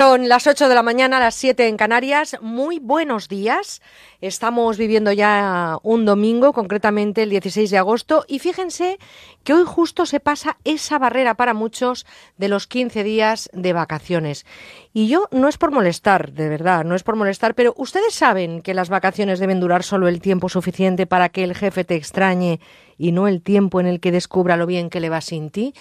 [0.00, 2.38] Son las 8 de la mañana, las 7 en Canarias.
[2.40, 3.82] Muy buenos días.
[4.22, 8.98] Estamos viviendo ya un domingo, concretamente el 16 de agosto, y fíjense
[9.44, 12.06] que hoy justo se pasa esa barrera para muchos
[12.38, 14.46] de los 15 días de vacaciones.
[14.94, 18.62] Y yo no es por molestar, de verdad, no es por molestar, pero ustedes saben
[18.62, 22.58] que las vacaciones deben durar solo el tiempo suficiente para que el jefe te extrañe
[23.00, 25.72] y no el tiempo en el que descubra lo bien que le va sin ti.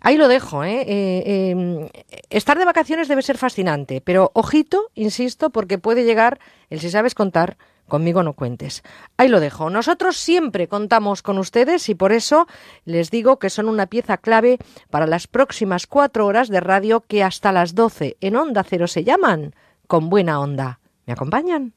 [0.00, 0.62] Ahí lo dejo.
[0.62, 0.84] ¿eh?
[0.86, 1.88] Eh, em,
[2.30, 6.38] estar de vacaciones debe ser fascinante, pero ojito, insisto, porque puede llegar
[6.70, 7.58] el si sabes contar.
[7.88, 8.84] Conmigo no cuentes.
[9.16, 9.68] Ahí lo dejo.
[9.68, 12.46] Nosotros siempre contamos con ustedes y por eso
[12.84, 14.58] les digo que son una pieza clave
[14.90, 19.02] para las próximas cuatro horas de radio que hasta las doce en Onda Cero se
[19.02, 19.56] llaman
[19.88, 20.78] Con Buena Onda.
[21.04, 21.74] ¿Me acompañan?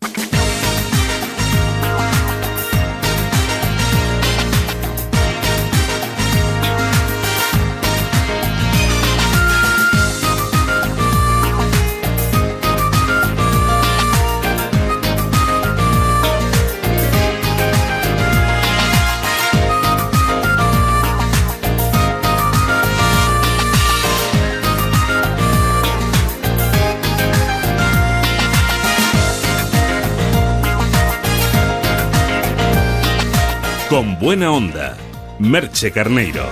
[33.94, 34.98] Con buena onda,
[35.38, 36.44] Merche Carneiro.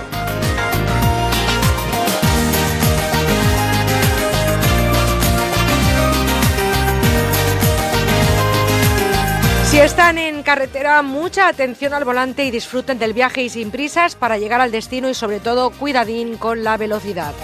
[9.64, 14.14] Si están en carretera, mucha atención al volante y disfruten del viaje y sin prisas
[14.14, 17.34] para llegar al destino y sobre todo cuidadín con la velocidad.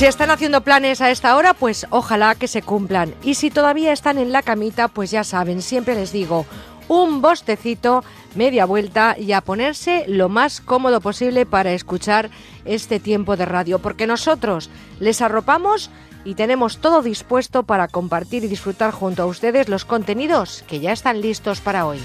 [0.00, 3.14] Si están haciendo planes a esta hora, pues ojalá que se cumplan.
[3.22, 6.46] Y si todavía están en la camita, pues ya saben, siempre les digo,
[6.88, 8.02] un bostecito,
[8.34, 12.30] media vuelta y a ponerse lo más cómodo posible para escuchar
[12.64, 14.70] este tiempo de radio, porque nosotros
[15.00, 15.90] les arropamos
[16.24, 20.92] y tenemos todo dispuesto para compartir y disfrutar junto a ustedes los contenidos que ya
[20.92, 22.00] están listos para hoy.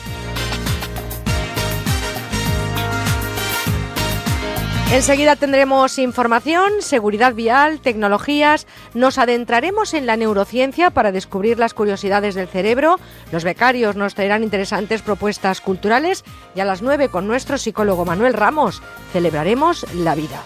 [4.91, 12.35] Enseguida tendremos información, seguridad vial, tecnologías, nos adentraremos en la neurociencia para descubrir las curiosidades
[12.35, 12.97] del cerebro,
[13.31, 16.24] los becarios nos traerán interesantes propuestas culturales
[16.56, 18.81] y a las 9 con nuestro psicólogo Manuel Ramos
[19.12, 20.44] celebraremos la vida.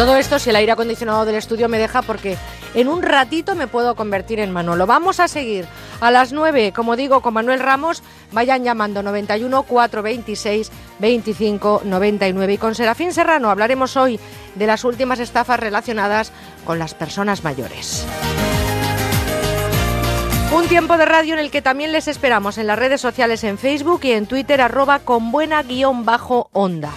[0.00, 2.38] Todo esto si el aire acondicionado del estudio me deja porque
[2.72, 4.86] en un ratito me puedo convertir en Manolo.
[4.86, 5.66] Vamos a seguir
[6.00, 8.02] a las 9, como digo, con Manuel Ramos.
[8.32, 12.54] Vayan llamando 91 426 25 99.
[12.54, 14.18] Y con Serafín Serrano hablaremos hoy
[14.54, 16.32] de las últimas estafas relacionadas
[16.64, 18.06] con las personas mayores.
[20.50, 23.58] Un tiempo de radio en el que también les esperamos en las redes sociales en
[23.58, 26.90] Facebook y en Twitter arroba con buena guion bajo onda.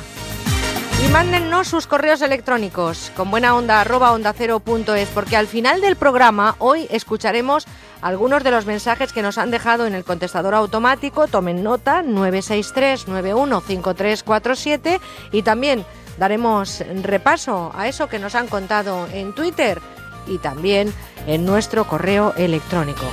[1.04, 5.82] Y mándennos sus correos electrónicos con buena onda onda cero punto es, porque al final
[5.82, 7.66] del programa hoy escucharemos
[8.02, 11.28] algunos de los mensajes que nos han dejado en el contestador automático.
[11.28, 15.02] Tomen nota 963 915347
[15.34, 15.84] y también
[16.18, 19.82] daremos repaso a eso que nos han contado en Twitter
[20.26, 20.94] y también
[21.28, 23.04] en nuestro correo electrónico.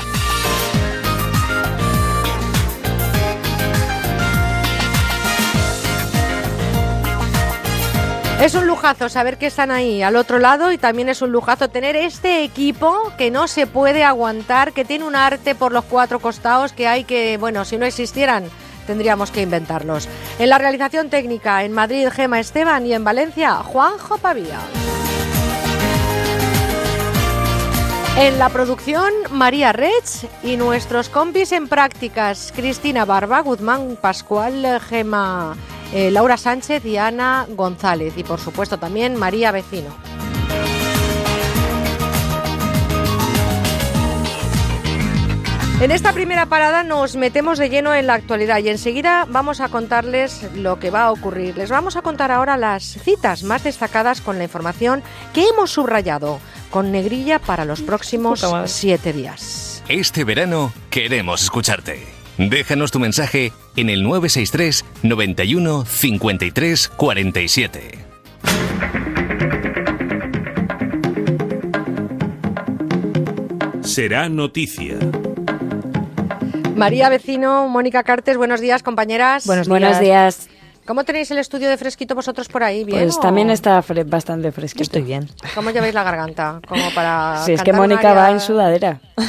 [8.45, 11.69] Es un lujazo saber que están ahí al otro lado y también es un lujazo
[11.69, 16.21] tener este equipo que no se puede aguantar, que tiene un arte por los cuatro
[16.21, 18.45] costados que hay que, bueno, si no existieran
[18.87, 20.09] tendríamos que inventarlos.
[20.39, 24.59] En la realización técnica en Madrid Gema Esteban y en Valencia Juanjo Pavía.
[28.17, 35.57] En la producción María Rech y nuestros compis en prácticas Cristina Barba, Guzmán Pascual, Gema
[35.95, 39.91] eh, Laura Sánchez y Ana González y por supuesto también María Vecino.
[45.81, 49.71] En esta primera parada nos metemos de lleno en la actualidad y enseguida vamos a
[49.71, 51.57] contarles lo que va a ocurrir.
[51.57, 56.39] Les vamos a contar ahora las citas más destacadas con la información que hemos subrayado
[56.69, 59.83] con negrilla para los próximos siete días.
[59.89, 62.07] Este verano queremos escucharte.
[62.37, 67.99] Déjanos tu mensaje en el 963 91 53 47.
[73.83, 74.99] Será noticia.
[76.81, 79.47] María Vecino, Mónica Cartes, buenos días, compañeras.
[79.47, 80.49] Buenos días.
[80.91, 82.83] ¿Cómo tenéis el estudio de fresquito vosotros por ahí?
[82.83, 84.83] ¿Bien Pues o- también está fre- bastante fresquito.
[84.83, 85.29] Estoy bien.
[85.55, 86.61] ¿Cómo lleváis la garganta?
[86.67, 89.01] Como para Si es que Mónica va en sudadera.
[89.17, 89.23] ¿Ah,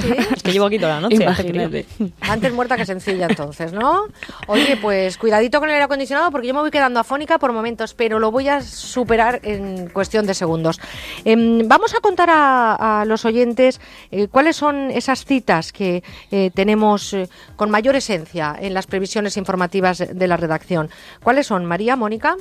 [0.00, 0.14] sí?
[0.36, 1.16] Es que llevo aquí toda la noche.
[1.16, 1.84] Imagínate.
[2.22, 4.04] Antes muerta que sencilla, entonces, ¿no?
[4.46, 7.92] Oye, pues cuidadito con el aire acondicionado porque yo me voy quedando afónica por momentos,
[7.92, 10.80] pero lo voy a superar en cuestión de segundos.
[11.26, 16.50] Em, vamos a contar a, a los oyentes eh, cuáles son esas citas que eh,
[16.54, 20.88] tenemos eh, con mayor esencia en las previsiones informativas de la redacción.
[21.22, 22.36] ¿Cuáles son, María, Mónica?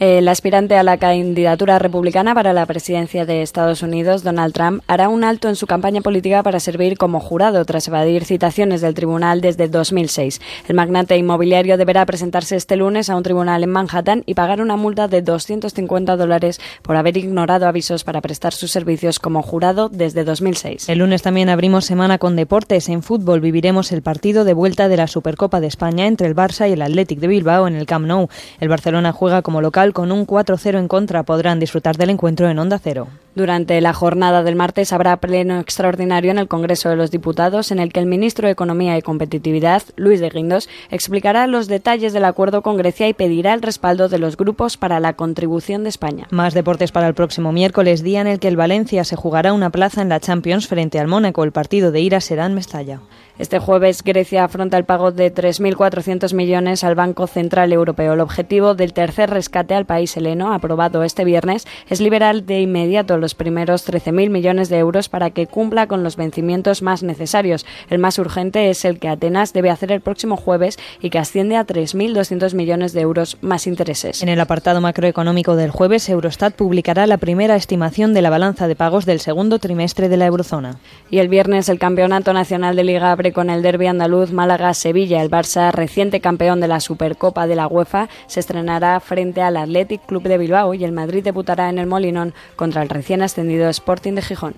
[0.00, 5.10] El aspirante a la candidatura republicana para la presidencia de Estados Unidos, Donald Trump, hará
[5.10, 9.42] un alto en su campaña política para servir como jurado tras evadir citaciones del tribunal
[9.42, 10.40] desde 2006.
[10.68, 14.76] El magnate inmobiliario deberá presentarse este lunes a un tribunal en Manhattan y pagar una
[14.76, 20.24] multa de 250 dólares por haber ignorado avisos para prestar sus servicios como jurado desde
[20.24, 20.88] 2006.
[20.88, 22.88] El lunes también abrimos semana con deportes.
[22.88, 26.66] En fútbol viviremos el partido de vuelta de la Supercopa de España entre el Barça
[26.70, 28.30] y el Athletic de Bilbao en el Camp Nou.
[28.60, 31.22] El Barcelona juega como local con un 4-0 en contra.
[31.22, 33.08] Podrán disfrutar del encuentro en Onda Cero.
[33.34, 37.78] Durante la jornada del martes habrá pleno extraordinario en el Congreso de los Diputados en
[37.78, 42.24] el que el ministro de Economía y Competitividad, Luis de Guindos, explicará los detalles del
[42.24, 46.26] acuerdo con Grecia y pedirá el respaldo de los grupos para la contribución de España.
[46.30, 49.70] Más deportes para el próximo miércoles, día en el que el Valencia se jugará una
[49.70, 51.44] plaza en la Champions frente al Mónaco.
[51.44, 53.00] El partido de ira será en Mestalla.
[53.40, 58.12] Este jueves Grecia afronta el pago de 3.400 millones al Banco Central Europeo.
[58.12, 63.16] El objetivo del tercer rescate al país heleno, aprobado este viernes, es liberar de inmediato
[63.16, 67.64] los primeros 13.000 millones de euros para que cumpla con los vencimientos más necesarios.
[67.88, 71.56] El más urgente es el que Atenas debe hacer el próximo jueves y que asciende
[71.56, 74.22] a 3.200 millones de euros más intereses.
[74.22, 78.76] En el apartado macroeconómico del jueves, Eurostat publicará la primera estimación de la balanza de
[78.76, 80.76] pagos del segundo trimestre de la eurozona.
[81.10, 85.22] Y el viernes el Campeonato Nacional de Liga abre con el derby andaluz Málaga-Sevilla.
[85.22, 90.06] El Barça, reciente campeón de la Supercopa de la UEFA, se estrenará frente al Athletic
[90.06, 94.14] Club de Bilbao y el Madrid debutará en el Molinón contra el recién ascendido Sporting
[94.14, 94.54] de Gijón.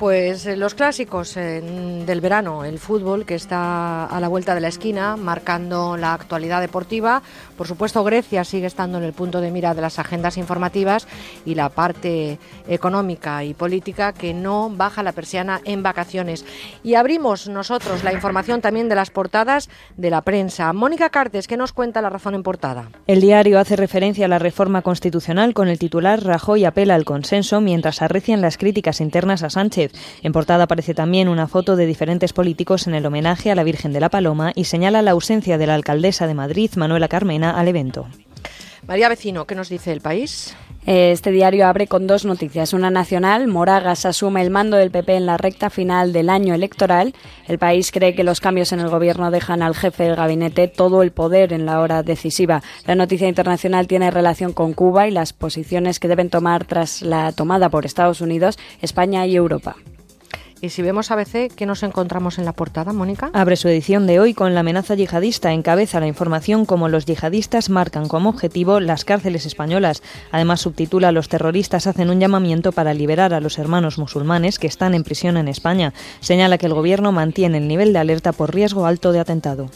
[0.00, 4.68] Pues eh, los clásicos del verano, el fútbol que está a la vuelta de la
[4.68, 7.20] esquina, marcando la actualidad deportiva.
[7.58, 11.06] Por supuesto, Grecia sigue estando en el punto de mira de las agendas informativas
[11.44, 16.46] y la parte económica y política que no baja la persiana en vacaciones.
[16.82, 19.68] Y abrimos nosotros la información también de las portadas
[19.98, 20.72] de la prensa.
[20.72, 22.88] Mónica Cartes, ¿qué nos cuenta la razón en portada?
[23.06, 27.60] El diario hace referencia a la reforma constitucional con el titular Rajoy apela al consenso
[27.60, 29.89] mientras arrecian las críticas internas a Sánchez.
[30.22, 33.92] En portada aparece también una foto de diferentes políticos en el homenaje a la Virgen
[33.92, 37.68] de la Paloma y señala la ausencia de la alcaldesa de Madrid, Manuela Carmena, al
[37.68, 38.06] evento.
[38.86, 40.56] María Vecino, ¿qué nos dice el país?
[40.86, 42.72] Este diario abre con dos noticias.
[42.72, 47.14] Una nacional, Moragas asume el mando del PP en la recta final del año electoral.
[47.46, 51.02] El país cree que los cambios en el gobierno dejan al jefe del gabinete todo
[51.02, 52.62] el poder en la hora decisiva.
[52.86, 57.32] La noticia internacional tiene relación con Cuba y las posiciones que deben tomar tras la
[57.32, 59.76] tomada por Estados Unidos, España y Europa.
[60.62, 63.30] Y si vemos ABC, ¿qué nos encontramos en la portada, Mónica?
[63.32, 65.52] Abre su edición de hoy con la amenaza yihadista.
[65.52, 70.02] Encabeza la información como los yihadistas marcan como objetivo las cárceles españolas.
[70.30, 74.92] Además, subtitula Los terroristas hacen un llamamiento para liberar a los hermanos musulmanes que están
[74.92, 75.94] en prisión en España.
[76.20, 79.70] Señala que el gobierno mantiene el nivel de alerta por riesgo alto de atentado.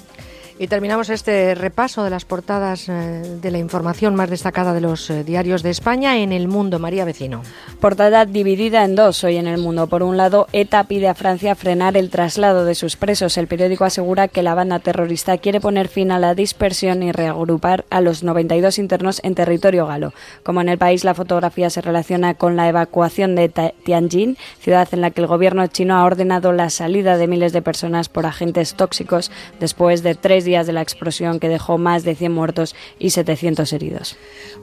[0.56, 5.10] Y terminamos este repaso de las portadas eh, de la información más destacada de los
[5.10, 6.78] eh, diarios de España en el mundo.
[6.78, 7.42] María Vecino.
[7.80, 9.88] Portada dividida en dos hoy en el mundo.
[9.88, 13.36] Por un lado, ETA pide a Francia frenar el traslado de sus presos.
[13.36, 17.84] El periódico asegura que la banda terrorista quiere poner fin a la dispersión y reagrupar
[17.90, 20.12] a los 92 internos en territorio galo.
[20.44, 25.00] Como en el país, la fotografía se relaciona con la evacuación de Tianjin, ciudad en
[25.00, 28.74] la que el gobierno chino ha ordenado la salida de miles de personas por agentes
[28.74, 33.10] tóxicos después de tres días de la explosión que dejó más de 100 muertos y
[33.10, 34.16] 700 heridos.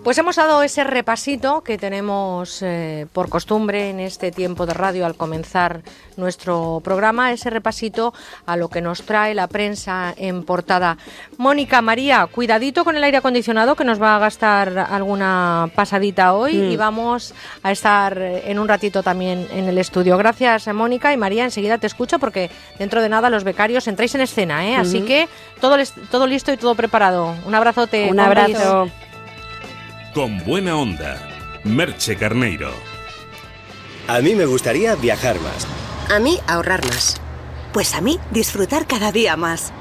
[0.04, 5.06] Pues hemos dado ese repasito que tenemos eh, por costumbre en este tiempo de radio
[5.06, 5.82] al comenzar
[6.18, 8.14] nuestro programa, ese repasito
[8.46, 10.98] a lo que nos trae la prensa en portada.
[11.38, 16.56] Mónica, María, cuidadito con el aire acondicionado que nos va a gastar alguna pasadita hoy
[16.56, 17.34] y vamos
[17.64, 20.18] a estar en un ratito también en el estudio.
[20.18, 24.22] Gracias, Mónica y María, enseguida te escucho porque dentro de nada los becarios entráis en
[24.22, 24.76] escena, ¿eh?
[24.76, 25.28] así que
[25.60, 25.71] todo,
[26.10, 27.36] todo listo y todo preparado.
[27.46, 28.10] Un abrazote.
[28.10, 28.90] Un abrazo.
[30.14, 31.28] Con buena onda.
[31.64, 32.72] Merche Carneiro.
[34.08, 35.68] A mí me gustaría viajar más.
[36.14, 37.22] A mí ahorrar más.
[37.72, 39.72] Pues a mí, disfrutar cada día más.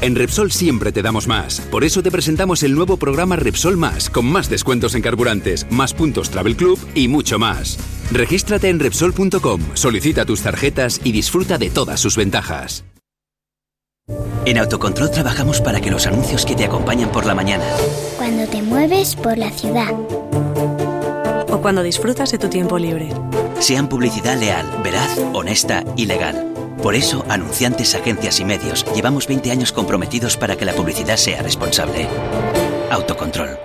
[0.00, 1.60] En Repsol siempre te damos más.
[1.60, 5.94] Por eso te presentamos el nuevo programa Repsol Más, con más descuentos en carburantes, más
[5.94, 7.78] puntos Travel Club y mucho más.
[8.10, 12.84] Regístrate en Repsol.com, solicita tus tarjetas y disfruta de todas sus ventajas.
[14.46, 17.64] En Autocontrol trabajamos para que los anuncios que te acompañan por la mañana.
[18.18, 19.92] Cuando te mueves por la ciudad.
[21.50, 23.08] O cuando disfrutas de tu tiempo libre.
[23.58, 26.52] Sean publicidad leal, veraz, honesta y legal.
[26.82, 31.42] Por eso, anunciantes, agencias y medios, llevamos 20 años comprometidos para que la publicidad sea
[31.42, 32.06] responsable.
[32.90, 33.58] Autocontrol.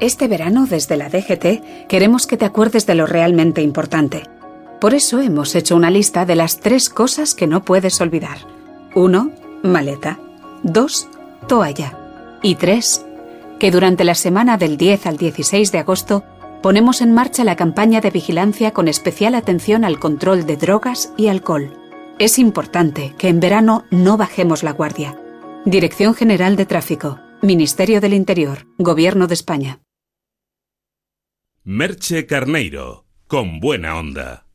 [0.00, 4.22] Este verano, desde la DGT, queremos que te acuerdes de lo realmente importante.
[4.80, 8.51] Por eso hemos hecho una lista de las tres cosas que no puedes olvidar.
[8.94, 9.32] 1.
[9.62, 10.18] Maleta.
[10.64, 11.08] 2.
[11.48, 12.38] Toalla.
[12.42, 13.06] Y 3.
[13.58, 16.24] Que durante la semana del 10 al 16 de agosto
[16.62, 21.28] ponemos en marcha la campaña de vigilancia con especial atención al control de drogas y
[21.28, 21.72] alcohol.
[22.18, 25.18] Es importante que en verano no bajemos la guardia.
[25.64, 29.80] Dirección General de Tráfico, Ministerio del Interior, Gobierno de España.
[31.64, 34.46] Merche Carneiro, con buena onda.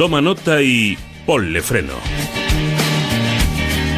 [0.00, 1.92] Toma nota y ponle freno.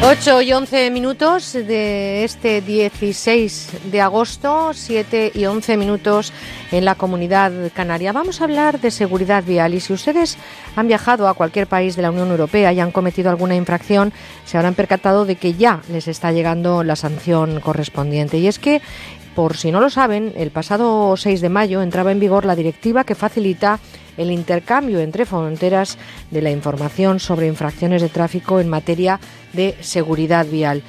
[0.03, 6.33] 8 y 11 minutos de este 16 de agosto, 7 y 11 minutos
[6.73, 8.11] en la comunidad canaria.
[8.11, 10.37] Vamos a hablar de seguridad vial y si ustedes
[10.75, 14.11] han viajado a cualquier país de la Unión Europea y han cometido alguna infracción,
[14.43, 18.39] se habrán percatado de que ya les está llegando la sanción correspondiente.
[18.39, 18.81] Y es que
[19.35, 23.03] por si no lo saben, el pasado 6 de mayo entraba en vigor la directiva
[23.03, 23.79] que facilita
[24.17, 25.97] el intercambio entre fronteras
[26.31, 29.19] de la información sobre infracciones de tráfico en materia
[29.53, 30.83] de seguridad vial.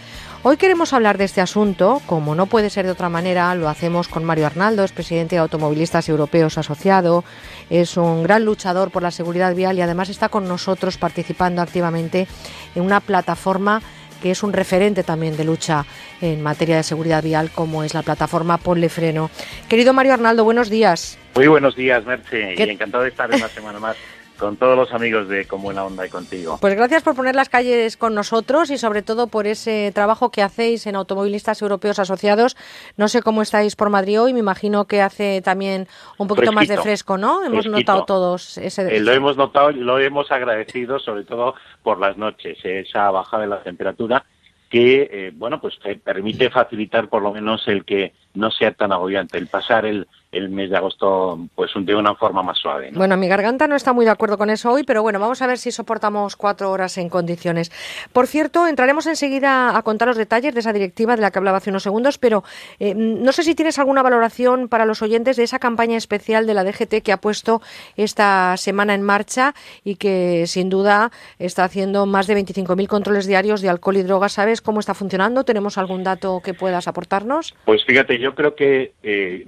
[0.47, 4.09] Hoy queremos hablar de este asunto, como no puede ser de otra manera, lo hacemos
[4.09, 7.25] con Mario Arnaldo, es presidente de Automovilistas Europeos Asociado,
[7.71, 12.29] es un gran luchador por la seguridad vial y además está con nosotros participando activamente
[12.75, 13.81] en una plataforma
[14.25, 15.85] que es un referente también de lucha
[16.23, 19.31] en materia de seguridad vial, como es la plataforma Ponle Freno.
[19.69, 21.19] Querido Mario Arnaldo, buenos días.
[21.35, 23.99] Muy buenos días, Merche, y encantado de estar una semana más
[24.39, 26.59] con todos los amigos de Con Buena Onda y contigo.
[26.61, 30.43] Pues gracias por poner las calles con nosotros y sobre todo por ese trabajo que
[30.43, 32.57] hacéis en Automovilistas Europeos Asociados.
[32.97, 35.87] No sé cómo estáis por Madrid hoy, me imagino que hace también
[36.19, 37.45] un poquito más de fresco, ¿no?
[37.45, 38.97] Hemos notado todos ese...
[38.97, 43.43] Eh, lo hemos notado y lo hemos agradecido sobre todo por las noches, esa bajada
[43.43, 44.25] de la temperatura
[44.69, 49.39] que, eh, bueno, pues permite facilitar por lo menos el que no sea tan agobiante,
[49.39, 52.91] el pasar el, el mes de agosto pues de una forma más suave.
[52.93, 55.47] Bueno, mi garganta no está muy de acuerdo con eso hoy, pero bueno, vamos a
[55.47, 57.71] ver si soportamos cuatro horas en condiciones.
[58.13, 61.59] Por cierto, entraremos enseguida a contar los detalles de esa directiva de la que hablaba
[61.59, 62.45] hace unos segundos, pero
[62.79, 66.55] eh, no sé si tienes alguna valoración para los oyentes de esa campaña especial de
[66.55, 67.63] la DGT que ha puesto
[67.97, 73.61] esta semana en marcha y que sin duda está haciendo más de 25.000 controles diarios
[73.61, 74.33] de alcohol y drogas.
[74.33, 75.45] ¿Sabes cómo está funcionando?
[75.45, 77.55] ¿Tenemos algún dato que puedas aportarnos?
[77.65, 79.45] Pues fíjate, yo creo que eh,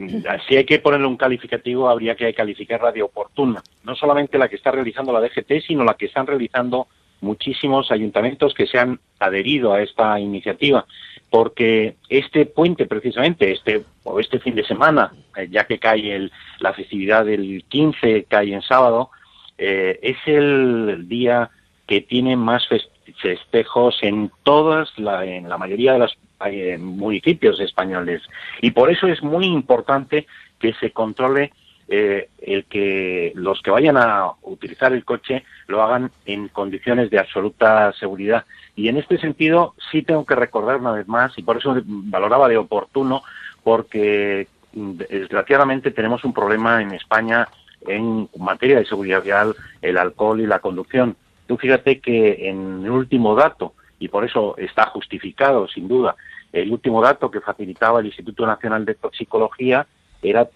[0.47, 3.62] si hay que ponerle un calificativo, habría que calificarla de oportuna.
[3.85, 6.87] No solamente la que está realizando la DGT, sino la que están realizando
[7.23, 10.85] muchísimos ayuntamientos que se han adherido a esta iniciativa,
[11.30, 16.30] porque este puente precisamente, este o este fin de semana, eh, ya que cae el,
[16.61, 19.09] la festividad del 15, cae en sábado,
[19.56, 21.49] eh, es el día
[21.87, 22.68] que tiene más
[23.20, 28.23] festejos en todas, la, en la mayoría de los eh, municipios españoles.
[28.61, 30.26] Y por eso es muy importante
[30.58, 31.52] que se controle
[31.88, 37.18] eh, el que los que vayan a utilizar el coche lo hagan en condiciones de
[37.18, 38.44] absoluta seguridad.
[38.75, 42.49] Y en este sentido sí tengo que recordar una vez más, y por eso valoraba
[42.49, 43.23] de oportuno,
[43.62, 47.49] porque mm, desgraciadamente tenemos un problema en España
[47.87, 51.16] en materia de seguridad vial, el alcohol y la conducción.
[51.47, 56.17] Tú fíjate que en el último dato, y por eso está justificado sin duda,
[56.53, 59.87] el último dato que facilitaba el Instituto Nacional de Toxicología
[60.23, 60.49] era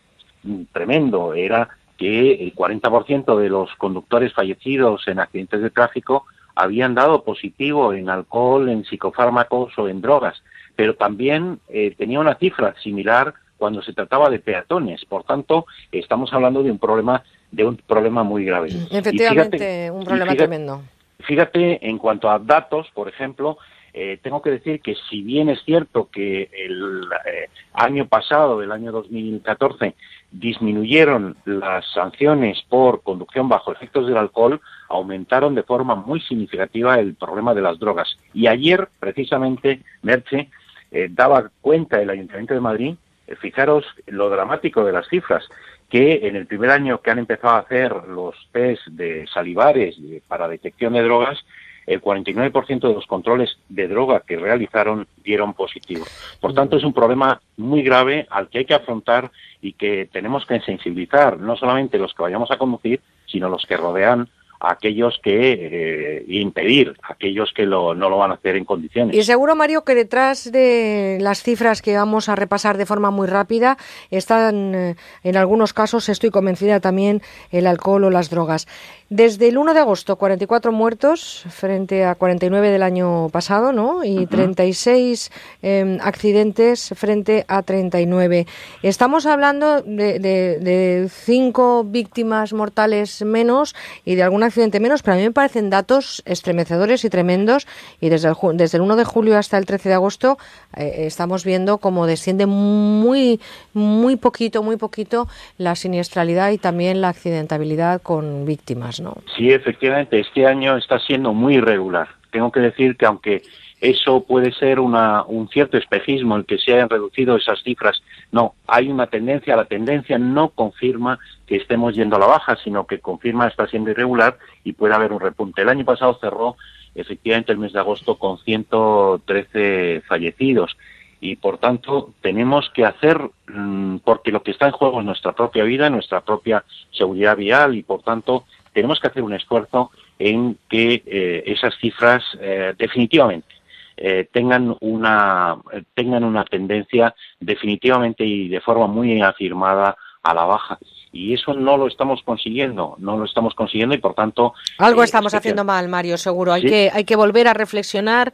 [0.72, 7.22] tremendo, era que el 40% de los conductores fallecidos en accidentes de tráfico habían dado
[7.24, 10.42] positivo en alcohol, en psicofármacos o en drogas,
[10.76, 15.04] pero también eh, tenía una cifra similar cuando se trataba de peatones.
[15.04, 18.70] Por tanto, estamos hablando de un problema de un problema muy grave.
[18.90, 20.82] Efectivamente, un problema tremendo.
[21.20, 23.58] Fíjate, en cuanto a datos, por ejemplo,
[23.92, 28.72] eh, tengo que decir que si bien es cierto que el eh, año pasado, el
[28.72, 29.94] año 2014,
[30.30, 37.14] disminuyeron las sanciones por conducción bajo efectos del alcohol, aumentaron de forma muy significativa el
[37.14, 38.16] problema de las drogas.
[38.32, 40.48] Y ayer, precisamente, Merche
[40.92, 42.94] eh, daba cuenta el Ayuntamiento de Madrid
[43.36, 45.44] fijaros lo dramático de las cifras,
[45.90, 49.96] que en el primer año que han empezado a hacer los test de salivares
[50.28, 51.44] para detección de drogas,
[51.86, 56.04] el 49% de los controles de droga que realizaron dieron positivo.
[56.40, 60.46] Por tanto, es un problema muy grave al que hay que afrontar y que tenemos
[60.46, 64.28] que sensibilizar no solamente los que vayamos a conducir, sino los que rodean
[64.60, 69.16] aquellos que eh, impedir aquellos que lo, no lo van a hacer en condiciones.
[69.16, 73.26] Y seguro, Mario, que detrás de las cifras que vamos a repasar de forma muy
[73.26, 73.78] rápida
[74.10, 78.66] están, eh, en algunos casos, estoy convencida también, el alcohol o las drogas.
[79.12, 84.04] Desde el 1 de agosto, 44 muertos frente a 49 del año pasado, ¿no?
[84.04, 88.46] Y 36 em, accidentes frente a 39.
[88.84, 93.74] Estamos hablando de, de, cinco víctimas mortales menos
[94.04, 97.66] y de algún accidente menos, pero a mí me parecen datos estremecedores y tremendos.
[98.00, 100.38] Y desde el, desde el 1 de julio hasta el 13 de agosto
[100.76, 103.40] eh, estamos viendo cómo desciende muy,
[103.74, 105.26] muy poquito, muy poquito
[105.58, 108.99] la siniestralidad y también la accidentabilidad con víctimas.
[109.36, 112.08] Sí, efectivamente, este año está siendo muy irregular.
[112.30, 113.42] Tengo que decir que aunque
[113.80, 118.02] eso puede ser una, un cierto espejismo el que se hayan reducido esas cifras.
[118.30, 122.86] No, hay una tendencia, la tendencia no confirma que estemos yendo a la baja, sino
[122.86, 125.62] que confirma está siendo irregular y puede haber un repunte.
[125.62, 126.56] El año pasado cerró
[126.94, 130.76] efectivamente el mes de agosto con 113 fallecidos
[131.20, 135.32] y por tanto tenemos que hacer, mm, porque lo que está en juego es nuestra
[135.32, 140.58] propia vida, nuestra propia seguridad vial y por tanto tenemos que hacer un esfuerzo en
[140.68, 143.48] que eh, esas cifras eh, definitivamente
[143.96, 145.56] eh, tengan una
[145.94, 150.78] tengan una tendencia definitivamente y de forma muy afirmada a la baja
[151.12, 155.34] y eso no lo estamos consiguiendo, no lo estamos consiguiendo y por tanto algo estamos
[155.34, 156.52] haciendo mal, Mario, seguro.
[156.52, 158.32] Hay que hay que volver a reflexionar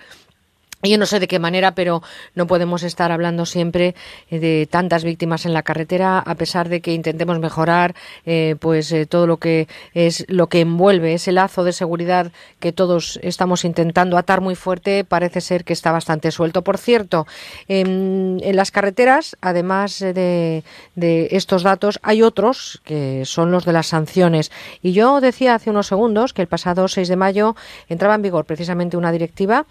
[0.91, 2.03] yo no sé de qué manera, pero
[2.35, 3.95] no podemos estar hablando siempre
[4.31, 8.93] eh, de tantas víctimas en la carretera, a pesar de que intentemos mejorar, eh, pues
[8.93, 13.65] eh, todo lo que es lo que envuelve ese lazo de seguridad que todos estamos
[13.65, 16.63] intentando atar muy fuerte, parece ser que está bastante suelto.
[16.63, 17.27] Por cierto,
[17.69, 20.63] en, las carreteras, además de,
[20.95, 24.51] de estos datos, hay otros que son los de las sanciones.
[24.83, 27.57] Y yo decía hace unos segundos que el pasado 6 de mayo
[27.89, 29.67] entraba en vigor precisamente una directiva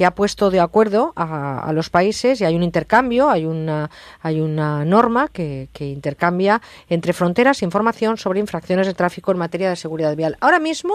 [0.00, 3.90] que ha puesto de acuerdo a, los países y hay un intercambio, hay una,
[4.22, 9.76] hay una norma que, intercambia entre fronteras información sobre infracciones de tráfico en materia de
[9.76, 10.38] seguridad vial.
[10.40, 10.94] Ahora mismo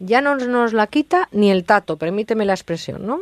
[0.00, 3.20] ya no nos la quita ni el tato, permíteme la expresión, ¿no?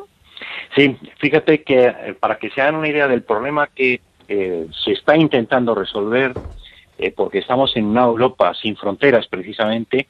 [0.74, 4.90] Sí, fíjate que eh, para que se hagan una idea del problema que eh, se
[4.90, 6.32] está intentando resolver,
[6.98, 10.08] eh, porque estamos en una Europa sin fronteras precisamente,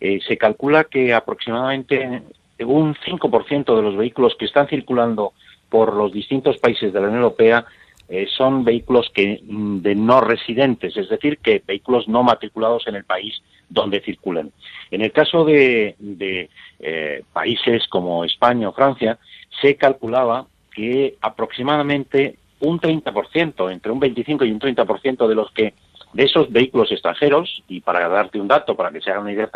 [0.00, 2.22] se calcula que aproximadamente
[2.64, 5.32] un 5% de los vehículos que están circulando
[5.68, 7.64] por los distintos países de la Unión Europea
[8.08, 12.96] eh, son vehículos que mm, de no residentes, es decir, que vehículos no matriculados en
[12.96, 14.52] el país donde circulan.
[14.90, 15.96] En el caso de,
[16.78, 19.18] eh, países como España o Francia,
[19.62, 25.74] se calculaba que aproximadamente un 30%, entre un 25 y un 30% de los que
[26.12, 29.48] de esos vehículos extranjeros, y para darte un dato, para que se haga una idea,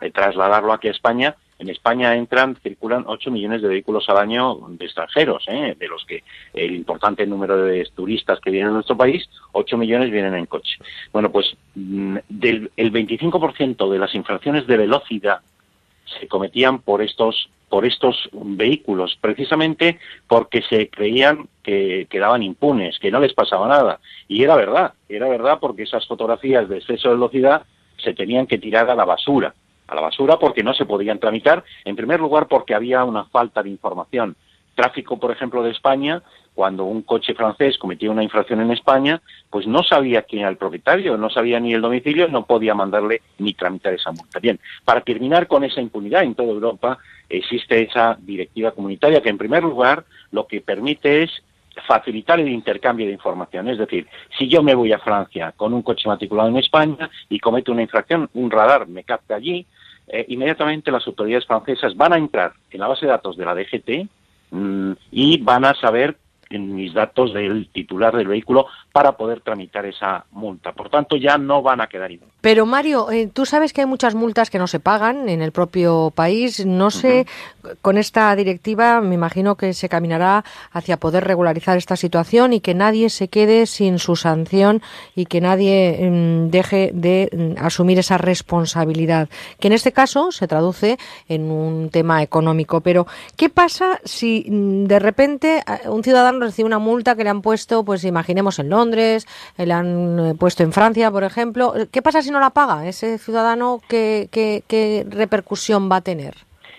[0.00, 4.58] de trasladarlo aquí a España, en España entran, circulan 8 millones de vehículos al año
[4.70, 5.76] de extranjeros, ¿eh?
[5.78, 10.10] de los que el importante número de turistas que vienen a nuestro país, 8 millones
[10.10, 10.78] vienen en coche.
[11.12, 15.40] Bueno, pues mm, del, el 25% de las infracciones de velocidad
[16.18, 23.12] se cometían por estos por estos vehículos, precisamente porque se creían que quedaban impunes, que
[23.12, 24.00] no les pasaba nada.
[24.26, 27.62] Y era verdad, era verdad porque esas fotografías de exceso de velocidad
[28.02, 29.54] se tenían que tirar a la basura
[29.90, 33.62] a la basura porque no se podían tramitar, en primer lugar porque había una falta
[33.62, 34.36] de información.
[34.74, 36.22] Tráfico, por ejemplo, de España,
[36.54, 40.56] cuando un coche francés cometía una infracción en España, pues no sabía quién era el
[40.56, 44.38] propietario, no sabía ni el domicilio, no podía mandarle ni tramitar esa multa.
[44.38, 46.98] Bien, para terminar con esa impunidad en toda Europa,
[47.28, 51.30] existe esa directiva comunitaria que, en primer lugar, lo que permite es
[51.86, 53.68] facilitar el intercambio de información.
[53.68, 54.06] Es decir,
[54.38, 57.82] si yo me voy a Francia con un coche matriculado en España y cometo una
[57.82, 59.66] infracción, un radar me capta allí,
[60.12, 63.54] eh, inmediatamente las autoridades francesas van a entrar en la base de datos de la
[63.54, 64.08] DGT
[64.50, 66.16] mm, y van a saber
[66.50, 70.72] en mis datos del titular del vehículo para poder tramitar esa multa.
[70.72, 72.28] Por tanto, ya no van a quedar igual.
[72.40, 75.52] Pero Mario, eh, tú sabes que hay muchas multas que no se pagan en el
[75.52, 76.66] propio país.
[76.66, 77.26] No sé,
[77.82, 82.74] con esta directiva me imagino que se caminará hacia poder regularizar esta situación y que
[82.74, 84.82] nadie se quede sin su sanción
[85.14, 89.28] y que nadie mm, deje de mm, asumir esa responsabilidad,
[89.60, 92.80] que en este caso se traduce en un tema económico.
[92.80, 97.42] Pero, ¿qué pasa si mm, de repente un ciudadano recibe una multa que le han
[97.42, 99.26] puesto, pues imaginemos en Londres,
[99.56, 101.74] eh, le han eh, puesto en Francia, por ejemplo.
[101.90, 103.80] ¿Qué pasa si no la paga ese ciudadano?
[103.88, 106.34] ¿Qué, qué, qué repercusión va a tener?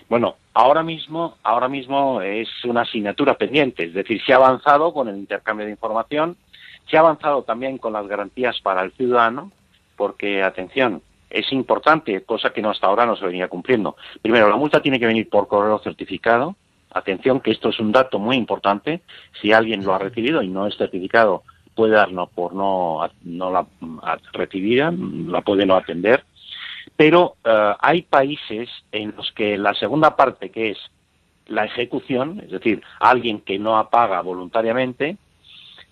[0.08, 5.08] Bueno, ahora mismo, ahora mismo es una asignatura pendiente, es decir, se ha avanzado con
[5.08, 6.36] el intercambio de información,
[6.90, 9.50] se ha avanzado también con las garantías para el ciudadano,
[9.96, 13.96] porque, atención, es importante, cosa que no hasta ahora no se venía cumpliendo.
[14.20, 16.56] Primero, la multa tiene que venir por correo certificado.
[16.94, 19.02] Atención, que esto es un dato muy importante.
[19.40, 21.42] Si alguien lo ha recibido y no es certificado,
[21.74, 23.66] puede darnos por no, no la
[24.32, 26.24] recibida, la puede no atender.
[26.96, 30.78] Pero eh, hay países en los que la segunda parte, que es
[31.46, 35.16] la ejecución, es decir, alguien que no paga voluntariamente,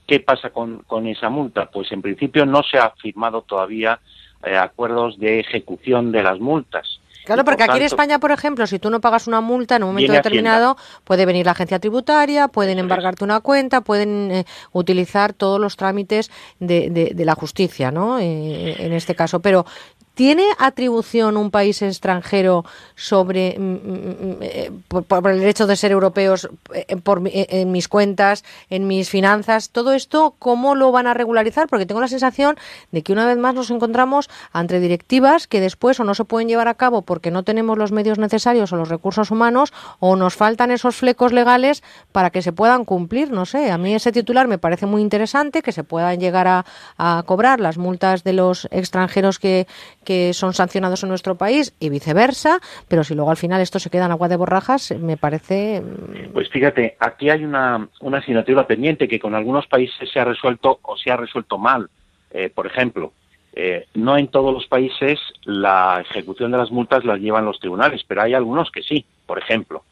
[0.06, 1.70] ¿qué pasa con, con esa multa?
[1.70, 4.00] Pues en principio no se ha firmado todavía
[4.44, 6.99] eh, acuerdos de ejecución de las multas.
[7.24, 9.90] Claro, porque aquí en España, por ejemplo, si tú no pagas una multa en un
[9.90, 15.61] momento determinado, puede venir la agencia tributaria, pueden embargarte una cuenta, pueden eh, utilizar todos
[15.61, 18.18] los trámites de, de, la justicia, ¿no?
[18.18, 19.40] Eh, en este caso.
[19.40, 19.66] Pero
[20.14, 25.92] ¿Tiene atribución un país extranjero sobre mm, mm, mm, eh, por, el hecho de ser
[25.92, 29.70] europeos eh, por, eh, en mis cuentas, en mis finanzas?
[29.70, 31.68] Todo esto, ¿cómo lo van a regularizar?
[31.68, 32.57] Porque tengo la sensación
[32.90, 36.49] de que una vez más nos encontramos ante directivas que después o no se pueden
[36.49, 40.35] llevar a cabo porque no tenemos los medios necesarios o los recursos humanos o nos
[40.35, 43.31] faltan esos flecos legales para que se puedan cumplir.
[43.31, 46.66] No sé, a mí ese titular me parece muy interesante, que se puedan llegar a,
[46.99, 49.66] a cobrar las multas de los extranjeros que
[50.04, 53.90] que son sancionados en nuestro país y viceversa, pero si luego al final esto se
[53.90, 55.80] queda en agua de borrajas, me parece...
[55.80, 60.24] Mm, pues fíjate, aquí hay una, una asignatura pendiente que con algunos países se ha
[60.24, 61.90] resuelto o se ha resuelto mal.
[62.30, 63.12] Eh, por ejemplo,
[63.52, 68.02] eh, no en todos los países la ejecución de las multas las llevan los tribunales,
[68.06, 69.04] pero hay algunos que sí.
[69.26, 69.84] Por ejemplo,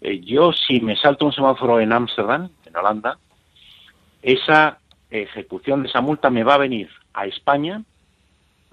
[0.00, 3.18] eh, yo si me salto un semáforo en Ámsterdam, en Holanda,
[4.22, 4.78] esa
[5.10, 7.82] ejecución de esa multa me va a venir a España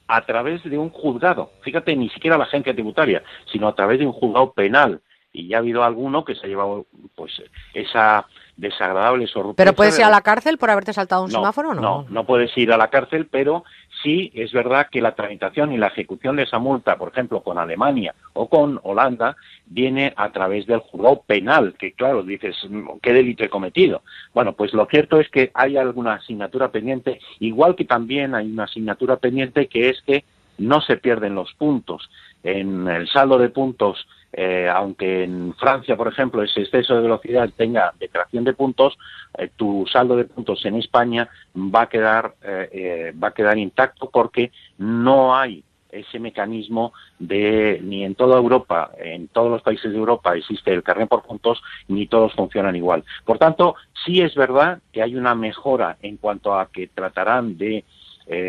[0.08, 1.52] a través de un juzgado.
[1.62, 5.02] Fíjate, ni siquiera la agencia tributaria, sino a través de un juzgado penal.
[5.34, 7.32] Y ya ha habido alguno que se ha llevado pues
[7.74, 9.56] esa desagradable sorpresa.
[9.56, 11.82] ¿Pero puedes ir a la cárcel por haberte saltado un semáforo no?
[11.82, 13.64] No, no puedes ir a la cárcel, pero
[14.04, 17.58] sí es verdad que la tramitación y la ejecución de esa multa, por ejemplo, con
[17.58, 22.56] Alemania o con Holanda, viene a través del juzgado penal, que claro, dices,
[23.02, 24.02] ¿qué delito he cometido?
[24.34, 28.66] Bueno, pues lo cierto es que hay alguna asignatura pendiente, igual que también hay una
[28.66, 30.24] asignatura pendiente que es que
[30.58, 32.10] no se pierden los puntos.
[32.44, 34.08] En el saldo de puntos
[34.40, 38.96] eh, aunque en Francia, por ejemplo, ese exceso de velocidad tenga declaración de puntos,
[39.36, 44.12] eh, tu saldo de puntos en España va a quedar eh, va a quedar intacto
[44.12, 49.98] porque no hay ese mecanismo de ni en toda Europa, en todos los países de
[49.98, 53.04] Europa existe el carnet por puntos, ni todos funcionan igual.
[53.26, 57.86] Por tanto, sí es verdad que hay una mejora en cuanto a que tratarán de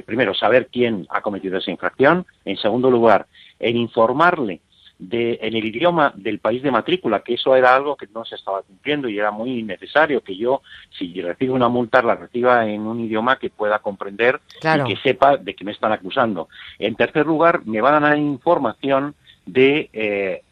[0.05, 3.27] primero saber quién ha cometido esa infracción, en segundo lugar,
[3.61, 4.61] en informarle
[4.99, 8.35] de, en el idioma del país de matrícula, que eso era algo que no se
[8.35, 12.83] estaba cumpliendo y era muy necesario que yo, si recibo una multa, la reciba en
[12.83, 16.49] un idioma que pueda comprender y que sepa de qué me están acusando.
[16.79, 19.15] En tercer lugar, me van a dar información
[19.47, 20.43] de eh,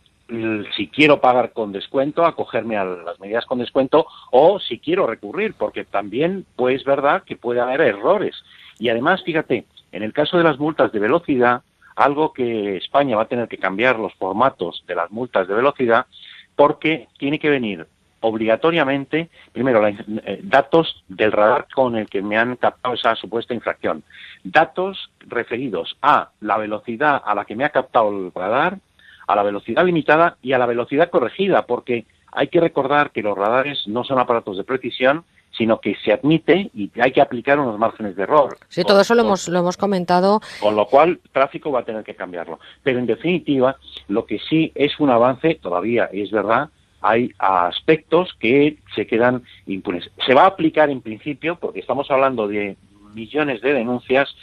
[0.77, 5.55] si quiero pagar con descuento, acogerme a las medidas con descuento o si quiero recurrir,
[5.55, 8.35] porque también pues verdad que puede haber errores.
[8.79, 11.63] Y además, fíjate, en el caso de las multas de velocidad,
[11.97, 16.07] algo que España va a tener que cambiar los formatos de las multas de velocidad
[16.55, 17.87] porque tiene que venir
[18.21, 24.03] obligatoriamente, primero, eh, datos del radar con el que me han captado esa supuesta infracción,
[24.43, 28.79] datos referidos a la velocidad a la que me ha captado el radar,
[29.27, 33.37] a la velocidad limitada y a la velocidad corregida, porque hay que recordar que los
[33.37, 35.25] radares no son aparatos de precisión,
[35.57, 38.59] sino que se admite y hay que aplicar unos márgenes de error.
[38.69, 40.41] Sí, todo eso lo hemos, lo hemos comentado.
[40.61, 42.59] Con lo cual, tráfico va a tener que cambiarlo.
[42.83, 43.77] Pero en definitiva,
[44.09, 46.69] lo que sí es un avance, todavía es verdad,
[47.01, 50.11] hay aspectos que se quedan impunes.
[50.27, 52.77] Se va a aplicar en principio, porque estamos hablando de
[53.15, 54.35] millones de denuncias,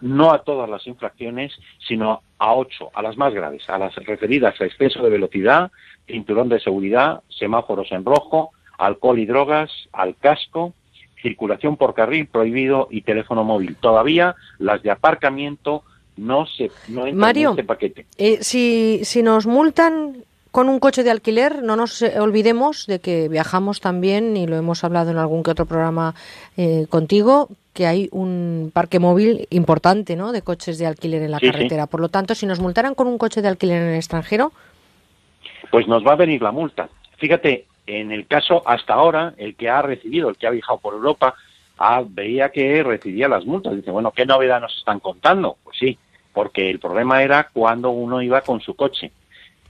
[0.00, 1.52] no a todas las infracciones,
[1.86, 5.70] sino a ocho, a las más graves, a las referidas a exceso de velocidad,
[6.06, 10.74] cinturón de seguridad, semáforos en rojo, alcohol y drogas, al casco,
[11.22, 13.76] circulación por carril prohibido y teléfono móvil.
[13.76, 15.82] Todavía las de aparcamiento
[16.16, 18.06] no se no en este paquete.
[18.18, 23.28] Eh, si, si nos multan con un coche de alquiler, no nos olvidemos de que
[23.28, 26.14] viajamos también, y lo hemos hablado en algún que otro programa
[26.56, 30.30] eh, contigo, que hay un parque móvil importante ¿no?
[30.30, 31.88] de coches de alquiler en la carretera.
[31.88, 34.52] Por lo tanto, si nos multaran con un coche de alquiler en el extranjero...
[35.72, 36.88] Pues nos va a venir la multa.
[37.18, 40.94] Fíjate, en el caso hasta ahora, el que ha recibido, el que ha viajado por
[40.94, 41.34] Europa,
[41.78, 43.76] ah, veía que recibía las multas.
[43.76, 45.56] Dice, bueno, ¿qué novedad nos están contando?
[45.62, 45.98] Pues sí,
[46.32, 49.12] porque el problema era cuando uno iba con su coche.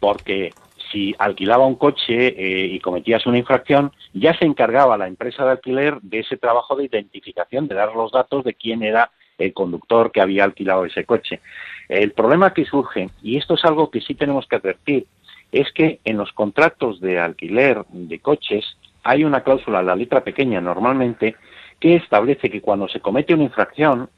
[0.01, 0.53] Porque
[0.93, 5.53] si alquilaba un coche eh, y cometías una infracción, ya se encargaba la empresa de
[5.53, 10.13] alquiler de ese trabajo de identificación, de dar los datos de quién era el conductor
[10.13, 11.41] que había alquilado ese coche.
[11.89, 15.07] El problema que surge, y esto es algo que sí tenemos que advertir,
[15.55, 18.65] es que en los contratos de alquiler de coches
[19.05, 21.37] hay una cláusula, la letra pequeña normalmente,
[21.79, 24.09] que establece que cuando se comete una infracción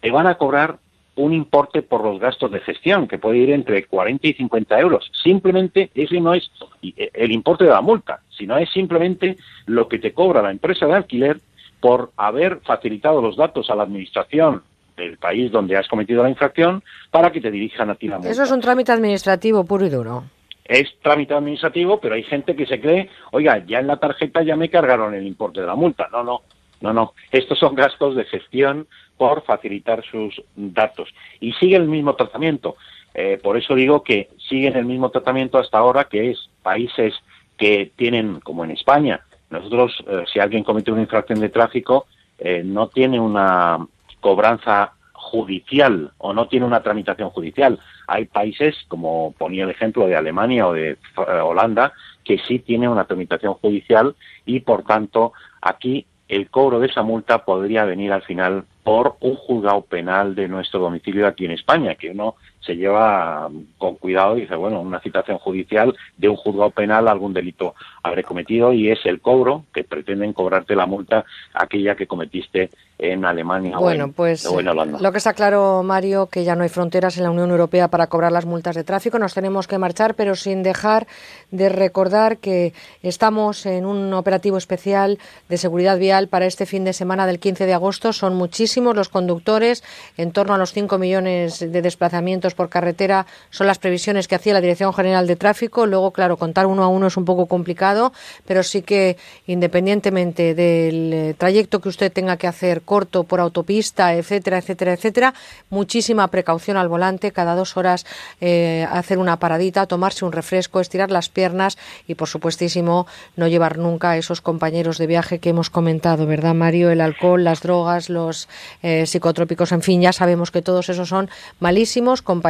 [0.00, 0.78] te van a cobrar
[1.16, 5.10] un importe por los gastos de gestión, que puede ir entre 40 y 50 euros.
[5.22, 6.50] Simplemente ese no es
[6.82, 10.94] el importe de la multa, sino es simplemente lo que te cobra la empresa de
[10.94, 11.40] alquiler
[11.80, 14.62] por haber facilitado los datos a la administración
[14.96, 18.30] del país donde has cometido la infracción para que te dirijan a ti la multa.
[18.30, 20.24] Eso es un trámite administrativo puro y duro.
[20.68, 24.56] Es trámite administrativo, pero hay gente que se cree, oiga, ya en la tarjeta ya
[24.56, 26.08] me cargaron el importe de la multa.
[26.10, 26.42] No, no,
[26.80, 27.14] no, no.
[27.30, 31.08] Estos son gastos de gestión por facilitar sus datos.
[31.40, 32.76] Y sigue el mismo tratamiento.
[33.14, 37.14] Eh, por eso digo que siguen el mismo tratamiento hasta ahora, que es países
[37.56, 42.06] que tienen, como en España, nosotros, eh, si alguien comete una infracción de tráfico,
[42.38, 43.86] eh, no tiene una
[44.20, 44.92] cobranza
[45.26, 47.78] judicial o no tiene una tramitación judicial.
[48.06, 51.92] Hay países, como ponía el ejemplo de Alemania o de Holanda,
[52.24, 57.44] que sí tienen una tramitación judicial y, por tanto, aquí el cobro de esa multa
[57.44, 62.10] podría venir al final por un juzgado penal de nuestro domicilio aquí en España, que
[62.10, 63.48] uno se lleva
[63.78, 68.24] con cuidado y dice, bueno, una citación judicial de un juzgado penal algún delito habré
[68.24, 71.24] cometido y es el cobro que pretenden cobrarte la multa
[71.54, 74.98] aquella que cometiste en Alemania bueno, o, en, pues, Holanda.
[75.00, 78.06] Lo que está claro, Mario, que ya no hay fronteras en la Unión Europea para
[78.06, 79.18] cobrar las multas de tráfico.
[79.18, 81.06] Nos tenemos que marchar, pero sin dejar
[81.50, 86.94] de recordar que estamos en un operativo especial de seguridad vial para este fin de
[86.94, 88.14] semana del 15 de agosto.
[88.14, 89.84] Son muchísimos los conductores,
[90.16, 94.54] en torno a los 5 millones de desplazamientos por carretera son las previsiones que hacía
[94.54, 95.86] la Dirección General de Tráfico.
[95.86, 98.12] Luego, claro, contar uno a uno es un poco complicado,
[98.46, 99.16] pero sí que
[99.46, 105.34] independientemente del eh, trayecto que usted tenga que hacer corto por autopista, etcétera, etcétera, etcétera,
[105.70, 108.06] muchísima precaución al volante, cada dos horas
[108.40, 113.78] eh, hacer una paradita, tomarse un refresco, estirar las piernas y, por supuestísimo, no llevar
[113.78, 116.90] nunca a esos compañeros de viaje que hemos comentado, ¿verdad, Mario?
[116.90, 118.48] El alcohol, las drogas, los
[118.82, 121.28] eh, psicotrópicos, en fin, ya sabemos que todos esos son
[121.60, 122.45] malísimos compañeros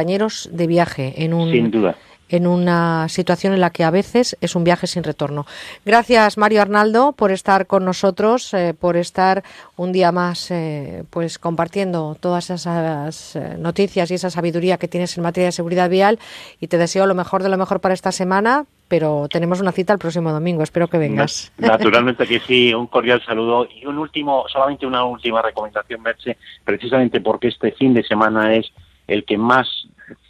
[0.51, 1.95] de viaje en un, Sin duda
[2.29, 5.45] en una situación en la que a veces es un viaje sin retorno.
[5.85, 9.43] Gracias, Mario Arnaldo, por estar con nosotros, eh, por estar
[9.75, 15.17] un día más eh, pues compartiendo todas esas eh, noticias y esa sabiduría que tienes
[15.17, 16.19] en materia de seguridad vial
[16.59, 19.93] y te deseo lo mejor de lo mejor para esta semana, pero tenemos una cita
[19.93, 20.63] el próximo domingo.
[20.63, 21.51] Espero que vengas.
[21.57, 22.73] Naturalmente que sí.
[22.73, 27.93] Un cordial saludo y un último, solamente una última recomendación, Merche, precisamente porque este fin
[27.93, 28.71] de semana es
[29.07, 29.67] el que más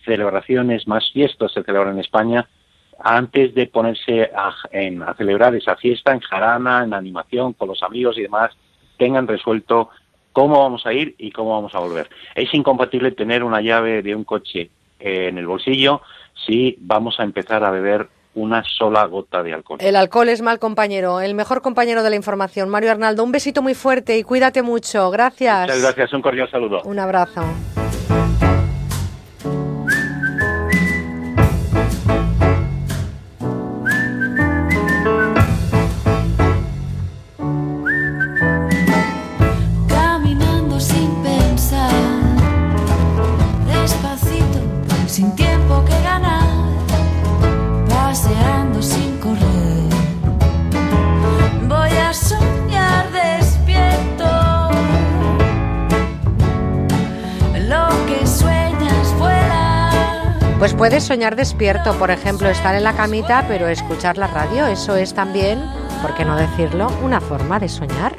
[0.06, 2.48] celebraciones, más fiestas se celebran en España,
[3.00, 7.84] antes de ponerse a, en, a celebrar esa fiesta en jarana, en animación, con los
[7.84, 8.52] amigos y demás,
[8.98, 9.90] tengan resuelto
[10.34, 12.10] cómo vamos a ir y cómo vamos a volver.
[12.36, 16.02] Es incompatible tener una llave de un coche eh, en el bolsillo
[16.46, 19.80] si vamos a empezar a beber una sola gota de alcohol.
[19.82, 22.70] El alcohol es mal compañero, el mejor compañero de la información.
[22.70, 25.10] Mario Arnaldo, un besito muy fuerte y cuídate mucho.
[25.10, 25.62] Gracias.
[25.62, 26.84] Muchas gracias, un cordial saludo.
[26.84, 27.44] Un abrazo.
[60.60, 64.65] Pues puedes soñar despierto, por ejemplo, estar en la camita, pero escuchar la radio.
[64.65, 65.63] Eso es también,
[66.02, 68.15] ¿por qué no decirlo?, una forma de soñar.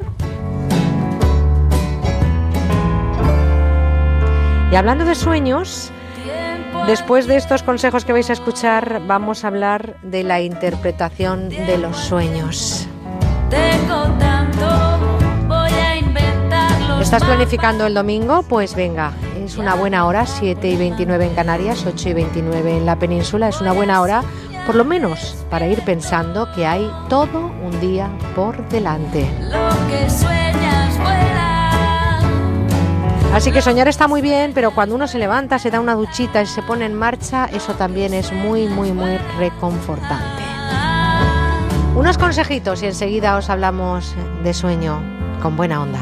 [4.71, 5.91] Y hablando de sueños,
[6.87, 11.77] después de estos consejos que vais a escuchar, vamos a hablar de la interpretación de
[11.77, 12.87] los sueños.
[17.01, 18.45] ¿Estás planificando el domingo?
[18.45, 19.13] Pues venga,
[19.49, 23.49] es una buena hora, 7 y 29 en Canarias, 8 y 29 en la península,
[23.49, 24.23] es una buena hora,
[24.67, 29.27] por lo menos para ir pensando que hay todo un día por delante.
[33.33, 36.43] Así que soñar está muy bien, pero cuando uno se levanta, se da una duchita
[36.43, 40.43] y se pone en marcha, eso también es muy, muy, muy reconfortante.
[41.97, 45.01] Unos consejitos y enseguida os hablamos de sueño
[45.41, 46.01] con buena onda.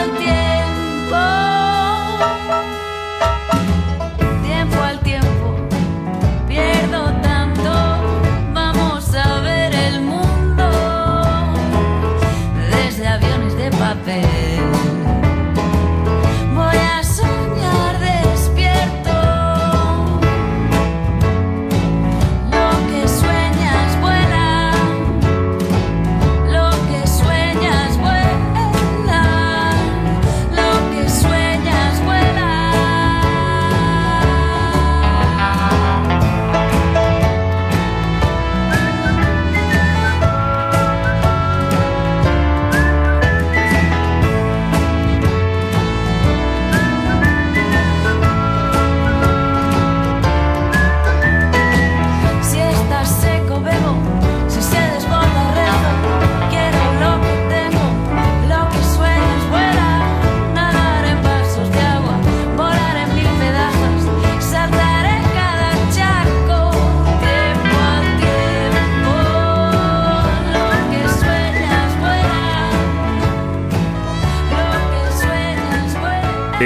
[0.00, 0.49] Al.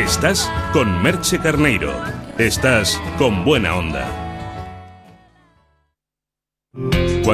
[0.04, 1.90] Estás con Merche Carneiro.
[2.36, 4.13] Estás con buena onda.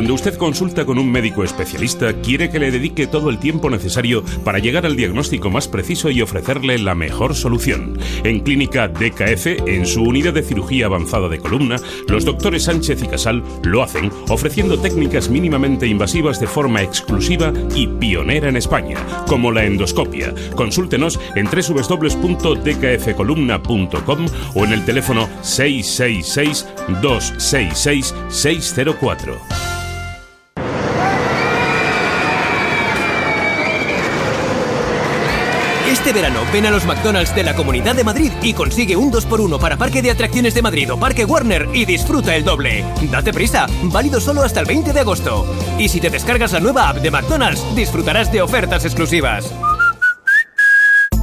[0.00, 4.24] Cuando usted consulta con un médico especialista, quiere que le dedique todo el tiempo necesario
[4.46, 7.98] para llegar al diagnóstico más preciso y ofrecerle la mejor solución.
[8.24, 11.76] En Clínica DKF, en su unidad de cirugía avanzada de columna,
[12.08, 17.86] los doctores Sánchez y Casal lo hacen ofreciendo técnicas mínimamente invasivas de forma exclusiva y
[17.86, 20.32] pionera en España, como la endoscopia.
[20.56, 26.66] Consúltenos en www.dkfcolumna.com o en el teléfono 666
[27.02, 29.49] 266 604.
[36.00, 39.60] Este verano ven a los McDonald's de la Comunidad de Madrid y consigue un 2x1
[39.60, 42.86] para Parque de Atracciones de Madrid o Parque Warner y disfruta el doble.
[43.10, 45.44] Date prisa, válido solo hasta el 20 de agosto.
[45.78, 49.52] Y si te descargas la nueva app de McDonald's, disfrutarás de ofertas exclusivas.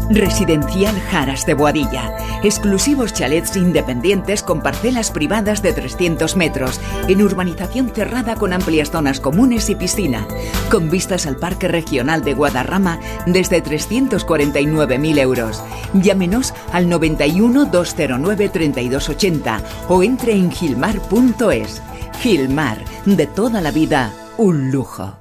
[0.09, 2.15] Residencial Jaras de Boadilla.
[2.43, 9.19] Exclusivos chalets independientes con parcelas privadas de 300 metros, en urbanización cerrada con amplias zonas
[9.19, 10.27] comunes y piscina,
[10.71, 15.63] con vistas al Parque Regional de Guadarrama desde 349.000 euros.
[15.93, 21.81] Llámenos al 91 209 3280 o entre en gilmar.es.
[22.21, 25.17] Gilmar, de toda la vida, un lujo.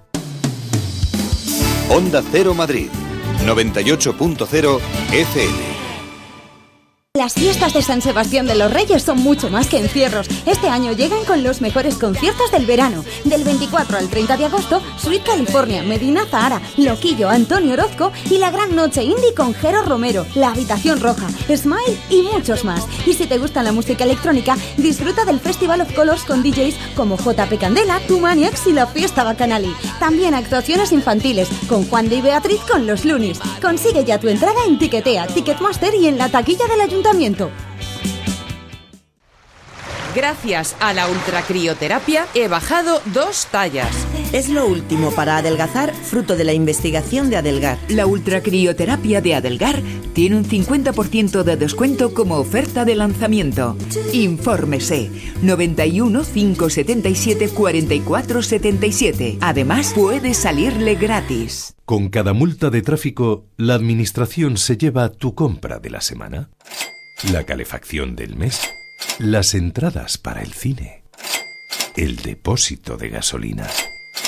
[1.89, 2.89] Onda Cero Madrid,
[3.47, 4.81] 98.0
[5.13, 5.76] FM.
[7.17, 10.29] Las fiestas de San Sebastián de los Reyes son mucho más que encierros.
[10.45, 13.07] Este año llegan con los mejores conciertos del verano.
[13.25, 18.51] Del 24 al 30 de agosto, Sweet California, Medina Zahara, Loquillo, Antonio Orozco y la
[18.51, 22.87] gran noche indie con Jero Romero, La Habitación Roja, Smile y muchos más.
[23.07, 27.17] Y si te gusta la música electrónica, disfruta del Festival of Colors con DJs como
[27.17, 29.75] JP Candela, Tu Maniacs y la Fiesta Bacanali.
[29.99, 33.41] También actuaciones infantiles con Juan de y Beatriz con los Lunis.
[33.63, 37.06] Consigue ya tu entrada en Tiquetea, Ticketmaster y en la taquilla del ayuntamiento.
[40.17, 44.07] Gracias a la ultracrioterapia he bajado dos tallas.
[44.33, 47.79] Es lo último para adelgazar, fruto de la investigación de Adelgar.
[47.89, 49.81] La ultracrioterapia de Adelgar
[50.15, 53.77] tiene un 50% de descuento como oferta de lanzamiento.
[54.13, 55.11] Infórmese
[55.43, 59.39] 91 577 44 77.
[59.41, 61.77] Además, puede salirle gratis.
[61.85, 66.51] Con cada multa de tráfico, la administración se lleva tu compra de la semana,
[67.25, 68.61] la calefacción del mes,
[69.19, 71.03] las entradas para el cine,
[71.97, 73.67] el depósito de gasolina.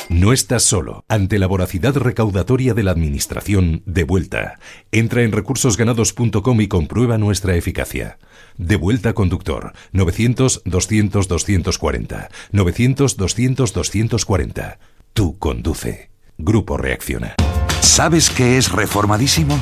[0.09, 1.05] No estás solo.
[1.09, 4.59] Ante la voracidad recaudatoria de la Administración, de vuelta.
[4.91, 8.19] Entra en recursosganados.com y comprueba nuestra eficacia.
[8.57, 9.75] De vuelta conductor.
[9.93, 12.31] 900-200-240.
[12.53, 14.79] 900-200-240.
[15.13, 16.09] Tú conduce.
[16.39, 17.35] Grupo Reacciona.
[17.81, 19.61] ¿Sabes qué es reformadísimo?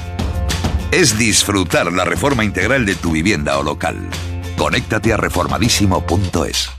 [0.93, 4.09] Es disfrutar la reforma integral de tu vivienda o local.
[4.57, 6.71] Conéctate a reformadísimo.es.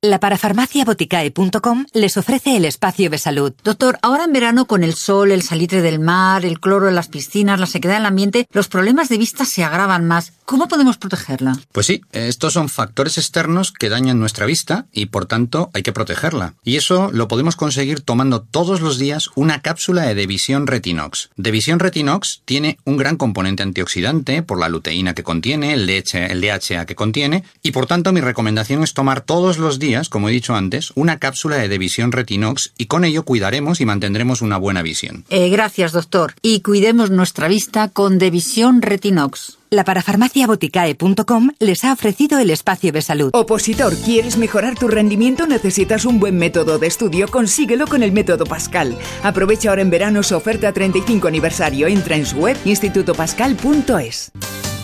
[0.00, 3.52] La parafarmacia boticae.com les ofrece el espacio de salud.
[3.64, 7.08] Doctor, ahora en verano con el sol, el salitre del mar, el cloro en las
[7.08, 10.37] piscinas, la sequedad del ambiente, los problemas de vista se agravan más.
[10.48, 11.58] ¿Cómo podemos protegerla?
[11.72, 15.92] Pues sí, estos son factores externos que dañan nuestra vista y por tanto hay que
[15.92, 16.54] protegerla.
[16.64, 21.28] Y eso lo podemos conseguir tomando todos los días una cápsula de Devisión Retinox.
[21.36, 26.40] Devisión Retinox tiene un gran componente antioxidante por la luteína que contiene, el, DH el
[26.40, 30.32] DHA que contiene, y por tanto mi recomendación es tomar todos los días, como he
[30.32, 34.80] dicho antes, una cápsula de Devisión Retinox y con ello cuidaremos y mantendremos una buena
[34.80, 35.26] visión.
[35.28, 36.36] Eh, gracias, doctor.
[36.40, 39.57] Y cuidemos nuestra vista con Devisión Retinox.
[39.70, 43.30] La parafarmaciaboticae.com les ha ofrecido el espacio de salud.
[43.34, 45.46] Opositor, ¿quieres mejorar tu rendimiento?
[45.46, 47.28] ¿Necesitas un buen método de estudio?
[47.28, 48.96] Consíguelo con el método Pascal.
[49.22, 51.86] Aprovecha ahora en verano su oferta 35 aniversario.
[51.86, 54.32] Entra en su web institutopascal.es.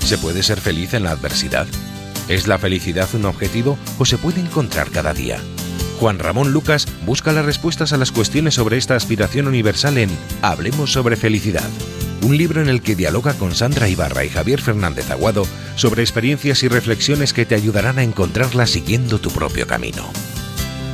[0.01, 1.67] ¿Se puede ser feliz en la adversidad?
[2.29, 5.39] ¿Es la felicidad un objetivo o se puede encontrar cada día?
[5.99, 10.11] Juan Ramón Lucas busca las respuestas a las cuestiones sobre esta aspiración universal en
[10.43, 11.69] Hablemos sobre felicidad,
[12.23, 16.63] un libro en el que dialoga con Sandra Ibarra y Javier Fernández Aguado sobre experiencias
[16.63, 20.05] y reflexiones que te ayudarán a encontrarla siguiendo tu propio camino.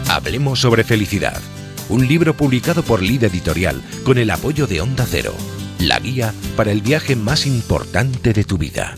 [0.09, 1.41] Hablemos sobre felicidad,
[1.89, 5.35] un libro publicado por Lid Editorial con el apoyo de Onda Cero,
[5.79, 8.95] la guía para el viaje más importante de tu vida.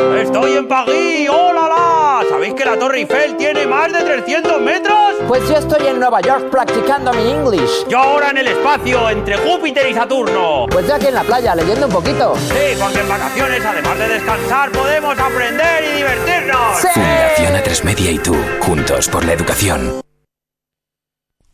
[0.00, 1.28] ¡Estoy en París!
[1.30, 2.28] ¡Oh, la, la!
[2.28, 5.14] ¿Sabéis que la Torre Eiffel tiene más de 300 metros?
[5.26, 7.86] Pues yo estoy en Nueva York practicando mi English.
[7.88, 10.66] Yo ahora en el espacio, entre Júpiter y Saturno.
[10.70, 12.34] Pues yo aquí en la playa, leyendo un poquito.
[12.36, 16.80] Sí, porque en vacaciones, además de descansar, podemos aprender y divertirnos.
[16.92, 20.00] Fundación A3 Media y tú, juntos por la educación.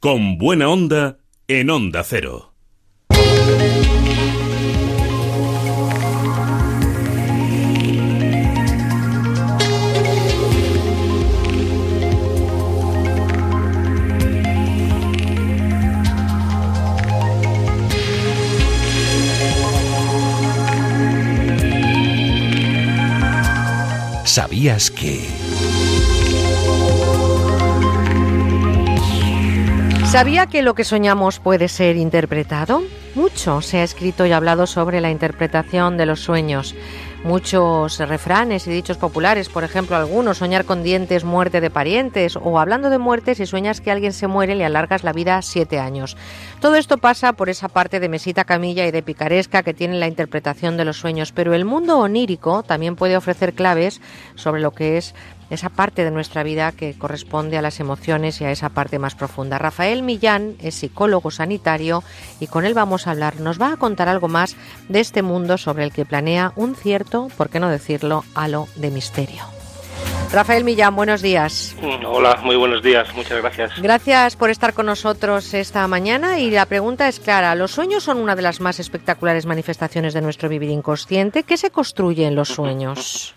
[0.01, 2.52] Con buena onda en Onda Cero.
[24.33, 25.29] ¿Sabías que...
[30.07, 32.83] ¿Sabía que lo que soñamos puede ser interpretado?
[33.15, 36.75] Mucho se ha escrito y hablado sobre la interpretación de los sueños.
[37.25, 42.59] Muchos refranes y dichos populares, por ejemplo, algunos, soñar con dientes, muerte de parientes, o
[42.59, 46.17] hablando de muerte, si sueñas que alguien se muere, le alargas la vida siete años.
[46.63, 50.07] Todo esto pasa por esa parte de mesita camilla y de picaresca que tiene la
[50.07, 54.01] interpretación de los sueños, pero el mundo onírico también puede ofrecer claves
[54.37, 55.13] sobre lo que es
[55.51, 59.17] esa parte de nuestra vida que corresponde a las emociones y a esa parte más
[59.17, 59.59] profunda.
[59.59, 62.05] Rafael Millán es psicólogo sanitario
[62.39, 63.41] y con él vamos a hablar.
[63.41, 64.55] Nos va a contar algo más
[64.89, 68.93] de este mundo sobre el que planea un cierto, por qué no decirlo, halo de
[68.93, 69.62] misterio.
[70.33, 71.77] Rafael Millán, buenos días.
[72.07, 73.73] Hola, muy buenos días, muchas gracias.
[73.83, 77.55] Gracias por estar con nosotros esta mañana y la pregunta es clara.
[77.55, 81.43] ¿Los sueños son una de las más espectaculares manifestaciones de nuestro vivir inconsciente?
[81.43, 83.35] ¿Qué se construye en los sueños?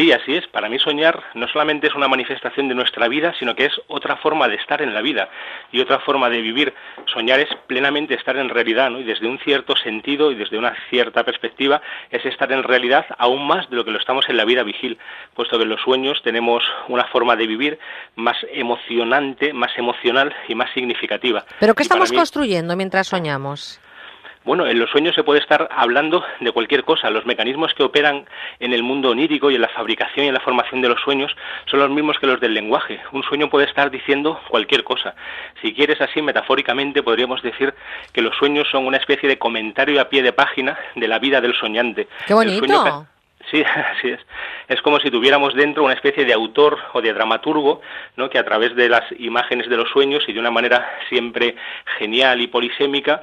[0.00, 0.46] Sí, así es.
[0.46, 4.16] Para mí soñar no solamente es una manifestación de nuestra vida, sino que es otra
[4.16, 5.28] forma de estar en la vida
[5.72, 6.72] y otra forma de vivir.
[7.12, 8.98] Soñar es plenamente estar en realidad, ¿no?
[9.00, 13.46] Y desde un cierto sentido y desde una cierta perspectiva es estar en realidad aún
[13.46, 14.96] más de lo que lo estamos en la vida vigil,
[15.34, 17.78] puesto que en los sueños tenemos una forma de vivir
[18.16, 21.44] más emocionante, más emocional y más significativa.
[21.58, 23.78] ¿Pero qué Y estamos mí- construyendo mientras soñamos?
[24.42, 27.10] Bueno, en los sueños se puede estar hablando de cualquier cosa.
[27.10, 28.24] Los mecanismos que operan
[28.58, 31.36] en el mundo onírico y en la fabricación y en la formación de los sueños
[31.66, 33.00] son los mismos que los del lenguaje.
[33.12, 35.14] Un sueño puede estar diciendo cualquier cosa.
[35.60, 37.74] Si quieres así, metafóricamente, podríamos decir
[38.14, 41.42] que los sueños son una especie de comentario a pie de página de la vida
[41.42, 42.08] del soñante.
[42.26, 43.06] ¡Qué El bonito!
[43.50, 43.62] Sí,
[43.96, 44.20] así es.
[44.68, 47.80] Es como si tuviéramos dentro una especie de autor o de dramaturgo,
[48.16, 48.30] ¿no?
[48.30, 51.56] que a través de las imágenes de los sueños y de una manera siempre
[51.98, 53.22] genial y polisémica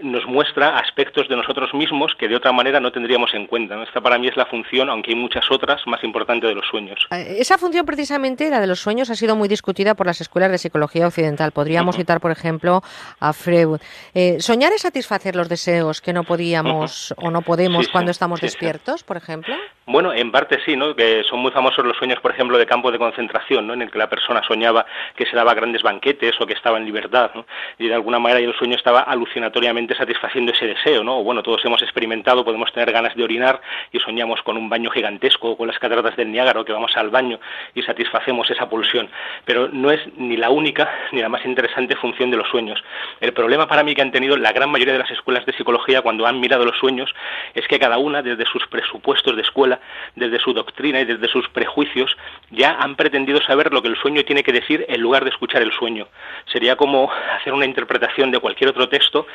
[0.00, 3.82] nos muestra aspectos de nosotros mismos que de otra manera no tendríamos en cuenta.
[3.82, 7.06] Esta para mí es la función, aunque hay muchas otras, más importante de los sueños.
[7.10, 10.52] Eh, Esa función precisamente, la de los sueños, ha sido muy discutida por las escuelas
[10.52, 11.50] de psicología occidental.
[11.50, 12.82] Podríamos citar, por ejemplo,
[13.18, 13.80] a Freud.
[14.14, 18.10] Eh, ¿Soñar es satisfacer los deseos que no podíamos o no podemos Sí, sí, cuando
[18.12, 18.46] estamos sí.
[18.46, 19.54] despiertos, por ejemplo?
[19.86, 20.94] Bueno, en parte sí, ¿no?
[20.94, 23.72] Que son muy famosos los sueños, por ejemplo, de campo de concentración, ¿no?
[23.74, 24.84] En el que la persona soñaba
[25.16, 27.46] que se daba grandes banquetes o que estaba en libertad, ¿no?
[27.78, 31.22] Y de alguna manera el sueño estaba alucinatoriamente satisfaciendo ese deseo, ¿no?
[31.22, 33.60] Bueno, todos hemos experimentado, podemos tener ganas de orinar
[33.92, 36.96] y soñamos con un baño gigantesco o con las cataratas del Niágara o que vamos
[36.96, 37.38] al baño
[37.74, 39.08] y satisfacemos esa pulsión.
[39.44, 42.82] Pero no es ni la única ni la más interesante función de los sueños.
[43.20, 46.02] El problema para mí que han tenido la gran mayoría de las escuelas de psicología
[46.02, 47.14] cuando han mirado los sueños
[47.54, 49.80] es que cada una, desde sus presupuestos de escuela,
[50.14, 52.16] desde su doctrina y desde sus prejuicios,
[52.50, 55.62] ya han pretendido saber lo que el sueño tiene que decir en lugar de escuchar
[55.62, 56.08] el sueño.
[56.46, 59.26] Sería como hacer una interpretación de cualquier otro texto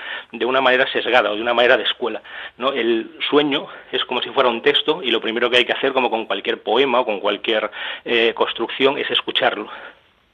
[0.46, 2.22] una manera sesgada o de una manera de escuela.
[2.58, 2.72] ¿no?
[2.74, 5.94] El sueño es como si fuera un texto y lo primero que hay que hacer,
[5.94, 7.70] como con cualquier poema o con cualquier
[8.06, 9.70] eh, construcción, es escucharlo.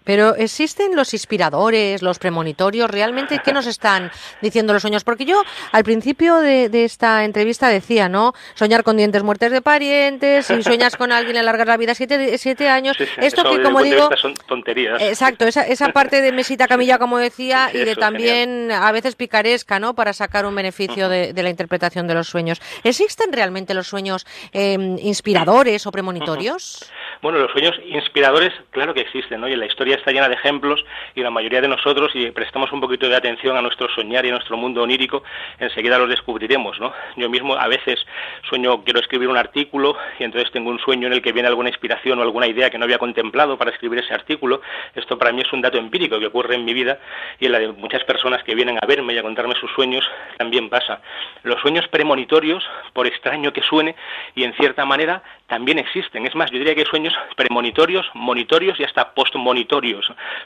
[0.09, 4.09] Pero existen los inspiradores, los premonitorios, realmente, ¿qué nos están
[4.41, 5.03] diciendo los sueños?
[5.03, 8.33] Porque yo al principio de, de esta entrevista decía, ¿no?
[8.55, 12.69] Soñar con dientes muertes de parientes, si sueñas con alguien alargar la vida siete, siete
[12.69, 12.97] años.
[12.97, 14.99] Sí, sí, Esto que, como digo, son tonterías.
[14.99, 19.77] Exacto, esa, esa parte de mesita camilla, como decía, y de también a veces picaresca,
[19.79, 19.93] ¿no?
[19.93, 22.59] Para sacar un beneficio de, de la interpretación de los sueños.
[22.83, 26.91] ¿Existen realmente los sueños eh, inspiradores o premonitorios?
[27.21, 29.47] Bueno, los sueños inspiradores, claro que existen, ¿no?
[29.47, 30.83] Y la historia está llena de ejemplos
[31.15, 34.29] y la mayoría de nosotros, si prestamos un poquito de atención a nuestro soñar y
[34.29, 35.23] a nuestro mundo onírico,
[35.59, 36.93] enseguida los descubriremos, ¿no?
[37.15, 38.05] Yo mismo a veces
[38.49, 41.69] sueño, quiero escribir un artículo y entonces tengo un sueño en el que viene alguna
[41.69, 44.61] inspiración o alguna idea que no había contemplado para escribir ese artículo.
[44.95, 46.99] Esto para mí es un dato empírico que ocurre en mi vida
[47.39, 50.03] y en la de muchas personas que vienen a verme y a contarme sus sueños
[50.37, 51.01] también pasa.
[51.43, 53.95] Los sueños premonitorios, por extraño que suene,
[54.35, 56.25] y en cierta manera también existen.
[56.25, 59.78] Es más, yo diría que hay sueños premonitorios, monitorios y hasta postmonitorios.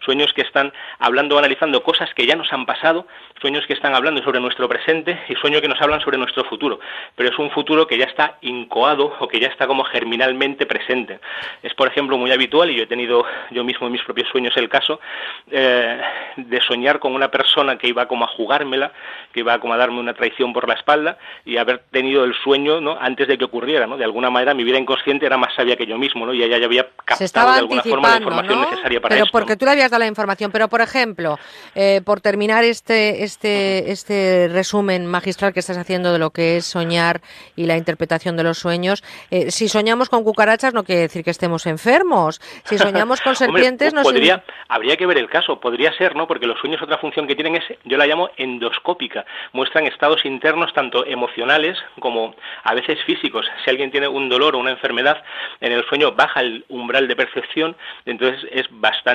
[0.05, 3.07] Sueños que están hablando o analizando cosas que ya nos han pasado,
[3.41, 6.79] sueños que están hablando sobre nuestro presente y sueños que nos hablan sobre nuestro futuro.
[7.15, 11.19] Pero es un futuro que ya está incoado o que ya está como germinalmente presente.
[11.61, 14.55] Es, por ejemplo, muy habitual, y yo he tenido yo mismo en mis propios sueños
[14.57, 14.99] el caso,
[15.51, 16.01] eh,
[16.37, 18.91] de soñar con una persona que iba como a jugármela,
[19.31, 22.81] que iba como a darme una traición por la espalda y haber tenido el sueño
[22.81, 22.97] ¿no?
[22.99, 23.87] antes de que ocurriera.
[23.87, 23.97] ¿no?
[23.97, 26.33] De alguna manera mi vida inconsciente era más sabia que yo mismo ¿no?
[26.33, 28.69] y ella ya había captado de alguna forma la información ¿no?
[28.69, 29.37] necesaria para Pero esto.
[29.37, 30.51] porque tú le habías dado la información.
[30.51, 31.37] Pero, por ejemplo,
[31.75, 36.65] eh, por terminar este, este, este resumen magistral que estás haciendo de lo que es
[36.65, 37.21] soñar
[37.55, 41.31] y la interpretación de los sueños, eh, si soñamos con cucarachas no quiere decir que
[41.31, 42.39] estemos enfermos.
[42.65, 46.27] Si soñamos con Hombre, serpientes, nos podría, habría que ver el caso, podría ser, ¿no?
[46.27, 50.73] Porque los sueños otra función que tienen es, yo la llamo endoscópica, muestran estados internos
[50.73, 53.45] tanto emocionales como a veces físicos.
[53.63, 55.23] Si alguien tiene un dolor o una enfermedad,
[55.61, 59.12] en el sueño baja el umbral de percepción, entonces es bastante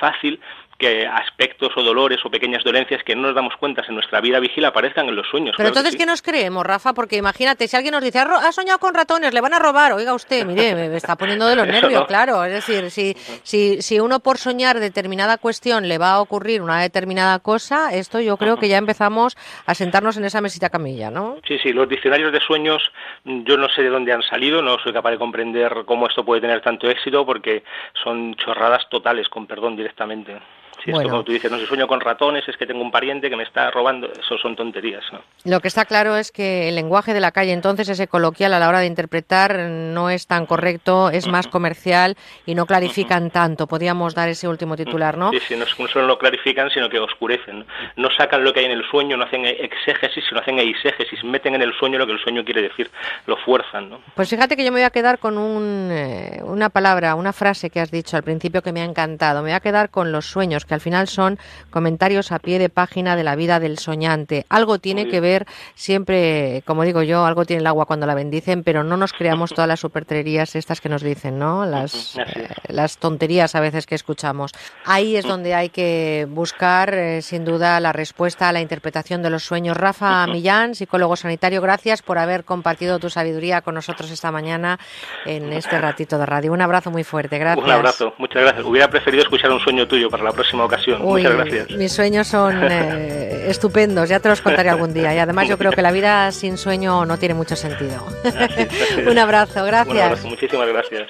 [0.00, 0.40] fácil
[0.80, 4.40] que aspectos o dolores o pequeñas dolencias que no nos damos cuenta en nuestra vida
[4.40, 5.54] vigila aparezcan en los sueños.
[5.56, 5.98] Pero claro que entonces, sí.
[5.98, 6.94] ¿qué nos creemos, Rafa?
[6.94, 9.92] Porque imagínate, si alguien nos dice, ha soñado con ratones, le van a robar.
[9.92, 12.06] Oiga usted, mire, me está poniendo de los nervios, no.
[12.06, 12.42] claro.
[12.44, 16.80] Es decir, si, si, si uno por soñar determinada cuestión le va a ocurrir una
[16.80, 21.36] determinada cosa, esto yo creo que ya empezamos a sentarnos en esa mesita camilla, ¿no?
[21.46, 22.82] Sí, sí, los diccionarios de sueños
[23.24, 26.40] yo no sé de dónde han salido, no soy capaz de comprender cómo esto puede
[26.40, 27.62] tener tanto éxito porque
[28.02, 30.38] son chorradas totales, con perdón directamente.
[30.84, 31.02] Si Bueno.
[31.02, 33.36] esto como tú dices, no sé, sueño con ratones, es que tengo un pariente que
[33.36, 35.20] me está robando, eso son tonterías, ¿no?
[35.44, 38.58] Lo que está claro es que el lenguaje de la calle, entonces, ese coloquial a
[38.58, 42.16] la hora de interpretar no es tan correcto, es más comercial
[42.46, 43.66] y no clarifican tanto.
[43.66, 45.30] Podríamos dar ese último titular, ¿no?
[45.30, 47.60] Sí, sí, no, no solo lo clarifican, sino que oscurecen.
[47.60, 47.64] ¿no?
[47.96, 51.54] No sacan lo que hay en el sueño, no hacen exégesis, sino hacen eisegesis, meten
[51.54, 52.90] en el sueño lo que el sueño quiere decir,
[53.26, 54.00] lo fuerzan, ¿no?
[54.14, 57.70] Pues fíjate que yo me voy a quedar con un, eh, una palabra, una frase
[57.70, 59.42] que has dicho al principio que me ha encantado.
[59.42, 61.36] Me voy a quedar con los sueños, que al final son
[61.70, 64.46] comentarios a pie de página de la vida del soñante.
[64.48, 68.62] Algo tiene que ver, siempre, como digo yo, algo tiene el agua cuando la bendicen,
[68.62, 71.66] pero no nos creamos todas las supertrerías estas que nos dicen, ¿no?
[71.66, 74.52] Las, eh, las tonterías a veces que escuchamos.
[74.84, 79.30] Ahí es donde hay que buscar, eh, sin duda, la respuesta a la interpretación de
[79.30, 79.76] los sueños.
[79.76, 84.78] Rafa Millán, psicólogo sanitario, gracias por haber compartido tu sabiduría con nosotros esta mañana
[85.26, 86.52] en este ratito de radio.
[86.52, 87.66] Un abrazo muy fuerte, gracias.
[87.66, 88.64] Un abrazo, muchas gracias.
[88.64, 91.00] Hubiera preferido escuchar un sueño tuyo para la próxima ocasión.
[91.02, 91.70] Uy, muchas gracias.
[91.72, 95.14] mis sueños son eh, estupendos, ya te los contaré algún día.
[95.14, 98.06] Y además yo creo que la vida sin sueño no tiene mucho sentido.
[99.10, 99.94] Un abrazo, gracias.
[99.94, 101.08] Un abrazo, muchísimas gracias.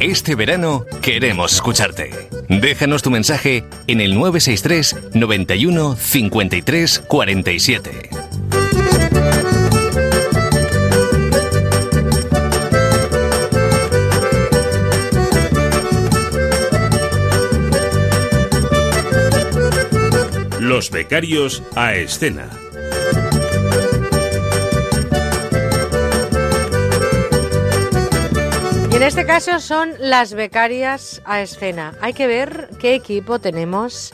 [0.00, 2.10] Este verano queremos escucharte.
[2.48, 8.10] Déjanos tu mensaje en el 963 91 53 47.
[20.82, 22.48] Los becarios a escena.
[28.90, 31.94] Y en este caso son las becarias a escena.
[32.00, 34.12] Hay que ver qué equipo tenemos.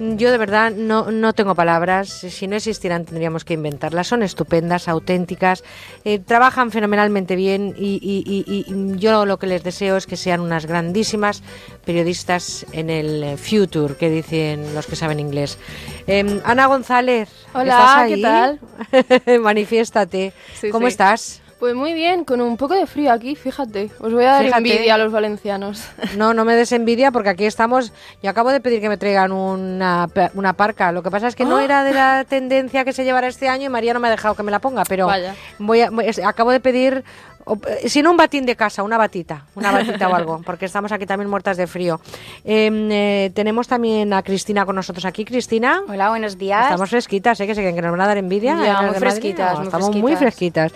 [0.00, 2.08] Yo de verdad no, no tengo palabras.
[2.08, 4.06] Si no existieran tendríamos que inventarlas.
[4.06, 5.64] Son estupendas, auténticas,
[6.04, 10.16] eh, trabajan fenomenalmente bien y, y- y- y yo lo que les deseo es que
[10.16, 11.42] sean unas grandísimas
[11.84, 15.58] periodistas en el eh, future, que dicen los que saben inglés.
[16.06, 18.14] Em, Ana González, Hola, ¿estás ahí?
[18.14, 18.60] ¿qué tal?
[19.40, 20.32] Manifiéstate.
[20.60, 20.92] Sí, ¿Cómo sí.
[20.92, 21.42] estás?
[21.58, 23.90] Pues muy bien, con un poco de frío aquí, fíjate.
[23.98, 24.58] Os voy a dar Fíjate.
[24.58, 25.82] envidia a los valencianos.
[26.16, 27.92] No, no me des envidia porque aquí estamos.
[28.22, 30.92] Yo acabo de pedir que me traigan una, una parca.
[30.92, 31.64] Lo que pasa es que no Ah.
[31.64, 34.36] era de la tendencia que se llevara este año y María no me ha dejado
[34.36, 34.84] que me la ponga.
[34.88, 35.34] Pero Vaya.
[35.58, 35.90] voy a-
[36.26, 37.02] acabo de pedir,
[37.48, 40.66] o- eh, si no un batín de casa, una batita, una batita o algo, porque
[40.66, 42.00] estamos aquí también muertas de frío.
[42.44, 45.24] Eh, eh, tenemos también a Cristina con nosotros aquí.
[45.24, 45.82] Cristina.
[45.88, 46.64] Hola, buenos días.
[46.66, 47.46] Estamos fresquitas, ¿eh?
[47.46, 48.54] que se que nos van a dar envidia.
[48.56, 49.00] Ya, ¿eh, las muy de Madrid?
[49.00, 50.72] fresquitas, No, muy estamos muy fresquitas.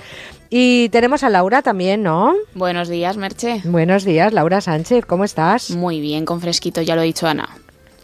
[0.50, 2.34] Y tenemos a Laura también, ¿no?
[2.54, 3.62] Buenos días, Merche.
[3.64, 5.70] Buenos días, Laura Sánchez, ¿cómo estás?
[5.70, 7.48] Muy bien, con fresquito, ya lo ha dicho Ana.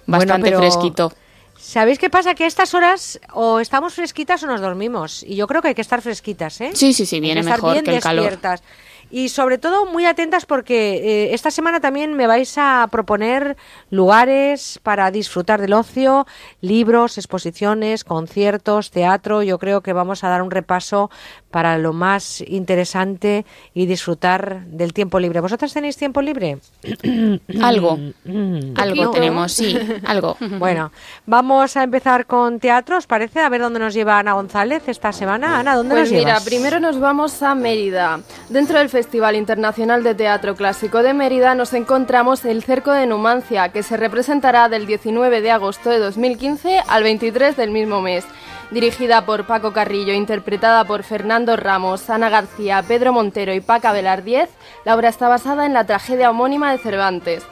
[0.07, 1.13] Bueno, Bastante pero- fresquito.
[1.59, 2.35] ¿Sabéis qué pasa?
[2.35, 5.23] Que a estas horas o estamos fresquitas o nos dormimos.
[5.25, 6.71] Y yo creo que hay que estar fresquitas, ¿eh?
[6.75, 8.25] Sí, sí, sí, Hay viene estar mejor bien que el calor.
[8.25, 8.63] despiertas.
[9.11, 10.97] Y sobre todo muy atentas porque
[11.29, 13.57] eh, esta semana también me vais a proponer
[13.89, 16.27] lugares para disfrutar del ocio,
[16.61, 19.43] libros, exposiciones, conciertos, teatro.
[19.43, 21.11] Yo creo que vamos a dar un repaso
[21.51, 23.45] para lo más interesante
[23.75, 25.41] y disfrutar del tiempo libre.
[25.41, 26.59] ¿Vosotras tenéis tiempo libre?
[27.63, 27.99] Algo.
[28.25, 28.75] Mm.
[28.77, 30.37] Algo tenemos, sí, algo.
[30.59, 30.93] Bueno,
[31.27, 33.41] vamos a empezar con teatro, ¿os parece?
[33.41, 35.59] A ver dónde nos lleva Ana González esta semana.
[35.59, 36.45] Ana, ¿dónde Pues nos mira, llevas?
[36.45, 38.21] primero nos vamos a Mérida.
[38.49, 43.71] Dentro del Festival Internacional de Teatro Clásico de Mérida nos encontramos el Cerco de Numancia,
[43.71, 48.25] que se representará del 19 de agosto de 2015 al 23 del mismo mes.
[48.71, 54.51] Dirigida por Paco Carrillo, interpretada por Fernando Ramos, Ana García, Pedro Montero y Paca Velardiez,
[54.85, 57.45] la obra está basada en la tragedia homónima de Cervantes.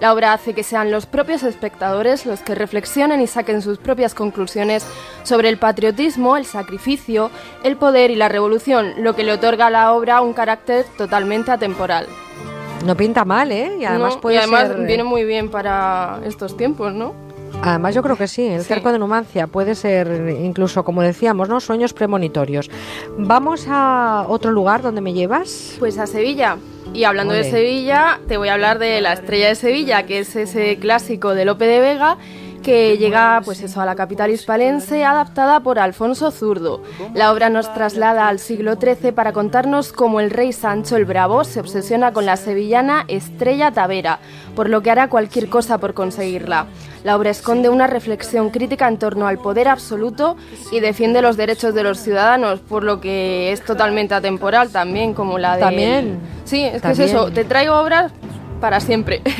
[0.00, 4.14] La obra hace que sean los propios espectadores los que reflexionen y saquen sus propias
[4.14, 4.84] conclusiones
[5.22, 7.30] sobre el patriotismo, el sacrificio,
[7.62, 11.52] el poder y la revolución, lo que le otorga a la obra un carácter totalmente
[11.52, 12.08] atemporal.
[12.84, 13.76] No pinta mal, ¿eh?
[13.78, 14.20] Y además ¿no?
[14.20, 14.84] puede Y además ser...
[14.84, 17.14] viene muy bien para estos tiempos, ¿no?
[17.62, 18.68] Además yo creo que sí, el Sí.
[18.68, 21.60] cerco de Numancia puede ser incluso, como decíamos, ¿no?
[21.60, 22.70] Sueños premonitorios.
[23.16, 25.76] Vamos a otro lugar donde me llevas.
[25.78, 26.58] Pues a Sevilla.
[26.92, 30.36] Y hablando de Sevilla, te voy a hablar de La Estrella de Sevilla, que es
[30.36, 32.18] ese clásico de Lope de Vega
[32.62, 36.80] que llega pues eso a la capital hispalense adaptada por Alfonso Zurdo.
[37.12, 41.44] La obra nos traslada al siglo XIII para contarnos cómo el rey Sancho el Bravo
[41.44, 44.18] se obsesiona con la sevillana Estrella Tavera,
[44.56, 46.64] por lo que hará cualquier cosa por conseguirla.
[47.04, 50.36] La obra esconde una reflexión crítica en torno al poder absoluto
[50.72, 55.38] y defiende los derechos de los ciudadanos, por lo que es totalmente atemporal también, como
[55.38, 55.60] la de...
[55.60, 56.18] También.
[56.44, 58.10] Sí, es que es eso, te traigo obras
[58.60, 59.22] para siempre.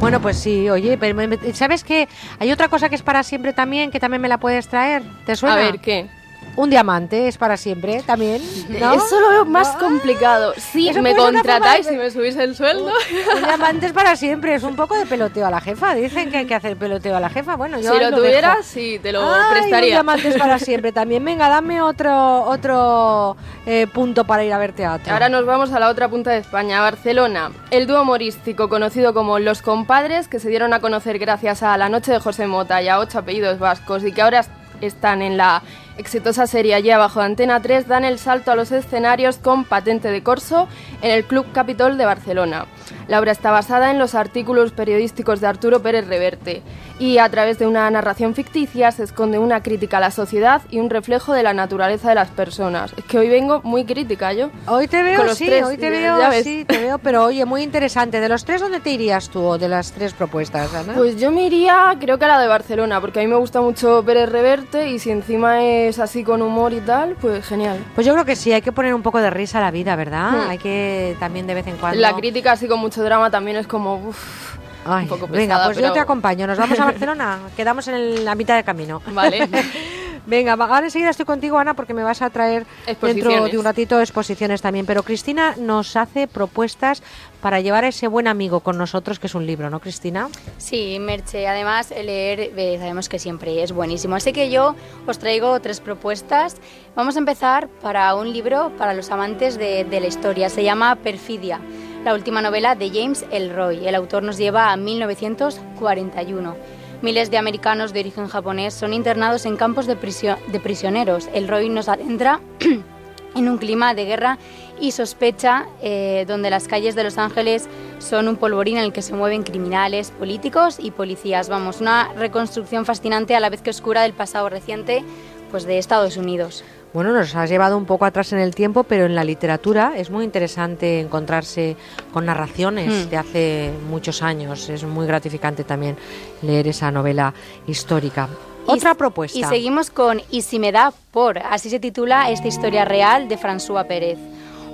[0.00, 1.16] Bueno, pues sí, oye, pero
[1.54, 2.08] ¿sabes qué?
[2.40, 5.04] Hay otra cosa que es para siempre también, que también me la puedes traer.
[5.24, 5.54] ¿Te suena?
[5.54, 6.08] A ver, ¿qué?
[6.54, 8.92] Un diamante es para siempre también, ¿no?
[8.92, 10.52] Es solo más complicado.
[10.58, 12.92] Sí, Eso me contratáis y me subís el sueldo.
[13.36, 15.94] Un diamante es para siempre, es un poco de peloteo a la jefa.
[15.94, 17.56] Dicen que hay que hacer peloteo a la jefa.
[17.56, 18.16] Bueno, yo si ahí lo dejo.
[18.18, 19.78] tuvieras, sí, te lo Ay, prestaría.
[19.78, 21.24] Un diamante es para siempre también.
[21.24, 25.12] Venga, dame otro otro eh, punto para ir a ver teatro.
[25.12, 27.50] Ahora nos vamos a la otra punta de España, Barcelona.
[27.70, 31.88] El dúo humorístico conocido como Los Compadres, que se dieron a conocer gracias a La
[31.88, 34.44] Noche de José Mota y a ocho apellidos vascos y que ahora
[34.80, 35.62] están en la
[35.98, 40.10] exitosa serie allí abajo de Antena 3, dan el salto a los escenarios con Patente
[40.10, 40.68] de Corso
[41.02, 42.66] en el Club Capitol de Barcelona.
[43.12, 46.62] La obra está basada en los artículos periodísticos de Arturo Pérez Reverte
[46.98, 50.78] y a través de una narración ficticia se esconde una crítica a la sociedad y
[50.78, 52.94] un reflejo de la naturaleza de las personas.
[52.96, 54.48] Es que hoy vengo muy crítica yo.
[54.66, 57.44] Hoy te veo, Con los sí, tres, hoy te veo, sí, te veo, pero oye,
[57.44, 58.18] muy interesante.
[58.18, 60.94] De los tres, ¿dónde te irías tú o de las tres propuestas, Ana?
[60.94, 63.60] Pues yo me iría, creo que a la de Barcelona, porque a mí me gusta
[63.60, 67.78] mucho Pérez Reverte y si encima es así con humor y tal, pues genial.
[67.94, 69.96] Pues yo creo que sí, hay que poner un poco de risa a la vida,
[69.96, 70.30] ¿verdad?
[70.30, 70.50] Hmm.
[70.50, 72.00] Hay que también de vez en cuando.
[72.00, 75.64] La crítica así con mucho drama también es como uf, Ay, un poco venga, pesada,
[75.66, 76.46] pues yo pero- te acompaño.
[76.46, 77.38] Nos vamos a Barcelona.
[77.56, 79.00] Quedamos en el- la mitad de camino.
[79.12, 79.48] Vale.
[80.24, 82.64] Venga, ahora enseguida estoy contigo, Ana, porque me vas a traer
[83.00, 84.86] dentro de un ratito exposiciones también.
[84.86, 87.02] Pero Cristina nos hace propuestas
[87.40, 90.28] para llevar a ese buen amigo con nosotros, que es un libro, ¿no, Cristina?
[90.58, 94.14] Sí, Merche, además leer eh, sabemos que siempre es buenísimo.
[94.14, 94.76] Así que yo
[95.08, 96.56] os traigo tres propuestas.
[96.94, 100.48] Vamos a empezar para un libro para los amantes de, de la historia.
[100.50, 101.60] Se llama Perfidia,
[102.04, 103.86] la última novela de James Elroy.
[103.86, 106.56] El autor nos lleva a 1941.
[107.00, 111.28] Miles de americanos de origen japonés son internados en campos de, prisio- de prisioneros.
[111.34, 112.40] Elroy nos adentra
[113.34, 114.38] en un clima de guerra
[114.80, 119.02] y sospecha eh, donde las calles de Los Ángeles son un polvorín en el que
[119.02, 121.48] se mueven criminales, políticos y policías.
[121.48, 125.04] Vamos, una reconstrucción fascinante a la vez que oscura del pasado reciente
[125.50, 126.64] pues de Estados Unidos.
[126.92, 130.10] Bueno, nos has llevado un poco atrás en el tiempo, pero en la literatura es
[130.10, 131.74] muy interesante encontrarse
[132.12, 133.10] con narraciones Mm.
[133.10, 134.68] de hace muchos años.
[134.68, 135.96] Es muy gratificante también
[136.42, 137.32] leer esa novela
[137.66, 138.28] histórica.
[138.66, 139.38] Otra propuesta.
[139.38, 143.38] Y seguimos con Y si me da por, así se titula esta historia real de
[143.38, 144.18] François Pérez.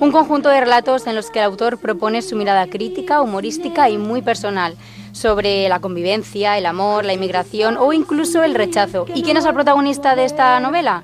[0.00, 3.96] Un conjunto de relatos en los que el autor propone su mirada crítica, humorística y
[3.96, 4.76] muy personal
[5.12, 9.06] sobre la convivencia, el amor, la inmigración o incluso el rechazo.
[9.14, 11.02] ¿Y quién es el protagonista de esta novela?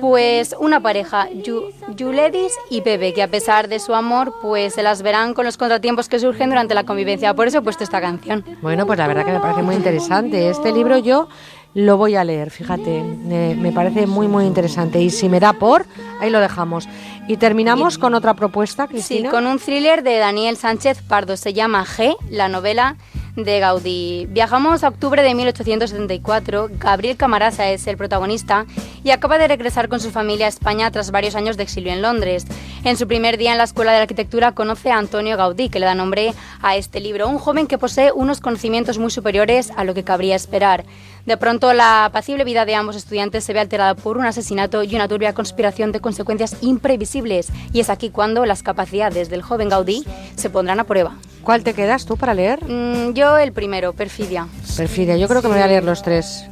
[0.00, 4.82] Pues una pareja, Yu- Yuledis y Pepe, que a pesar de su amor, pues se
[4.82, 7.34] las verán con los contratiempos que surgen durante la convivencia.
[7.34, 8.44] Por eso he puesto esta canción.
[8.62, 10.48] Bueno, pues la verdad que me parece muy interesante.
[10.48, 11.28] Este libro yo
[11.74, 15.00] lo voy a leer, fíjate, me, me parece muy, muy interesante.
[15.00, 15.86] Y si me da por,
[16.20, 16.88] ahí lo dejamos.
[17.28, 19.30] Y terminamos con otra propuesta, Sí, Cristina.
[19.30, 21.36] con un thriller de Daniel Sánchez Pardo.
[21.36, 22.96] Se llama G, la novela
[23.36, 24.26] de Gaudí.
[24.28, 26.68] Viajamos a octubre de 1874.
[26.72, 28.66] Gabriel Camarasa es el protagonista
[29.04, 32.02] y acaba de regresar con su familia a España tras varios años de exilio en
[32.02, 32.46] Londres.
[32.82, 35.86] En su primer día en la Escuela de Arquitectura conoce a Antonio Gaudí, que le
[35.86, 37.28] da nombre a este libro.
[37.28, 40.84] Un joven que posee unos conocimientos muy superiores a lo que cabría esperar.
[41.26, 44.94] De pronto, la apacible vida de ambos estudiantes se ve alterada por un asesinato y
[44.94, 47.48] una turbia conspiración de consecuencias imprevisibles.
[47.72, 50.04] Y es aquí cuando las capacidades del joven Gaudí
[50.36, 51.16] se pondrán a prueba.
[51.42, 52.64] ¿Cuál te quedas tú para leer?
[52.64, 54.46] Mm, yo el primero, Perfidia.
[54.76, 56.44] Perfidia, yo creo que me voy a leer los tres.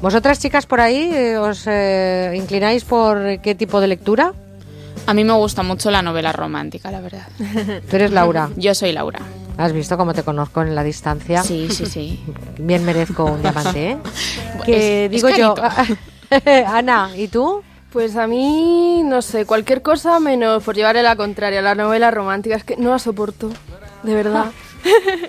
[0.00, 4.32] ¿Vosotras, chicas, por ahí, eh, os eh, inclináis por qué tipo de lectura?
[5.06, 7.26] A mí me gusta mucho la novela romántica, la verdad.
[7.88, 8.50] Tú eres Laura.
[8.56, 9.20] Yo soy Laura.
[9.58, 11.42] ¿Has visto cómo te conozco en la distancia?
[11.42, 12.24] Sí, sí, sí.
[12.58, 13.98] Bien merezco un diamante, ¿eh?
[14.64, 15.54] que Es- digo es yo.
[16.66, 17.62] Ana, ¿y tú?
[17.92, 21.60] Pues a mí, no sé, cualquier cosa menos por llevarle la contraria.
[21.60, 23.50] La novela romántica es que no la soporto,
[24.02, 24.46] de verdad.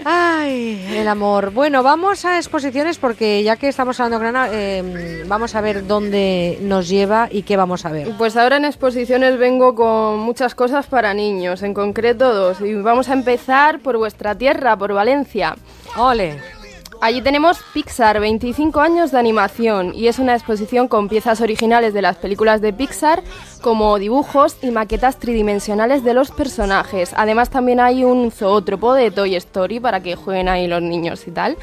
[0.05, 1.51] Ay, el amor.
[1.51, 5.85] Bueno, vamos a exposiciones porque ya que estamos hablando de Granada, eh, vamos a ver
[5.87, 8.09] dónde nos lleva y qué vamos a ver.
[8.17, 12.61] Pues ahora en exposiciones vengo con muchas cosas para niños, en concreto dos.
[12.61, 15.55] Y vamos a empezar por vuestra tierra, por Valencia.
[15.97, 16.62] ¡Ole!
[17.03, 22.01] Allí tenemos Pixar, 25 años de animación, y es una exposición con piezas originales de
[22.01, 23.21] las películas de Pixar,
[23.61, 27.11] como dibujos y maquetas tridimensionales de los personajes.
[27.17, 31.31] Además también hay un zoótropo de Toy Story para que jueguen ahí los niños y
[31.31, 31.57] tal.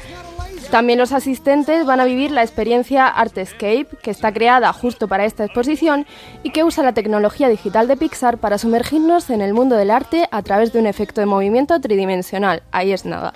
[0.69, 5.45] También los asistentes van a vivir la experiencia Artscape, que está creada justo para esta
[5.45, 6.05] exposición
[6.43, 10.27] y que usa la tecnología digital de Pixar para sumergirnos en el mundo del arte
[10.29, 12.61] a través de un efecto de movimiento tridimensional.
[12.71, 13.33] Ahí es nada.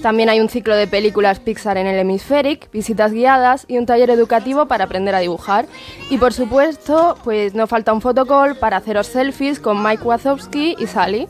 [0.00, 4.10] También hay un ciclo de películas Pixar en el Hemispheric, visitas guiadas y un taller
[4.10, 5.66] educativo para aprender a dibujar.
[6.10, 10.86] Y por supuesto, pues no falta un fotocall para haceros selfies con Mike Wazowski y
[10.86, 11.28] Sally.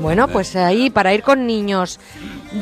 [0.00, 2.00] Bueno, pues ahí para ir con niños.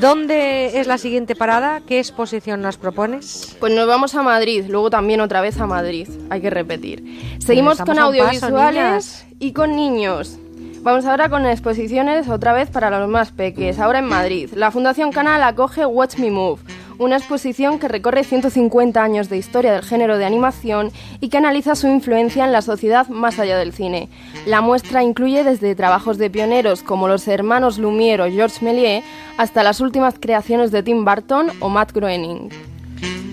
[0.01, 1.81] ¿Dónde es la siguiente parada?
[1.87, 3.57] ¿Qué exposición nos propones?
[3.61, 7.39] Pues nos vamos a Madrid, luego también otra vez a Madrid, hay que repetir.
[7.39, 10.39] Seguimos estamos con paso, audiovisuales y con niños.
[10.83, 14.51] Vamos ahora con exposiciones otra vez para los más peques, ahora en Madrid.
[14.53, 16.61] La Fundación Canal acoge Watch Me Move,
[16.99, 21.77] una exposición que recorre 150 años de historia del género de animación y que analiza
[21.77, 24.09] su influencia en la sociedad más allá del cine.
[24.45, 29.05] La muestra incluye desde trabajos de pioneros como los hermanos Lumière o Georges Méliès
[29.39, 32.72] hasta las últimas creaciones de Tim Burton o Matt Groening.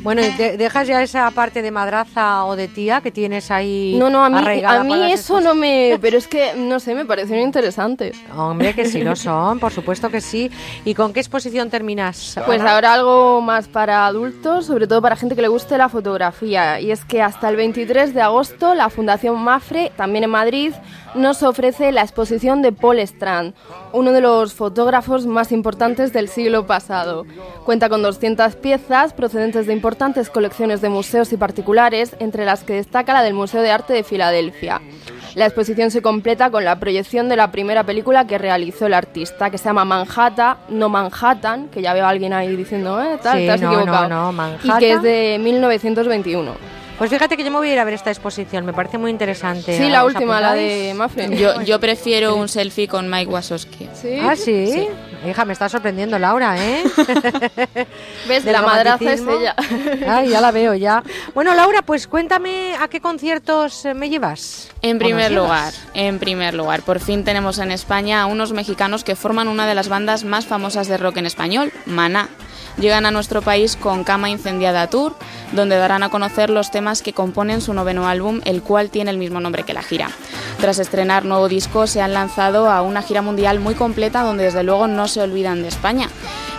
[0.02, 3.96] Bueno, ¿y de- ¿dejas ya esa parte de madraza o de tía que tienes ahí
[4.00, 5.98] No, no, a mí, a mí eso no me...
[6.02, 8.18] Pero es que, no sé, me parecieron interesantes.
[8.36, 10.50] Hombre, que sí lo son, por supuesto que sí.
[10.86, 12.40] ¿Y con qué exposición terminas?
[12.46, 16.80] Pues ahora algo más para adultos, sobre todo para gente que le guste la fotografía.
[16.80, 20.72] Y es que hasta el 23 de agosto la Fundación Mafre, también en Madrid,
[21.16, 23.54] nos ofrece la exposición de Paul Strand,
[23.94, 27.26] uno de los fotógrafos más importantes del siglo pasado.
[27.66, 29.89] Cuenta con 200 piezas procedentes de importantes
[30.30, 34.04] colecciones de museos y particulares, entre las que destaca la del Museo de Arte de
[34.04, 34.82] Filadelfia.
[35.36, 39.50] La exposición se completa con la proyección de la primera película que realizó el artista,
[39.50, 43.38] que se llama Manhattan, no Manhattan, que ya veo a alguien ahí diciendo, eh, tal,
[43.38, 44.10] Sí, te has no, equivocado.
[44.10, 44.80] no, no, Y Manhattan.
[44.80, 46.79] que es de 1921.
[47.00, 49.10] Pues fíjate que yo me voy a ir a ver esta exposición, me parece muy
[49.10, 49.78] interesante.
[49.78, 51.34] Sí, la ¿Os última, la de Mafre.
[51.38, 53.88] Yo, yo prefiero un selfie con Mike Wazowski.
[54.22, 54.90] Ah, ¿sí?
[55.26, 56.22] Hija, me está sorprendiendo ¿Ves?
[56.22, 56.84] Laura, ¿eh?
[58.28, 59.56] Del La madraza es ella.
[60.10, 61.02] Ay, ya la veo, ya.
[61.34, 64.70] Bueno, Laura, pues cuéntame a qué conciertos eh, me llevas.
[64.82, 65.88] En ¿O primer lugar, llevas?
[65.94, 69.76] en primer lugar, por fin tenemos en España a unos mexicanos que forman una de
[69.76, 72.28] las bandas más famosas de rock en español, Maná.
[72.80, 75.14] Llegan a nuestro país con Cama Incendiada Tour,
[75.52, 79.18] donde darán a conocer los temas que componen su noveno álbum, el cual tiene el
[79.18, 80.10] mismo nombre que la gira.
[80.62, 84.64] Tras estrenar nuevo disco, se han lanzado a una gira mundial muy completa donde desde
[84.64, 86.10] luego no se olvidan de España.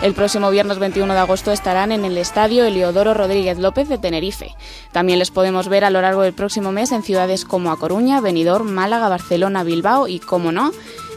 [0.03, 4.55] El próximo viernes 21 de agosto estarán en el estadio Eliodoro Rodríguez López de Tenerife.
[4.91, 8.21] También les podemos ver a lo largo del próximo mes en ciudades como A Coruña,
[8.21, 10.71] Benidorm, Málaga, Barcelona, Bilbao y, como no,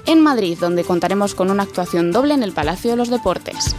[0.06, 3.74] en Madrid, donde contaremos con una actuación doble en el Palacio de los Deportes.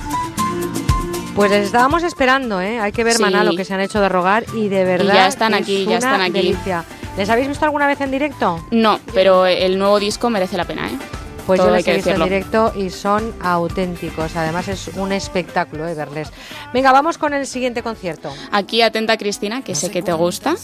[1.35, 2.79] Pues les estábamos esperando, ¿eh?
[2.79, 3.21] Hay que ver, Sí.
[3.21, 5.13] Maná, lo que se han hecho de rogar y de verdad.
[5.13, 6.31] ya están es aquí, ya están aquí.
[6.31, 6.85] delicia.
[7.17, 8.65] ¿Les habéis visto alguna vez en directo?
[8.71, 10.97] No, pero el nuevo disco merece la pena, ¿eh?
[11.45, 14.35] Pues Todo yo que he visto en directo y son auténticos.
[14.35, 16.29] Además es un espectáculo eh, verles.
[16.73, 18.33] Venga, vamos con el siguiente concierto.
[18.51, 20.55] Aquí atenta Cristina, que sé que te gusta.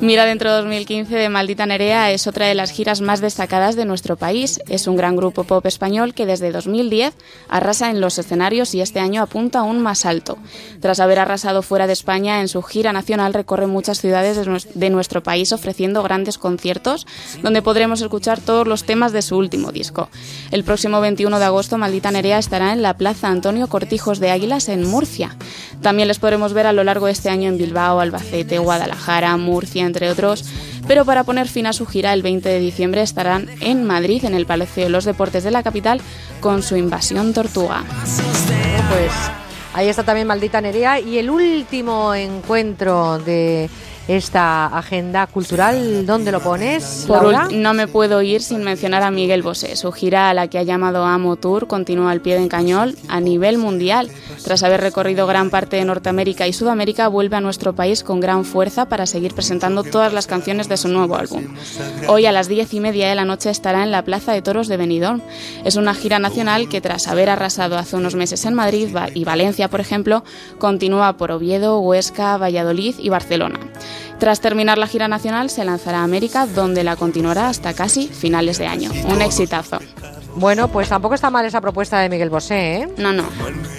[0.00, 4.16] Mira dentro 2015 de Maldita Nerea es otra de las giras más destacadas de nuestro
[4.16, 4.60] país.
[4.68, 7.14] Es un gran grupo pop español que desde 2010
[7.48, 10.38] arrasa en los escenarios y este año apunta aún más alto.
[10.80, 14.38] Tras haber arrasado fuera de España en su gira nacional recorre muchas ciudades
[14.74, 17.06] de nuestro país ofreciendo grandes conciertos
[17.42, 20.08] donde podremos escuchar todos los temas de su último disco.
[20.50, 24.68] El próximo 21 de agosto Maldita Nerea estará en la Plaza Antonio Cortijos de Águilas
[24.68, 25.36] en Murcia.
[25.82, 29.84] También les podremos ver a lo largo de este año en Bilbao, Albacete, Guadalajara, Murcia,
[29.84, 30.44] entre otros.
[30.86, 34.34] Pero para poner fin a su gira, el 20 de diciembre estarán en Madrid, en
[34.34, 36.00] el Palacio de los Deportes de la capital,
[36.40, 37.82] con su invasión tortuga.
[38.90, 39.12] Pues
[39.72, 43.70] ahí está también Maldita Nerea y el último encuentro de
[44.08, 47.48] esta agenda cultural, ¿dónde lo pones, Laura?
[47.50, 49.76] no me puedo ir sin mencionar a Miguel Bosé.
[49.76, 53.20] Su gira, a la que ha llamado Amo Tour, continúa al pie del cañón a
[53.20, 54.10] nivel mundial.
[54.44, 58.44] Tras haber recorrido gran parte de Norteamérica y Sudamérica, vuelve a nuestro país con gran
[58.44, 61.54] fuerza para seguir presentando todas las canciones de su nuevo álbum.
[62.08, 64.68] Hoy a las diez y media de la noche estará en la Plaza de Toros
[64.68, 65.22] de Benidorm.
[65.64, 69.68] Es una gira nacional que, tras haber arrasado hace unos meses en Madrid y Valencia,
[69.68, 70.24] por ejemplo,
[70.58, 73.60] continúa por Oviedo, Huesca, Valladolid y Barcelona.
[74.18, 78.58] Tras terminar la gira nacional, se lanzará a América, donde la continuará hasta casi finales
[78.58, 78.90] de año.
[79.08, 79.78] Un exitazo.
[80.36, 82.88] Bueno, pues tampoco está mal esa propuesta de Miguel Bosé, ¿eh?
[82.96, 83.24] No, no.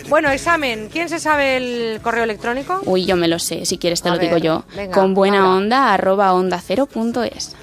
[0.07, 0.87] Bueno, examen.
[0.91, 2.79] ¿Quién se sabe el correo electrónico?
[2.85, 4.63] Uy, yo me lo sé, si quieres te A lo digo yo.
[4.75, 7.55] venga, Con buena onda, arroba onda cero punto es.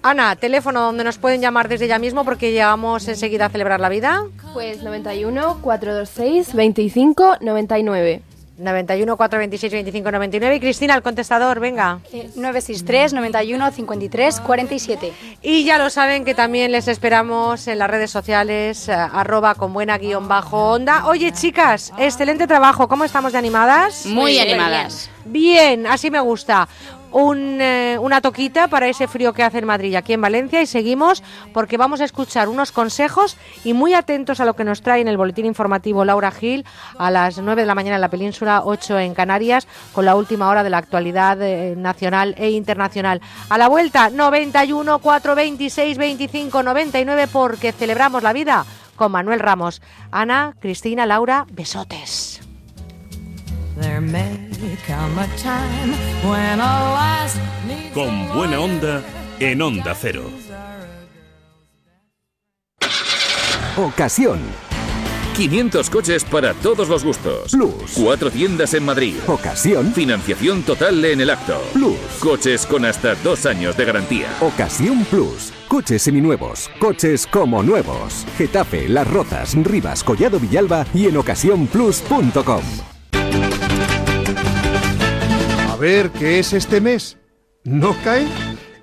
[0.00, 3.88] Ana, teléfono donde nos pueden llamar desde ya mismo porque llegamos enseguida a celebrar la
[3.88, 4.22] vida.
[4.54, 8.22] Pues 91 426 25 99.
[8.58, 12.00] 91 426 25 99 y Cristina, el contestador, venga.
[12.12, 15.12] 963 91 53 47.
[15.42, 19.72] Y ya lo saben que también les esperamos en las redes sociales, eh, arroba con
[19.72, 21.06] buena guion bajo onda.
[21.06, 22.88] Oye, chicas, excelente trabajo.
[22.88, 24.06] ¿Cómo estamos de animadas?
[24.06, 25.10] Muy animadas.
[25.24, 26.68] Bien, así me gusta.
[27.14, 30.66] Eh, una toquita para ese frío que hace en Madrid y aquí en Valencia y
[30.66, 35.00] seguimos porque vamos a escuchar unos consejos y muy atentos a lo que nos trae
[35.00, 36.64] en el boletín informativo Laura Gil
[36.98, 40.48] a las 9 de la mañana en la península, 8 en Canarias, con la última
[40.48, 43.20] hora de la actualidad eh, nacional e internacional.
[43.48, 48.64] A la vuelta, 91 426 25 99 porque celebramos la vida
[48.96, 49.80] con Manuel Ramos.
[50.10, 52.47] Ana, Cristina, Laura, besotes.
[53.80, 54.48] There may
[54.86, 55.92] come a time
[56.28, 59.02] when a last needs Con buena onda
[59.38, 60.24] en Onda Cero.
[63.76, 64.40] Ocasión.
[65.36, 67.52] 500 coches para todos los gustos.
[67.52, 67.92] Plus.
[67.94, 69.14] Cuatro tiendas en Madrid.
[69.28, 69.92] Ocasión.
[69.92, 71.62] Financiación total en el acto.
[71.72, 71.96] Plus.
[72.18, 74.28] Coches con hasta dos años de garantía.
[74.40, 75.52] Ocasión Plus.
[75.68, 76.68] Coches seminuevos.
[76.80, 78.26] Coches como nuevos.
[78.36, 82.62] Getafe, Las Rozas, Rivas, Collado Villalba y en ocasiónplus.com.
[85.78, 87.16] Ver, ¿qué es este mes?
[87.62, 88.26] ¿No cae?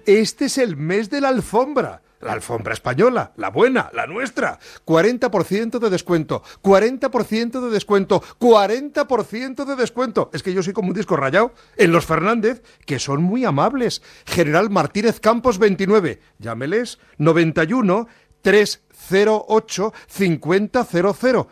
[0.05, 2.01] Este es el mes de la alfombra.
[2.21, 4.59] La alfombra española, la buena, la nuestra.
[4.85, 10.29] 40% de descuento, 40% de descuento, 40% de descuento.
[10.31, 11.51] Es que yo soy como un disco rayado.
[11.75, 14.01] En los Fernández, que son muy amables.
[14.25, 16.21] General Martínez Campos 29.
[16.39, 18.07] Llámeles 91
[18.41, 20.71] 308 5000.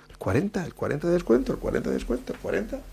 [0.09, 2.92] El 40, el 40 de descuento, el 40 de descuento, el 40.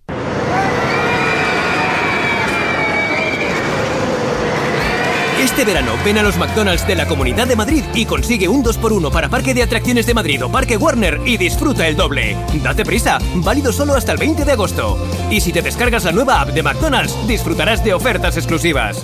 [5.41, 9.11] Este verano ven a los McDonald's de la Comunidad de Madrid y consigue un 2x1
[9.11, 12.37] para Parque de Atracciones de Madrid o Parque Warner y disfruta el doble.
[12.61, 14.99] Date prisa, válido solo hasta el 20 de agosto.
[15.31, 19.03] Y si te descargas la nueva app de McDonald's, disfrutarás de ofertas exclusivas.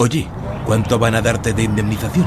[0.00, 0.28] Oye,
[0.64, 2.24] ¿cuánto van a darte de indemnización?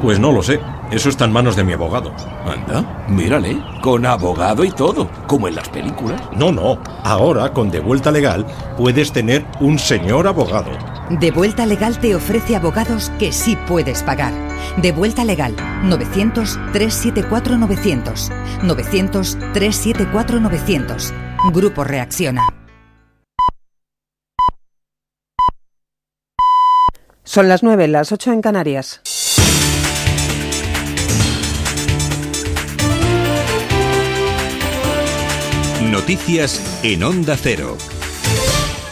[0.00, 0.58] Pues no lo sé.
[0.90, 2.14] Eso está en manos de mi abogado.
[2.46, 6.22] Anda, mírale, con abogado y todo, como en las películas.
[6.34, 6.78] No, no.
[7.02, 8.46] Ahora, con De Vuelta Legal,
[8.78, 10.70] puedes tener un señor abogado.
[11.10, 14.32] De Vuelta Legal te ofrece abogados que sí puedes pagar.
[14.78, 18.30] De Vuelta Legal, 900-374-900.
[18.62, 21.12] 900-374-900.
[21.52, 22.40] Grupo Reacciona.
[27.34, 29.00] Son las 9, las 8 en Canarias.
[35.90, 37.76] Noticias en Onda Cero.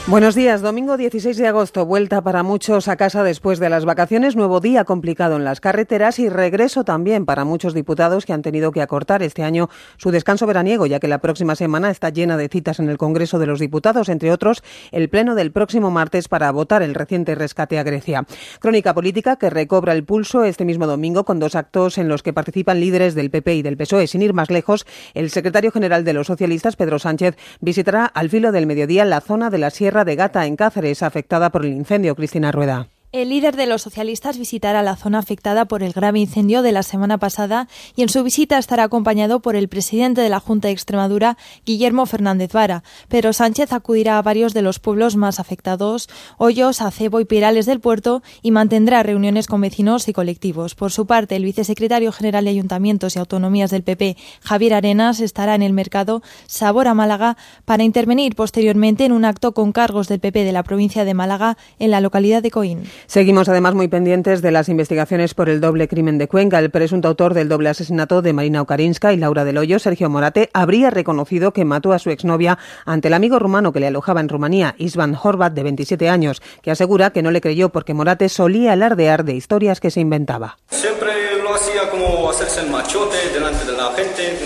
[0.08, 4.34] Buenos días, domingo 16 de agosto, vuelta para muchos a casa después de las vacaciones,
[4.34, 8.72] nuevo día complicado en las carreteras y regreso también para muchos diputados que han tenido
[8.72, 12.48] que acortar este año su descanso veraniego, ya que la próxima semana está llena de
[12.48, 16.50] citas en el Congreso de los Diputados, entre otros el pleno del próximo martes para
[16.50, 18.26] votar el reciente rescate a Grecia.
[18.58, 22.32] Crónica política que recobra el pulso este mismo domingo con dos actos en los que
[22.32, 24.08] participan líderes del PP y del PSOE.
[24.08, 24.84] Sin ir más lejos,
[25.14, 29.48] el secretario general de los socialistas, Pedro Sánchez, visitará al filo del mediodía la zona
[29.48, 32.16] de la Sierra de Gata en Cáceres, afectada por el incendio.
[32.16, 32.88] Cristina Rueda.
[33.12, 36.82] El líder de los socialistas visitará la zona afectada por el grave incendio de la
[36.82, 40.72] semana pasada y en su visita estará acompañado por el presidente de la Junta de
[40.72, 41.36] Extremadura,
[41.66, 42.84] Guillermo Fernández Vara.
[43.08, 46.08] Pero Sánchez acudirá a varios de los pueblos más afectados,
[46.38, 50.74] Hoyos, Acebo y Pirales del Puerto, y mantendrá reuniones con vecinos y colectivos.
[50.74, 55.54] Por su parte, el vicesecretario general de Ayuntamientos y Autonomías del PP, Javier Arenas, estará
[55.54, 57.36] en el mercado Sabor a Málaga
[57.66, 61.58] para intervenir posteriormente en un acto con cargos del PP de la provincia de Málaga
[61.78, 62.84] en la localidad de Coín.
[63.06, 66.58] Seguimos además muy pendientes de las investigaciones por el doble crimen de Cuenca.
[66.58, 70.50] El presunto autor del doble asesinato de Marina Okarinska y Laura del Hoyo, Sergio Morate,
[70.52, 74.28] habría reconocido que mató a su exnovia ante el amigo rumano que le alojaba en
[74.28, 78.72] Rumanía, Isvan Horvat, de 27 años, que asegura que no le creyó porque Morate solía
[78.72, 80.58] alardear de historias que se inventaba.
[80.70, 84.38] Siempre lo hacía como hacerse el machote delante de la gente.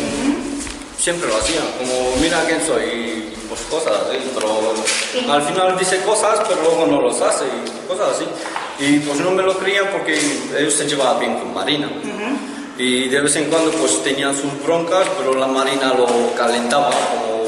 [0.99, 3.16] Siempre lo hacía, como mira quién soy,
[3.71, 4.19] cosas así.
[4.35, 8.27] Pero al final dice cosas, pero luego no los hace y cosas así.
[8.79, 10.19] Y pues no me lo creían porque
[10.59, 11.91] ellos se llevaban bien con Marina.
[12.79, 17.45] Y de vez en cuando pues tenían sus broncas, pero la Marina lo calentaba, como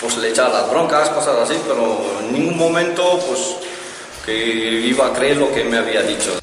[0.00, 3.56] pues le echaba las broncas, cosas así, pero en ningún momento pues
[4.24, 6.38] que iba a creer lo que me había dicho.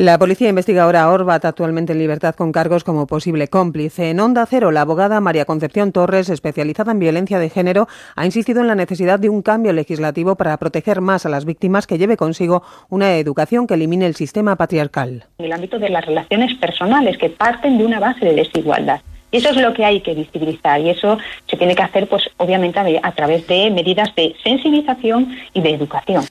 [0.00, 4.08] La policía investiga ahora a Orbat, actualmente en libertad con cargos como posible cómplice.
[4.08, 7.86] En Onda Cero, la abogada María Concepción Torres, especializada en violencia de género,
[8.16, 11.86] ha insistido en la necesidad de un cambio legislativo para proteger más a las víctimas
[11.86, 15.26] que lleve consigo una educación que elimine el sistema patriarcal.
[15.36, 19.02] En el ámbito de las relaciones personales que parten de una base de desigualdad.
[19.30, 22.22] Y eso es lo que hay que visibilizar y eso se tiene que hacer, pues,
[22.38, 26.24] obviamente, a través de medidas de sensibilización y de educación.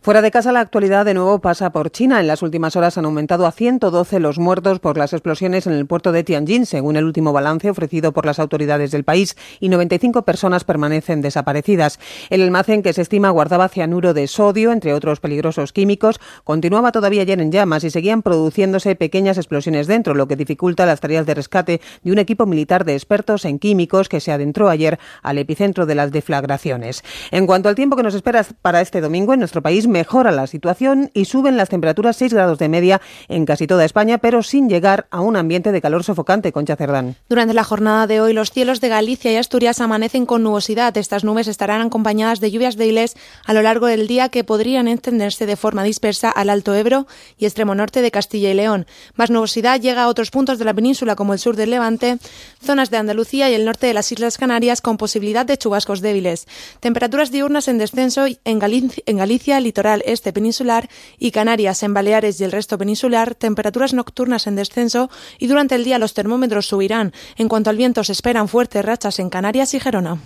[0.00, 2.20] Fuera de casa, la actualidad de nuevo pasa por China.
[2.20, 5.86] En las últimas horas han aumentado a 112 los muertos por las explosiones en el
[5.86, 10.22] puerto de Tianjin, según el último balance ofrecido por las autoridades del país, y 95
[10.22, 11.98] personas permanecen desaparecidas.
[12.30, 17.22] El almacén que se estima guardaba cianuro de sodio, entre otros peligrosos químicos, continuaba todavía
[17.22, 21.34] ayer en llamas y seguían produciéndose pequeñas explosiones dentro, lo que dificulta las tareas de
[21.34, 25.86] rescate de un equipo militar de expertos en químicos que se adentró ayer al epicentro
[25.86, 27.04] de las deflagraciones.
[27.30, 30.46] En cuanto al tiempo que nos espera para este domingo en nuestro país, mejora la
[30.46, 34.68] situación y suben las temperaturas 6 grados de media en casi toda España, pero sin
[34.68, 37.16] llegar a un ambiente de calor sofocante, Concha Cerdán.
[37.28, 40.96] Durante la jornada de hoy, los cielos de Galicia y Asturias amanecen con nubosidad.
[40.96, 45.46] Estas nubes estarán acompañadas de lluvias débiles a lo largo del día que podrían extenderse
[45.46, 47.06] de forma dispersa al Alto Ebro
[47.38, 48.86] y extremo norte de Castilla y León.
[49.14, 52.18] Más nubosidad llega a otros puntos de la península como el sur del Levante,
[52.62, 56.46] zonas de Andalucía y el norte de las Islas Canarias con posibilidad de chubascos débiles.
[56.80, 62.44] Temperaturas diurnas en descenso en Galicia, Galicia litoral este peninsular y Canarias en Baleares y
[62.44, 67.14] el resto peninsular, temperaturas nocturnas en descenso y durante el día los termómetros subirán.
[67.36, 70.18] En cuanto al viento se esperan fuertes rachas en Canarias y Gerona.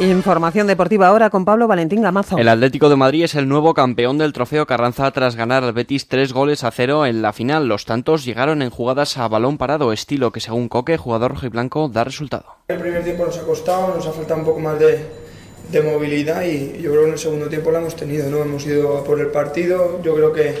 [0.00, 2.36] Información deportiva ahora con Pablo Valentín Gamazo.
[2.36, 6.08] El Atlético de Madrid es el nuevo campeón del trofeo Carranza tras ganar al Betis
[6.08, 7.68] tres goles a cero en la final.
[7.68, 12.02] Los tantos llegaron en jugadas a balón parado, estilo que según Coque, jugador rojiblanco, da
[12.02, 12.46] resultado.
[12.66, 15.21] El primer tiempo nos ha costado, nos ha faltado un poco más de,
[15.72, 18.42] de movilidad y yo creo que en el segundo tiempo la hemos tenido, ¿no?
[18.42, 20.54] Hemos ido por el partido, yo creo que,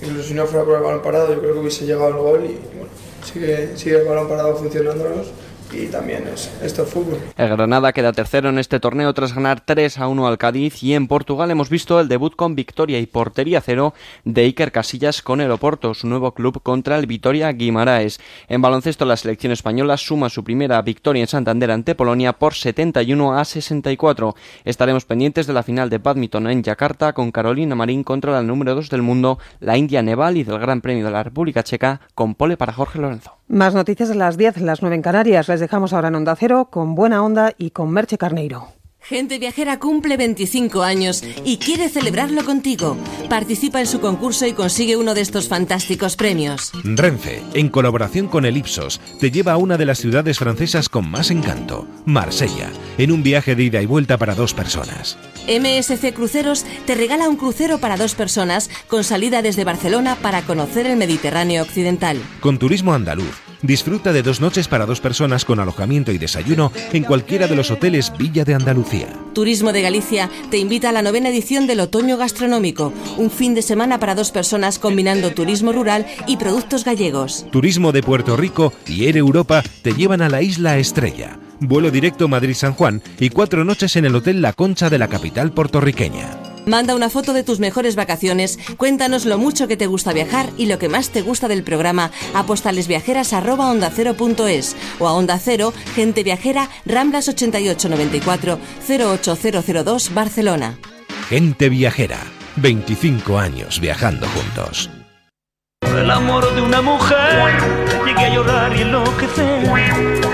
[0.00, 2.44] incluso si no fuera por el balón parado, yo creo que hubiese llegado al gol
[2.44, 2.92] y bueno,
[3.24, 5.32] sigue, sigue el balón parado funcionándonos
[5.74, 7.18] y también es esto fútbol.
[7.36, 10.94] El Granada queda tercero en este torneo tras ganar 3 a 1 al Cádiz y
[10.94, 13.94] en Portugal hemos visto el debut con victoria y portería cero
[14.24, 18.20] de Iker Casillas con el Oporto, su nuevo club contra el Vitoria Guimaraes.
[18.48, 23.38] En baloncesto la selección española suma su primera victoria en Santander ante Polonia por 71
[23.38, 24.34] a 64.
[24.64, 28.74] Estaremos pendientes de la final de badminton en Yakarta con Carolina Marín contra la número
[28.74, 32.34] 2 del mundo, la India Neval y del Gran Premio de la República Checa con
[32.34, 33.41] pole para Jorge Lorenzo.
[33.52, 35.46] Más noticias de las 10, las 9 en Canarias.
[35.46, 38.81] Les dejamos ahora en Onda Cero con Buena Onda y con Merche Carneiro.
[39.04, 42.96] Gente Viajera cumple 25 años y quiere celebrarlo contigo.
[43.28, 46.70] Participa en su concurso y consigue uno de estos fantásticos premios.
[46.84, 51.10] Renfe, en colaboración con el Ipsos, te lleva a una de las ciudades francesas con
[51.10, 55.18] más encanto, Marsella, en un viaje de ida y vuelta para dos personas.
[55.48, 60.86] MSC Cruceros te regala un crucero para dos personas con salida desde Barcelona para conocer
[60.86, 62.22] el Mediterráneo Occidental.
[62.40, 67.04] Con turismo andaluz, disfruta de dos noches para dos personas con alojamiento y desayuno en
[67.04, 69.08] cualquiera de los hoteles Villa de Andalucía.
[69.32, 73.62] Turismo de Galicia te invita a la novena edición del Otoño Gastronómico, un fin de
[73.62, 77.46] semana para dos personas combinando turismo rural y productos gallegos.
[77.50, 81.38] Turismo de Puerto Rico y Air Europa te llevan a la isla Estrella.
[81.60, 85.52] Vuelo directo Madrid-San Juan y cuatro noches en el Hotel La Concha de la capital
[85.52, 86.51] puertorriqueña.
[86.66, 90.66] Manda una foto de tus mejores vacaciones, cuéntanos lo mucho que te gusta viajar y
[90.66, 96.68] lo que más te gusta del programa a postalesviajeras@ondacero.es o a Onda Cero, Gente Viajera,
[96.86, 100.78] Ramblas 8894 08002 Barcelona.
[101.28, 102.18] Gente viajera,
[102.56, 104.90] 25 años viajando juntos.
[105.80, 107.54] Por el amor de una mujer
[108.06, 109.68] llegué a llorar y enloquecer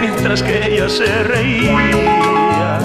[0.00, 2.17] mientras que ella se reía.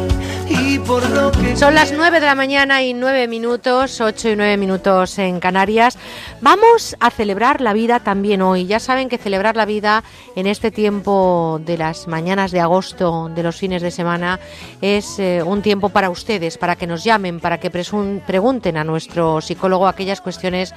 [1.55, 5.97] Son las 9 de la mañana y 9 minutos, 8 y 9 minutos en Canarias.
[6.43, 8.65] Vamos a celebrar la vida también hoy.
[8.65, 10.03] Ya saben que celebrar la vida
[10.35, 14.39] en este tiempo de las mañanas de agosto, de los fines de semana,
[14.81, 19.39] es eh, un tiempo para ustedes, para que nos llamen, para que pregunten a nuestro
[19.39, 20.73] psicólogo aquellas cuestiones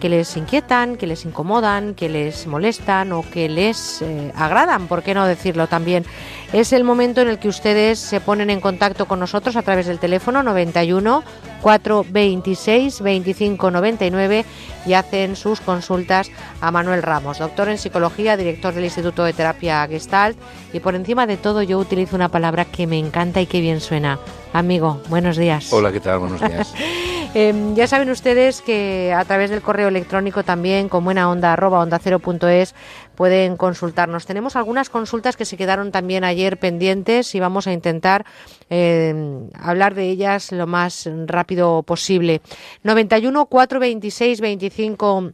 [0.00, 5.04] que les inquietan, que les incomodan, que les molestan o que les eh, agradan, ¿por
[5.04, 6.04] qué no decirlo también?
[6.52, 9.86] Es el momento en el que ustedes se ponen en contacto con nosotros a través
[9.86, 11.22] del teléfono 91
[11.62, 14.44] 426 25 99
[14.86, 16.30] y hacen sus consultas
[16.60, 20.38] a Manuel Ramos, doctor en psicología, director del Instituto de Terapia Gestalt
[20.72, 23.80] y por encima de todo yo utilizo una palabra que me encanta y que bien
[23.80, 24.18] suena.
[24.52, 25.72] Amigo, buenos días.
[25.72, 26.18] Hola, ¿qué tal?
[26.18, 26.72] Buenos días.
[27.36, 31.80] Eh, ya saben ustedes que a través del correo electrónico también, con buena onda, arroba
[31.80, 32.76] onda cero punto es,
[33.16, 34.26] pueden consultarnos.
[34.26, 38.24] Tenemos algunas consultas que se quedaron también ayer pendientes y vamos a intentar
[38.70, 39.14] eh,
[39.54, 42.40] hablar de ellas lo más rápido posible.
[42.82, 45.32] 91 426 25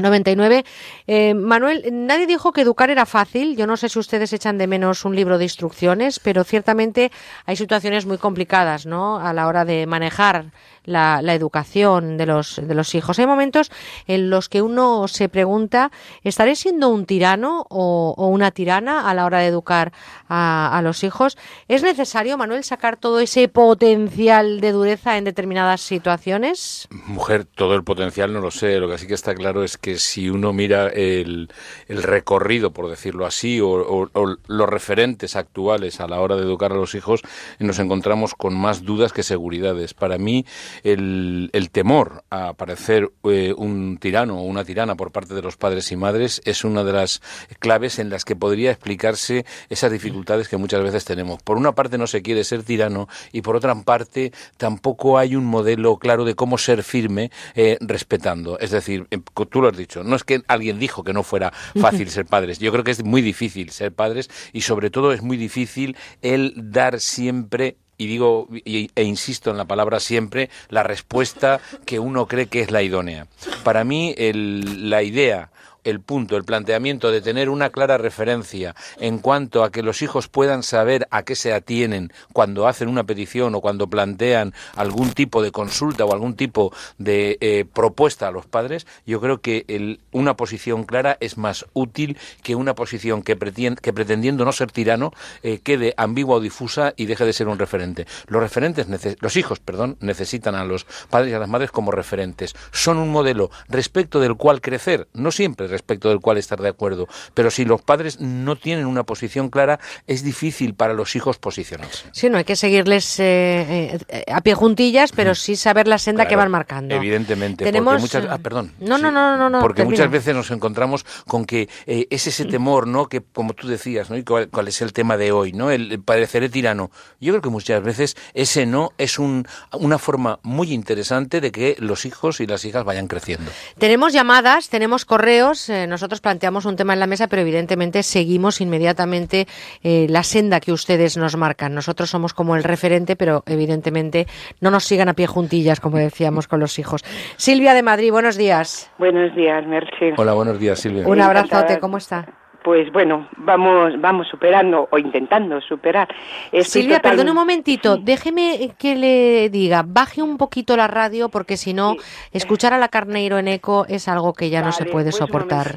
[0.00, 0.64] 99.
[1.06, 3.56] Eh, Manuel, nadie dijo que educar era fácil.
[3.56, 7.10] Yo no sé si ustedes echan de menos un libro de instrucciones, pero ciertamente
[7.46, 9.18] hay situaciones muy complicadas, ¿no?
[9.18, 10.46] A la hora de manejar
[10.84, 13.18] la, la educación de los, de los hijos.
[13.18, 13.70] Hay momentos
[14.06, 15.90] en los que uno se pregunta,
[16.24, 19.92] ¿estaré siendo un tirano o, una tirana a la hora de educar
[20.28, 21.36] a, los hijos?
[21.68, 26.88] ¿Es necesario, Manuel, sacar todo ese potencial de dureza en determinadas situaciones?
[26.90, 28.78] Mujer, todo el potencial no lo sé.
[28.78, 31.50] Lo que sí que está claro es que si uno mira el,
[31.88, 34.08] el recorrido, por decirlo así, o
[34.46, 37.22] los referentes actuales a la hora de educar a los hijos,
[37.58, 39.94] nos encontramos con más dudas que seguridades.
[39.94, 40.44] Para mí,
[40.82, 45.56] el, el temor a parecer eh, un tirano o una tirana por parte de los
[45.56, 47.20] padres y madres es una de las
[47.58, 51.42] claves en las que podría explicarse esas dificultades que muchas veces tenemos.
[51.42, 55.44] Por una parte no se quiere ser tirano y por otra parte tampoco hay un
[55.44, 58.58] modelo claro de cómo ser firme eh, respetando.
[58.58, 59.18] Es decir, eh,
[59.48, 62.58] tú lo has dicho, no es que alguien dijo que no fuera fácil ser padres.
[62.58, 66.54] Yo creo que es muy difícil ser padres y sobre todo es muy difícil el
[66.56, 72.46] dar siempre y digo e insisto en la palabra siempre, la respuesta que uno cree
[72.46, 73.26] que es la idónea.
[73.62, 75.50] Para mí, el- la idea
[75.84, 80.28] el punto, el planteamiento de tener una clara referencia en cuanto a que los hijos
[80.28, 85.42] puedan saber a qué se atienen cuando hacen una petición o cuando plantean algún tipo
[85.42, 90.00] de consulta o algún tipo de eh, propuesta a los padres, yo creo que el-
[90.12, 94.70] una posición clara es más útil que una posición que, pretien- que pretendiendo no ser
[94.72, 95.12] tirano
[95.42, 98.06] eh, quede ambigua o difusa y deje de ser un referente.
[98.26, 98.86] Los referentes,
[99.20, 102.54] los hijos, perdón, necesitan a los padres y a las madres como referentes.
[102.72, 107.08] Son un modelo respecto del cual crecer, no siempre respecto del cual estar de acuerdo,
[107.34, 112.04] pero si los padres no tienen una posición clara, es difícil para los hijos posicionarse.
[112.12, 116.26] Sí, no hay que seguirles eh, eh, a pie juntillas, pero sí saber la senda
[116.26, 116.94] que van marcando.
[116.94, 119.60] Evidentemente, Tenemos, porque muchas, eh, ah, perdón, No, sí, no, no, no, no.
[119.60, 123.08] porque muchas veces nos encontramos con que eh, es ese temor, ¿no?
[123.08, 124.16] Que como tú decías, ¿no?
[124.16, 125.70] Y cuál, cuál es el tema de hoy, ¿no?
[125.70, 126.90] El, el pareceré tirano.
[127.20, 131.76] Yo creo que muchas veces ese no es un, una forma muy interesante de que
[131.78, 133.50] los hijos y las hijas vayan creciendo.
[133.78, 135.59] Tenemos llamadas, tenemos correos.
[135.68, 139.46] Eh, nosotros planteamos un tema en la mesa, pero evidentemente seguimos inmediatamente
[139.82, 141.74] eh, la senda que ustedes nos marcan.
[141.74, 144.26] Nosotros somos como el referente, pero evidentemente
[144.60, 147.02] no nos sigan a pie juntillas, como decíamos con los hijos.
[147.36, 148.90] Silvia de Madrid, buenos días.
[148.98, 150.14] Buenos días, Merche.
[150.16, 151.06] Hola, buenos días, Silvia.
[151.06, 151.78] Un abrazote.
[151.78, 152.26] ¿cómo está?
[152.62, 156.06] Pues bueno, vamos, vamos superando o intentando superar.
[156.52, 161.30] Estoy Silvia, total- perdone un momentito, déjeme que le diga, baje un poquito la radio
[161.30, 161.96] porque si no,
[162.32, 165.76] escuchar a la Carneiro en eco es algo que ya no se puede pues soportar.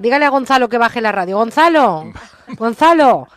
[0.00, 1.36] Dígale a Gonzalo que baje la radio.
[1.36, 2.04] Gonzalo,
[2.58, 3.28] Gonzalo,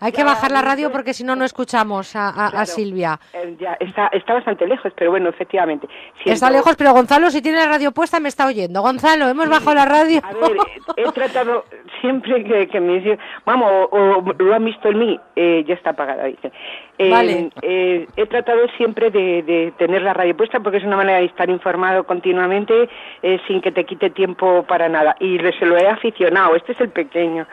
[0.00, 2.66] hay que bajar la radio porque si no, no escuchamos a, a- a Claro.
[2.66, 3.20] Silvia.
[3.32, 5.86] Eh, ya, está, está bastante lejos, pero bueno, efectivamente.
[6.24, 8.82] Está siento- lejos, pero Gonzalo, si tiene la radio puesta, me está oyendo.
[8.82, 10.20] Gonzalo, hemos bajado la radio.
[10.24, 10.56] A ver,
[10.96, 11.64] he tratado
[12.00, 15.74] siempre que, que me dicen, vamos, o, o lo han visto en mí, eh, ya
[15.74, 16.28] está apagada.
[16.28, 17.50] Eh, Vale.
[17.62, 21.26] eh, he tratado siempre de, de tener la radio puesta porque es una manera de
[21.26, 22.88] estar informado continuamente
[23.22, 25.16] eh, sin que te quite tiempo para nada.
[25.20, 27.46] Y se lo he aficionado, este es el pequeño.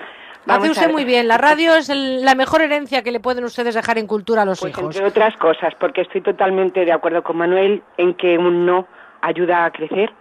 [0.48, 1.28] Hace usted muy bien.
[1.28, 4.45] La radio es el- la mejor herencia que le pueden ustedes dejar en cultura a
[4.45, 4.95] los Pues hijos.
[4.95, 8.88] entre otras cosas, porque estoy totalmente de acuerdo con Manuel en que un no
[9.22, 10.11] ayuda a crecer.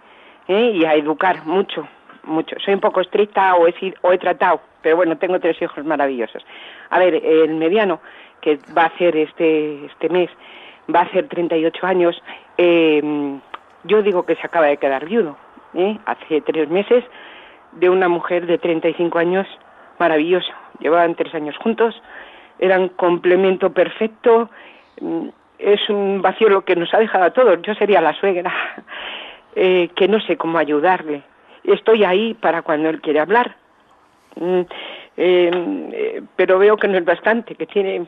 [0.49, 0.71] ¿eh?
[0.75, 1.85] y a educar mucho,
[2.23, 2.55] mucho.
[2.63, 6.41] Soy un poco estricta o he, o he tratado, pero bueno, tengo tres hijos maravillosos.
[6.89, 7.99] A ver, el mediano,
[8.39, 10.29] que va a hacer este, este mes,
[10.89, 12.15] va a hacer 38 años,
[12.57, 13.01] eh,
[13.83, 15.35] yo digo que se acaba de quedar viudo.
[15.73, 15.97] ¿eh?
[16.05, 17.03] Hace tres meses
[17.73, 19.45] de una mujer de 35 años
[19.99, 20.53] maravillosa.
[20.79, 22.01] Llevaban tres años juntos,
[22.59, 24.49] eran complemento perfecto.
[25.01, 25.29] mm,
[25.59, 27.59] Es un vacío lo que nos ha dejado a todos.
[27.63, 28.53] Yo sería la suegra,
[29.55, 31.23] eh, que no sé cómo ayudarle.
[31.63, 33.55] Estoy ahí para cuando él quiere hablar.
[34.35, 34.61] Mm,
[35.17, 35.51] eh,
[35.93, 38.05] eh, pero veo que no es bastante, que tiene...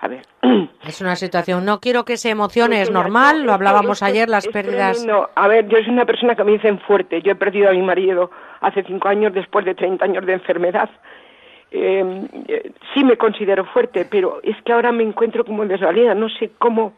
[0.00, 0.26] A ver,
[0.86, 4.98] Es una situación, no quiero que se emocione, es normal, lo hablábamos ayer, las pérdidas.
[4.98, 5.30] Tremendo.
[5.34, 7.22] A ver, yo soy una persona que me dicen fuerte.
[7.22, 10.88] Yo he perdido a mi marido hace cinco años después de 30 años de enfermedad.
[11.72, 16.14] Eh, eh, sí me considero fuerte, pero es que ahora me encuentro como desvalida.
[16.14, 16.92] No sé cómo,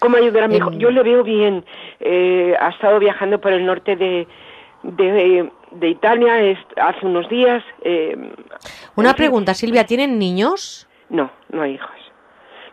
[0.00, 0.72] cómo ayudar a mi hijo.
[0.72, 1.64] Yo le veo bien.
[2.00, 4.26] Eh, ha estado viajando por el norte de,
[4.82, 7.62] de, de Italia es- hace unos días.
[7.82, 8.16] eh,
[8.96, 10.86] Una pregunta, Silvia, ¿tienen niños?
[11.10, 11.90] no, no hay hijos.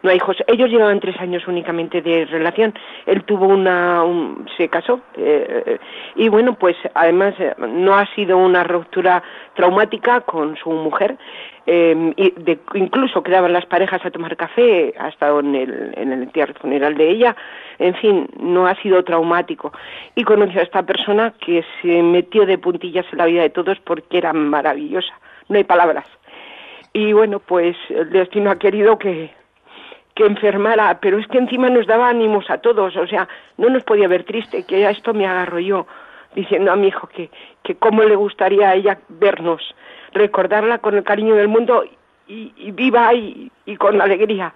[0.05, 0.37] No hay hijos.
[0.45, 2.75] Ellos llevaban tres años únicamente de relación.
[3.07, 5.79] Él tuvo una, un- se casó eh,
[6.15, 9.23] y bueno, pues además eh, no ha sido una ruptura
[9.55, 11.17] traumática con su mujer.
[11.65, 16.21] eh, de- incluso quedaban las parejas a tomar café, ha estado en el, en el
[16.21, 17.35] entierro funeral de ella.
[17.79, 19.71] En fin, no ha sido traumático.
[20.13, 23.79] Y conoció a esta persona que se metió de puntillas en la vida de todos
[23.79, 25.15] porque era maravillosa.
[25.49, 26.05] No hay palabras
[26.93, 29.31] y bueno, pues el destino ha querido que,
[30.15, 33.27] que enfermara, pero es que encima nos daba ánimos a todos, o sea,
[33.57, 35.87] no nos podía ver triste, que a esto me agarro yo,
[36.33, 37.29] diciendo a mi hijo que,
[37.63, 39.75] que cómo le gustaría a ella vernos,
[40.13, 41.83] recordarla con el cariño del mundo
[42.27, 44.53] y, viva y, y con alegría,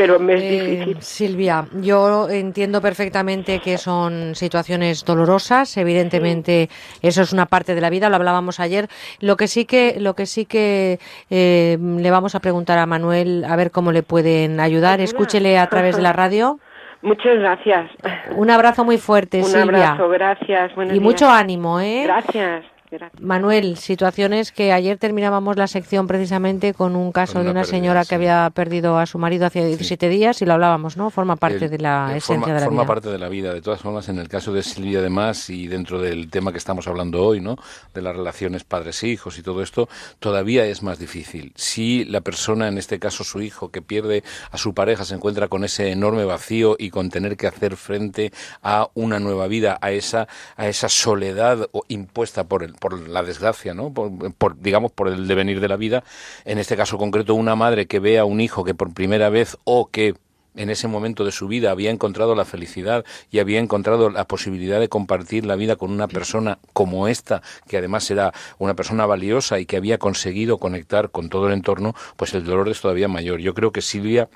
[0.00, 1.02] pero me es Eh, difícil.
[1.02, 6.70] Silvia, yo entiendo perfectamente que son situaciones dolorosas, evidentemente
[7.02, 8.88] eso es una parte de la vida, lo hablábamos ayer.
[9.20, 10.98] Lo que sí que, lo que sí que
[11.28, 15.00] eh, le vamos a preguntar a Manuel a ver cómo le pueden ayudar.
[15.02, 16.58] Escúchele a través de la radio.
[17.02, 17.90] Muchas gracias.
[18.36, 19.90] Un abrazo muy fuerte, Un Silvia.
[19.92, 20.74] abrazo, gracias.
[20.74, 21.02] buenos Y días.
[21.04, 22.04] mucho ánimo, ¿eh?
[22.04, 22.64] Gracias.
[22.90, 23.22] Gracias.
[23.22, 27.76] Manuel, situaciones que ayer terminábamos la sección precisamente con un caso Con de una pérdida,
[27.78, 28.08] señora sí.
[28.10, 31.10] que había perdido a su marido hace 17 días y lo hablábamos, ¿no?
[31.10, 32.86] Forma parte El- de la eh, esencia forma, de la forma vida.
[32.88, 33.52] parte de la vida.
[33.54, 36.86] De todas formas, en el caso de Silvia, además, y dentro del tema que estamos
[36.88, 37.56] hablando hoy, ¿no?
[37.94, 39.88] De las relaciones padres-hijos y todo esto,
[40.18, 41.52] todavía es más difícil.
[41.56, 45.48] Si la persona, en este caso su hijo, que pierde a su pareja, se encuentra
[45.48, 49.90] con ese enorme vacío y con tener que hacer frente a una nueva vida, a
[49.92, 53.92] esa, a esa soledad o- impuesta por, el, por la desgracia, ¿no?
[53.92, 56.02] Por, por, digamos, por el devenir de la vida.
[56.44, 59.56] En este caso concreto, una madre que ve a un hijo que por primera vez
[59.62, 60.14] o que
[60.56, 64.80] en ese momento de su vida había encontrado la felicidad y había encontrado la posibilidad
[64.80, 69.60] de compartir la vida con una persona como esta, que además era una persona valiosa
[69.60, 73.40] y que había conseguido conectar con todo el entorno, pues el dolor es todavía mayor.
[73.40, 74.28] Yo creo que Silvia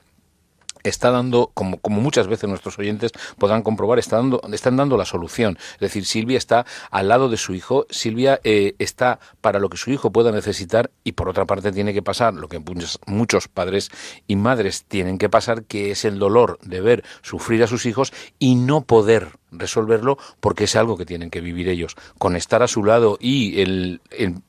[0.85, 5.05] está dando, como, como muchas veces nuestros oyentes podrán comprobar, está dando, están dando la
[5.05, 5.59] solución.
[5.75, 9.77] Es decir, Silvia está al lado de su hijo, Silvia eh, está para lo que
[9.77, 12.63] su hijo pueda necesitar y por otra parte tiene que pasar lo que
[13.07, 13.91] muchos, padres
[14.27, 18.13] y madres tienen que pasar, que es el dolor de ver sufrir a sus hijos
[18.39, 21.97] y no poder resolverlo porque es algo que tienen que vivir ellos.
[22.19, 24.43] Con estar a su lado y el, el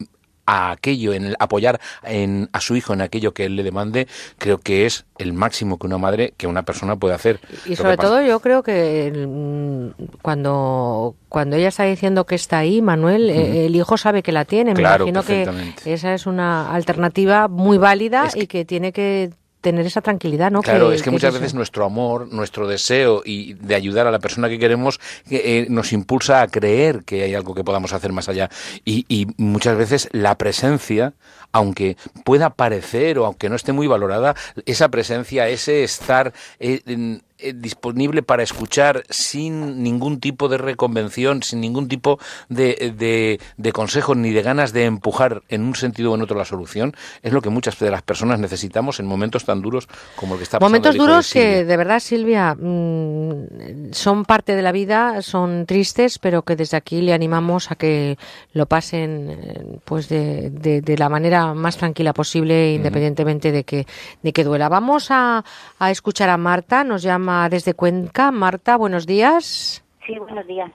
[0.46, 4.08] a aquello, en el apoyar en, a su hijo en aquello que él le demande,
[4.38, 7.40] creo que es el máximo que una madre, que una persona puede hacer.
[7.66, 12.82] Y sobre todo yo creo que mm, cuando, cuando ella está diciendo que está ahí,
[12.82, 14.74] Manuel, eh, el hijo sabe que la tiene.
[14.74, 19.32] Me Claro, imagino que esa es una alternativa muy válida y que tiene que
[19.66, 20.62] tener esa tranquilidad, ¿no?
[20.62, 24.48] Claro, es que muchas veces nuestro amor, nuestro deseo y de ayudar a la persona
[24.48, 25.00] que queremos
[25.32, 28.52] eh, nos impulsa a creer que hay algo que podamos hacer más allá.
[28.86, 31.14] Y, y muchas veces la presencia,
[31.52, 34.36] aunque pueda parecer o aunque no esté muy valorada,
[34.68, 41.62] esa presencia, ese estar eh, eh, disponible para escuchar sin ningún tipo de reconvención, sin
[41.62, 46.16] ningún tipo de, de, de consejo ni de ganas de empujar en un sentido o
[46.16, 49.62] en otro la solución, es lo que muchas de las personas necesitamos en momentos tan
[49.62, 50.70] duros como el que está pasando.
[50.70, 56.20] Momentos de duros que de verdad, Silvia, mm, son parte de la vida, son tristes,
[56.20, 58.18] pero que desde aquí le animamos a que
[58.54, 63.86] lo pasen eh, pues de, de- de la manera más tranquila posible, independientemente de que,
[64.22, 64.70] de que duela.
[64.70, 65.44] Vamos a,
[65.80, 68.32] a escuchar a Marta, nos llama desde Cuenca.
[68.32, 69.84] Marta, buenos días.
[70.06, 70.72] Sí, buenos días.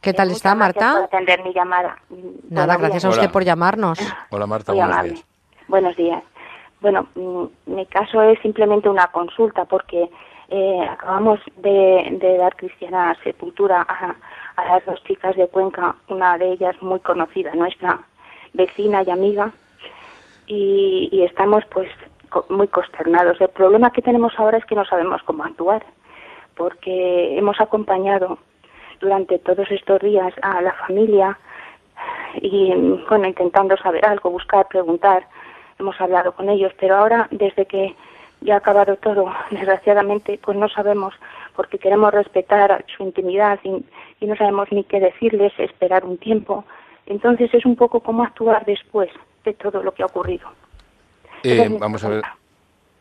[0.00, 1.04] ¿Qué tal Muchas está, gracias por Marta?
[1.16, 1.96] atender mi llamada.
[2.48, 3.98] Nada, gracias a usted por llamarnos.
[4.30, 5.12] Hola Marta, Muy buenos amable.
[5.14, 5.26] días.
[5.68, 6.22] Buenos días.
[6.80, 10.08] Bueno, mm, mi caso es simplemente una consulta porque
[10.48, 14.14] eh, acabamos de, de dar cristiana sepultura a,
[14.56, 18.00] a las dos chicas de Cuenca, una de ellas muy conocida, nuestra
[18.54, 19.52] vecina y amiga,
[20.46, 21.88] y, y estamos pues
[22.30, 23.38] co- muy consternados.
[23.40, 25.84] El problema que tenemos ahora es que no sabemos cómo actuar,
[26.60, 28.36] porque hemos acompañado
[29.00, 31.38] durante todos estos días a la familia
[32.42, 32.70] y
[33.08, 35.26] bueno, intentando saber algo, buscar, preguntar,
[35.78, 37.96] hemos hablado con ellos, pero ahora desde que
[38.42, 41.14] ya ha acabado todo, desgraciadamente, pues no sabemos
[41.56, 43.82] porque queremos respetar su intimidad y,
[44.20, 46.66] y no sabemos ni qué decirles, esperar un tiempo.
[47.06, 49.08] Entonces es un poco cómo actuar después
[49.44, 50.46] de todo lo que ha ocurrido.
[51.42, 52.22] Eh, vamos a ver.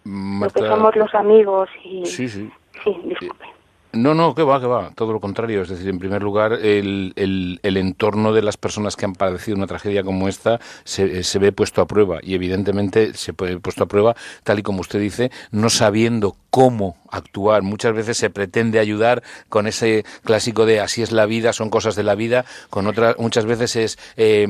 [0.05, 2.05] Lo que Marta- somos los amigos y...
[2.05, 2.49] Sí, sí.
[2.83, 3.59] Sí, disculpe.
[3.91, 5.63] No, no, que va, que va, todo lo contrario.
[5.63, 9.57] Es decir, en primer lugar, el, el, el entorno de las personas que han padecido
[9.57, 13.85] una tragedia como esta se, se ve puesto a prueba y evidentemente se puede puesto
[13.85, 17.63] a prueba, tal y como usted dice, no sabiendo cómo actuar.
[17.63, 21.95] Muchas veces se pretende ayudar con ese clásico de así es la vida, son cosas
[21.95, 24.47] de la vida, con otras muchas veces es eh,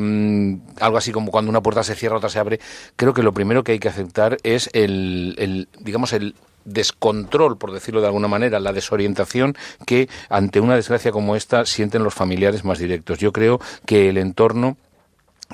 [0.82, 2.60] algo así como cuando una puerta se cierra, otra se abre.
[2.98, 6.36] Creo que lo primero que hay que aceptar es el, el digamos, el
[6.70, 9.56] descontrol, por decirlo de alguna manera, la desorientación
[9.86, 13.20] que ante una desgracia como esta sienten los familiares más directos.
[13.20, 14.78] Yo creo que el entorno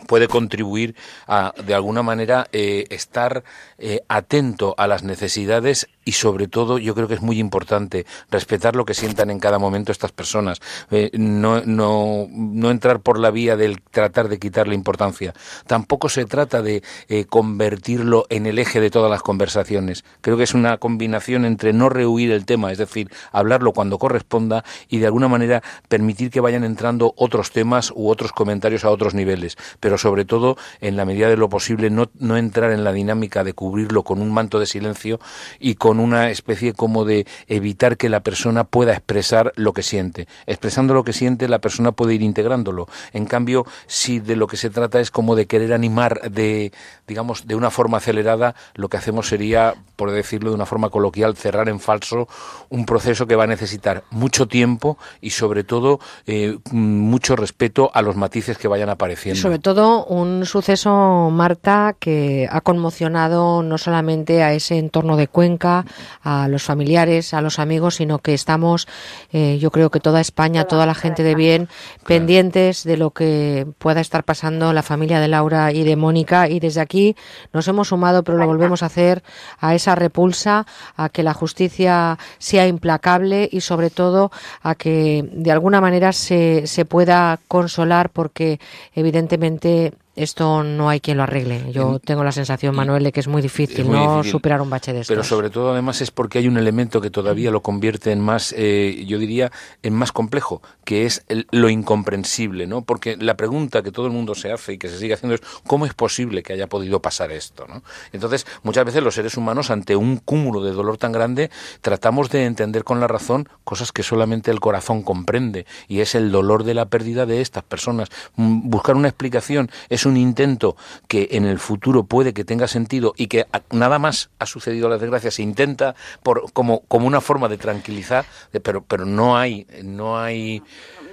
[0.08, 0.96] puede contribuir
[1.28, 3.44] a, de alguna manera, eh, estar
[3.78, 8.76] eh, atento a las necesidades y, sobre todo, yo creo que es muy importante respetar
[8.76, 10.62] lo que sientan en cada momento estas personas.
[10.92, 15.34] Eh, no, no, no entrar por la vía del tratar de quitarle importancia.
[15.66, 16.84] Tampoco se trata de
[17.30, 20.04] convertirlo en el eje de todas las conversaciones.
[20.22, 24.64] Creo que es una combinación entre no rehuir el tema, es decir, hablarlo cuando corresponda
[24.90, 29.16] y, de alguna manera, permitir que vayan entrando otros temas u otros comentarios a otros
[29.16, 33.44] niveles pero sobre todo, en la medida de lo posible, no, entrar en la dinámica
[33.44, 35.20] de cubrirlo con un manto de silencio
[35.60, 40.28] y con una especie como de evitar que la persona pueda expresar lo que siente.
[40.48, 42.88] Expresando lo que siente, la persona puede ir integrándolo.
[43.14, 46.72] En cambio, si de lo que se trata es como de querer animar de,
[47.07, 51.36] digamos, de una forma acelerada, lo que hacemos sería, por decirlo de una forma coloquial,
[51.36, 52.28] cerrar en falso
[52.70, 58.02] un proceso que va a necesitar mucho tiempo y, sobre todo, eh, mucho respeto a
[58.02, 59.40] los matices que vayan apareciendo.
[59.40, 65.85] Sobre todo un suceso, Marta, que ha conmocionado no solamente a ese entorno de Cuenca,
[66.23, 68.88] a los familiares, a los amigos, sino que estamos,
[69.34, 71.68] eh, yo creo que toda España, toda la gente de bien,
[72.06, 76.47] pendientes de lo que pueda estar pasando la familia de Laura y de Mónica.
[76.47, 77.15] Y desde aquí
[77.52, 79.23] nos hemos sumado, pero lo volvemos a hacer,
[79.60, 80.65] a esa repulsa,
[80.95, 84.31] a que la justicia sea implacable y sobre todo
[84.61, 88.60] a que de alguna manera se, se pueda consolar porque
[88.93, 91.72] evidentemente で、esto no hay quien lo arregle.
[91.72, 94.32] Yo tengo la sensación, Manuel, de que es muy difícil, Es muy no difícil.
[94.32, 95.14] superar un bache de estos.
[95.14, 98.54] Pero sobre todo, además, es porque hay un elemento que todavía lo convierte en más,
[98.58, 99.52] eh, yo diría,
[99.84, 102.84] en más complejo, que es el- lo incomprensible, ¿no?
[102.84, 105.42] Porque la pregunta que todo el mundo se hace y que se sigue haciendo es
[105.68, 107.82] ¿cómo es posible que haya podido pasar esto, ¿no?
[108.14, 111.50] Entonces, muchas veces los seres humanos, ante un cúmulo de dolor tan grande,
[111.82, 116.32] tratamos de entender con la razón cosas que solamente el corazón comprende, y es el
[116.32, 118.10] dolor de la pérdida de estas personas.
[118.36, 120.76] Mm, Buscar una explicación es un intento
[121.07, 124.98] que en el futuro puede que tenga sentido y que nada más ha sucedido la
[124.98, 128.26] desgracia se intenta por como como una forma de tranquilizar,
[128.64, 130.64] pero pero no hay no hay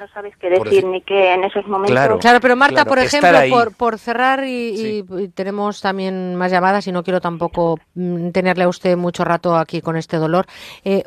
[0.02, 1.92] No sabes qué decir decir- ni qué en esos momentos.
[1.92, 2.18] Claro.
[2.18, 6.50] Claro, pero Marta, Claro, por ejemplo, por, por cerrar y, y- y tenemos también más
[6.50, 10.46] llamadas y no quiero tampoco mm, tenerle a usted mucho rato aquí con este dolor.
[10.84, 11.04] Eh,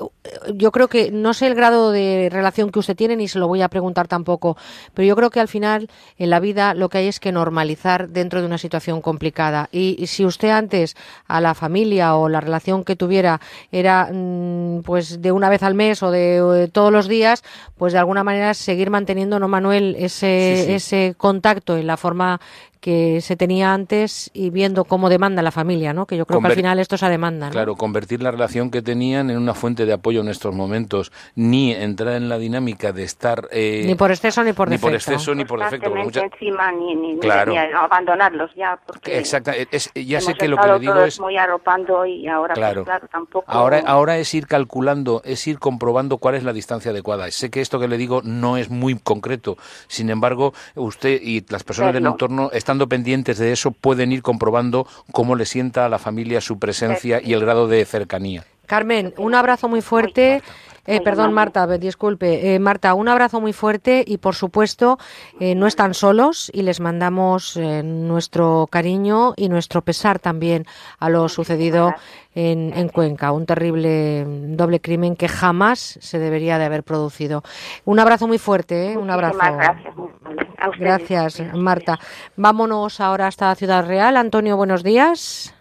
[0.53, 3.49] yo creo que no sé el grado de relación que usted tiene ni se lo
[3.49, 4.55] voy a preguntar tampoco,
[4.93, 8.07] pero yo creo que al final en la vida lo que hay es que normalizar
[8.07, 9.67] dentro de una situación complicada.
[9.73, 10.95] Y, y si usted antes
[11.27, 13.41] a la familia o la relación que tuviera
[13.73, 17.43] era mm, pues de una vez al mes o de, o de todos los días,
[17.77, 20.73] pues de alguna manera seguir manteniendo, ¿no, Manuel, ese, Sí, sí.
[20.73, 22.39] ese contacto en la forma
[22.85, 26.05] que se tenía antes y viendo cómo demanda la familia, ¿no?
[26.05, 27.51] Que yo creo que al final esto es a demanda, ¿no?
[27.51, 31.71] Claro, convertir la relación que tenían en una fuente de apoyo en estos momentos, ni
[31.73, 35.13] entrar en la dinámica de estar eh, Ni por exceso ni por ni por defecto.
[35.13, 35.89] exceso ni por defecto.
[35.95, 37.53] muchas- encima ni, ni, ni- Claro.
[37.53, 41.37] ni abandonarlos ya porque Exacta, es- ya sé que lo que le digo es muy
[41.37, 42.83] arropando y ahora pues, Claro.
[42.83, 47.31] claro, tampoco Ahora, ahora es ir calculando, es ir comprobando cuál es la distancia adecuada.
[47.31, 49.57] Sé que esto que le digo no es muy concreto,
[49.87, 54.85] sin embargo, usted y las personas del entorno, estando pendientes de eso, pueden ir comprobando
[55.13, 58.43] cómo le sienta a la familia su presencia y el grado de cercanía.
[58.65, 60.41] Carmen, un abrazo muy fuerte
[60.85, 62.53] Eh, perdón, Marta, disculpe.
[62.53, 64.97] Eh, Marta, un abrazo muy fuerte y, por supuesto,
[65.39, 70.65] eh, no están solos y les mandamos nuestro cariño y nuestro pesar también
[70.99, 71.93] a lo sucedido
[72.35, 73.31] en, en, Cuenca.
[73.31, 77.43] Un terrible doble crimen que jamás se debería de haber producido.
[77.85, 79.39] Un abrazo muy fuerte, un abrazo.
[79.39, 80.79] Gracias.
[80.79, 81.99] gracias, Marta.
[82.35, 84.17] Vámonos ahora hasta Ciudad Real.
[84.17, 85.53] Antonio, buenos días.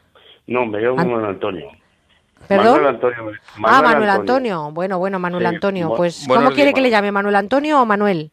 [0.47, 1.84] No, me llamo Manuel Antonio.
[2.49, 2.83] ¿Perdón?
[2.83, 3.33] Manuel Antonio.
[3.65, 4.71] ah, Manuel Antonio.
[4.73, 5.95] Bueno, bueno, Manuel Antonio.
[5.97, 7.13] Pues, ¿cómo quiere que le llame?
[7.13, 8.31] ¿Manuel Antonio o Manuel?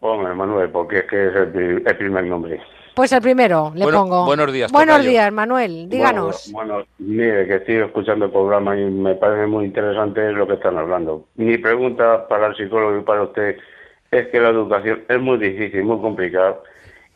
[0.00, 2.60] Ponme Manuel, porque es que es el, primer nombre.
[2.94, 4.26] Pues el primero, le pongo.
[4.26, 4.70] Buenos días.
[4.70, 5.88] Buenos días, Manuel.
[5.88, 6.50] Díganos.
[6.52, 10.76] Bueno, mire, que estoy escuchando el programa y me parece muy interesante lo que están
[10.76, 11.26] hablando.
[11.36, 13.56] Mi pregunta para el psicólogo y para usted
[14.10, 16.58] es que la educación es muy difícil, muy complicada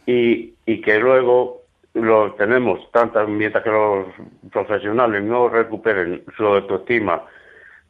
[0.06, 1.62] y, y que luego
[1.94, 4.06] lo tenemos tantas mientras que los
[4.51, 7.23] profesionales no recuperen su autoestima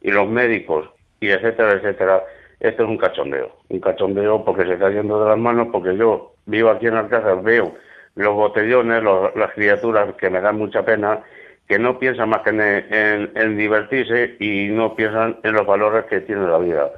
[0.01, 0.89] y los médicos
[1.19, 2.23] y etcétera etcétera
[2.59, 3.51] esto es un cachondeo.
[3.69, 7.41] Un cachondeo porque se está yendo de las manos porque yo vivo aquí en Alcázar
[7.43, 7.75] veo
[8.15, 9.03] los botellones
[9.35, 11.21] las criaturas que me dan mucha pena
[11.67, 16.21] que no piensan más que en, en divertirse y no piensan en los valores que
[16.21, 16.91] tiene la vida.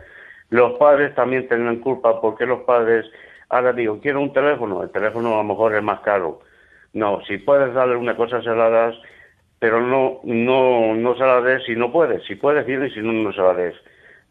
[0.49, 3.05] Los padres también tienen culpa porque los padres
[3.49, 6.41] ahora digo quiero un teléfono el teléfono a lo mejor es más caro
[6.95, 8.95] no, si puedes darle una cosa, se la das,
[9.59, 12.23] pero no, no, no se la des si no puedes.
[12.23, 13.75] Si puedes, bien, y si no, no se la des.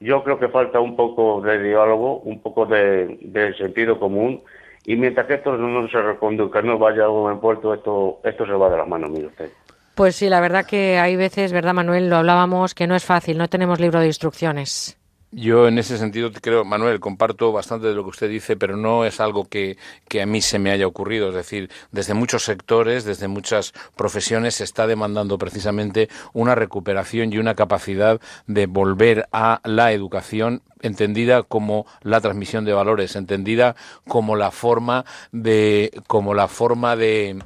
[0.01, 4.43] Yo creo que falta un poco de diálogo, un poco de, sentido común,
[4.87, 8.53] y mientras que esto no se reconduzca, no vaya a buen puerto, esto, esto se
[8.53, 9.51] va de las manos, mire usted.
[9.95, 12.09] Pues sí, la verdad que hay veces, ¿verdad, Manuel?
[12.09, 14.99] Lo hablábamos, que no es fácil, no tenemos libro de instrucciones.
[15.37, 19.05] Yo en ese sentido creo, Manuel, comparto bastante de lo que usted dice, pero no
[19.05, 21.31] es algo que, que, a mí se me haya ocurrido.
[21.31, 27.39] Es decir, desde muchos sectores, desde muchas profesiones, se está demandando precisamente una recuperación y
[27.39, 33.75] una capacidad de volver a la educación entendida como la transmisión de valores, entendida
[34.07, 37.39] como la forma de, como la forma de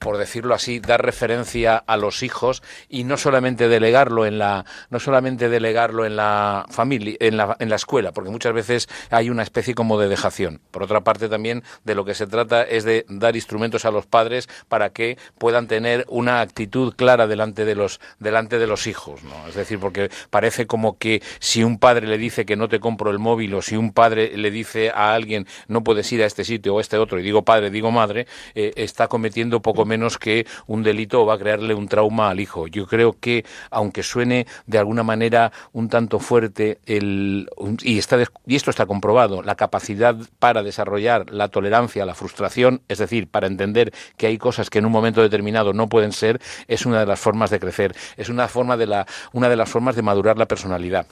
[0.00, 4.98] por decirlo así, dar referencia a los hijos y no solamente delegarlo en la, no
[4.98, 9.42] solamente delegarlo en la familia, en la, en la escuela, porque muchas veces hay una
[9.42, 10.62] especie como de dejación.
[10.70, 14.06] Por otra parte, también de lo que se trata es de dar instrumentos a los
[14.06, 19.22] padres para que puedan tener una actitud clara delante de los, delante de los hijos,
[19.22, 19.48] ¿no?
[19.48, 23.10] Es decir, porque parece como que si un padre le dice que no te compro
[23.10, 26.44] el móvil o si un padre le dice a alguien no puedes ir a este
[26.44, 30.16] sitio o a este otro, y digo padre, digo madre, eh, está cometiendo poco menos
[30.16, 32.66] que un delito va a crearle un trauma al hijo.
[32.66, 37.50] Yo creo que, aunque suene de alguna manera un tanto fuerte, el,
[37.82, 42.98] y, está, y esto está comprobado, la capacidad para desarrollar la tolerancia, la frustración, es
[42.98, 46.86] decir, para entender que hay cosas que en un momento determinado no pueden ser, es
[46.86, 49.96] una de las formas de crecer, es una, forma de la, una de las formas
[49.96, 51.06] de madurar la personalidad.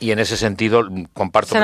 [0.00, 1.54] Y en ese sentido comparto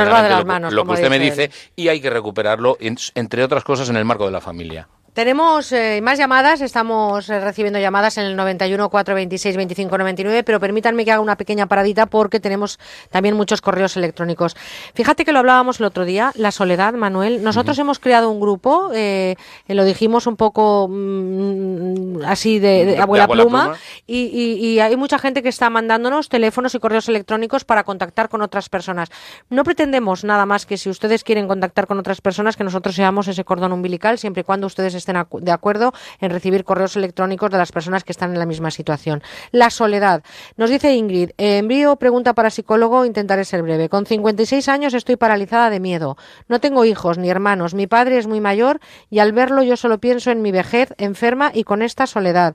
[0.71, 4.27] lo, que usted me dice y hay que recuperarlo, entre otras cosas, en el marco
[4.27, 4.89] de la familia.
[5.15, 10.59] Tenemos eh, más llamadas, estamos eh, recibiendo llamadas en el 91 426 25 99, pero
[10.59, 12.79] permítanme que haga una pequeña paradita porque tenemos
[13.11, 14.57] también muchos correos electrónicos.
[14.95, 17.45] Fíjate que lo hablábamos el otro día, la soledad, Manuel.
[17.45, 19.37] Nosotros hemos creado un grupo, eh,
[19.69, 23.77] lo dijimos un poco mm, así de, abuela, pluma,
[24.07, 28.71] Y, hay mucha gente que está mandándonos teléfonos y correos electrónicos para contactar con otras
[28.71, 29.11] personas.
[29.51, 33.29] No pretendemos nada más que si ustedes quieren contactar con otras personas, que nosotros seamos
[33.29, 37.59] ese cordón umbilical, siempre y cuando ustedes estén de acuerdo en recibir correos electrónicos de
[37.59, 39.23] las personas que están en la misma situación.
[39.51, 40.23] La soledad.
[40.57, 43.89] Nos dice Ingrid, eh, envío pregunta para psicólogo, intentaré ser breve.
[43.89, 46.17] Con 56 años estoy paralizada de miedo.
[46.49, 47.75] No tengo hijos ni hermanos.
[47.75, 48.81] Mi padre es muy mayor
[49.11, 52.55] y al verlo yo solo pienso en mi vejez, enferma y con esta soledad.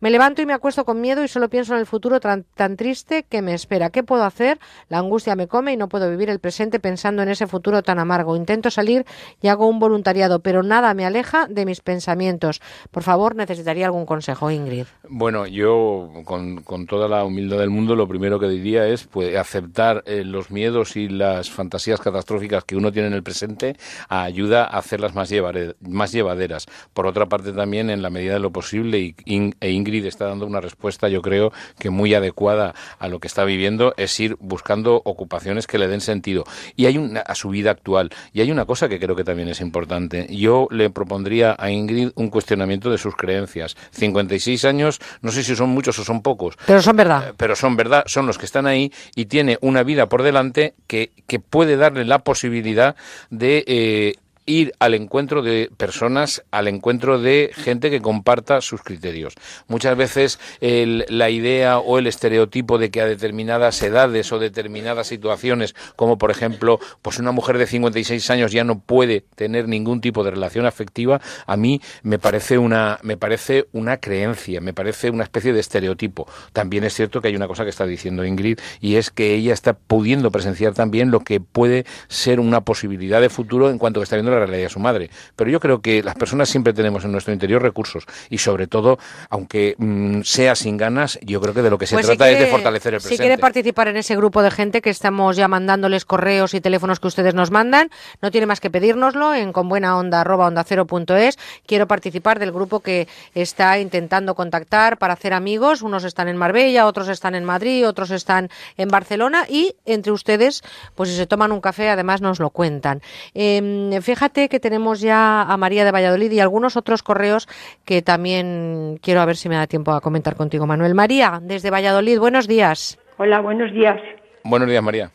[0.00, 2.76] Me levanto y me acuesto con miedo y solo pienso en el futuro tan, tan
[2.76, 3.90] triste que me espera.
[3.90, 4.58] ¿Qué puedo hacer?
[4.88, 7.98] La angustia me come y no puedo vivir el presente pensando en ese futuro tan
[7.98, 8.36] amargo.
[8.36, 9.04] Intento salir
[9.40, 12.60] y hago un voluntariado, pero nada me aleja de mis pensamientos.
[12.90, 14.84] Por favor, necesitaría algún consejo, Ingrid.
[15.08, 20.02] Bueno, yo con, toda la humildad del mundo lo primero que diría es pues, aceptar
[20.04, 23.74] eh, los miedos y las fantasías catastróficas que uno tiene en el presente
[24.10, 25.32] ayuda a hacerlas más,
[25.80, 26.66] más llevaderas.
[26.92, 29.14] Por otra parte, también en la medida de lo posible, y
[29.58, 33.44] e Ingrid está dando una respuesta, yo creo que muy adecuada a lo que está
[33.44, 36.44] viviendo, es ir buscando ocupaciones que le den sentido.
[36.76, 38.10] Y hay una, a su vida actual.
[38.34, 40.26] Y hay una cosa que creo que también es importante.
[40.28, 41.77] Yo le propondría a Ingrid
[42.14, 43.76] un cuestionamiento de sus creencias.
[43.92, 46.56] 56 años, no sé si son muchos o son pocos.
[46.66, 47.28] Pero son verdad.
[47.28, 50.74] Eh, pero son verdad, son los que están ahí y tiene una vida por delante
[50.86, 52.96] que, que puede darle la posibilidad
[53.30, 53.64] de...
[53.66, 54.14] Eh,
[54.48, 59.34] ir al encuentro de personas, al encuentro de gente que comparta sus criterios.
[59.68, 65.74] Muchas veces la idea o el estereotipo de que a determinadas edades o determinadas situaciones,
[65.96, 70.24] como por ejemplo, pues una mujer de 56 años ya no puede tener ningún tipo
[70.24, 75.24] de relación afectiva, a mí me parece una me parece una creencia, me parece una
[75.24, 76.26] especie de estereotipo.
[76.52, 79.52] También es cierto que hay una cosa que está diciendo Ingrid y es que ella
[79.52, 84.04] está pudiendo presenciar también lo que puede ser una posibilidad de futuro en cuanto que
[84.04, 85.10] está viendo la realidad de su madre.
[85.36, 88.98] Pero yo creo que las personas siempre tenemos en nuestro interior recursos y sobre todo,
[89.30, 92.38] aunque mm, sea sin ganas, yo creo que de lo que se Pues trata es
[92.38, 93.16] de fortalecer el presente.
[93.16, 97.00] Si quiere participar en ese grupo de gente que estamos ya mandándoles correos y teléfonos
[97.00, 97.90] que ustedes nos mandan,
[98.22, 101.38] no tiene más que pedírnoslo en conbuenaonda.es.
[101.66, 105.82] Quiero participar del grupo que está intentando contactar para hacer amigos.
[105.82, 110.62] Unos están en Marbella, otros están en Madrid, otros están en Barcelona y entre ustedes,
[110.94, 113.02] pues si se toman un café, además nos lo cuentan.
[113.34, 117.48] Eh, fíjate que tenemos ya a María de Valladolid y algunos otros correos
[117.84, 120.94] que también quiero a ver si me da tiempo a comentar contigo, Manuel.
[120.94, 122.98] María, desde Valladolid, buenos días.
[123.16, 124.00] Hola, buenos días.
[124.44, 125.10] Buenos días, María.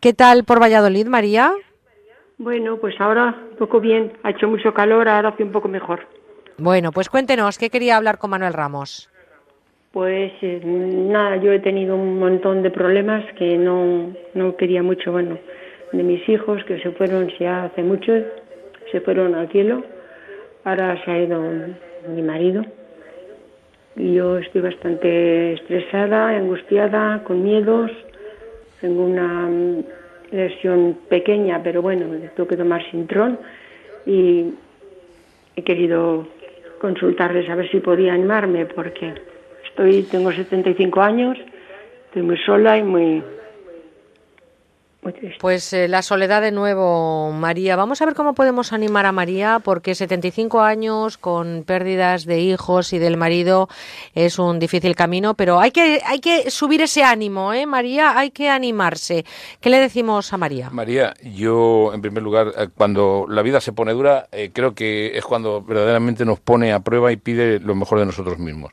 [0.00, 1.52] ¿Qué tal por Valladolid, María?
[2.38, 4.12] Bueno, pues ahora un poco bien.
[4.22, 6.06] Ha hecho mucho calor, ahora hace un poco mejor.
[6.56, 9.10] Bueno, pues cuéntenos, ¿qué quería hablar con Manuel Ramos?
[9.92, 15.10] Pues eh, nada, yo he tenido un montón de problemas que no, no quería mucho,
[15.10, 15.38] bueno,
[15.92, 18.12] de mis hijos que se fueron ya hace mucho,
[18.90, 19.82] se fueron al cielo.
[20.64, 21.42] Ahora se ha ido
[22.08, 22.64] mi marido.
[23.96, 27.90] Y yo estoy bastante estresada, angustiada, con miedos.
[28.80, 29.84] Tengo una mm,
[30.30, 33.38] lesión pequeña, pero bueno, tengo que tomar Sintrón.
[34.06, 34.54] Y
[35.56, 36.26] he querido
[36.80, 39.14] consultarles a ver si podía animarme, porque
[39.68, 41.36] estoy, tengo 75 años,
[42.06, 43.22] estoy muy sola y muy,
[45.40, 47.74] Pues eh, la soledad de nuevo, María.
[47.74, 52.92] Vamos a ver cómo podemos animar a María, porque 75 años con pérdidas de hijos
[52.92, 53.68] y del marido
[54.14, 58.18] es un difícil camino, pero hay que, hay que subir ese ánimo, ¿eh, María?
[58.18, 59.24] Hay que animarse.
[59.60, 60.68] ¿Qué le decimos a María?
[60.68, 65.16] María, yo en primer lugar, eh, cuando la vida se pone dura, eh, creo que
[65.16, 68.72] es cuando verdaderamente nos pone a prueba y pide lo mejor de nosotros mismos.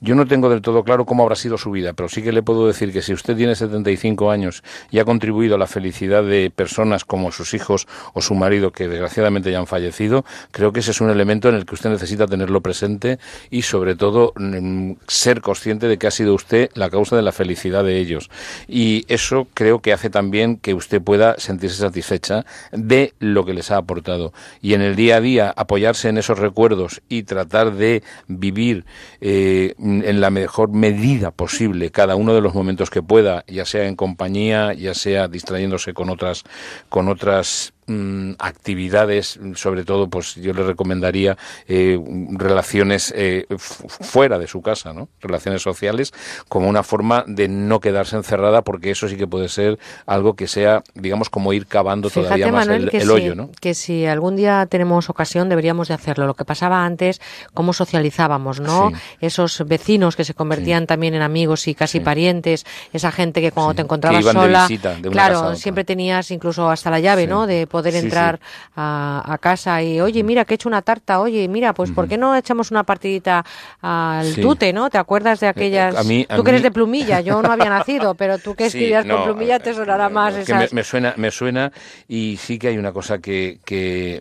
[0.00, 2.42] Yo no tengo del todo claro cómo habrá sido su vida, pero sí que le
[2.42, 6.50] puedo decir que si usted tiene 75 años y ha contribuido a la felicidad de
[6.54, 10.90] personas como sus hijos o su marido que desgraciadamente ya han fallecido, creo que ese
[10.90, 13.18] es un elemento en el que usted necesita tenerlo presente
[13.50, 17.32] y sobre todo mm, ser consciente de que ha sido usted la causa de la
[17.32, 18.30] felicidad de ellos.
[18.66, 23.70] Y eso creo que hace también que usted pueda sentirse satisfecha de lo que les
[23.70, 24.32] ha aportado.
[24.62, 28.84] Y en el día a día apoyarse en esos recuerdos y tratar de vivir
[29.20, 33.86] eh, en la mejor medida posible cada uno de los momentos que pueda, ya sea
[33.86, 35.28] en compañía, ya sea
[35.58, 36.44] distrayéndose con otras
[36.88, 41.36] con otras mm, actividades, sobre todo, pues yo le recomendaría
[41.66, 41.98] eh,
[42.30, 45.08] relaciones eh, fuera de su casa, ¿no?
[45.20, 46.12] Relaciones sociales,
[46.48, 50.46] como una forma de no quedarse encerrada, porque eso sí que puede ser algo que
[50.46, 53.50] sea, digamos, como ir cavando Fíjate, todavía más Manuel, el, que el si- hoyo, ¿no?
[53.60, 56.26] Que si algún día tenemos ocasión deberíamos de hacerlo.
[56.26, 57.20] Lo que pasaba antes,
[57.54, 58.90] cómo socializábamos, ¿no?
[58.90, 58.96] Sí.
[59.20, 63.74] Esos vecinos que se convertían también en amigos y casi parientes, esa gente que cuando
[63.74, 67.00] te encontrabas iban de sola, visita de una claro, casa siempre tenías incluso hasta la
[67.00, 67.26] llave.
[67.26, 67.46] ¿no?
[67.46, 68.06] De poder Sí, sí.
[68.06, 68.40] entrar
[68.76, 72.06] A, a casa y, oye, mira, que he hecho una tarta, oye, mira, pues ¿por
[72.08, 73.44] qué no echamos una partidita
[73.80, 74.40] al Sí.
[74.40, 74.90] tute, ¿no?
[74.90, 75.94] ¿Te acuerdas de aquellas?
[75.96, 78.66] a mí- a tú que eres de plumilla, yo no había nacido, pero tú que
[78.94, 81.72] escribías no, con plumilla te sonará más que me, me suena me suena
[82.08, 84.20] y sí que hay una cosa que, que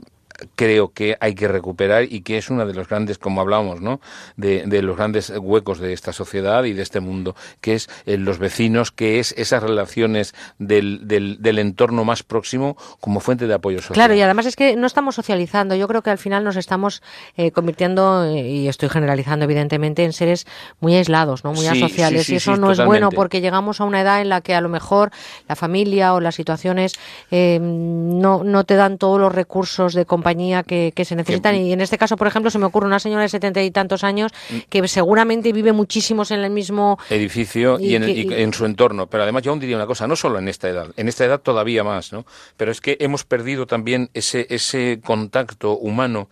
[0.56, 4.00] creo que hay que recuperar y que es uno de los grandes, como hablábamos, ¿no?
[4.36, 8.18] De, de los grandes huecos de esta sociedad y de este mundo, que es eh,
[8.18, 13.54] los vecinos, que es esas relaciones del, del, del entorno más próximo como fuente de
[13.54, 13.96] apoyo social.
[13.96, 15.76] Claro, y además es que no estamos socializando.
[15.76, 17.02] Yo creo que al final nos estamos
[17.36, 20.46] eh, convirtiendo, eh, y estoy generalizando evidentemente, en seres
[20.80, 21.54] muy aislados, ¿no?
[21.54, 22.22] muy Sí, asociales.
[22.22, 24.54] sí, sí, y eso no es bueno porque llegamos a una edad en la que
[24.56, 25.12] a lo mejor
[25.48, 26.94] la familia o las situaciones
[27.32, 31.56] eh, no, no te dan todos los recursos de compañía que, que se necesitan.
[31.56, 34.04] Y en este caso, por ejemplo, se me ocurre una señora de setenta y tantos
[34.04, 34.58] años Mm.
[34.70, 38.54] que seguramente vive muchísimos en el mismo edificio y, Y en, que- y y- en
[38.54, 39.08] su entorno.
[39.08, 41.40] Pero además yo aún diría una cosa, no solo en esta edad, en esta edad
[41.40, 42.26] todavía más, ¿no?
[42.58, 46.30] Pero es que hemos perdido también ese, ese contacto humano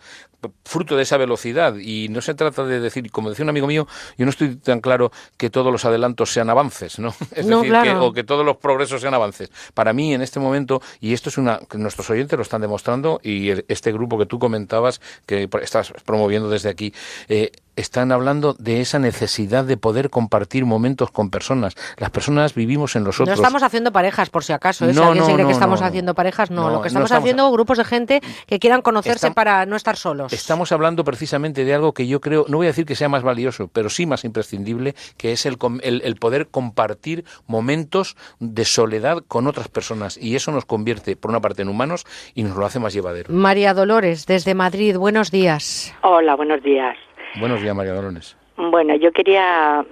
[0.64, 3.88] fruto de esa velocidad y no se trata de decir, como decía un amigo mío,
[4.18, 7.14] yo no estoy tan claro que todos los adelantos sean avances, ¿no?
[7.36, 8.00] Es No, decir, claro.
[8.02, 9.50] que, o que todos los progresos sean avances.
[9.74, 13.50] Para mí en este momento, y esto es una, nuestros oyentes lo están demostrando y
[13.50, 16.94] el- este grupo que tú comentabas, que estás promoviendo desde aquí,
[17.30, 21.76] eh, están hablando de esa necesidad de poder compartir momentos con personas.
[21.98, 23.28] Las personas vivimos en los otros.
[23.28, 24.86] No estamos haciendo parejas, por si acaso.
[24.86, 24.94] ¿eh?
[24.94, 25.88] si No, alguien no, se cree no, que estamos no.
[25.88, 26.64] haciendo parejas, no.
[26.64, 29.76] No, Lo que no estamos, estamos- haciendo grupos de gente que quieran conocerse para no
[29.76, 30.32] estar solos.
[30.34, 33.24] Estamos hablando precisamente de algo que yo creo, no voy a decir que sea más
[33.24, 38.66] valioso, pero sí más imprescindible, que es el, com- el, el poder compartir momentos de
[38.66, 40.18] soledad con otras personas.
[40.18, 43.34] Y eso nos convierte, por una parte, en humanos y nos lo hace más llevadero.
[43.34, 45.94] María Dolores, desde Madrid, buenos días.
[46.04, 46.96] Hola, buenos días.
[47.40, 48.38] Buenos días, María Dolores.
[48.58, 49.86] Bueno, yo quería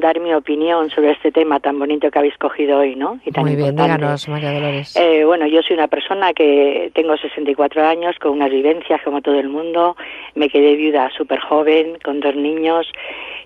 [0.00, 3.20] dar mi opinión sobre este tema tan bonito que habéis cogido hoy, ¿no?
[3.24, 3.98] Y tan Muy bien, importante.
[4.02, 4.96] díganos, María Dolores.
[4.96, 9.38] Eh, bueno, yo soy una persona que tengo 64 años, con unas vivencias como todo
[9.38, 9.96] el mundo.
[10.34, 12.86] Me quedé viuda súper joven, con dos niños.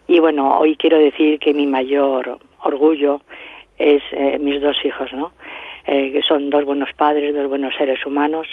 [0.08, 3.20] Y bueno, hoy quiero decir que mi mayor orgullo
[3.78, 5.32] es eh, mis dos hijos, ¿no?
[5.86, 8.46] Eh, que son dos buenos padres, dos buenos seres humanos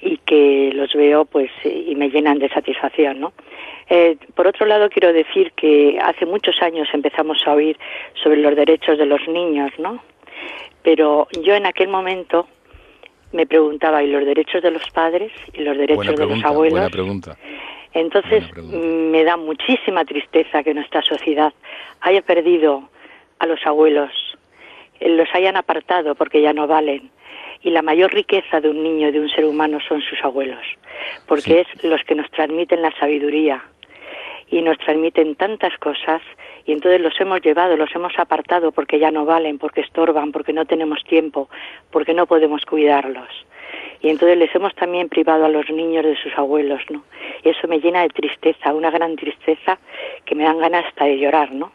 [0.00, 3.32] y que los veo pues y me llenan de satisfacción, ¿no?
[3.90, 7.78] Eh, por otro lado, quiero decir que hace muchos años empezamos a oír
[8.22, 10.02] sobre los derechos de los niños, ¿no?
[10.82, 12.46] Pero yo en aquel momento
[13.32, 16.72] me preguntaba, ¿y los derechos de los padres y los derechos Buena de los abuelos?
[16.72, 17.36] buena pregunta.
[17.94, 21.52] Entonces mm, me da muchísima tristeza que nuestra sociedad
[22.00, 22.90] haya perdido
[23.38, 24.12] a los abuelos,
[25.00, 27.10] eh, los hayan apartado porque ya no valen.
[27.62, 30.64] Y la mayor riqueza de un niño, de un ser humano, son sus abuelos,
[31.26, 33.64] porque es los que nos transmiten la sabiduría
[34.50, 36.22] y nos transmiten tantas cosas
[36.64, 40.52] y entonces los hemos llevado, los hemos apartado porque ya no valen, porque estorban, porque
[40.52, 41.48] no tenemos tiempo,
[41.90, 43.28] porque no podemos cuidarlos.
[44.00, 47.02] Y entonces les hemos también privado a los niños de sus abuelos, ¿no?
[47.42, 49.78] Y eso me llena de tristeza, una gran tristeza
[50.24, 51.72] que me dan ganas hasta de llorar, ¿no?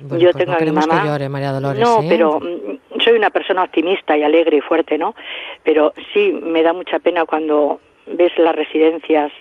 [0.00, 1.02] Bueno, Yo pues tengo no a mi mamá.
[1.02, 1.80] que llore, María Dolores.
[1.80, 2.06] No, ¿eh?
[2.08, 5.14] pero mm, soy una persona optimista y alegre y fuerte, ¿no?
[5.62, 9.32] Pero sí me da mucha pena cuando ves las residencias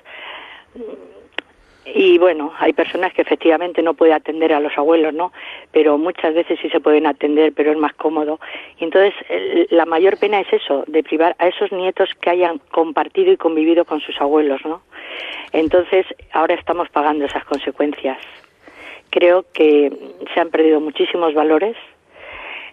[1.86, 5.34] y bueno, hay personas que efectivamente no pueden atender a los abuelos, ¿no?
[5.72, 8.40] Pero muchas veces sí se pueden atender, pero es más cómodo.
[8.80, 9.14] Y entonces
[9.70, 13.84] la mayor pena es eso, de privar a esos nietos que hayan compartido y convivido
[13.84, 14.82] con sus abuelos, ¿no?
[15.52, 18.18] Entonces ahora estamos pagando esas consecuencias.
[19.10, 19.92] Creo que
[20.34, 21.76] se han perdido muchísimos valores,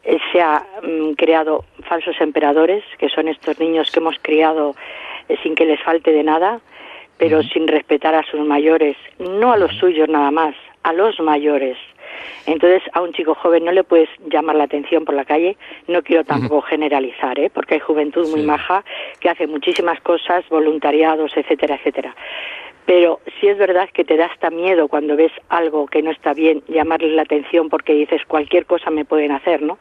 [0.05, 4.75] eh, se ha mm, creado falsos emperadores, que son estos niños que hemos criado
[5.29, 6.61] eh, sin que les falte de nada,
[7.21, 11.77] pero sin respetar a sus mayores, no a los suyos nada más, a los mayores.
[12.47, 15.59] Entonces, a un chico joven no le puedes llamar la atención por la calle.
[15.87, 17.51] No quiero tampoco generalizar, ¿eh?
[17.53, 18.83] porque hay juventud muy maja
[19.21, 22.17] que hace muchísimas cosas, voluntariados, etcétera, etcétera.
[22.87, 26.33] Pero sí es verdad que te da hasta miedo cuando ves algo que no está
[26.33, 29.77] bien, llamarles la atención porque dices cualquier cosa me pueden hacer, ¿no?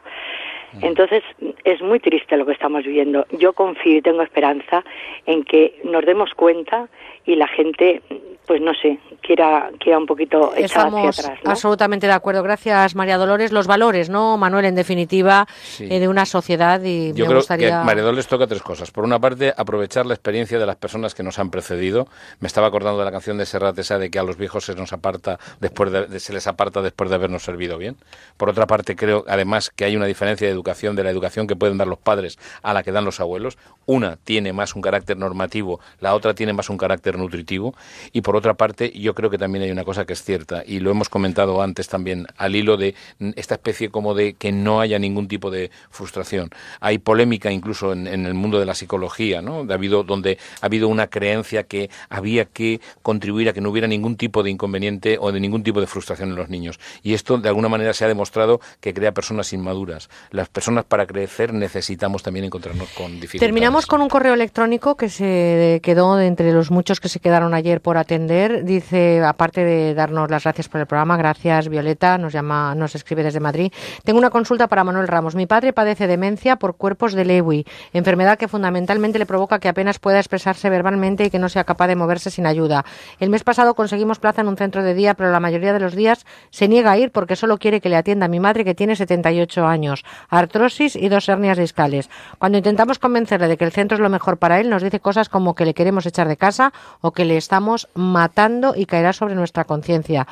[0.82, 1.22] Entonces
[1.64, 3.26] es muy triste lo que estamos viviendo.
[3.32, 4.84] Yo confío y tengo esperanza
[5.26, 6.88] en que nos demos cuenta
[7.26, 8.02] y la gente,
[8.46, 11.38] pues no sé, quiera, quiera un poquito echar hacia Estamos atrás.
[11.44, 11.50] ¿no?
[11.50, 12.42] absolutamente de acuerdo.
[12.42, 13.52] Gracias, María Dolores.
[13.52, 14.64] Los valores, ¿no, Manuel?
[14.64, 15.86] En definitiva, Sí.
[15.88, 17.80] eh, de una sociedad y Yo me creo gustaría...
[17.80, 18.90] que María Dolores toca tres cosas.
[18.90, 22.08] Por una parte, aprovechar la experiencia de las personas que nos han precedido.
[22.40, 24.74] Me estaba acordando de la canción de Serrat esa de que a los viejos se
[24.74, 27.96] nos aparta después de, de- se les aparta después de habernos servido bien.
[28.36, 31.54] Por otra parte, creo además que hay una diferencia de educación de la educación que
[31.56, 33.58] pueden dar los padres a la que dan los abuelos.
[33.86, 37.74] Una tiene más un carácter normativo, la otra tiene más un carácter nutritivo.
[38.12, 40.80] Y por otra parte, yo creo que también hay una cosa que es cierta y
[40.80, 42.94] lo hemos comentado antes también al hilo de
[43.36, 46.50] esta especie como de que no haya ningún tipo de frustración.
[46.80, 49.64] Hay polémica incluso en, el mundo de la psicología, ¿no?
[49.64, 54.42] Donde ha habido una creencia que había que contribuir a que no hubiera ningún tipo
[54.42, 56.78] de inconveniente o de ningún tipo de frustración en los niños.
[57.02, 60.08] Y esto de alguna manera se ha demostrado que crea personas inmaduras.
[60.30, 63.40] Las personas para crecer necesitamos también encontrarnos con dificultades.
[63.40, 67.80] Terminamos con un correo electrónico que se quedó entre los muchos que se quedaron ayer
[67.80, 68.19] por atender.
[68.26, 73.22] Dice, aparte de darnos las gracias por el programa, gracias Violeta, nos llama, nos escribe
[73.22, 73.72] desde Madrid.
[74.04, 75.34] Tengo una consulta para Manuel Ramos.
[75.34, 79.98] Mi padre padece demencia por cuerpos de Lewy, enfermedad que fundamentalmente le provoca que apenas
[79.98, 82.84] pueda expresarse verbalmente y que no sea capaz de moverse sin ayuda.
[83.18, 85.94] El mes pasado conseguimos plaza en un centro de día, pero la mayoría de los
[85.94, 88.96] días se niega a ir porque solo quiere que le atienda mi madre que tiene
[88.96, 92.10] 78 años, artrosis y dos hernias discales.
[92.38, 95.28] Cuando intentamos convencerle de que el centro es lo mejor para él, nos dice cosas
[95.28, 99.34] como que le queremos echar de casa o que le estamos matando y caerá sobre
[99.34, 100.26] nuestra conciencia.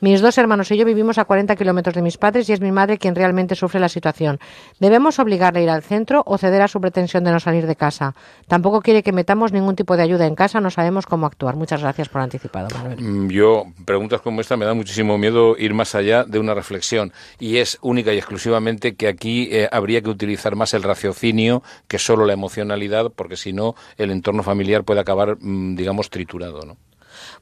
[0.00, 2.72] Mis dos hermanos y yo vivimos a 40 kilómetros de mis padres y es mi
[2.72, 4.38] madre quien realmente sufre la situación.
[4.80, 7.76] ¿Debemos obligarle a ir al centro o ceder a su pretensión de no salir de
[7.76, 8.14] casa?
[8.48, 11.56] Tampoco quiere que metamos ningún tipo de ayuda en casa, no sabemos cómo actuar.
[11.56, 13.00] Muchas gracias por anticipado, Manuel.
[13.00, 17.12] Mm, Yo, preguntas como esta, me da muchísimo miedo ir más allá de una reflexión.
[17.38, 21.98] Y es única y exclusivamente que aquí eh, habría que utilizar más el raciocinio que
[21.98, 26.62] solo la emocionalidad, porque si no, el entorno familiar puede acabar, mm, digamos, triturado.
[26.62, 26.76] ¿no?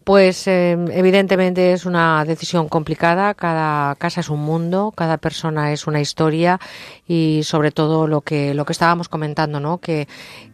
[0.04, 5.86] Pues eh, evidentemente es una decisión complicada, cada casa es un mundo, cada persona es
[5.86, 6.58] una historia
[7.06, 9.78] y sobre todo lo que lo que estábamos comentando, ¿no?
[9.78, 10.08] Que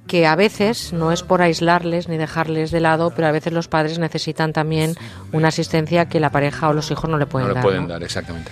[0.07, 3.69] que a veces no es por aislarles ni dejarles de lado, pero a veces los
[3.69, 4.95] padres necesitan también
[5.33, 7.63] una asistencia que la pareja o los hijos no le pueden no dar.
[7.63, 7.89] le pueden ¿no?
[7.89, 8.51] dar, exactamente.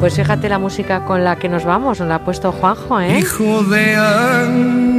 [0.00, 3.18] Pues fíjate la música con la que nos vamos, nos la ha puesto Juanjo, ¿eh?
[3.18, 4.92] Hijo de ángeles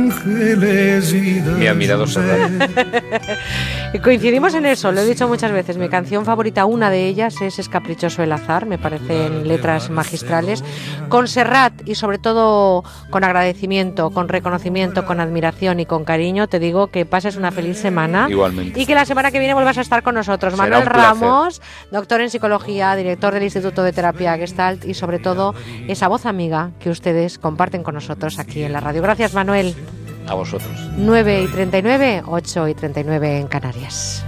[1.14, 2.06] y Me ha mirado
[4.04, 5.78] Coincidimos en eso, lo he dicho muchas veces.
[5.78, 10.64] Mi canción favorita, una de ellas, es Es Caprichoso el Azar, me parecen letras magistrales.
[11.08, 16.60] Con Serrat y sobre todo con agradecimiento, con reconocimiento, con admiración y con cariño, te
[16.60, 18.28] digo que pases una feliz semana.
[18.30, 18.80] Igualmente.
[18.80, 20.54] Y que la semana que viene vuelvas a estar con nosotros.
[20.54, 20.86] Será Manuel.
[20.86, 21.62] Ramos,
[21.92, 25.56] doctor en psicología, director del Instituto de Terapia Gestalt y sobre todo
[25.88, 29.02] esa voz amiga que ustedes comparten con nosotros aquí en la radio.
[29.02, 29.76] Gracias, Manuel.
[30.28, 30.72] A vosotros.
[30.98, 34.26] 9 y 39, 8 y 39 en Canarias.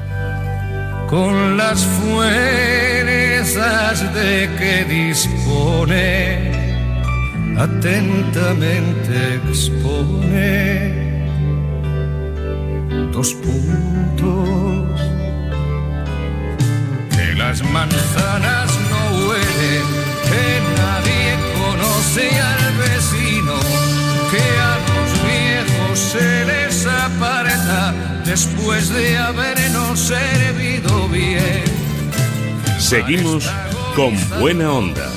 [1.10, 2.44] con las fuerzas
[4.14, 6.52] de que dispone,
[7.58, 11.08] atentamente expone
[13.18, 15.02] dos puntos
[17.10, 18.77] que las manzanas
[20.88, 21.30] nadie
[21.62, 23.56] conoce al vecino,
[24.32, 27.94] que a los viejos se les aparta
[28.26, 31.64] después de habernos servido bien.
[32.80, 33.50] Seguimos
[33.96, 35.10] con buena onda.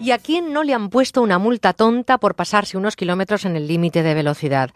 [0.00, 3.56] ¿Y a quién no le han puesto una multa tonta por pasarse unos kilómetros en
[3.56, 4.70] el límite de velocidad?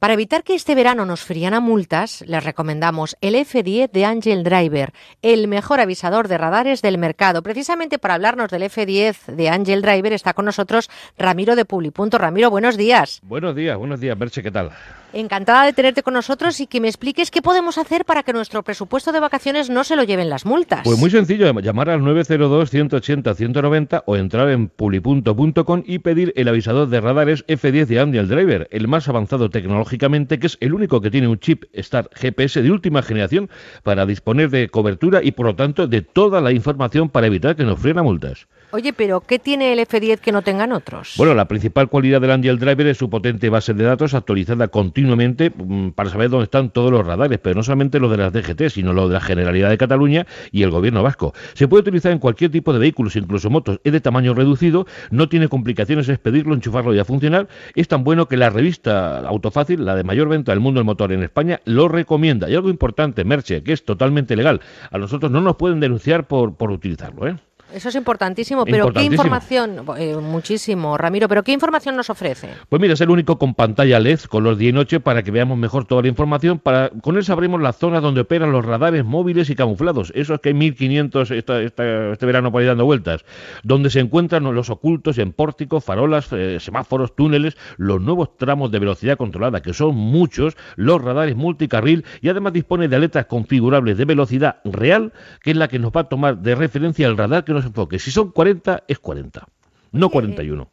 [0.00, 4.44] Para evitar que este verano nos frían a multas, les recomendamos el F10 de Angel
[4.44, 7.42] Driver, el mejor avisador de radares del mercado.
[7.42, 12.16] Precisamente para hablarnos del F10 de Angel Driver está con nosotros Ramiro de Publipunto.
[12.16, 13.20] Ramiro, buenos días.
[13.24, 14.70] Buenos días, buenos días, Berche, ¿qué tal?
[15.12, 18.62] Encantada de tenerte con nosotros y que me expliques qué podemos hacer para que nuestro
[18.62, 20.82] presupuesto de vacaciones no se lo lleven las multas.
[20.84, 27.00] Pues muy sencillo, llamar al 902-180-190 o entrar en publipunto.com y pedir el avisador de
[27.00, 29.50] radares F10 de Angel Driver, el más avanzado
[29.90, 33.50] tecnológicamente, que es el único que tiene un chip Star GPS de última generación
[33.82, 37.64] para disponer de cobertura y por lo tanto de toda la información para evitar que
[37.64, 38.46] nos fríen a multas.
[38.72, 41.14] Oye, pero ¿qué tiene el F10 que no tengan otros?
[41.16, 45.50] Bueno, la principal cualidad del Angel Driver es su potente base de datos actualizada continuamente
[45.50, 48.68] mm, para saber dónde están todos los radares, pero no solamente los de las DGT,
[48.68, 51.34] sino los de la Generalidad de Cataluña y el Gobierno vasco.
[51.54, 53.80] Se puede utilizar en cualquier tipo de vehículos, incluso motos.
[53.82, 57.48] Es de tamaño reducido, no tiene complicaciones, es pedirlo, enchufarlo y a funcionar.
[57.74, 61.10] Es tan bueno que la revista Autofácil, la de mayor venta del mundo del motor
[61.12, 62.48] en España, lo recomienda.
[62.48, 64.60] Y algo importante, Merche, que es totalmente legal.
[64.92, 67.36] A nosotros no nos pueden denunciar por, por utilizarlo, ¿eh?
[67.74, 69.84] Eso es importantísimo, pero ¿qué información?
[69.98, 72.48] Eh, muchísimo, Ramiro, pero ¿qué información nos ofrece?
[72.68, 75.30] Pues mira, es el único con pantalla LED con los día y noche para que
[75.30, 76.58] veamos mejor toda la información.
[76.58, 80.12] Para, con él sabremos la zona donde operan los radares móviles y camuflados.
[80.14, 83.24] Esos que hay 1500 esta- esta- este verano por ahí dando vueltas.
[83.62, 88.78] Donde se encuentran los ocultos en pórticos, farolas, eh, semáforos, túneles, los nuevos tramos de
[88.78, 94.04] velocidad controlada, que son muchos, los radares multicarril y además dispone de aletas configurables de
[94.04, 97.52] velocidad real, que es la que nos va a tomar de referencia el radar que
[97.52, 97.98] nos enfoque.
[97.98, 99.46] Si son 40, es 40,
[99.92, 100.62] no 41.
[100.62, 100.66] ¿eh?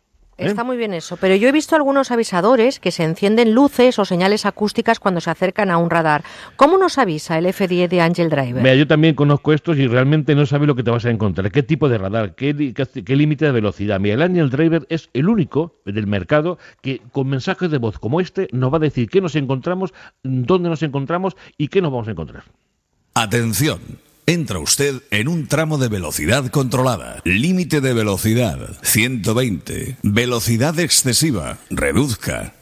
[0.45, 4.05] Está muy bien eso, pero yo he visto algunos avisadores que se encienden luces o
[4.05, 6.23] señales acústicas cuando se acercan a un radar.
[6.57, 8.61] ¿Cómo nos avisa el F10 de Angel Driver?
[8.61, 11.51] Mira, yo también conozco estos y realmente no sabes lo que te vas a encontrar.
[11.51, 12.35] ¿Qué tipo de radar?
[12.35, 13.99] ¿Qué, li- qué, qué límite de velocidad?
[13.99, 18.21] Mira, el Angel Driver es el único del mercado que con mensajes de voz como
[18.21, 19.91] este nos va a decir qué nos encontramos,
[20.21, 22.43] dónde nos encontramos y qué nos vamos a encontrar.
[23.15, 23.79] Atención.
[24.29, 27.21] Entra usted en un tramo de velocidad controlada.
[27.23, 29.99] Límite de velocidad 120.
[30.03, 31.59] Velocidad excesiva.
[31.69, 32.53] Reduzca.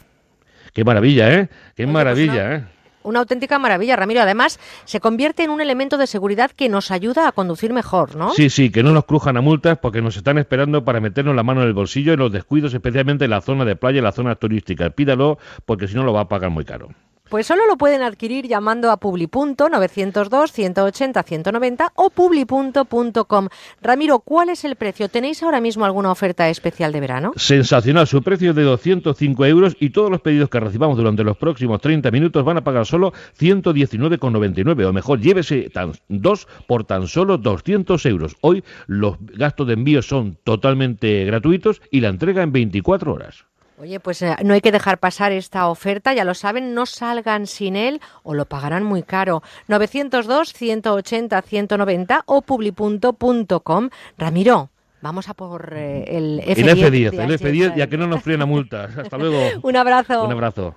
[0.73, 1.49] Qué maravilla, ¿eh?
[1.75, 2.65] Qué pues maravilla, ¿eh?
[3.01, 4.21] Una auténtica maravilla, Ramiro.
[4.21, 8.31] Además, se convierte en un elemento de seguridad que nos ayuda a conducir mejor, ¿no?
[8.35, 11.41] Sí, sí, que no nos crujan a multas porque nos están esperando para meternos la
[11.41, 14.11] mano en el bolsillo en los descuidos, especialmente en la zona de playa y la
[14.11, 14.91] zona turística.
[14.91, 16.89] Pídalo porque si no lo va a pagar muy caro.
[17.30, 23.47] Pues solo lo pueden adquirir llamando a publipunto 902 180 190 o publipunto.com.
[23.81, 25.10] Ramiro, ¿cuál es el precio?
[25.10, 27.34] ¿Tenéis ahora mismo alguna oferta especial de verano?
[27.35, 31.35] Sensacional, su precio es de 205 euros y todos los pedidos que recibamos durante los
[31.38, 37.07] próximos 30 minutos van a pagar solo 119,99 o mejor, llévese tan, dos por tan
[37.07, 38.35] solo 200 euros.
[38.41, 43.45] Hoy los gastos de envío son totalmente gratuitos y la entrega en 24 horas.
[43.77, 47.45] Oye, pues eh, no hay que dejar pasar esta oferta, ya lo saben, no salgan
[47.45, 49.43] sin él o lo pagarán muy caro.
[49.68, 53.89] 902 180 190 o publipunto.com.
[54.18, 54.69] Ramiro,
[55.02, 56.57] vamos a por eh, el F10.
[56.57, 58.97] El F10, de el Angel F10, ya que no nos fríen a multas.
[58.97, 59.39] Hasta luego.
[59.61, 60.23] Un abrazo.
[60.23, 60.76] Un abrazo.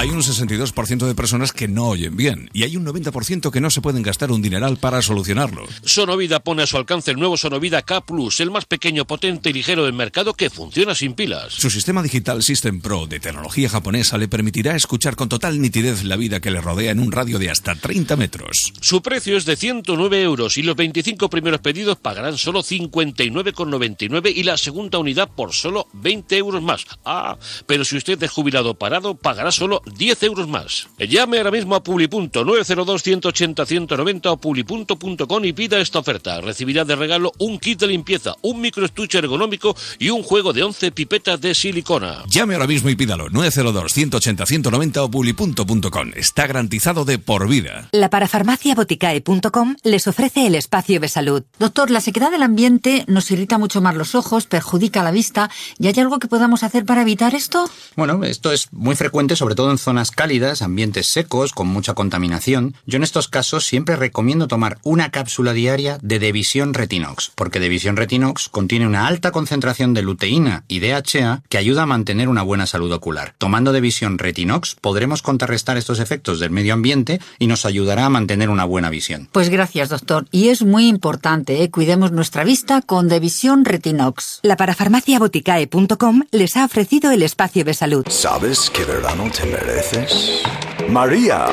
[0.00, 3.68] Hay un 62% de personas que no oyen bien y hay un 90% que no
[3.68, 5.66] se pueden gastar un dineral para solucionarlo.
[5.84, 9.52] Sonovida pone a su alcance el nuevo Sonovida K Plus, el más pequeño, potente y
[9.52, 11.52] ligero del mercado que funciona sin pilas.
[11.52, 16.16] Su sistema digital System Pro de tecnología japonesa le permitirá escuchar con total nitidez la
[16.16, 18.72] vida que le rodea en un radio de hasta 30 metros.
[18.80, 24.44] Su precio es de 109 euros y los 25 primeros pedidos pagarán solo 59,99 y
[24.44, 26.86] la segunda unidad por solo 20 euros más.
[27.04, 27.36] Ah,
[27.66, 30.88] pero si usted es jubilado parado, pagará solo 10 euros más.
[30.98, 36.40] Llame ahora mismo a Publipunto 902 180 190 o publipunto.com y pida esta oferta.
[36.40, 40.92] Recibirá de regalo un kit de limpieza, un microestuche ergonómico y un juego de 11
[40.92, 42.24] pipetas de silicona.
[42.28, 46.10] Llame ahora mismo y pídalo 902 180 190 o publipunto.com.
[46.16, 47.88] Está garantizado de por vida.
[47.92, 51.42] La parafarmaciaboticae.com les ofrece el espacio de salud.
[51.58, 55.50] Doctor, la sequedad del ambiente nos irrita mucho más los ojos, perjudica la vista.
[55.78, 57.68] ¿Y hay algo que podamos hacer para evitar esto?
[57.96, 62.74] Bueno, esto es muy frecuente, sobre todo en zonas cálidas, ambientes secos, con mucha contaminación.
[62.86, 67.96] Yo en estos casos siempre recomiendo tomar una cápsula diaria de Devisión Retinox, porque Devisión
[67.96, 72.66] Retinox contiene una alta concentración de luteína y DHA que ayuda a mantener una buena
[72.66, 73.34] salud ocular.
[73.38, 78.50] Tomando Devisión Retinox podremos contrarrestar estos efectos del medio ambiente y nos ayudará a mantener
[78.50, 79.28] una buena visión.
[79.32, 80.26] Pues gracias, doctor.
[80.30, 81.70] Y es muy importante, ¿eh?
[81.70, 84.40] cuidemos nuestra vista con Devisión Retinox.
[84.42, 88.06] La parafarmaciaboticae.com les ha ofrecido el espacio de salud.
[88.08, 90.42] ¿Sabes qué verano te mereces?
[90.88, 91.46] María.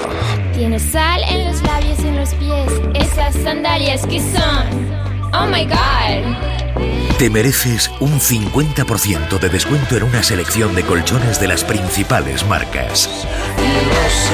[0.53, 2.71] Tienes sal en los labios y en los pies.
[2.95, 4.87] Esas sandalias que son.
[5.33, 7.17] Oh my god.
[7.17, 13.09] Te mereces un 50% de descuento en una selección de colchones de las principales marcas.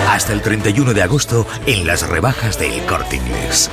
[0.10, 3.70] Hasta el 31 de agosto en las rebajas del Corte Inglés.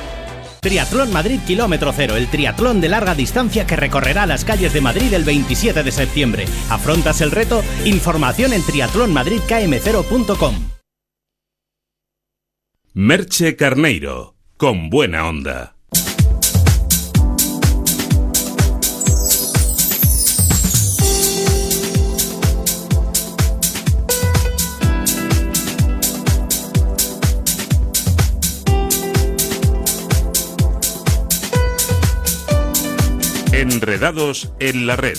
[0.60, 5.12] Triatlón Madrid Kilómetro Cero, el triatlón de larga distancia que recorrerá las calles de Madrid
[5.12, 6.44] el 27 de septiembre.
[6.68, 7.62] ¿Afrontas el reto?
[7.84, 10.54] Información en triatlonmadridkm0.com.
[12.92, 15.76] Merche Carneiro, con buena onda.
[33.60, 35.18] Enredados en la red.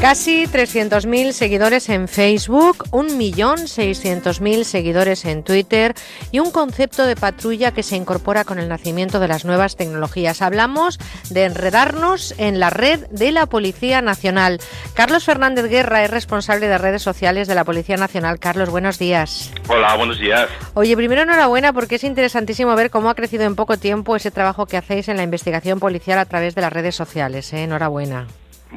[0.00, 5.92] Casi 300.000 seguidores en Facebook, 1.600.000 seguidores en Twitter
[6.30, 10.40] y un concepto de patrulla que se incorpora con el nacimiento de las nuevas tecnologías.
[10.40, 11.00] Hablamos
[11.30, 14.60] de enredarnos en la red de la Policía Nacional.
[14.94, 18.38] Carlos Fernández Guerra es responsable de redes sociales de la Policía Nacional.
[18.38, 19.50] Carlos, buenos días.
[19.66, 20.48] Hola, buenos días.
[20.74, 24.64] Oye, primero enhorabuena porque es interesantísimo ver cómo ha crecido en poco tiempo ese trabajo
[24.64, 27.52] que hacéis en la investigación policial a través de las redes sociales.
[27.52, 27.64] ¿eh?
[27.64, 28.28] Enhorabuena.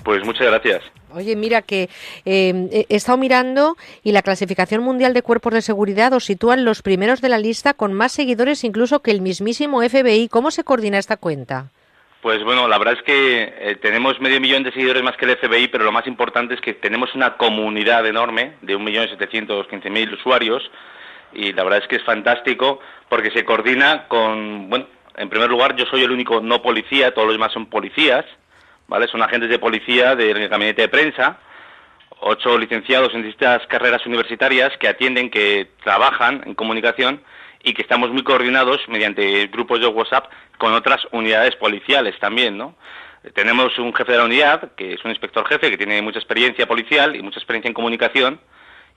[0.03, 0.81] Pues muchas gracias.
[1.13, 1.89] Oye, mira que
[2.25, 6.81] eh, he estado mirando y la clasificación mundial de cuerpos de seguridad os sitúan los
[6.81, 10.29] primeros de la lista con más seguidores incluso que el mismísimo FBI.
[10.29, 11.71] ¿Cómo se coordina esta cuenta?
[12.21, 15.37] Pues bueno, la verdad es que eh, tenemos medio millón de seguidores más que el
[15.37, 20.61] FBI, pero lo más importante es que tenemos una comunidad enorme de 1.715.000 usuarios
[21.33, 24.85] y la verdad es que es fantástico porque se coordina con, bueno,
[25.17, 28.23] en primer lugar yo soy el único no policía, todos los demás son policías,
[29.09, 31.39] Son agentes de policía del gabinete de prensa,
[32.19, 37.23] ocho licenciados en distintas carreras universitarias que atienden, que trabajan en comunicación
[37.63, 42.75] y que estamos muy coordinados mediante grupos de WhatsApp con otras unidades policiales también, ¿no?
[43.33, 46.67] Tenemos un jefe de la unidad, que es un inspector jefe, que tiene mucha experiencia
[46.67, 48.41] policial y mucha experiencia en comunicación,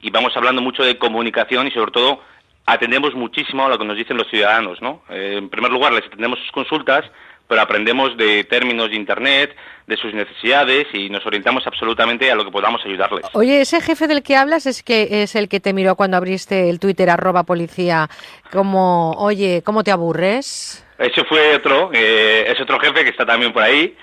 [0.01, 2.21] y vamos hablando mucho de comunicación y sobre todo
[2.67, 5.03] atendemos muchísimo a lo que nos dicen los ciudadanos, ¿no?
[5.09, 7.05] Eh, en primer lugar, les atendemos sus consultas,
[7.49, 9.55] pero aprendemos de términos de Internet,
[9.87, 13.27] de sus necesidades y nos orientamos absolutamente a lo que podamos ayudarles.
[13.35, 16.71] Oye, ese jefe del que hablas es que es el que te miró cuando abriste
[16.71, 18.09] el Twitter arroba policía,
[18.51, 20.81] como, oye, ¿cómo te aburres?
[20.99, 23.95] Ese fue otro, eh, es otro jefe que está también por ahí,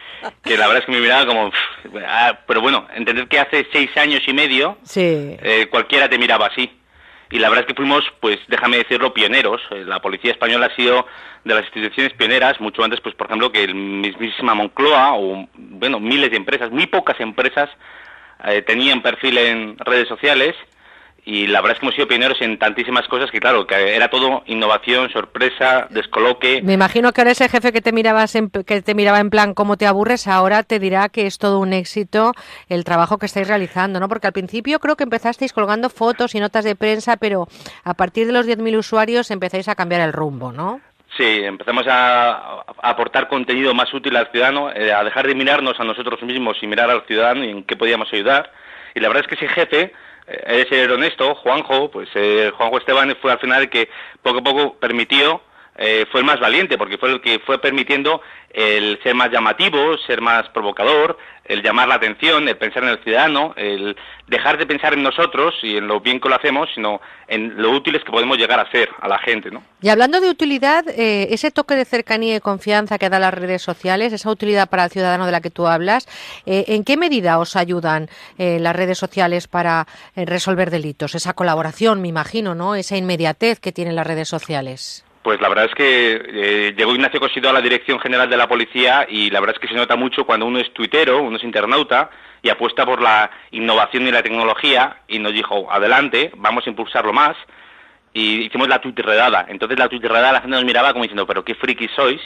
[0.43, 3.65] que la verdad es que me miraba como, "Pff, ah", pero bueno, entender que hace
[3.71, 4.99] seis años y medio Sí.
[5.41, 6.69] eh, cualquiera te miraba así.
[7.31, 9.61] Y la verdad es que fuimos, pues déjame decirlo, pioneros.
[9.71, 11.05] Eh, La policía española ha sido
[11.43, 15.99] de las instituciones pioneras, mucho antes, pues por ejemplo, que el mismísima Moncloa o, bueno,
[15.99, 17.69] miles de empresas, muy pocas empresas
[18.45, 20.55] eh, tenían perfil en redes sociales
[21.23, 24.09] y la verdad es que hemos sido pioneros en tantísimas cosas que, claro, que era
[24.09, 26.61] todo innovación, sorpresa, descoloque.
[26.63, 29.53] Me imagino que ahora ese jefe que te mirabas en, que te miraba en plan
[29.53, 32.33] cómo te aburres, ahora te dirá que es todo un éxito
[32.69, 34.07] el trabajo que estáis realizando, ¿no?
[34.07, 37.47] Porque al principio creo que empezasteis colgando fotos y notas de prensa, pero
[37.83, 40.81] a partir de los 10.000 usuarios empezáis a cambiar el rumbo, ¿no?
[41.17, 45.83] sí, empezamos a, aportar contenido más útil al ciudadano, eh, a dejar de mirarnos a
[45.83, 48.51] nosotros mismos y mirar al ciudadano y en qué podíamos ayudar.
[48.95, 49.93] Y la verdad es que ese jefe,
[50.27, 53.89] es ser honesto, Juanjo, pues eh, Juanjo Esteban fue al final el que
[54.21, 55.41] poco a poco permitió
[55.77, 58.21] eh, fue el más valiente, porque fue el que fue permitiendo
[58.53, 62.99] el ser más llamativo, ser más provocador, el llamar la atención, el pensar en el
[62.99, 63.95] ciudadano, el
[64.27, 67.71] dejar de pensar en nosotros y en lo bien que lo hacemos, sino en lo
[67.71, 69.63] útiles que podemos llegar a ser a la gente, ¿no?
[69.81, 73.61] Y hablando de utilidad, eh, ese toque de cercanía y confianza que dan las redes
[73.61, 76.07] sociales, esa utilidad para el ciudadano de la que tú hablas,
[76.45, 81.15] eh, ¿en qué medida os ayudan eh, las redes sociales para eh, resolver delitos?
[81.15, 82.75] Esa colaboración, me imagino, ¿no?
[82.75, 85.05] Esa inmediatez que tienen las redes sociales.
[85.23, 88.47] Pues la verdad es que eh, llegó Ignacio Cosido a la Dirección General de la
[88.47, 91.43] Policía y la verdad es que se nota mucho cuando uno es tuitero, uno es
[91.43, 92.09] internauta
[92.41, 97.13] y apuesta por la innovación y la tecnología y nos dijo, adelante, vamos a impulsarlo
[97.13, 97.37] más
[98.13, 99.45] y hicimos la tuitirredada.
[99.47, 102.21] Entonces la tuitirredada la gente nos miraba como diciendo, pero qué frikis sois.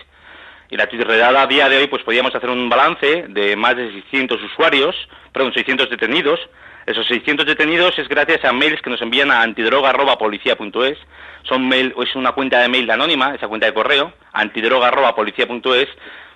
[0.70, 3.92] Y la tuitirredada a día de hoy pues podíamos hacer un balance de más de
[3.92, 4.96] 600 usuarios,
[5.34, 6.40] perdón, 600 detenidos.
[6.86, 10.98] Esos 600 detenidos es gracias a mails que nos envían a antidroga.policía.es.
[11.44, 15.88] Son mail, es una cuenta de mail anónima, esa cuenta de correo, antidroga.policía.es.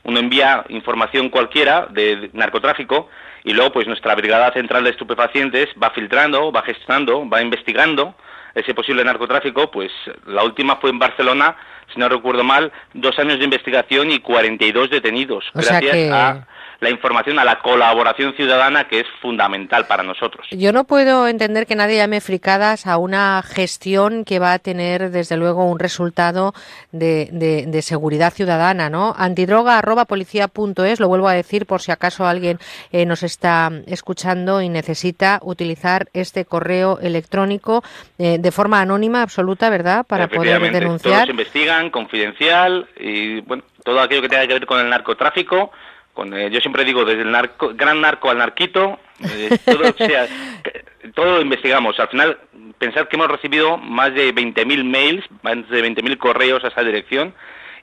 [0.03, 3.09] Uno envía información cualquiera de narcotráfico
[3.43, 8.15] y luego pues nuestra Brigada Central de Estupefacientes va filtrando, va gestionando, va investigando
[8.55, 9.91] ese posible narcotráfico, pues
[10.25, 11.55] la última fue en Barcelona,
[11.93, 16.11] si no recuerdo mal, dos años de investigación y 42 detenidos, O sea gracias que-
[16.11, 16.47] a
[16.81, 20.47] la información, a la colaboración ciudadana que es fundamental para nosotros.
[20.51, 25.11] Yo no puedo entender que nadie llame fricadas a una gestión que va a tener,
[25.11, 26.53] desde luego, un resultado
[26.91, 29.13] de, de- de seguridad ciudadana, ¿no?
[29.17, 32.59] Antidroga.policía.es, lo vuelvo a decir por si acaso alguien
[32.91, 37.83] eh, nos está escuchando y necesita utilizar este correo electrónico
[38.17, 40.05] eh, de forma anónima, absoluta, ¿verdad?
[40.05, 41.25] Para poder denunciar.
[41.25, 45.71] Todos investigan, confidencial y bueno, todo aquello que tenga que ver con el narcotráfico.
[46.19, 50.27] Con, eh, yo siempre digo, desde el narco, gran narco al narquito, eh, todo, sea,
[50.61, 50.83] que-
[51.13, 51.97] todo lo investigamos.
[51.97, 52.37] Al final,
[52.77, 57.33] pensar que hemos recibido más de 20.000 mails, más de 20.000 correos a esa dirección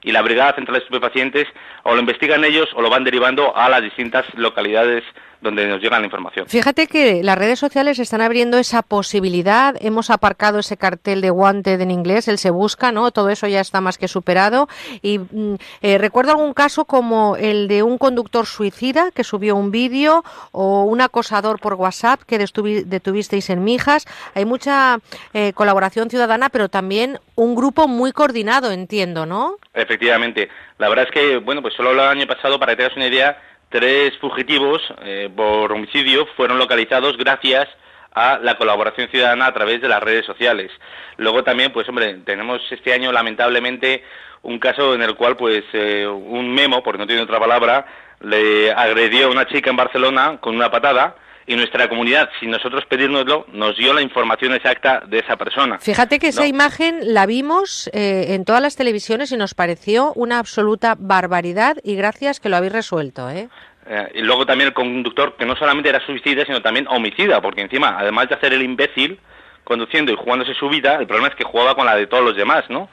[0.03, 1.47] y la Brigada Central de Estupefacientes
[1.81, 5.03] o lo investigan ellos o lo van derivando a las distintas localidades
[5.41, 6.47] donde nos llega la información.
[6.47, 9.75] Fíjate que las redes sociales están abriendo esa posibilidad.
[9.79, 13.11] Hemos aparcado ese cartel de wanted en inglés, el se busca, ¿no?
[13.11, 14.67] Todo eso ya está más que superado.
[15.01, 19.71] Y mm, eh, recuerdo algún caso como el de un conductor suicida que subió un
[19.71, 24.05] vídeo o un acosador por WhatsApp que detuvisteis en Mijas.
[24.33, 24.99] Hay mucha
[25.33, 29.57] eh, colaboración ciudadana, pero también un grupo muy coordinado, entiendo, ¿no?
[29.73, 30.49] Efectivamente.
[30.79, 33.41] La verdad es que, bueno, pues solo el año pasado, para que tengas una idea,
[33.69, 37.67] tres fugitivos eh, por homicidio fueron localizados gracias
[38.13, 40.71] a la colaboración ciudadana a través de las redes sociales.
[41.17, 44.03] Luego también, pues hombre, tenemos este año lamentablemente
[44.43, 47.85] un caso en el cual, pues, eh, un memo, porque no tiene otra palabra,
[48.21, 51.15] le agredió a una chica en Barcelona con una patada
[51.47, 55.79] y nuestra comunidad, sin nosotros pedírnoslo, nos dio la información exacta de esa persona.
[55.79, 60.39] Fíjate que esa imagen la vimos eh, en todas las televisiones y nos pareció una
[60.39, 63.47] absoluta barbaridad y gracias que lo habéis resuelto, ¿eh?
[63.89, 67.61] Eh, y luego también el conductor que no solamente era suicida, sino también homicida, porque
[67.61, 69.17] encima, además de hacer el imbécil
[69.63, 72.35] conduciendo y jugándose su vida, el problema es que jugaba con la de todos los
[72.35, 72.89] demás, ¿no?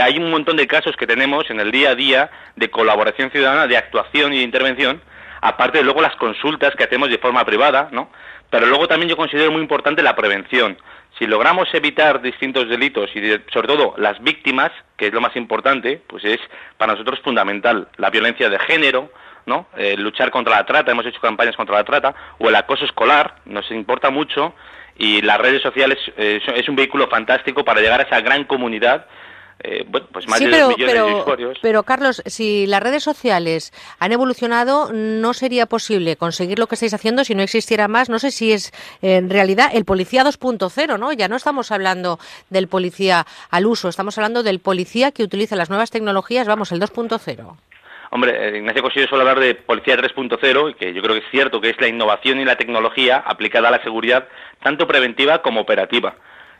[0.00, 3.66] Hay un montón de casos que tenemos en el día a día de colaboración ciudadana,
[3.66, 5.02] de actuación y de intervención,
[5.44, 8.08] aparte de luego las consultas que hacemos de forma privada, ¿no?
[8.50, 10.78] Pero luego también yo considero muy importante la prevención.
[11.18, 15.36] Si logramos evitar distintos delitos y de- sobre todo las víctimas, que es lo más
[15.36, 16.40] importante, pues es
[16.78, 19.10] para nosotros fundamental la violencia de género,
[19.46, 19.66] ¿no?
[19.76, 23.36] Eh, luchar contra la trata, hemos hecho campañas contra la trata, o el acoso escolar,
[23.44, 24.54] nos importa mucho,
[24.96, 29.06] y las redes sociales eh, es un vehículo fantástico para llegar a esa gran comunidad,
[29.60, 31.58] eh, bueno, pues más Sí, de pero, dos millones de pero, usuarios.
[31.62, 36.92] pero Carlos, si las redes sociales han evolucionado, no sería posible conseguir lo que estáis
[36.94, 38.08] haciendo si no existiera más.
[38.10, 41.12] No sé si es en realidad el policía 2.0, ¿no?
[41.12, 42.18] Ya no estamos hablando
[42.50, 46.80] del policía al uso, estamos hablando del policía que utiliza las nuevas tecnologías, vamos, el
[46.80, 47.56] 2.0.
[48.10, 51.30] Hombre, eh, Ignacio Cosillo suele hablar de Policía 3.0, y que yo creo que es
[51.32, 54.28] cierto que es la innovación y la tecnología aplicada a la seguridad,
[54.62, 56.14] tanto preventiva como operativa.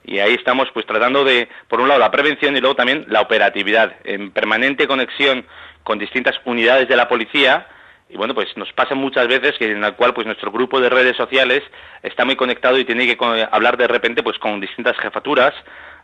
[0.04, 3.22] Y ahí estamos pues tratando de, por un lado, la prevención y luego también la
[3.22, 5.46] operatividad, en permanente conexión
[5.82, 7.66] con distintas unidades de la policía.
[8.10, 10.90] Y bueno, pues nos pasa muchas veces que en el cual pues nuestro grupo de
[10.90, 11.62] redes sociales
[12.02, 15.54] está muy conectado y tiene que hablar de repente pues con distintas jefaturas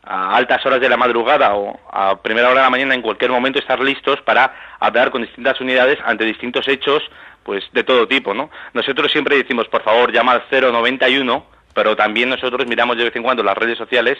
[0.02, 3.30] a altas horas de la madrugada o a primera hora de la mañana en cualquier
[3.30, 7.02] momento estar listos para hablar con distintas unidades ante distintos hechos
[7.42, 8.50] pues de todo tipo, ¿no?
[8.72, 13.22] Nosotros siempre decimos, por favor, llama al 091 pero también nosotros miramos de vez en
[13.22, 14.18] cuando las redes sociales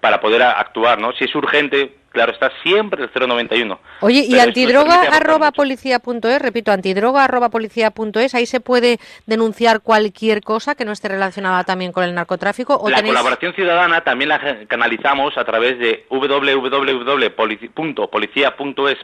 [0.00, 1.12] para poder actuar, ¿no?
[1.12, 3.78] Si es urgente, claro, está siempre el 091.
[4.00, 10.74] Oye, y antidroga arroba policía.es, repito, antidroga arroba policía.es, ahí se puede denunciar cualquier cosa
[10.74, 12.76] que no esté relacionada también con el narcotráfico.
[12.76, 13.12] ¿O La tenéis...
[13.14, 16.56] colaboración ciudadana también la canalizamos a través de www.policia.es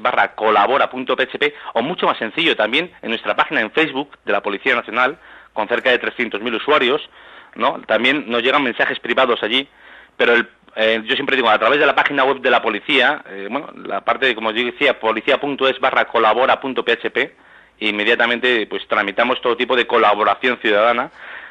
[0.01, 4.75] barra colabora.php o mucho más sencillo también en nuestra página en Facebook de la Policía
[4.75, 5.19] Nacional
[5.53, 7.01] con cerca de 300.000 usuarios,
[7.57, 7.81] ¿no?
[7.87, 9.69] También nos llegan mensajes privados allí,
[10.17, 13.23] pero el- eh, yo siempre digo, a través de la página web de la policía,
[13.31, 17.33] eh, bueno, la parte, de, como yo decía, policía.es barra colabora.php,
[17.81, 21.11] inmediatamente pues tramitamos todo tipo de colaboración ciudadana,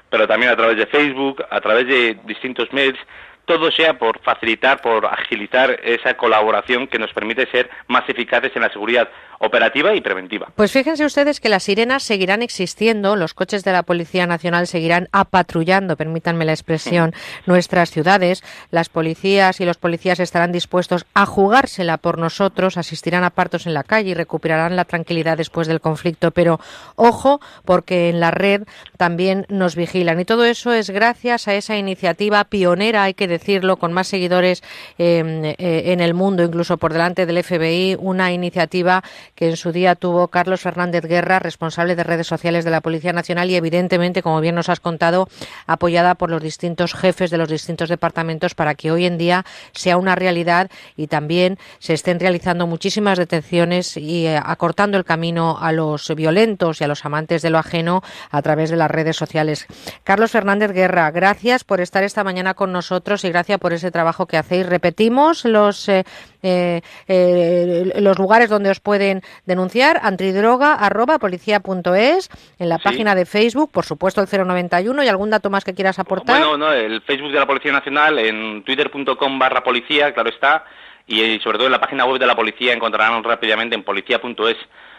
[0.10, 3.00] pero también a través de Facebook, a través de distintos mails,
[3.46, 8.64] todo sea por facilitar, por agilizar esa colaboración que nos permite ser más eficaces en
[8.64, 9.08] la seguridad
[9.40, 10.52] operativa y preventiva.
[10.56, 15.10] Pues fíjense ustedes que las sirenas seguirán existiendo, los coches de la Policía Nacional seguirán
[15.12, 17.14] apatrullando, permítanme la expresión,
[17.46, 18.44] nuestras ciudades.
[18.72, 23.74] Las policías y los policías estarán dispuestos a jugársela por nosotros, asistirán a partos en
[23.74, 26.32] la calle y recuperarán la tranquilidad después del conflicto.
[26.32, 26.60] Pero
[26.96, 28.64] ojo, porque en la red
[28.98, 30.20] también nos vigilan.
[30.20, 34.64] Y todo eso es gracias a esa iniciativa pionera, hay que decirlo, con más seguidores
[34.98, 39.04] eh, eh, en el mundo, incluso por delante del FBI, una iniciativa
[39.36, 43.14] que en su día tuvo Carlos Fernández Guerra, responsable de redes sociales de la Policía
[43.14, 45.28] Nacional y evidentemente, como bien nos has contado,
[45.68, 49.98] apoyada por los distintos jefes de los distintos departamentos para que hoy en día sea
[49.98, 55.72] una realidad y también se estén realizando muchísimas detenciones y eh, acortando el camino a
[55.72, 58.02] los violentos y a los amantes de lo ajeno
[58.32, 59.68] a través de las redes sociales.
[60.04, 64.26] Carlos Fernández Guerra, gracias por estar esta mañana con nosotros y gracias por ese trabajo
[64.26, 64.66] que hacéis.
[64.66, 66.04] Repetimos los eh,
[66.48, 72.30] eh, eh, los lugares donde os pueden denunciar, antidroga arroba policía.es,
[72.60, 72.84] en la Sí.
[72.84, 76.40] página de Facebook, por supuesto el 091 y algún dato más que quieras aportar.
[76.40, 80.66] Bueno, no, el Facebook de la Policía Nacional, en twitter.com barra policía, claro está,
[81.08, 84.58] y eh, sobre todo en la página web de la policía encontrarán rápidamente en policía.es,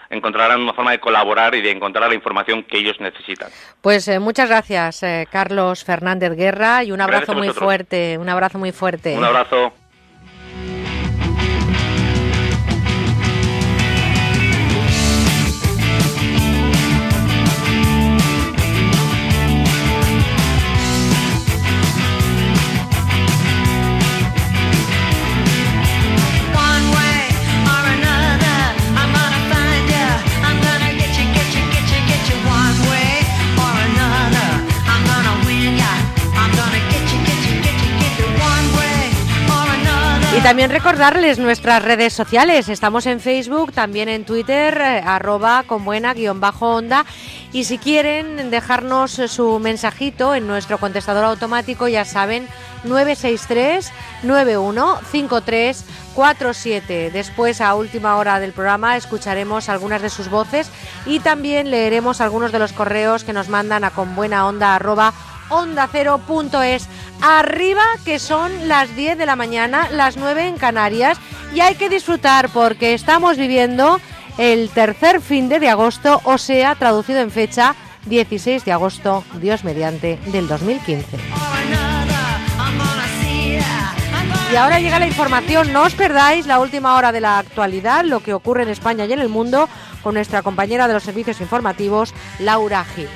[0.09, 3.51] encontrarán una forma de colaborar y de encontrar la información que ellos necesitan.
[3.81, 8.59] Pues eh, muchas gracias, eh, Carlos Fernández Guerra, y un abrazo muy fuerte, un abrazo
[8.59, 9.16] muy fuerte.
[9.16, 9.73] Un abrazo.
[40.47, 42.68] También recordarles nuestras redes sociales.
[42.68, 47.05] Estamos en Facebook, también en Twitter, eh, arroba con buena guion bajo onda.
[47.52, 52.47] Y si quieren dejarnos eh, su mensajito en nuestro contestador automático, ya saben,
[52.85, 53.90] 963
[54.23, 57.10] 9153 47.
[57.10, 60.70] Después, a última hora del programa, escucharemos algunas de sus voces
[61.06, 64.77] y también leeremos algunos de los correos que nos mandan a conbuenaonda
[65.47, 66.89] arroba onda cero punto es.
[67.23, 71.18] Arriba que son las 10 de la mañana, las 9 en Canarias
[71.55, 74.01] y hay que disfrutar porque estamos viviendo
[74.39, 77.74] el tercer fin de, de agosto, o sea, traducido en fecha
[78.05, 81.16] 16 de agosto, Dios mediante, del 2015.
[84.52, 88.20] Y ahora llega la información, no os perdáis la última hora de la actualidad, lo
[88.20, 89.68] que ocurre en España y en el mundo,
[90.02, 93.09] con nuestra compañera de los servicios informativos, Laura Gil.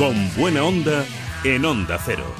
[0.00, 1.04] Con buena onda
[1.44, 2.39] en Onda Cero.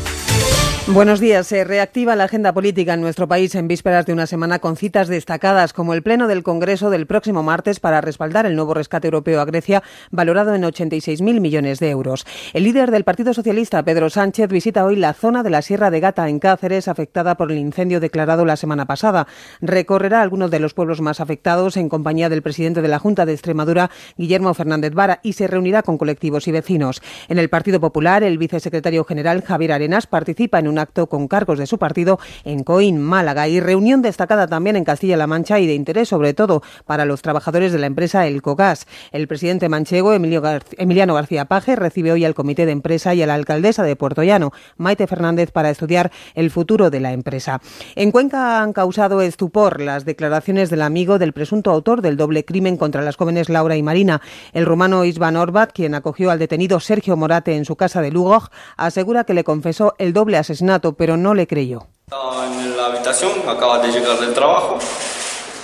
[0.93, 1.47] Buenos días.
[1.47, 5.07] Se reactiva la agenda política en nuestro país en vísperas de una semana con citas
[5.07, 9.39] destacadas, como el Pleno del Congreso del próximo martes para respaldar el nuevo rescate europeo
[9.39, 12.25] a Grecia, valorado en 86.000 millones de euros.
[12.51, 16.01] El líder del Partido Socialista, Pedro Sánchez, visita hoy la zona de la Sierra de
[16.01, 19.27] Gata, en Cáceres, afectada por el incendio declarado la semana pasada.
[19.61, 23.31] Recorrerá algunos de los pueblos más afectados en compañía del presidente de la Junta de
[23.31, 27.01] Extremadura, Guillermo Fernández Vara, y se reunirá con colectivos y vecinos.
[27.29, 31.57] En el Partido Popular, el vicesecretario general, Javier Arenas, participa en un acto con cargos
[31.57, 35.73] de su partido en Coín, Málaga, y reunión destacada también en Castilla-La Mancha y de
[35.73, 38.87] interés sobre todo para los trabajadores de la empresa El Cogas.
[39.11, 43.21] El presidente manchego, Emilio Gar Emiliano García Paje, recibe hoy al comité de empresa y
[43.21, 47.61] a la alcaldesa de Puerto Llano, Maite Fernández, para estudiar el futuro de la empresa.
[47.95, 52.77] En Cuenca han causado estupor las declaraciones del amigo del presunto autor del doble crimen
[52.77, 54.21] contra las jóvenes Laura y Marina.
[54.53, 58.31] El rumano Isvan Orbat, quien acogió al detenido Sergio Morate en su casa de Lugo,
[58.77, 60.60] asegura que le confesó el doble asesinato,
[60.93, 61.87] pero no le creyó.
[62.05, 64.77] Estaba en la habitación, acaba de llegar del trabajo,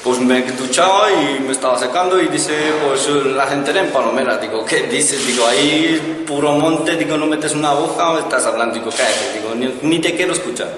[0.03, 2.53] pues me duchaba y me estaba secando y dice,
[2.87, 4.37] pues la gente en Palomera.
[4.37, 5.25] Digo, ¿qué dices?
[5.27, 8.75] Digo, ahí puro monte, digo, no metes una aguja estás hablando.
[8.75, 10.69] Digo, cállate, digo, ni, ni te quiero escuchar.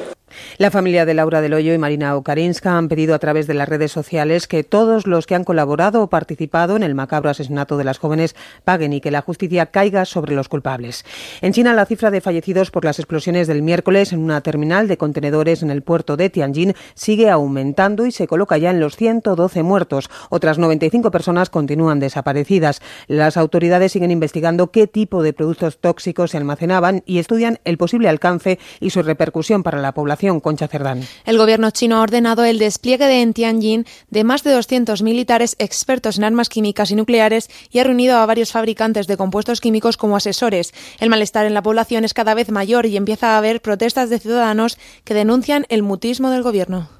[0.57, 3.70] La familia de Laura del Hoyo y Marina Okarinska han pedido a través de las
[3.70, 7.84] redes sociales que todos los que han colaborado o participado en el macabro asesinato de
[7.84, 11.06] las jóvenes paguen y que la justicia caiga sobre los culpables.
[11.41, 14.98] En China, la cifra de fallecidos por las explosiones del miércoles en una terminal de
[14.98, 19.64] contenedores en el puerto de Tianjin sigue aumentando y se coloca ya en los 112
[19.64, 20.10] muertos.
[20.30, 22.82] Otras 95 personas continúan desaparecidas.
[23.07, 28.10] Las autoridades siguen investigando qué tipo de productos tóxicos se almacenaban y estudian el posible
[28.10, 30.28] alcance y su repercusión para la población.
[30.69, 31.07] Cerdán.
[31.26, 35.56] El gobierno chino ha ordenado el despliegue de en Tianjin de más de 200 militares
[35.60, 39.97] expertos en armas químicas y nucleares y ha reunido a varios fabricantes de compuestos químicos
[39.97, 40.73] como asesores.
[40.99, 44.19] El malestar en la población es cada vez mayor y empieza a haber protestas de
[44.19, 46.98] ciudadanos que denuncian el mutismo del gobierno.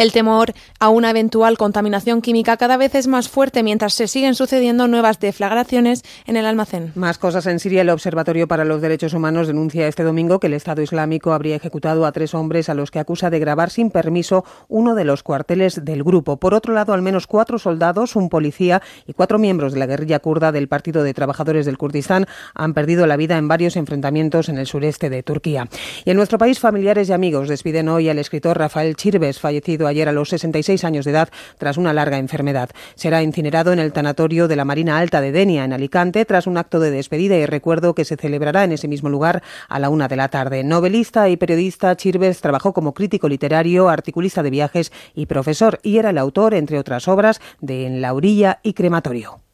[0.00, 4.34] El temor a una eventual contaminación química cada vez es más fuerte mientras se siguen
[4.34, 6.92] sucediendo nuevas deflagraciones en el almacén.
[6.94, 7.82] Más cosas en Siria.
[7.82, 12.06] El Observatorio para los Derechos Humanos denuncia este domingo que el Estado Islámico habría ejecutado
[12.06, 15.84] a tres hombres a los que acusa de grabar sin permiso uno de los cuarteles
[15.84, 16.38] del grupo.
[16.38, 20.20] Por otro lado, al menos cuatro soldados, un policía y cuatro miembros de la guerrilla
[20.20, 22.24] kurda del Partido de Trabajadores del Kurdistán
[22.54, 25.59] han perdido la vida en varios enfrentamientos en el sureste de Turquía.
[26.04, 30.08] Y en nuestro país, familiares y amigos despiden hoy al escritor Rafael Chirves, fallecido ayer
[30.08, 31.28] a los 66 años de edad
[31.58, 32.70] tras una larga enfermedad.
[32.94, 36.56] Será incinerado en el tanatorio de la Marina Alta de Denia, en Alicante, tras un
[36.56, 40.08] acto de despedida y recuerdo que se celebrará en ese mismo lugar a la una
[40.08, 40.64] de la tarde.
[40.64, 46.10] Novelista y periodista, Chirves trabajó como crítico literario, articulista de viajes y profesor, y era
[46.10, 49.49] el autor, entre otras obras, de En la orilla y Crematorio.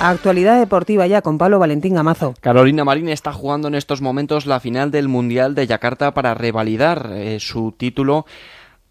[0.00, 2.34] Actualidad deportiva ya con Pablo Valentín Gamazo.
[2.40, 7.10] Carolina Marín está jugando en estos momentos la final del Mundial de Yakarta para revalidar
[7.12, 8.26] eh, su título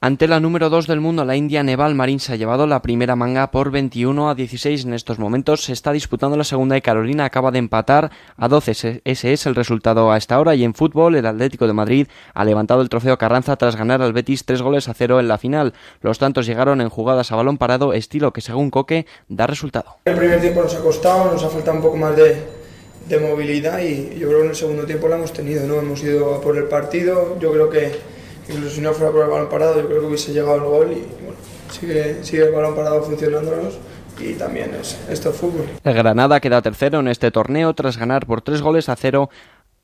[0.05, 3.15] ante la número 2 del mundo, la India Neval Marín se ha llevado la primera
[3.15, 5.63] manga por 21 a 16 en estos momentos.
[5.63, 9.01] Se está disputando la segunda y Carolina acaba de empatar a 12.
[9.05, 10.55] Ese es el resultado a esta hora.
[10.55, 14.11] Y en fútbol, el Atlético de Madrid ha levantado el trofeo Carranza tras ganar al
[14.11, 15.73] Betis tres goles a cero en la final.
[16.01, 19.99] Los tantos llegaron en jugadas a balón parado, estilo que según Coque da resultado.
[20.03, 24.19] El primer tiempo nos ha costado, nos ha faltado un poco más de, movilidad y
[24.19, 25.65] yo creo que en el segundo tiempo la hemos tenido.
[25.65, 25.75] ¿no?
[25.75, 27.39] Hemos ido por el partido.
[27.39, 28.12] Yo creo que
[28.49, 30.91] incluso si no fuera por el balón parado, yo creo que hubiese llegado el gol
[30.91, 31.37] y bueno,
[31.71, 33.77] sigue, sigue el balón parado funcionándonos
[34.19, 35.65] y también es, esto es fútbol.
[35.83, 39.29] El Granada queda tercero en este torneo tras ganar por tres goles a cero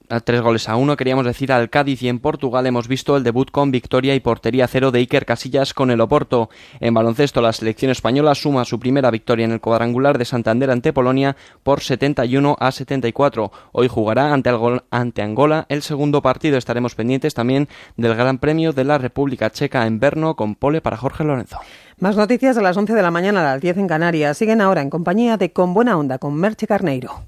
[0.09, 3.23] a tres goles a uno, queríamos decir al Cádiz y en Portugal hemos visto el
[3.23, 6.49] debut con victoria y portería cero de Iker Casillas con el Oporto.
[6.79, 10.93] En baloncesto la selección española suma su primera victoria en el cuadrangular de Santander ante
[10.93, 13.51] Polonia por 71 a 74.
[13.71, 16.57] Hoy jugará ante, Angola el segundo partido.
[16.57, 20.97] Estaremos pendientes también del Gran Premio de la República Checa en Berno con pole para
[20.97, 21.59] Jorge Lorenzo.
[21.99, 24.37] Más noticias a las 11 de la mañana a las 10 en Canarias.
[24.37, 27.25] Siguen ahora en compañía de Con Buena Onda con Merche Carneiro.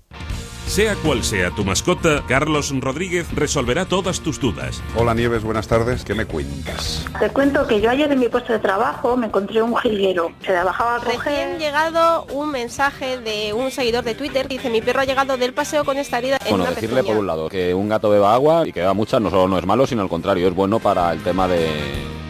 [0.72, 4.81] Sea cual sea tu mascota, Carlos Rodríguez resolverá todas tus dudas.
[4.95, 6.06] Hola Nieves, buenas tardes.
[6.06, 7.06] ¿Qué me cuentas?
[7.19, 10.31] Te cuento que yo ayer en mi puesto de trabajo me encontré un jilguero.
[10.45, 11.19] Se la bajaba a coger.
[11.19, 14.48] Recién llegado un mensaje de un seguidor de Twitter.
[14.48, 17.14] Dice, mi perro ha llegado del paseo con esta herida en Bueno, una decirle pezuña".
[17.15, 19.57] por un lado que un gato beba agua y que beba mucha no solo no
[19.60, 21.68] es malo, sino al contrario, es bueno para el tema de...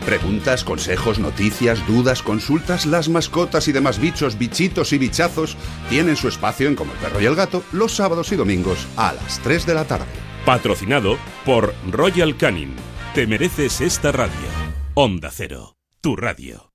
[0.05, 5.55] Preguntas, consejos, noticias, dudas, consultas, las mascotas y demás bichos, bichitos y bichazos
[5.89, 9.13] tienen su espacio en Como el Perro y el Gato los sábados y domingos a
[9.13, 10.05] las 3 de la tarde.
[10.45, 12.73] Patrocinado por Royal Canin.
[13.13, 14.33] Te mereces esta radio.
[14.95, 16.70] Onda Cero, tu radio.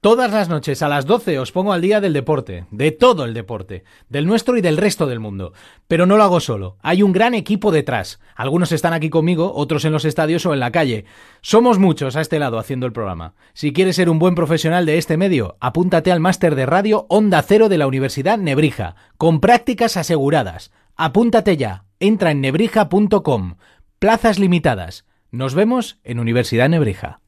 [0.00, 3.34] Todas las noches a las 12 os pongo al día del deporte, de todo el
[3.34, 5.54] deporte, del nuestro y del resto del mundo.
[5.88, 8.20] Pero no lo hago solo, hay un gran equipo detrás.
[8.36, 11.04] Algunos están aquí conmigo, otros en los estadios o en la calle.
[11.40, 13.34] Somos muchos a este lado haciendo el programa.
[13.54, 17.42] Si quieres ser un buen profesional de este medio, apúntate al máster de radio Onda
[17.42, 20.70] Cero de la Universidad Nebrija, con prácticas aseguradas.
[20.94, 23.56] Apúntate ya, entra en nebrija.com.
[23.98, 25.06] Plazas limitadas.
[25.32, 27.18] Nos vemos en Universidad Nebrija.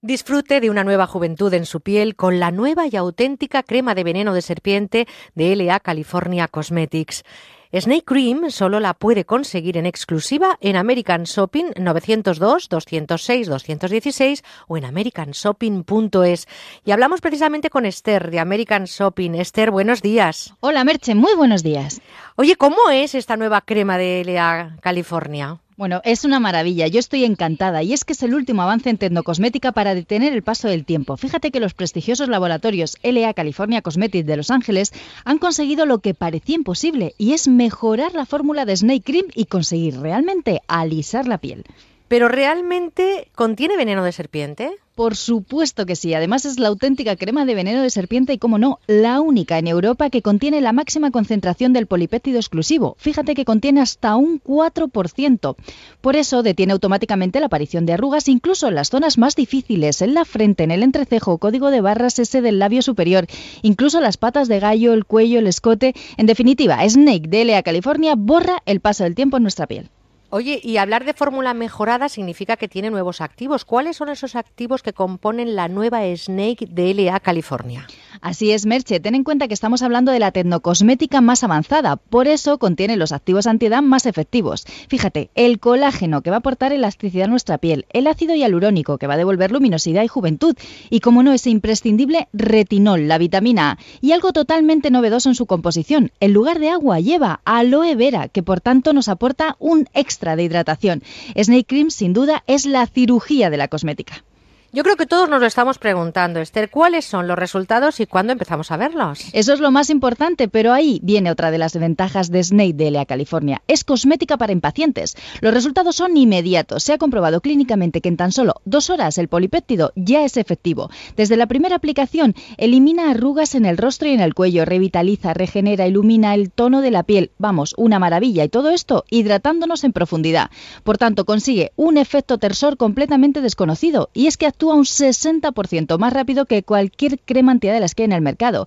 [0.00, 4.04] Disfrute de una nueva juventud en su piel con la nueva y auténtica crema de
[4.04, 7.24] veneno de serpiente de LA California Cosmetics.
[7.72, 14.76] Snake Cream solo la puede conseguir en exclusiva en American Shopping 902 206 216 o
[14.76, 16.46] en americanshopping.es.
[16.84, 19.32] Y hablamos precisamente con Esther de American Shopping.
[19.34, 20.54] Esther, buenos días.
[20.60, 22.00] Hola Merche, muy buenos días.
[22.36, 25.58] Oye, ¿cómo es esta nueva crema de LA California?
[25.78, 28.98] Bueno, es una maravilla, yo estoy encantada y es que es el último avance en
[28.98, 31.16] tecnocosmética para detener el paso del tiempo.
[31.16, 34.92] Fíjate que los prestigiosos laboratorios LA California Cosmetics de Los Ángeles
[35.24, 39.44] han conseguido lo que parecía imposible y es mejorar la fórmula de Snake Cream y
[39.44, 41.62] conseguir realmente alisar la piel.
[42.08, 44.72] ¿Pero realmente contiene veneno de serpiente?
[44.98, 46.12] Por supuesto que sí.
[46.12, 49.68] Además es la auténtica crema de veneno de serpiente y, como no, la única en
[49.68, 52.96] Europa que contiene la máxima concentración del polipéptido exclusivo.
[52.98, 55.54] Fíjate que contiene hasta un 4%.
[56.00, 60.14] Por eso detiene automáticamente la aparición de arrugas incluso en las zonas más difíciles, en
[60.14, 63.28] la frente, en el entrecejo, código de barras ese del labio superior,
[63.62, 65.94] incluso las patas de gallo, el cuello, el escote.
[66.16, 69.90] En definitiva, Snake de LA California borra el paso del tiempo en nuestra piel.
[70.30, 73.64] Oye, y hablar de fórmula mejorada significa que tiene nuevos activos.
[73.64, 77.86] ¿Cuáles son esos activos que componen la nueva Snake de LA California?
[78.20, 79.00] Así es, Merche.
[79.00, 81.96] Ten en cuenta que estamos hablando de la tecnocosmética más avanzada.
[81.96, 84.64] Por eso contiene los activos antiedad más efectivos.
[84.88, 89.06] Fíjate, el colágeno que va a aportar elasticidad a nuestra piel, el ácido hialurónico que
[89.06, 90.56] va a devolver luminosidad y juventud,
[90.90, 95.46] y como no, ese imprescindible retinol, la vitamina A, y algo totalmente novedoso en su
[95.46, 96.10] composición.
[96.20, 100.44] En lugar de agua lleva aloe vera, que por tanto nos aporta un extra de
[100.44, 101.02] hidratación.
[101.36, 104.24] Snake Cream, sin duda, es la cirugía de la cosmética.
[104.70, 108.34] Yo creo que todos nos lo estamos preguntando, Esther, ¿cuáles son los resultados y cuándo
[108.34, 109.20] empezamos a verlos?
[109.32, 112.90] Eso es lo más importante, pero ahí viene otra de las ventajas de Snake de
[112.90, 113.62] LA California.
[113.66, 115.16] Es cosmética para impacientes.
[115.40, 116.82] Los resultados son inmediatos.
[116.82, 120.90] Se ha comprobado clínicamente que en tan solo dos horas el polipéptido ya es efectivo.
[121.16, 125.86] Desde la primera aplicación, elimina arrugas en el rostro y en el cuello, revitaliza, regenera,
[125.86, 127.30] ilumina el tono de la piel.
[127.38, 128.44] Vamos, una maravilla.
[128.44, 130.50] Y todo esto hidratándonos en profundidad.
[130.84, 134.10] Por tanto, consigue un efecto tersor completamente desconocido.
[134.12, 138.12] Y es que actúa un 60% más rápido que cualquier crema antiedad que hay en
[138.12, 138.66] el mercado.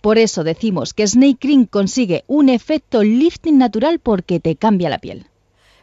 [0.00, 4.98] Por eso decimos que Snake Cream consigue un efecto lifting natural porque te cambia la
[4.98, 5.26] piel.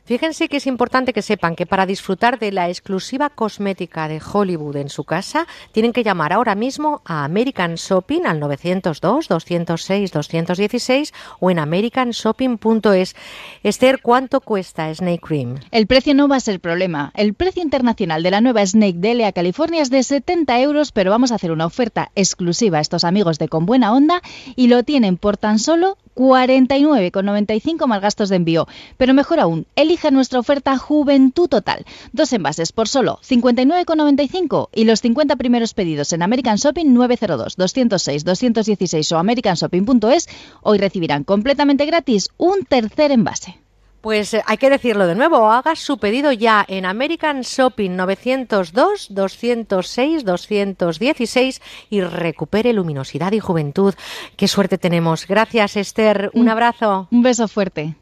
[0.08, 4.78] Fíjense que es importante que sepan que para disfrutar de la exclusiva cosmética de Hollywood
[4.78, 11.12] en su casa, tienen que llamar ahora mismo a American Shopping al 902-206-216
[11.42, 13.18] o en americanshopping.es.
[13.64, 15.60] Esther, ¿cuánto cuesta Snake Cream?
[15.72, 17.12] El precio no va a ser problema.
[17.14, 21.12] El precio internacional de la nueva Snake de LA California es de 70 euros, pero
[21.12, 24.22] vamos a hacer una oferta exclusiva a estos amigos de Con Buena Onda
[24.56, 28.68] y lo tienen por tan solo 49,95 más gastos de envío.
[28.98, 31.86] Pero mejor aún, elige nuestra oferta Juventud Total.
[32.12, 38.26] Dos envases por solo 59,95 y los 50 primeros pedidos en American Shopping 902 206
[38.26, 40.28] 216 o americanshopping.es
[40.62, 43.67] hoy recibirán completamente gratis un tercer envase.
[44.02, 49.08] Pues eh, hay que decirlo de nuevo, haga su pedido ya en American Shopping 902
[49.10, 53.94] 206 216 y recupere luminosidad y juventud.
[54.36, 55.28] Qué suerte tenemos.
[55.28, 56.32] Gracias, Esther.
[56.34, 57.08] Un abrazo.
[57.12, 57.96] Un beso fuerte.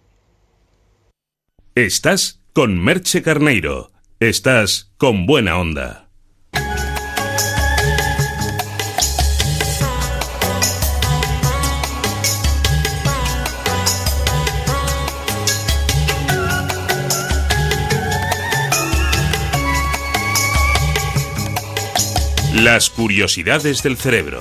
[1.76, 3.92] Estás con Merche Carneiro.
[4.20, 6.05] Estás con buena onda.
[22.56, 24.40] Las curiosidades del cerebro.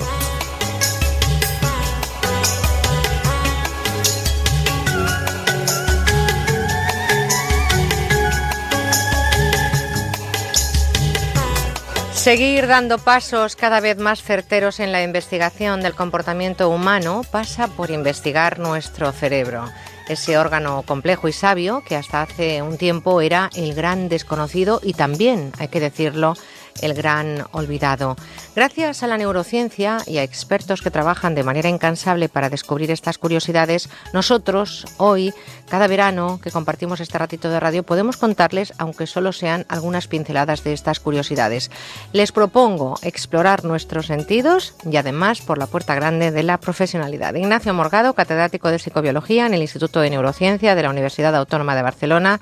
[12.13, 17.91] Seguir dando pasos cada vez más certeros en la investigación del comportamiento humano pasa por
[17.91, 19.69] investigar nuestro cerebro,
[20.07, 24.93] ese órgano complejo y sabio que hasta hace un tiempo era el gran desconocido y
[24.93, 26.35] también, hay que decirlo,
[26.81, 28.15] el gran olvidado.
[28.55, 33.17] Gracias a la neurociencia y a expertos que trabajan de manera incansable para descubrir estas
[33.17, 35.33] curiosidades, nosotros hoy,
[35.69, 40.63] cada verano que compartimos este ratito de radio, podemos contarles, aunque solo sean algunas pinceladas
[40.63, 41.71] de estas curiosidades.
[42.13, 47.35] Les propongo explorar nuestros sentidos y además por la puerta grande de la profesionalidad.
[47.35, 51.81] Ignacio Morgado, catedrático de psicobiología en el Instituto de Neurociencia de la Universidad Autónoma de
[51.81, 52.39] Barcelona,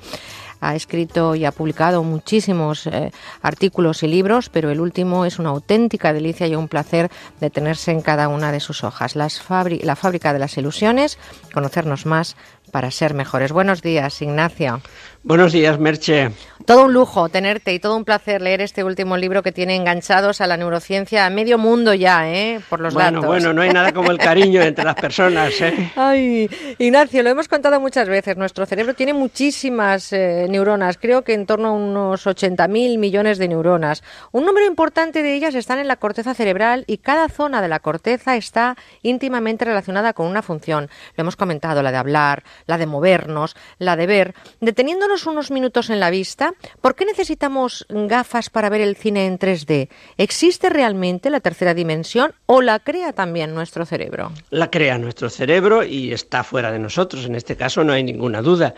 [0.63, 3.11] ha escrito y ha publicado muchísimos eh,
[3.41, 8.01] artículos y libros, pero el último es una auténtica delicia y un placer detenerse en
[8.01, 9.15] cada una de sus hojas.
[9.15, 11.17] la fábrica de las ilusiones,
[11.53, 12.35] conocernos más
[12.71, 13.51] para ser mejores.
[13.51, 14.81] Buenos días, Ignacio.
[15.23, 16.31] Buenos días, Merche.
[16.65, 20.39] Todo un lujo tenerte y todo un placer leer este último libro que tiene enganchados
[20.39, 22.61] a la neurociencia a medio mundo ya, ¿eh?
[22.69, 23.25] Por los bueno, datos.
[23.25, 25.91] Bueno, no hay nada como el cariño entre las personas, ¿eh?
[25.97, 28.37] Ay, Ignacio, lo hemos contado muchas veces.
[28.37, 33.47] Nuestro cerebro tiene muchísimas eh, neuronas, creo que en torno a unos 80.000 millones de
[33.49, 34.01] neuronas.
[34.31, 37.79] Un número importante de ellas están en la corteza cerebral y cada zona de la
[37.79, 40.89] corteza está íntimamente relacionada con una función.
[41.17, 44.33] Lo hemos comentado, la de hablar, la de movernos, la de ver.
[44.61, 49.37] Deteniéndonos unos minutos en la vista, ¿por qué necesitamos gafas para ver el cine en
[49.37, 49.89] 3D?
[50.17, 54.31] ¿Existe realmente la tercera dimensión o la crea también nuestro cerebro?
[54.49, 58.41] La crea nuestro cerebro y está fuera de nosotros, en este caso no hay ninguna
[58.41, 58.73] duda.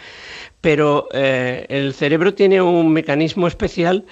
[0.59, 4.05] Pero eh, el cerebro tiene un mecanismo especial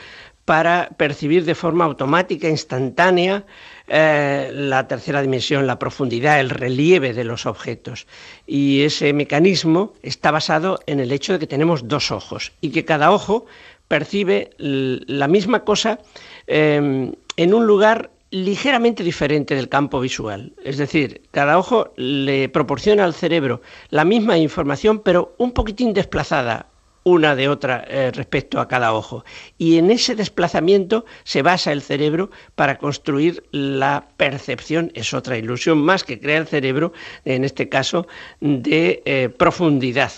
[0.46, 3.46] para percibir de forma automática, instantánea,
[3.88, 8.08] eh, la tercera dimensión, la profundidad, el relieve de los objetos.
[8.48, 12.86] Y ese mecanismo está basado en el hecho de que tenemos dos ojos y que
[12.86, 13.46] cada ojo
[13.88, 16.00] percibe la misma cosa
[16.48, 20.54] em, en un lugar ligeramente diferente del campo visual.
[20.64, 26.68] Es decir, cada ojo le proporciona al cerebro la misma información, pero un poquitín desplazada,
[27.04, 29.24] una de otra eh, respecto a cada ojo.
[29.58, 35.80] Y en ese desplazamiento se basa el cerebro para construir la percepción, es otra ilusión
[35.80, 36.94] más que crea el cerebro,
[37.26, 38.08] en este caso,
[38.40, 40.12] de eh, profundidad.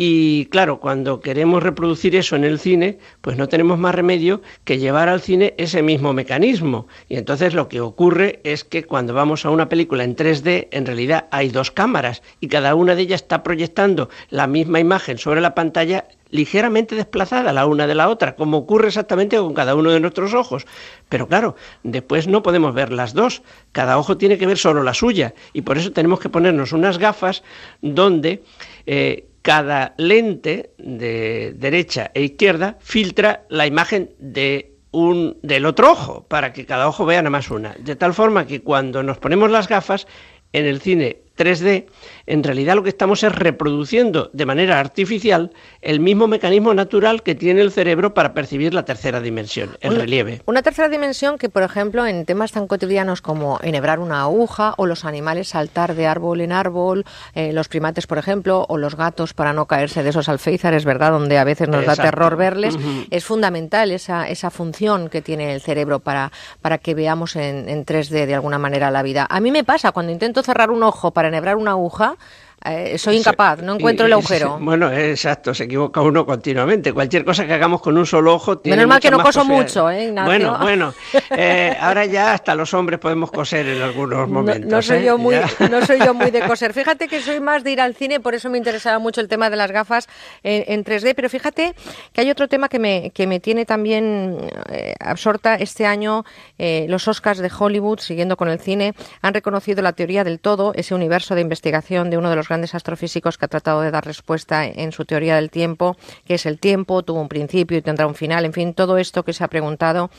[0.00, 4.78] Y claro, cuando queremos reproducir eso en el cine, pues no tenemos más remedio que
[4.78, 6.86] llevar al cine ese mismo mecanismo.
[7.08, 10.86] Y entonces lo que ocurre es que cuando vamos a una película en 3D, en
[10.86, 15.40] realidad hay dos cámaras y cada una de ellas está proyectando la misma imagen sobre
[15.40, 19.90] la pantalla ligeramente desplazada la una de la otra, como ocurre exactamente con cada uno
[19.90, 20.66] de nuestros ojos.
[21.08, 23.42] Pero claro, después no podemos ver las dos,
[23.72, 26.98] cada ojo tiene que ver solo la suya, y por eso tenemos que ponernos unas
[26.98, 27.42] gafas
[27.80, 28.42] donde
[28.86, 36.26] eh, cada lente de derecha e izquierda filtra la imagen de un, del otro ojo,
[36.28, 37.74] para que cada ojo vea nada más una.
[37.78, 40.06] De tal forma que cuando nos ponemos las gafas,
[40.52, 41.86] en el cine 3D,
[42.26, 47.34] en realidad lo que estamos es reproduciendo de manera artificial el mismo mecanismo natural que
[47.34, 50.42] tiene el cerebro para percibir la tercera dimensión, el relieve.
[50.46, 54.86] Una tercera dimensión que, por ejemplo, en temas tan cotidianos como enhebrar una aguja o
[54.86, 57.04] los animales saltar de árbol en árbol,
[57.34, 61.12] eh, los primates, por ejemplo, o los gatos para no caerse de esos alféizares, ¿verdad?
[61.12, 62.76] Donde a veces nos da terror verles.
[63.10, 67.86] Es fundamental esa, esa función que tiene el cerebro para, para que veamos en, en
[67.86, 69.26] 3D de alguna manera la vida.
[69.30, 72.16] A mí me pasa cuando intento cerrar un ojo para enhebrar una aguja,
[72.64, 74.58] eh, soy incapaz, no encuentro el agujero.
[74.68, 76.92] Bueno, exacto, se equivoca uno continuamente.
[76.92, 79.88] Cualquier cosa que hagamos con un solo ojo tiene Menos mal que no coso mucho,
[79.90, 80.26] ¿eh, Ignacio?
[80.26, 80.94] Bueno, bueno.
[81.30, 84.70] eh, ahora ya hasta los hombres podemos coser en algunos No, momentos.
[84.70, 85.04] no soy ¿eh?
[85.04, 85.46] yo muy, Ya.
[85.70, 86.74] no soy yo muy de coser.
[86.74, 89.48] Fíjate que soy más de ir al cine, por eso me interesaba mucho el tema
[89.50, 90.08] de las gafas
[90.42, 91.14] en, en 3D.
[91.14, 91.74] Pero fíjate
[92.12, 94.38] que hay otro tema que me, que me tiene también
[94.70, 95.54] eh, absorta.
[95.54, 96.24] Este año
[96.58, 100.72] eh, los Oscars de Hollywood, siguiendo con el cine, han reconocido la teoría del todo,
[100.74, 104.04] ese universo de investigación de uno de los grandes astrofísicos que ha tratado de dar
[104.04, 105.96] respuesta en su teoría del tiempo,
[106.26, 108.44] que es el tiempo, tuvo un principio y tendrá un final.
[108.44, 110.10] En fin, todo esto que se ha preguntado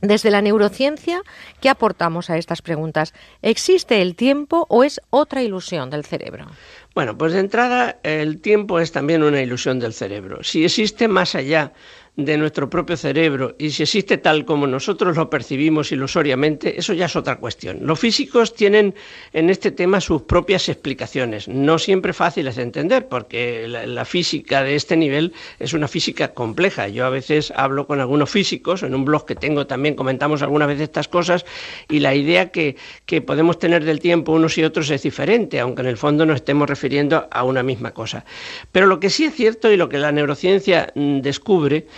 [0.00, 1.20] desde la neurociencia,
[1.60, 3.12] ¿qué aportamos a estas preguntas?
[3.42, 6.46] ¿Existe el tiempo o es otra ilusión del cerebro?
[6.94, 10.42] Bueno, pues de entrada el tiempo es también una ilusión del cerebro.
[10.42, 11.72] Si existe más allá
[12.16, 17.06] de nuestro propio cerebro y si existe tal como nosotros lo percibimos ilusoriamente, eso ya
[17.06, 17.78] es otra cuestión.
[17.82, 18.94] Los físicos tienen
[19.32, 24.74] en este tema sus propias explicaciones, no siempre fáciles de entender, porque la, física de
[24.74, 26.88] este nivel es una física compleja.
[26.88, 30.68] Yo a veces hablo con algunos físicos, en un blog que tengo también comentamos algunas
[30.68, 31.44] veces estas cosas,
[31.88, 32.76] y la idea que,
[33.06, 36.36] que podemos tener del tiempo unos y otros es diferente, aunque en el fondo nos
[36.36, 38.24] estemos refiriendo a una misma cosa.
[38.72, 41.86] Pero lo que sí es cierto y lo que la neurociencia mm, descubre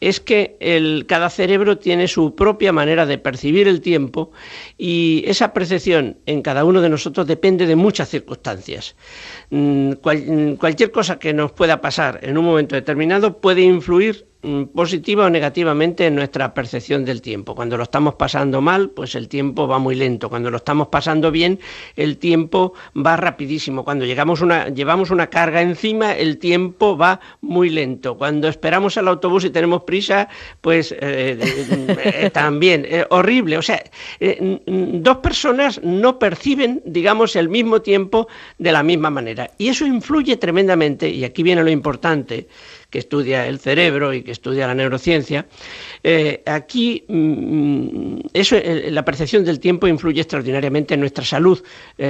[0.00, 4.30] es que el, cada cerebro tiene su propia manera de percibir el tiempo
[4.76, 8.94] y esa percepción en cada uno de nosotros depende de muchas circunstancias.
[9.50, 14.64] Mm, mm, cualquier cosa que nos pueda pasar en un momento determinado puede influir mm,
[14.64, 17.54] positiva o negativamente en nuestra percepción del tiempo.
[17.54, 20.28] Cuando lo estamos pasando mal, pues el tiempo va muy lento.
[20.28, 21.58] Cuando lo estamos pasando bien,
[21.96, 23.84] el tiempo va rapidísimo.
[23.84, 28.16] Cuando llegamos una, llevamos una carga encima, el tiempo va muy lento.
[28.16, 30.28] Cuando esperamos al autobús y tenemos prisa,
[30.60, 33.56] pues eh, eh, eh, también horrible.
[33.56, 33.82] O sea,
[34.20, 39.50] mm, dos personas no perciben, digamos, el mismo tiempo de la misma manera.
[39.58, 42.48] Y eso influye tremendamente, y aquí viene lo importante,
[42.90, 45.46] que estudia el cerebro y que estudia la neurociencia,
[46.46, 51.62] aquí mm, eso, eh, la percepción del tiempo influye extraordinariamente en nuestra salud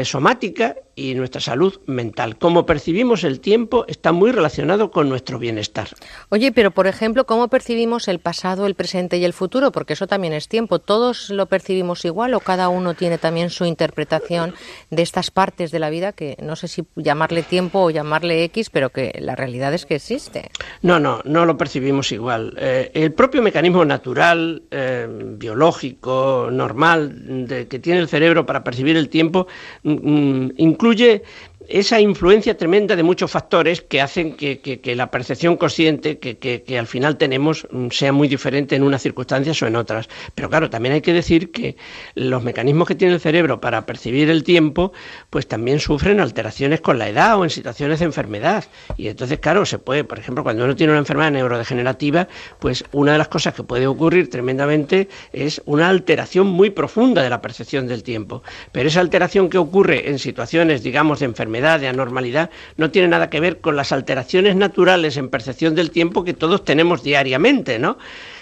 [0.05, 2.39] somática y nuestra salud mental.
[2.39, 5.89] Cómo percibimos el tiempo está muy relacionado con nuestro bienestar.
[6.31, 9.71] Oye, pero por ejemplo, ¿cómo percibimos el pasado, el presente y el futuro?
[9.73, 10.79] Porque eso también es tiempo.
[10.79, 14.55] ¿Todos lo percibimos igual o cada uno tiene también su interpretación
[14.91, 18.71] de estas partes de la vida que no sé si llamarle tiempo o llamarle X,
[18.71, 20.51] pero que la realidad es que existe?
[20.81, 22.55] No, no, no lo percibimos igual.
[22.59, 28.97] Eh, el propio mecanismo natural, eh, biológico, normal, de, que tiene el cerebro para percibir
[28.97, 29.47] el tiempo,
[29.83, 30.51] mm,
[30.87, 31.23] mm, incluye
[31.69, 37.17] esa influencia tremenda de muchos factores que hacen que, la percepción consciente que al final
[37.17, 40.09] tenemos mm, sea muy diferente en unas circunstancias o en otras.
[40.35, 41.77] Pero claro, también hay que decir que
[42.15, 44.93] los mecanismos que tiene el cerebro para percibir el tiempo,
[45.31, 48.65] pues también sufren alteraciones con la edad o en situaciones de enfermedad.
[48.97, 52.29] Y entonces, claro, se puede, por ejemplo, cuando uno tiene una enfermedad neurodegenerativa,
[52.59, 57.31] pues una de las cosas que puede ocurrir tremendamente es una alteración muy profunda de
[57.31, 58.43] la percepción del tiempo.
[58.73, 63.31] Pero esa alteración que ocurre en situaciones, digamos, de enfermedad, de anormalidad, no tiene nada
[63.31, 67.99] que ver con las alteraciones naturales en percepción del tiempo que todos tenemos diariamente, ¿no?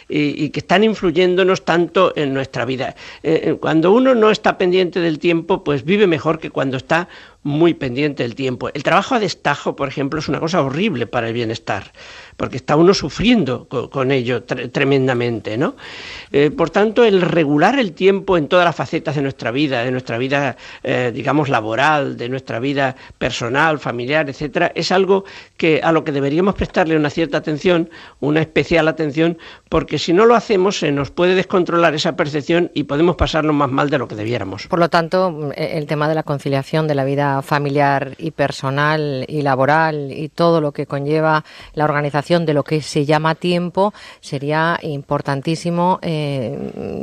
[0.09, 2.95] y, que están influyéndonos tanto en nuestra vida.
[3.23, 7.09] Eh, eh, cuando uno no está pendiente del tiempo, pues vive mejor que cuando está
[7.45, 8.69] muy pendiente del tiempo.
[8.75, 11.93] El trabajo a destajo, por ejemplo, es una cosa horrible para el bienestar,
[12.37, 15.77] porque está uno sufriendo co- con, ello tre- tremendamente, ¿no?
[16.33, 19.91] Eh, por tanto, el regular el tiempo en todas las facetas de nuestra vida, de
[19.93, 25.25] nuestra vida, eh, digamos, laboral, de nuestra vida personal, familiar, etcétera, es algo
[25.57, 27.91] que a lo que deberíamos prestarle una cierta atención,
[28.21, 29.37] una especial atención,
[29.69, 33.71] porque si no lo hacemos se nos puede descontrolar esa percepción y podemos pasarnos más
[33.71, 34.67] mal de lo que debiéramos.
[34.67, 38.31] Por lo tanto, mm, e- el tema de la conciliación de la vida familiar y
[38.31, 43.35] personal y laboral y todo lo que conlleva la organización de lo que se llama
[43.35, 46.57] tiempo sería importantísimo, eh,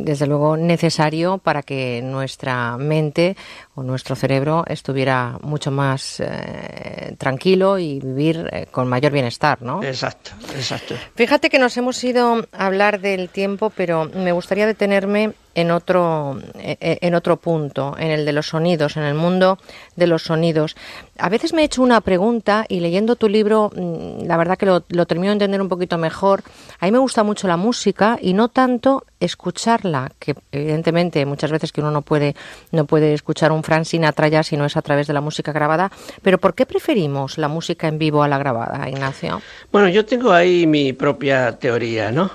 [0.03, 3.35] desde luego necesario para que nuestra mente
[3.75, 9.81] o nuestro cerebro estuviera mucho más eh, tranquilo y vivir eh, con mayor bienestar, ¿no?
[9.83, 10.95] Exacto, exacto.
[11.15, 16.39] Fíjate que nos hemos ido a hablar del tiempo, pero me gustaría detenerme en otro,
[16.55, 19.57] eh, eh, en otro punto, en el de los sonidos, en el mundo
[19.95, 20.75] de los sonidos.
[21.17, 24.65] A veces me he hecho una pregunta y leyendo tu libro, mm, la verdad que
[24.65, 26.43] lo, lo termino de entender un poquito mejor.
[26.79, 31.71] A mí me gusta mucho la música y no tanto escucharla, que evidentemente muchas veces
[31.71, 32.35] que uno no puede,
[32.71, 35.91] no puede escuchar un Frank Sinatra si no es a través de la música grabada.
[36.21, 39.41] Pero ¿por qué preferimos la música en vivo a la grabada, Ignacio?
[39.71, 42.31] Bueno, yo tengo ahí mi propia teoría, ¿no?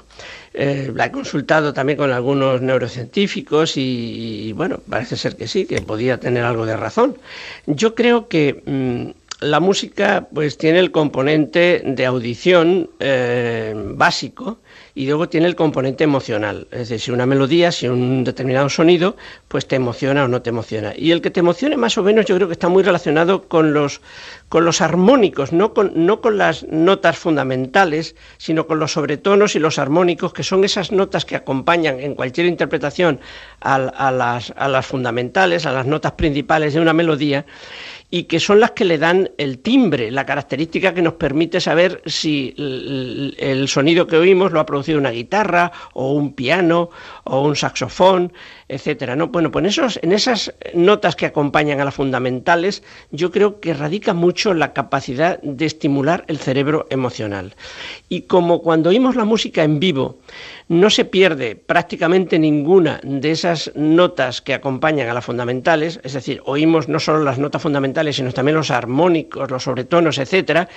[0.52, 5.82] Eh, la he consultado también con algunos neurocientíficos y, bueno, parece ser que sí, que
[5.82, 7.18] podía tener algo de razón.
[7.66, 14.58] Yo creo que mmm, la música pues tiene el componente de audición eh, básico
[14.96, 16.68] y luego tiene el componente emocional.
[16.70, 19.14] Es decir, si una melodía, si un determinado sonido,
[19.46, 20.94] pues te emociona o no te emociona.
[20.96, 23.74] Y el que te emocione más o menos yo creo que está muy relacionado con
[23.74, 24.00] los,
[24.48, 29.58] con los armónicos, no con, no con las notas fundamentales, sino con los sobretonos y
[29.58, 33.20] los armónicos, que son esas notas que acompañan en cualquier interpretación
[33.60, 33.78] a,
[34.10, 37.44] las, a las fundamentales, a las notas principales de una melodía
[38.10, 42.02] y que son las que le dan el timbre, la característica que nos permite saber
[42.06, 46.90] si el sonido que oímos lo ha producido una guitarra o un piano
[47.26, 48.32] o un saxofón,
[48.68, 49.16] etcétera.
[49.16, 49.28] ¿no?
[49.28, 53.74] Bueno, pues en, esos, en esas notas que acompañan a las fundamentales, yo creo que
[53.74, 57.54] radica mucho la capacidad de estimular el cerebro emocional.
[58.08, 60.18] Y como cuando oímos la música en vivo,
[60.68, 66.40] no se pierde prácticamente ninguna de esas notas que acompañan a las fundamentales, es decir,
[66.44, 70.68] oímos no solo las notas fundamentales, sino también los armónicos, los sobretonos, etcétera,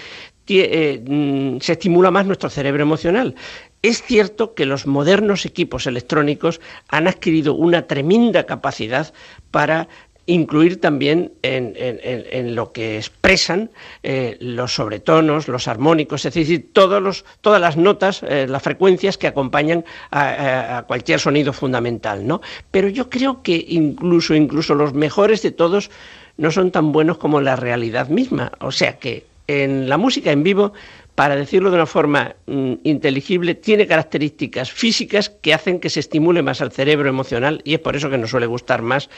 [0.48, 3.36] eh, mm, se estimula más nuestro cerebro emocional.
[3.82, 6.60] Es cierto que los modernos equipos electrónicos
[6.90, 9.14] han adquirido una tremenda capacidad
[9.52, 9.88] para
[10.26, 13.72] incluir también en, lo que expresan
[14.04, 19.18] eh, los sobretonos, los armónicos, es decir, todos los, todas las notas, eh, las frecuencias
[19.18, 22.42] que acompañan a, a, cualquier sonido fundamental, ¿no?
[22.70, 25.90] Pero yo creo que incluso, incluso los mejores de todos
[26.38, 28.52] no son tan buenos como la realidad misma.
[28.60, 30.74] O sea que en la música en vivo
[31.20, 36.42] para decirlo de una forma mm, inteligible, tiene características físicas que hacen que se estimule
[36.44, 39.10] más al cerebro emocional y es por eso que nos suele gustar más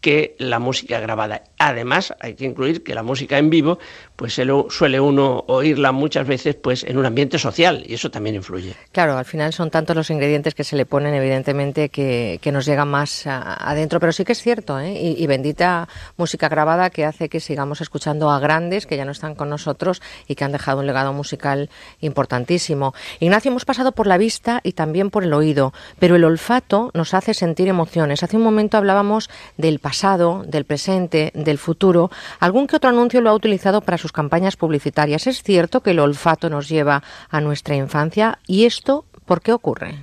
[0.00, 1.42] que la música grabada.
[1.58, 3.78] Además, hay que incluir que la música en vivo,
[4.20, 8.74] pues suele uno oírla muchas veces pues en un ambiente social y eso también influye.
[8.92, 12.66] Claro, al final son tantos los ingredientes que se le ponen, evidentemente, que, que nos
[12.66, 14.92] llegan más adentro, pero sí que es cierto, ¿eh?
[14.92, 19.12] y, y, bendita música grabada que hace que sigamos escuchando a grandes que ya no
[19.12, 21.70] están con nosotros y que han dejado un legado musical
[22.02, 22.92] importantísimo.
[23.20, 27.14] Ignacio, hemos pasado por la vista y también por el oído, pero el olfato nos
[27.14, 28.22] hace sentir emociones.
[28.22, 32.10] Hace un momento hablábamos del pasado, del presente, del futuro.
[32.38, 35.26] Algún que otro anuncio lo ha utilizado para sus campañas publicitarias.
[35.26, 39.94] Es cierto que el olfato nos lleva a nuestra infancia y esto, ¿por qué ocurre?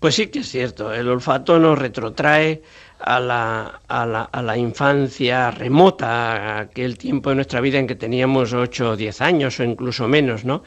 [0.00, 0.92] Pues sí que es cierto.
[0.92, 2.62] El olfato nos retrotrae
[3.00, 9.20] a la, infancia remota, aquel tiempo de nuestra vida en que teníamos 8 o 10
[9.20, 10.62] años o incluso menos, ¿no?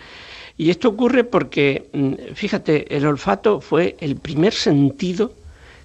[0.58, 5.32] Y esto ocurre porque, mm, fíjate, el olfato fue el primer sentido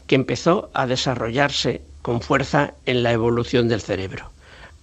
[0.06, 4.33] que empezó a desarrollarse con fuerza en la evolución del cerebro.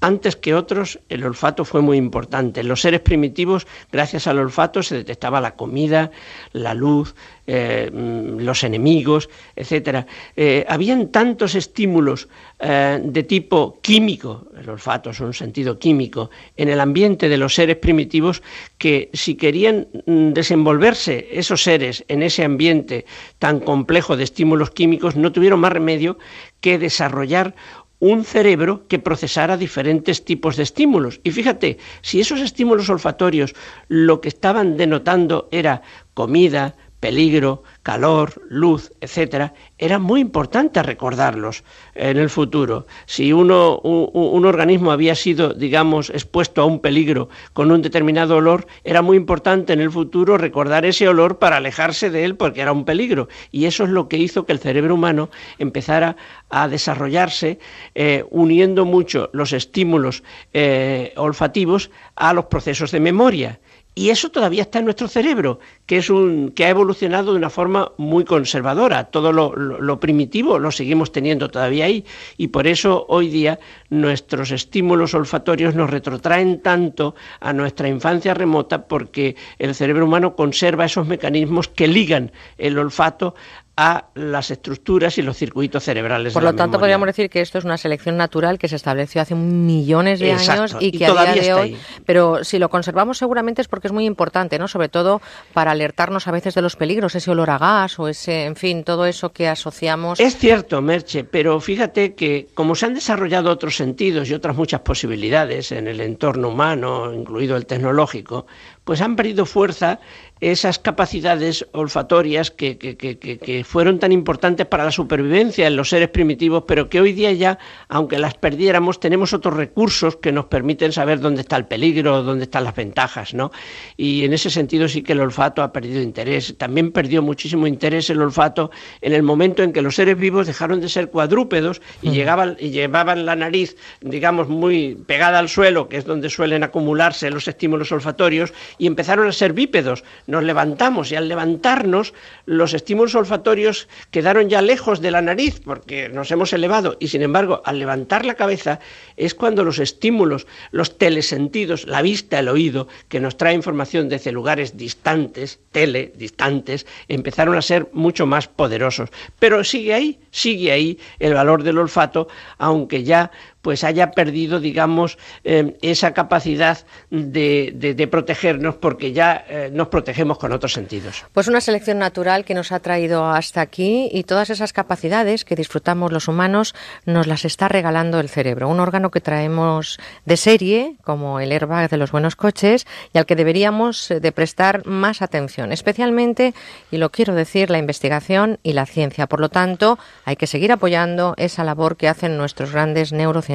[0.03, 2.61] Antes que otros, el olfato fue muy importante.
[2.61, 6.09] En los seres primitivos, gracias al olfato, se detectaba la comida,
[6.53, 7.13] la luz,
[7.45, 10.07] eh, los enemigos, etcétera.
[10.35, 16.69] Eh, habían tantos estímulos eh, de tipo químico, el olfato es un sentido químico, en
[16.69, 18.41] el ambiente de los seres primitivos
[18.79, 23.05] que si querían mm, desenvolverse esos seres en ese ambiente
[23.37, 26.17] tan complejo de estímulos químicos, no tuvieron más remedio
[26.61, 27.55] que desarrollar
[28.01, 31.21] un cerebro que procesara diferentes tipos de estímulos.
[31.23, 33.53] Y fíjate, si esos estímulos olfatorios
[33.87, 35.83] lo que estaban denotando era
[36.15, 41.63] comida, peligro, calor, luz, etcétera, era muy importante recordarlos
[41.95, 42.85] en el futuro.
[43.05, 48.67] Si uno, un, organismo había sido, digamos, expuesto a un peligro con un determinado olor,
[48.83, 52.71] era muy importante en el futuro recordar ese olor para alejarse de él porque era
[52.71, 53.27] un peligro.
[53.51, 56.15] Y eso es lo que hizo que el cerebro humano empezara
[56.49, 57.59] a desarrollarse
[57.95, 63.59] eh, uniendo mucho los estímulos eh, olfativos a los procesos de memoria.
[63.93, 67.49] Y eso todavía está en nuestro cerebro, que es un que ha evolucionado de una
[67.49, 69.05] forma muy conservadora.
[69.05, 72.05] Todo lo, lo, primitivo lo seguimos teniendo todavía ahí
[72.37, 78.87] y por eso hoy día nuestros estímulos olfatorios nos retrotraen tanto a nuestra infancia remota
[78.87, 83.35] porque el cerebro humano conserva esos mecanismos que ligan el olfato
[83.83, 86.33] a las estructuras y los circuitos cerebrales.
[86.33, 86.79] Por de lo la tanto, memoria.
[86.97, 90.61] podríamos decir que esto es una selección natural que se estableció hace millones de Exacto,
[90.61, 91.61] años y y que a día todavía de hoy.
[91.73, 91.77] ahí.
[92.05, 94.67] Pero si lo conservamos, seguramente es porque es muy importante, ¿no?
[94.67, 95.19] Sobre todo
[95.53, 98.83] para alertarnos a veces de los peligros, ese olor a gas o ese, en fin,
[98.83, 100.19] todo eso que asociamos.
[100.19, 104.81] Es cierto, Merche, pero fíjate que como se han desarrollado otros sentidos y otras muchas
[104.81, 108.45] posibilidades en el entorno humano, incluido el tecnológico,
[108.83, 109.99] pues han perdido fuerza
[110.39, 115.75] esas capacidades olfatorias que, que- que- que- que fueron tan importantes para la supervivencia en
[115.75, 120.31] los seres primitivos, pero que hoy día ya, aunque las perdiéramos, tenemos otros recursos que
[120.31, 123.51] nos permiten saber dónde está el peligro, dónde están las ventajas, ¿no?
[123.97, 126.55] Y en ese sentido sí que el olfato ha perdido interés.
[126.57, 130.81] También perdió muchísimo interés el olfato en el momento en que los seres vivos dejaron
[130.81, 135.97] de ser cuadrúpedos y, llegaban, y llevaban la nariz, digamos, muy pegada al suelo, que
[135.97, 140.03] es donde suelen acumularse los estímulos olfatorios, y empezaron a ser bípedos.
[140.25, 142.15] Nos levantamos y al levantarnos
[142.47, 147.21] los estímulos olfatorios quedaron ya lejos de la nariz porque nos hemos elevado y sin
[147.21, 148.79] embargo al levantar la cabeza
[149.17, 154.31] es cuando los estímulos, los telesentidos, la vista, el oído, que nos trae información desde
[154.31, 159.11] lugares distantes, tele, distantes, empezaron a ser mucho más poderosos.
[159.37, 163.29] Pero sigue ahí, sigue ahí el valor del olfato, aunque ya
[163.61, 170.37] pues haya perdido, digamos, eh, esa capacidad de, de- protegernos porque ya eh, nos protegemos
[170.37, 171.23] con otros sentidos.
[171.33, 175.55] Pues una selección natural que nos ha traído hasta aquí y todas esas capacidades que
[175.55, 176.73] disfrutamos los humanos
[177.05, 181.89] nos las está regalando el cerebro, un órgano que traemos de serie, como el airbag
[181.89, 186.53] de los buenos coches, y al que deberíamos eh, de prestar más atención, especialmente,
[186.91, 189.27] y lo quiero decir, la investigación y la ciencia.
[189.27, 193.50] Por lo tanto, hay que seguir apoyando esa labor que hacen nuestros grandes neurocientíficos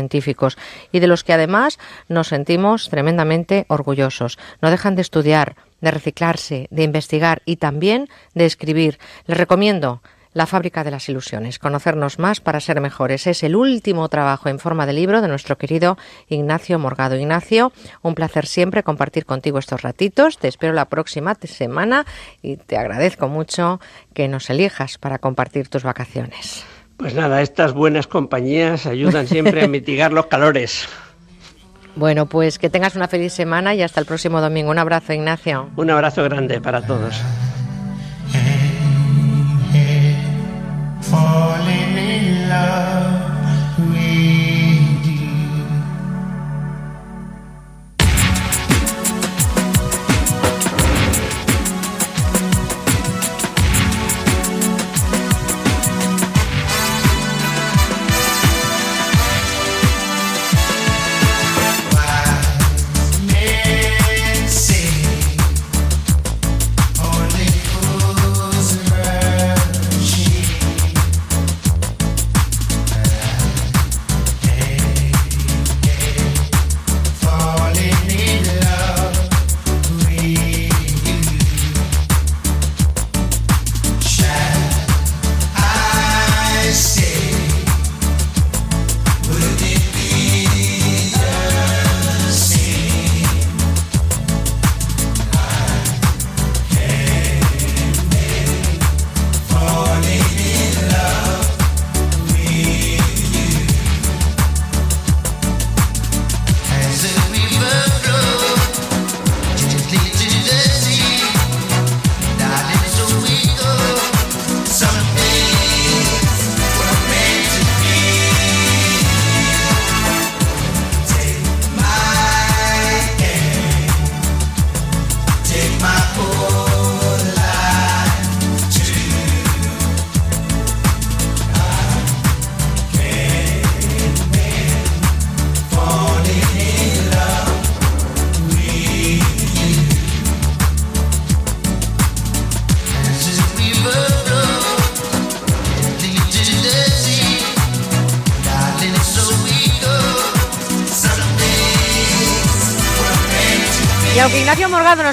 [0.92, 4.38] y de los que además nos sentimos tremendamente orgullosos.
[4.62, 8.98] No dejan de estudiar, de reciclarse, de investigar y también de escribir.
[9.26, 10.02] Les recomiendo
[10.36, 13.26] La fábrica de las ilusiones, conocernos más para ser mejores.
[13.26, 15.96] Es el último trabajo en forma de libro de nuestro querido
[16.28, 17.16] Ignacio Morgado.
[17.16, 20.36] Ignacio, un placer siempre compartir contigo estos ratitos.
[20.36, 22.04] Te espero la próxima semana
[22.42, 23.80] y te agradezco mucho
[24.12, 26.66] que nos elijas para compartir tus vacaciones.
[26.96, 30.88] Pues nada, estas buenas compañías ayudan siempre a mitigar los calores.
[31.94, 34.70] Bueno, pues que tengas una feliz semana y hasta el próximo domingo.
[34.70, 35.70] Un abrazo, Ignacio.
[35.76, 37.22] Un abrazo grande para todos.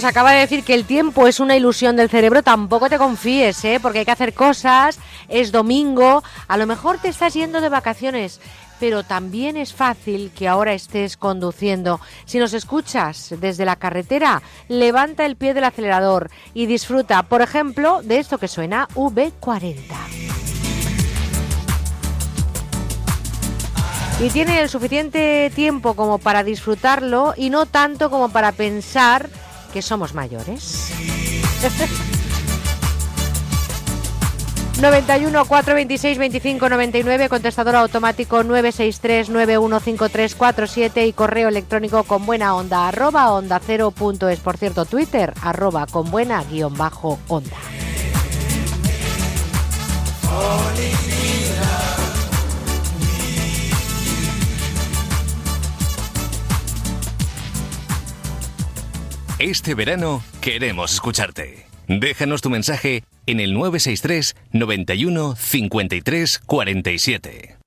[0.04, 3.80] Acaba de decir que el tiempo es una ilusión del cerebro, tampoco te confíes, ¿eh?
[3.82, 5.00] porque hay que hacer cosas,
[5.30, 8.42] es domingo, a lo mejor te estás yendo de vacaciones,
[8.80, 12.00] pero también es fácil que ahora estés conduciendo.
[12.26, 18.02] Si nos escuchas desde la carretera, levanta el pie del acelerador y disfruta, por ejemplo,
[18.04, 20.24] de esto que suena V40.
[24.20, 29.30] y tiene el suficiente tiempo como para disfrutarlo y no tanto como para pensar
[29.74, 30.92] que somos mayores.
[34.80, 43.32] 91 426 25 99, contestador automático 963 915347 y correo electrónico con buena onda arroba
[43.32, 44.40] onda cero punto es.
[44.40, 47.58] Por cierto, Twitter arroba con buena guion bajo onda.
[59.44, 61.66] Este verano queremos escucharte.
[61.90, 67.63] Déjanos tu mensaje en el 963 91 53 47.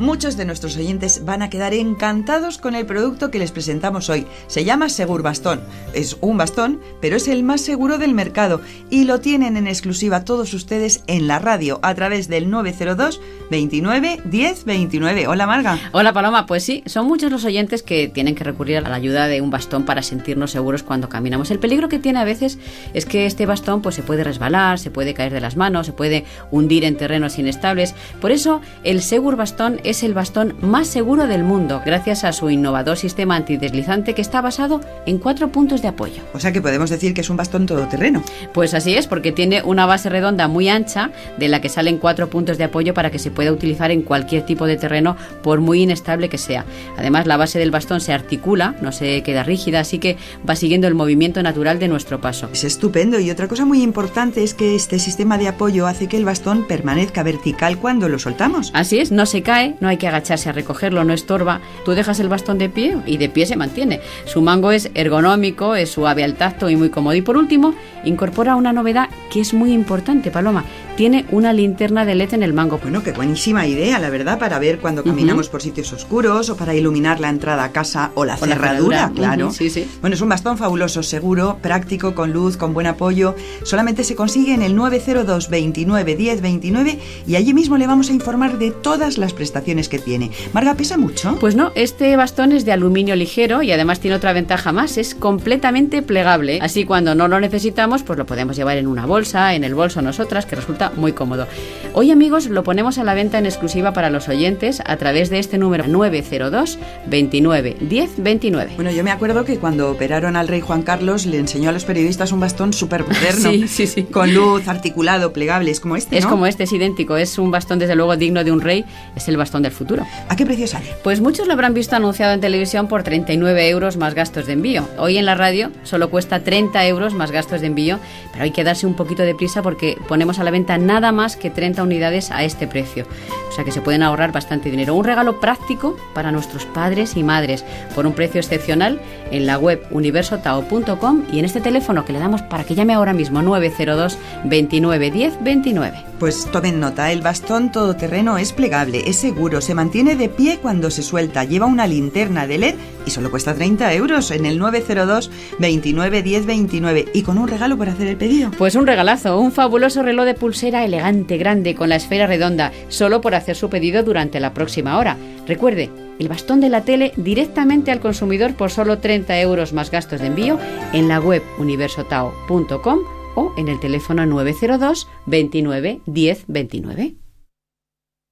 [0.00, 4.26] Muchos de nuestros oyentes van a quedar encantados con el producto que les presentamos hoy.
[4.46, 5.60] Se llama Segur Bastón.
[5.92, 10.24] Es un bastón, pero es el más seguro del mercado y lo tienen en exclusiva
[10.24, 13.20] todos ustedes en la radio a través del 902
[13.50, 15.26] 29 10 29.
[15.26, 15.78] Hola Marga.
[15.92, 19.26] Hola Paloma, pues sí, son muchos los oyentes que tienen que recurrir a la ayuda
[19.26, 21.50] de un bastón para sentirnos seguros cuando caminamos.
[21.50, 22.58] El peligro que tiene a veces
[22.94, 25.92] es que este bastón pues se puede resbalar, se puede caer de las manos, se
[25.92, 27.94] puede hundir en terrenos inestables.
[28.18, 32.96] Por eso el Segur Bastón el bastón más seguro del mundo, gracias a su innovador
[32.96, 36.22] sistema antideslizante que está basado en cuatro puntos de apoyo.
[36.32, 38.22] O sea que podemos decir que es un bastón todoterreno.
[38.54, 42.30] Pues así es, porque tiene una base redonda muy ancha de la que salen cuatro
[42.30, 45.82] puntos de apoyo para que se pueda utilizar en cualquier tipo de terreno, por muy
[45.82, 46.64] inestable que sea.
[46.96, 50.16] Además, la base del bastón se articula, no se queda rígida, así que
[50.48, 52.48] va siguiendo el movimiento natural de nuestro paso.
[52.52, 56.16] Es estupendo y otra cosa muy importante es que este sistema de apoyo hace que
[56.16, 58.70] el bastón permanezca vertical cuando lo soltamos.
[58.72, 61.60] Así es, no se cae, no hay que agacharse a recogerlo, no estorba.
[61.84, 64.00] Tú dejas el bastón de pie y de pie se mantiene.
[64.26, 67.14] Su mango es ergonómico, es suave al tacto y muy cómodo.
[67.14, 70.64] Y por último, incorpora una novedad que es muy importante, Paloma.
[71.00, 72.76] Tiene una linterna de LED en el mango.
[72.76, 76.74] Bueno, qué buenísima idea, la verdad, para ver cuando caminamos por sitios oscuros o para
[76.74, 79.50] iluminar la entrada a casa o la O cerradura, claro.
[79.50, 79.88] Sí, sí.
[80.02, 83.34] Bueno, es un bastón fabuloso, seguro, práctico, con luz, con buen apoyo.
[83.62, 88.12] Solamente se consigue en el 902 29 10 29 y allí mismo le vamos a
[88.12, 90.30] informar de todas las prestaciones que tiene.
[90.52, 91.34] Marga, ¿pesa mucho?
[91.40, 95.14] Pues no, este bastón es de aluminio ligero y además tiene otra ventaja más, es
[95.14, 96.58] completamente plegable.
[96.60, 100.02] Así cuando no lo necesitamos, pues lo podemos llevar en una bolsa, en el bolso
[100.02, 101.46] nosotras, que resulta muy cómodo.
[101.92, 105.38] Hoy amigos lo ponemos a la venta en exclusiva para los oyentes a través de
[105.40, 108.72] este número 902 29 10 29.
[108.76, 111.84] Bueno, yo me acuerdo que cuando operaron al rey Juan Carlos le enseñó a los
[111.84, 113.50] periodistas un bastón súper moderno.
[113.60, 114.02] Sí, sí, sí.
[114.04, 116.30] Con luz, articulado, plegable, es como este, Es ¿no?
[116.30, 118.84] como este, es idéntico, es un bastón desde luego digno de un rey,
[119.16, 120.06] es el bastón del futuro.
[120.28, 120.86] ¿A qué precio sale?
[121.02, 124.86] Pues muchos lo habrán visto anunciado en televisión por 39 euros más gastos de envío.
[124.98, 127.98] Hoy en la radio solo cuesta 30 euros más gastos de envío,
[128.32, 131.36] pero hay que darse un poquito de prisa porque ponemos a la venta nada más
[131.36, 133.06] que 30 unidades a este precio.
[133.48, 134.94] O sea que se pueden ahorrar bastante dinero.
[134.94, 139.00] Un regalo práctico para nuestros padres y madres por un precio excepcional
[139.30, 143.12] en la web universotao.com y en este teléfono que le damos para que llame ahora
[143.12, 146.04] mismo 902 29 10 29.
[146.18, 150.90] Pues tomen nota, el bastón todoterreno es plegable, es seguro, se mantiene de pie cuando
[150.90, 152.74] se suelta, lleva una linterna de LED
[153.06, 157.76] y solo cuesta 30 euros en el 902 29 10 29 y con un regalo
[157.76, 158.50] por hacer el pedido.
[158.58, 163.22] Pues un regalazo, un fabuloso reloj de pulsera elegante, grande, con la esfera redonda, solo
[163.22, 165.16] por hacer su pedido durante la próxima hora.
[165.46, 170.20] Recuerde, el bastón de la tele directamente al consumidor por solo 30 euros más gastos
[170.20, 170.58] de envío
[170.92, 172.98] en la web universotao.com
[173.36, 177.14] o en el teléfono 902 29 10 29.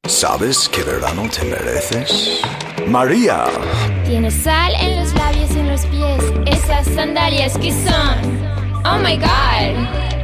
[0.07, 2.43] ¿Sabes qué verano te mereces?
[2.89, 3.47] María.
[4.05, 6.25] Tienes sal en los labios y en los pies.
[6.45, 8.85] Esas sandalias que son.
[8.85, 10.18] Oh my god.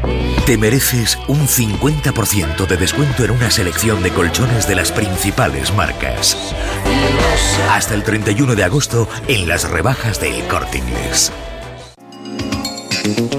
[0.47, 6.37] Te mereces un 50% de descuento en una selección de colchones de las principales marcas.
[7.71, 11.33] Hasta el 31 de agosto en las rebajas del Corte Inglés.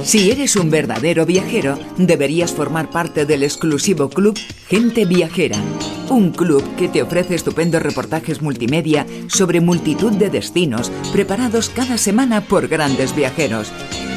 [0.03, 4.37] Si eres un verdadero viajero, deberías formar parte del exclusivo club
[4.67, 5.57] Gente Viajera.
[6.09, 12.41] Un club que te ofrece estupendos reportajes multimedia sobre multitud de destinos preparados cada semana
[12.41, 13.71] por grandes viajeros.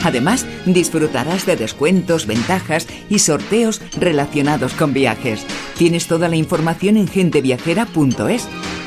[0.05, 5.41] Además, disfrutarás de descuentos, ventajas y sorteos relacionados con viajes.
[5.79, 8.47] Tienes toda la información en genteviajera.es.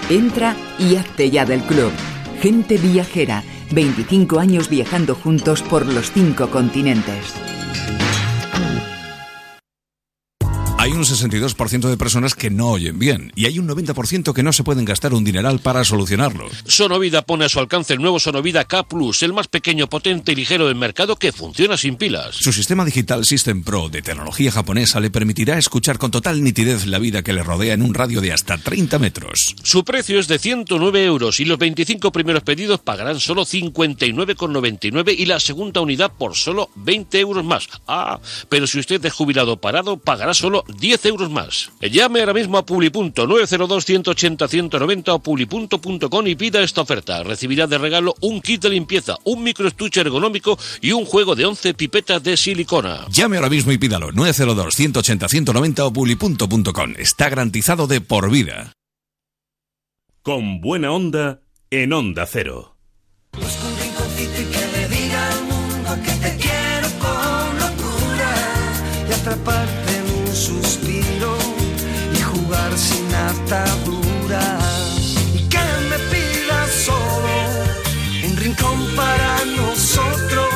[0.09, 1.91] Entra y hazte ya del club.
[2.41, 7.35] Gente Viajera, 25 años viajando juntos por los cinco continentes.
[11.01, 14.63] Un 62% de personas que no oyen bien y hay un 90% que no se
[14.63, 16.47] pueden gastar un dineral para solucionarlo.
[16.67, 20.35] Sonovida pone a su alcance el nuevo Sonovida K Plus, el más pequeño, potente y
[20.35, 22.35] ligero del mercado que funciona sin pilas.
[22.35, 26.99] Su sistema digital System Pro de tecnología japonesa le permitirá escuchar con total nitidez la
[26.99, 29.55] vida que le rodea en un radio de hasta 30 metros.
[29.63, 35.25] Su precio es de 109 euros y los 25 primeros pedidos pagarán solo 59,99 y
[35.25, 37.67] la segunda unidad por solo 20 euros más.
[37.87, 41.71] Ah, pero si usted es jubilado parado, pagará solo 10 euros más.
[41.81, 47.23] Llame ahora mismo a Publipunto 902 180 190 o publipunto.com y pida esta oferta.
[47.23, 51.73] Recibirá de regalo un kit de limpieza, un microestuche ergonómico y un juego de 11
[51.73, 53.05] pipetas de silicona.
[53.09, 56.93] Llame ahora mismo y pídalo 902 180 190 o publipunto.com.
[56.97, 58.73] Está garantizado de por vida.
[60.21, 62.75] Con buena onda en Onda Cero.
[63.33, 63.71] Busco
[75.33, 75.47] y
[75.89, 75.97] me
[76.69, 76.97] solo
[78.25, 80.49] un rincón para nosotros,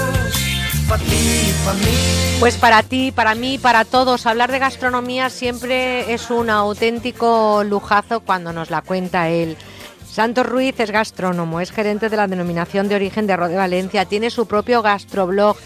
[0.98, 2.40] ti mí.
[2.40, 8.20] Pues para ti, para mí, para todos, hablar de gastronomía siempre es un auténtico lujazo
[8.20, 9.58] cuando nos la cuenta él.
[10.10, 14.06] Santos Ruiz es gastrónomo, es gerente de la denominación de origen de Arroz de Valencia,
[14.06, 15.58] tiene su propio gastroblog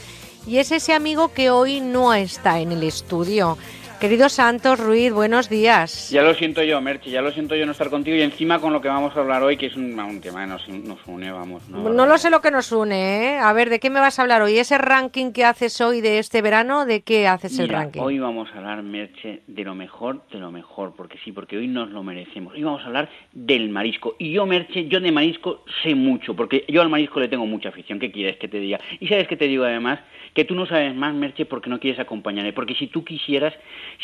[0.47, 3.57] y es ese amigo que hoy no está en el estudio.
[3.99, 6.09] Querido Santos Ruiz, buenos días.
[6.09, 8.71] Ya lo siento yo, Merche, ya lo siento yo no estar contigo y encima con
[8.71, 11.29] lo que vamos a hablar hoy, que es un, un tema que nos, nos une,
[11.29, 11.67] vamos.
[11.67, 11.89] ¿no?
[11.89, 13.39] No lo sé lo que nos une, ¿eh?
[13.39, 14.57] A ver, ¿de qué me vas a hablar hoy?
[14.57, 16.85] ¿Ese ranking que haces hoy de este verano?
[16.85, 17.99] ¿De qué haces el ranking?
[17.99, 21.67] Hoy vamos a hablar, Merche, de lo mejor, de lo mejor, porque sí, porque hoy
[21.67, 22.53] nos lo merecemos.
[22.53, 24.15] Hoy vamos a hablar del marisco.
[24.17, 27.67] Y yo, Merche, yo de marisco sé mucho, porque yo al marisco le tengo mucha
[27.67, 27.99] afición.
[27.99, 28.79] ¿Qué quieres que te diga?
[29.01, 29.99] Y sabes que te digo además
[30.33, 32.53] que tú no sabes más, Merche, porque no quieres acompañarme.
[32.53, 33.53] Porque si tú quisieras,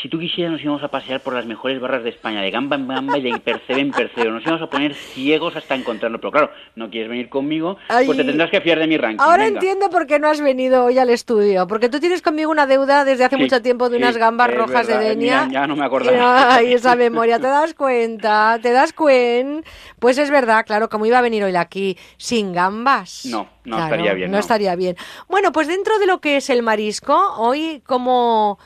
[0.01, 2.75] si tú quisieras, nos íbamos a pasear por las mejores barras de España, de gamba
[2.75, 4.29] en gamba y de percebe en percebe.
[4.31, 6.19] Nos íbamos a poner ciegos hasta encontrarlo.
[6.19, 8.05] Pero claro, no quieres venir conmigo, Ay.
[8.05, 9.23] pues te tendrás que fiar de mi ranking.
[9.23, 9.59] Ahora Venga.
[9.59, 13.05] entiendo por qué no has venido hoy al estudio, porque tú tienes conmigo una deuda
[13.05, 15.45] desde hace Sí, mucho tiempo de sí, unas gambas rojas verdad, de Denia.
[15.45, 16.55] mira, ya no me acordaba.
[16.55, 18.59] Ay, esa memoria, ¿te das cuenta?
[18.61, 19.67] ¿Te das cuenta?
[19.99, 23.25] Pues es verdad, claro, como iba a venir hoy aquí sin gambas.
[23.25, 24.31] No, no Claro, estaría bien.
[24.31, 24.39] No no.
[24.41, 24.95] estaría bien.
[25.27, 28.57] Bueno, pues dentro de lo que es el marisco, hoy, ¿cómo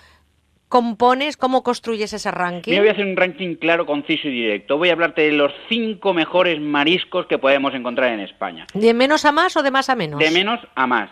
[0.67, 2.71] compones, cómo construyes ese ranking?
[2.71, 4.77] Mira, voy a hacer un ranking claro, conciso y directo.
[4.77, 8.67] Voy a hablarte de los cinco mejores mariscos que podemos encontrar en España.
[8.73, 10.19] ¿De menos a más o de más a menos?
[10.19, 11.09] De menos a más.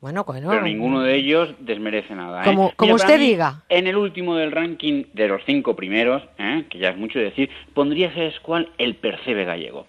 [0.00, 0.50] Bueno, bueno.
[0.50, 2.42] Pero ninguno de ellos desmerece nada.
[2.42, 2.44] ¿eh?
[2.44, 3.62] Como- como Mira, para usted mí, diga.
[3.70, 6.64] En el último del ranking de los cinco primeros, ¿eh?
[6.68, 8.70] que ya es mucho decir, pondría, ¿sabes cuál?
[8.76, 9.86] El percebe gallego.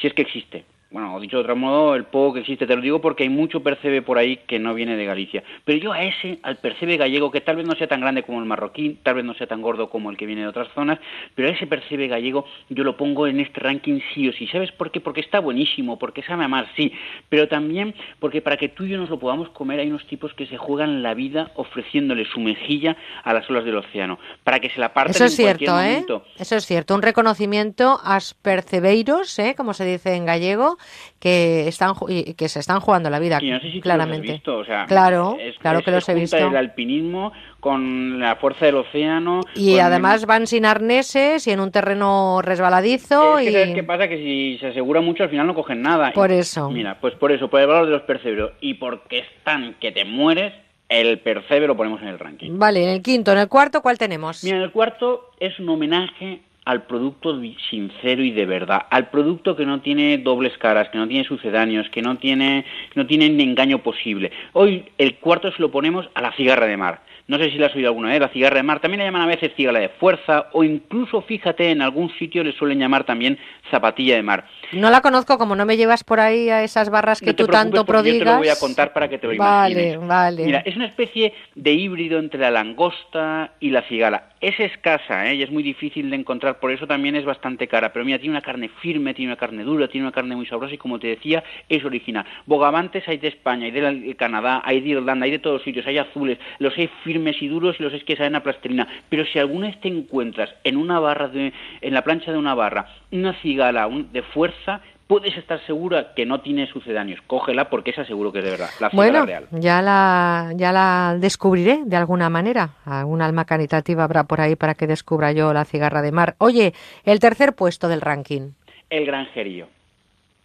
[0.00, 0.64] Si es que existe.
[0.96, 3.62] Bueno, dicho de otro modo, el poco que existe, te lo digo porque hay mucho
[3.62, 5.44] percebe por ahí que no viene de Galicia.
[5.66, 8.40] Pero yo a ese, al percebe gallego, que tal vez no sea tan grande como
[8.40, 10.98] el marroquí, tal vez no sea tan gordo como el que viene de otras zonas,
[11.34, 14.46] pero a ese percebe gallego yo lo pongo en este ranking sí o sí.
[14.46, 15.02] ¿Sabes por qué?
[15.02, 16.90] Porque está buenísimo, porque sabe a mar, sí,
[17.28, 20.32] pero también porque para que tú y yo nos lo podamos comer hay unos tipos
[20.32, 24.70] que se juegan la vida ofreciéndole su mejilla a las olas del océano, para que
[24.70, 25.90] se la partan Eso es en cualquier cierto, ¿eh?
[25.90, 26.24] momento.
[26.38, 26.94] Eso es cierto.
[26.94, 29.52] Un reconocimiento a percebeiros, ¿eh?
[29.54, 30.78] como se dice en gallego,
[31.18, 31.94] que están
[32.36, 34.26] que se están jugando la vida Y no sé si claramente.
[34.26, 36.36] los has visto, o sea, claro, es- claro es- que los se he visto.
[36.36, 39.40] el alpinismo con la fuerza del océano.
[39.54, 43.82] Y además van sin arneses y en un terreno resbaladizo Es que y ¿sabes qué
[43.82, 44.08] pasa?
[44.08, 46.12] Que si se asegura mucho al final no cogen nada.
[46.12, 46.70] Por Y- eso.
[46.70, 50.04] Mira, pues por eso, por el valor de los percebros y porque están que te
[50.04, 50.52] mueres,
[50.88, 52.56] el percebe lo ponemos en el ranking.
[52.58, 54.44] Vale, en el quinto, en el cuarto, ¿cuál tenemos?
[54.44, 59.54] Mira, en el cuarto es un homenaje al producto sincero y de verdad, al producto
[59.54, 62.64] que no tiene dobles caras, que no tiene sucedáneos, que no tiene,
[62.96, 64.32] no tiene ni engaño posible.
[64.52, 67.00] Hoy el cuarto se lo ponemos a la cigarra de mar.
[67.28, 68.78] No sé si la has oído alguna vez, la cigarra de mar.
[68.78, 72.52] También la llaman a veces cigala de fuerza o incluso, fíjate, en algún sitio le
[72.52, 73.36] suelen llamar también
[73.68, 74.46] zapatilla de mar.
[74.72, 77.42] No la conozco, como no me llevas por ahí a esas barras que no te
[77.44, 78.60] tú tanto porque yo te lo voy a prodigas.
[78.60, 80.06] contar para que te lo Vale, imagines.
[80.08, 80.44] vale.
[80.44, 84.30] Mira, es una especie de híbrido entre la langosta y la cigala.
[84.46, 85.34] Es escasa ¿eh?
[85.34, 87.92] y es muy difícil de encontrar, por eso también es bastante cara.
[87.92, 90.72] Pero mira, tiene una carne firme, tiene una carne dura, tiene una carne muy sabrosa
[90.72, 92.24] y como te decía, es original.
[92.46, 95.98] Bogavantes hay de España, hay de Canadá, hay de Irlanda, hay de todos sitios, hay
[95.98, 96.38] azules.
[96.60, 98.86] Los hay firmes y duros y los hay que saben a plastilina.
[99.08, 102.54] Pero si alguna vez te encuentras en una barra, de, en la plancha de una
[102.54, 107.20] barra, una cigala de fuerza, puedes estar segura que no tiene sucedáneos.
[107.26, 108.70] Cógela porque esa seguro que es de verdad.
[108.80, 109.46] La Bueno, real.
[109.52, 112.70] ya la, ya la descubriré de alguna manera.
[112.84, 116.34] Algún alma caritativa habrá por ahí para que descubra yo la cigarra de mar.
[116.38, 118.50] Oye, el tercer puesto del ranking.
[118.90, 119.68] El granjerío.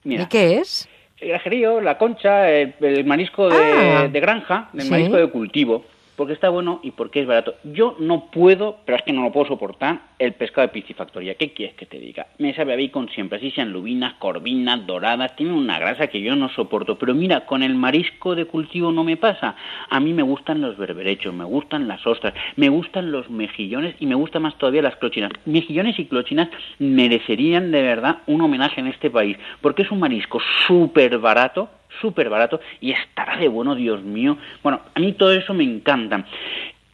[0.03, 0.87] Mira, ¿Y qué es?
[1.19, 4.07] el granjerío, la concha, el, el marisco de, Ah.
[4.07, 4.89] de granja, el Sí.
[4.89, 5.85] marisco de cultivo,
[6.21, 7.55] porque está bueno y porque es barato.
[7.63, 11.33] Yo no puedo, pero es que no lo puedo soportar, el pescado de piscifactoría.
[11.33, 12.27] ¿Qué quieres que te diga?
[12.37, 16.35] Me sabe a bacon siempre, así sean lubinas, corvinas, doradas, tiene una grasa que yo
[16.35, 16.99] no soporto.
[16.99, 19.55] Pero mira, con el marisco de cultivo no me pasa.
[19.89, 24.05] A mí me gustan los berberechos, me gustan las ostras, me gustan los mejillones y
[24.05, 25.31] me gustan más todavía las clochinas.
[25.45, 30.39] Mejillones y clochinas merecerían de verdad un homenaje en este país, porque es un marisco
[30.67, 34.37] súper barato, súper barato y estará de bueno, Dios mío.
[34.63, 36.25] Bueno, a mí todo eso me encanta.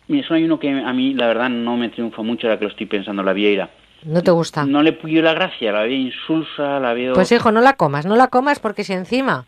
[0.08, 2.66] Mira, solo hay uno que a mí, la verdad, no me triunfa mucho, ahora que
[2.66, 3.70] lo estoy pensando, la vieira.
[4.04, 4.66] No te gusta.
[4.66, 7.14] No le pillo la gracia, la veo insulsa, la veo...
[7.14, 9.46] Pues hijo, no la comas, no la comas porque si encima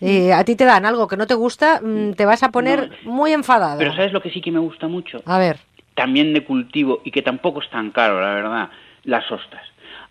[0.00, 2.90] eh, a ti te dan algo que no te gusta, mm, te vas a poner
[3.04, 3.78] muy enfadado.
[3.78, 5.22] Pero ¿sabes lo que sí que me gusta mucho?
[5.26, 5.58] A ver.
[5.94, 8.70] También de cultivo y que tampoco es tan caro, la verdad,
[9.04, 9.62] las ostras.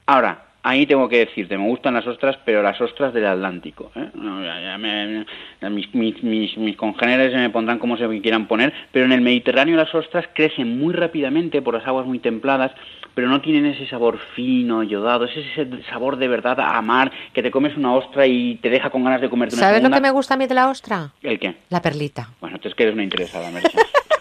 [0.06, 3.92] Ahora, ahí tengo que decirte, me gustan las ostras, pero las ostras del Atlántico.
[3.96, 4.10] ¿eh?
[4.14, 5.26] No, ya- ya me-
[5.70, 9.22] mis, mis, mis, mis congéneres se me pondrán como se quieran poner, pero en el
[9.22, 12.72] Mediterráneo las ostras crecen muy rápidamente por las aguas muy templadas,
[13.16, 17.42] pero no tienen ese sabor fino, yodado, es ese sabor de verdad a mar, que
[17.44, 19.98] te comes una ostra y te deja con ganas de comerte una ¿Sabes lo segunda.
[19.98, 21.12] que me gusta a mí de la ostra?
[21.24, 21.56] ¿El qué?
[21.70, 22.30] La perlita.
[22.40, 23.78] Bueno, tú es que eres una interesada, Merche.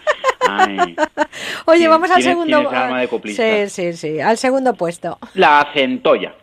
[0.56, 0.96] Ay.
[1.66, 2.70] Oye, vamos al segundo.
[3.10, 3.66] coplista.
[3.68, 5.18] Sí, sí, sí, al segundo puesto.
[5.34, 6.34] La centolla.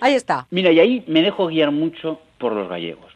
[0.00, 0.46] Ahí está.
[0.50, 3.12] Mira, y ahí me dejo guiar mucho por los gallegos.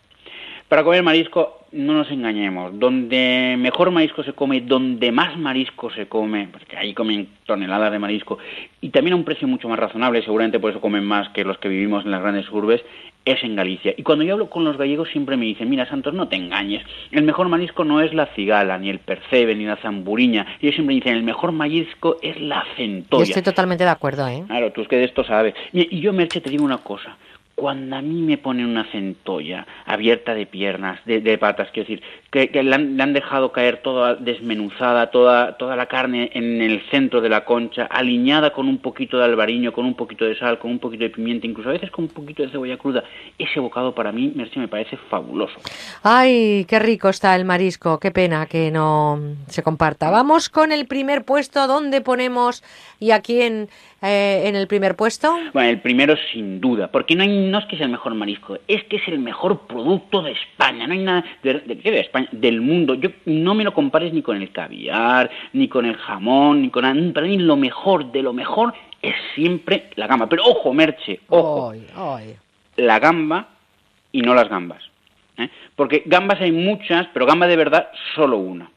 [0.68, 2.78] Para comer marisco, no nos engañemos.
[2.78, 7.98] Donde mejor marisco se come, donde más marisco se come, porque ahí comen toneladas de
[7.98, 8.38] marisco,
[8.80, 11.58] y también a un precio mucho más razonable, seguramente por eso comen más que los
[11.58, 12.82] que vivimos en las grandes urbes,
[13.24, 13.94] es en Galicia.
[13.96, 16.84] Y cuando yo hablo con los gallegos siempre me dicen, mira Santos, no te engañes,
[17.10, 20.46] el mejor marisco no es la cigala, ni el percebe, ni la zamburiña.
[20.60, 23.24] Ellos siempre dicen, el mejor marisco es la Yo centolla.
[23.24, 24.44] estoy totalmente de acuerdo, ¿eh?
[24.46, 25.54] Claro, tú es que de esto sabes.
[25.72, 27.16] Y yo, Merche, te digo una cosa.
[27.54, 32.02] Cuando a mí me ponen una centolla abierta de piernas, de, de patas, quiero decir,
[32.30, 36.60] que, que le, han, le han dejado caer toda desmenuzada, toda, toda la carne en
[36.60, 40.36] el centro de la concha, aliñada con un poquito de albariño, con un poquito de
[40.36, 43.04] sal, con un poquito de pimienta, incluso a veces con un poquito de cebolla cruda,
[43.38, 45.54] ese bocado para mí, Merche, me parece fabuloso.
[46.02, 47.98] Ay, qué rico está el marisco.
[47.98, 50.10] Qué pena que no se comparta.
[50.10, 51.66] Vamos con el primer puesto.
[51.66, 52.62] ¿Dónde ponemos
[53.00, 53.68] y a quién
[54.04, 55.36] eh, en el primer puesto?
[55.52, 58.58] Bueno, el primero sin duda, porque no, hay, no es que sea el mejor marisco,
[58.68, 62.00] es que es el mejor producto de España, no hay nada de, de, ¿qué de
[62.00, 62.94] España, del mundo.
[62.94, 66.82] Yo no me lo compares ni con el caviar, ni con el jamón, ni con
[66.82, 66.94] nada.
[67.12, 70.28] Para mí lo mejor de lo mejor es siempre la gamba.
[70.28, 71.72] Pero ojo, Merche, ojo,
[72.76, 73.48] la gamba
[74.12, 74.82] y no las gambas.
[75.38, 75.48] ¿eh?
[75.76, 78.70] Porque gambas hay muchas, pero gamba de verdad solo una.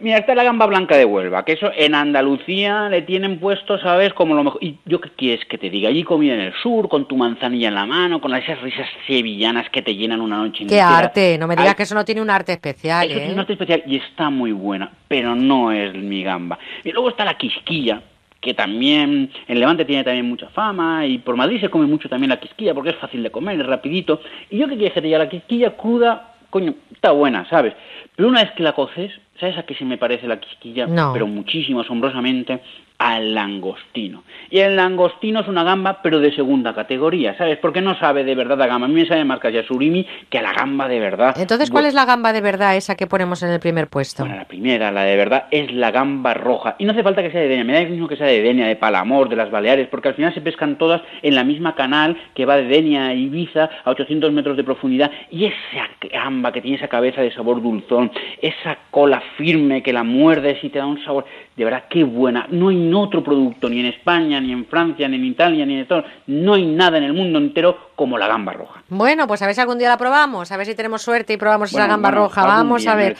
[0.00, 4.12] Mira, está la gamba blanca de Huelva, que eso en Andalucía le tienen puesto, ¿sabes?
[4.14, 4.62] Como lo mejor.
[4.62, 7.66] Y yo qué quieres que te diga, allí comida en el sur, con tu manzanilla
[7.66, 10.98] en la mano, con esas risas sevillanas que te llenan una noche Qué entera.
[10.98, 11.36] arte.
[11.36, 13.34] No me digas Ay, que eso no tiene un arte especial, eso tiene ¿eh?
[13.34, 16.60] un arte especial y está muy buena, pero no es mi gamba.
[16.84, 18.00] Y luego está la quisquilla,
[18.40, 22.30] que también en Levante tiene también mucha fama y por Madrid se come mucho también
[22.30, 24.20] la quisquilla porque es fácil de comer, es rapidito.
[24.48, 27.74] Y yo que quieres que te diga, la quisquilla cruda, coño, está buena, ¿sabes?
[28.14, 30.86] Pero una vez que la coces, ¿sabes a qué se me parece la quisquilla?
[30.86, 31.12] No.
[31.12, 32.60] Pero muchísimo, asombrosamente,
[32.98, 34.24] al langostino.
[34.50, 37.58] Y el langostino es una gamba, pero de segunda categoría, ¿sabes?
[37.58, 38.86] Porque no sabe de verdad a gamba.
[38.86, 41.36] A mí me sabe más casi a surimi que a la gamba de verdad.
[41.38, 44.24] Entonces, ¿cuál es la gamba de verdad esa que ponemos en el primer puesto?
[44.24, 46.74] Bueno, la primera, la de verdad, es la gamba roja.
[46.78, 48.66] Y no hace falta que sea de Denia, me da mismo que sea de Denia,
[48.66, 52.16] de Palamor, de las Baleares, porque al final se pescan todas en la misma canal
[52.34, 55.10] que va de Denia a Ibiza a 800 metros de profundidad.
[55.30, 58.10] Y esa gamba que tiene esa cabeza de sabor dulzón,
[58.42, 61.24] esa cola firme que la muerdes y te da un sabor,
[61.58, 62.46] de verdad, qué buena.
[62.50, 65.86] No hay otro producto, ni en España, ni en Francia, ni en Italia, ni en
[65.86, 66.04] todo.
[66.28, 68.77] No hay nada en el mundo entero como la gamba roja.
[68.90, 71.36] Bueno, pues a ver si algún día la probamos, a ver si tenemos suerte y
[71.36, 72.46] probamos esa gamba bueno, roja.
[72.46, 73.16] Vamos a ver.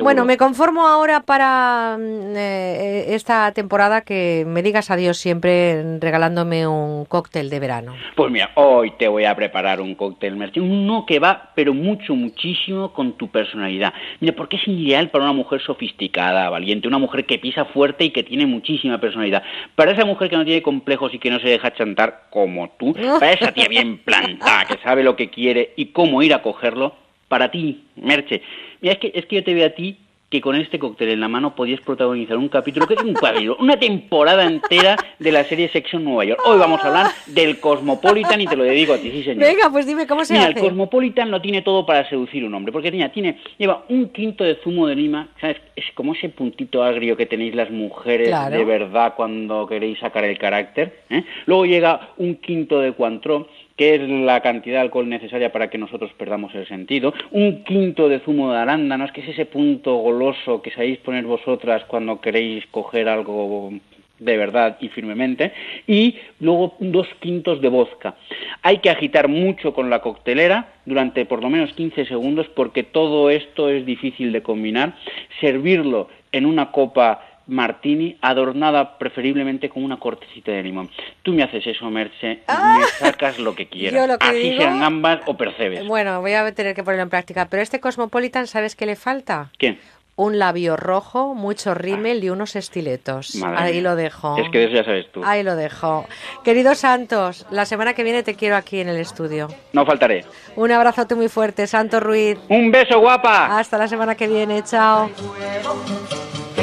[0.00, 6.66] Bueno, me conformo ahora para mm, eh, esta temporada que me digas adiós siempre regalándome
[6.66, 7.94] un cóctel de verano.
[8.16, 12.14] Pues mira, hoy te voy a preparar un cóctel, Merche, uno que va, pero mucho,
[12.14, 13.94] muchísimo con tu personalidad.
[14.20, 18.10] Mira, porque es ideal para una mujer sofisticada, valiente, una mujer que pisa fuerte y
[18.10, 19.42] que tiene muchísima personalidad.
[19.74, 22.92] Para esa mujer que no tiene complejos y que no se deja chantar como tú,
[23.18, 26.94] para esa tía bien plantada, que sabe lo que quiere y cómo ir a cogerlo,
[27.28, 28.42] para ti, Merche.
[28.80, 29.98] Mira, es que, es que yo te veo a ti
[30.30, 33.56] que con este cóctel en la mano podías protagonizar un capítulo, que es un capítulo,
[33.60, 36.40] una temporada entera de la serie en Nueva York.
[36.44, 39.38] Hoy vamos a hablar del Cosmopolitan y te lo dedico a ti, sí señor.
[39.42, 40.58] Venga, pues dime cómo se Mira, hace.
[40.58, 44.44] el Cosmopolitan lo tiene todo para seducir un hombre, porque tenía, tiene, lleva un quinto
[44.44, 45.56] de zumo de lima, ¿sabes?
[45.74, 48.54] Es como ese puntito agrio que tenéis las mujeres Claro.
[48.58, 51.00] de verdad cuando queréis sacar el carácter.
[51.08, 51.24] ¿eh?
[51.46, 53.46] Luego llega un quinto de Cointreau,
[53.78, 57.14] que es la cantidad de alcohol necesaria para que nosotros perdamos el sentido.
[57.30, 61.84] Un quinto de zumo de arándanos, que es ese punto goloso que sabéis poner vosotras
[61.84, 63.72] cuando queréis coger algo
[64.18, 65.52] de verdad y firmemente,
[65.86, 68.16] y luego dos quintos de vodka.
[68.62, 73.30] Hay que agitar mucho con la coctelera durante por lo menos 15 segundos porque todo
[73.30, 74.96] esto es difícil de combinar.
[75.40, 80.88] Servirlo en una copa martini adornada preferiblemente con una cortecita de limón.
[81.22, 83.94] Tú me haces eso, Merche, y me sacas lo que quieras.
[84.00, 84.06] Ah.
[84.06, 85.86] Yo lo que Así digo- sean gambas o percebes.
[85.88, 87.46] Bueno, voy a tener que ponerlo en práctica.
[87.50, 89.50] Pero este Cosmopolitan, ¿sabes qué le falta?
[89.58, 89.78] ¿Qué?
[90.20, 93.36] un labio rojo, mucho rímel y unos estiletos.
[93.36, 93.82] Madre Ahí mía.
[93.82, 94.36] lo dejo.
[94.36, 95.22] Es que eso ya sabes tú.
[95.24, 96.08] Ahí lo dejo.
[96.42, 99.46] Querido Santos, la semana que viene te quiero aquí en el estudio.
[99.72, 100.24] No faltaré.
[100.56, 102.36] Un abrazote muy fuerte, Santos Ruiz.
[102.48, 103.56] Un beso, guapa.
[103.60, 105.08] Hasta la semana que viene, chao.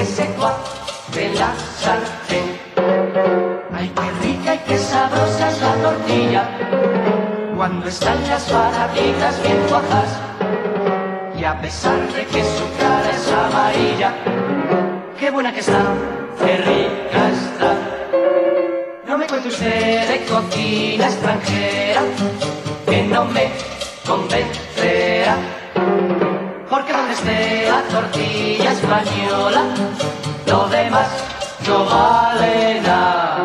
[0.05, 2.47] Que se la sartén.
[3.73, 6.43] Ay, qué rica y qué sabrosa es la tortilla
[7.57, 10.09] cuando están las baratitas bien cuajas.
[11.37, 14.13] Y a pesar de que su cara es amarilla,
[15.19, 15.81] qué buena que está,
[16.39, 17.71] qué rica está.
[19.07, 22.01] No me cuente usted de cocina extranjera,
[22.85, 23.49] que no me
[24.05, 25.54] convencerá.
[26.75, 29.63] Porque donde esté la tortilla española,
[30.45, 31.07] lo demás
[31.65, 33.37] no vale nada.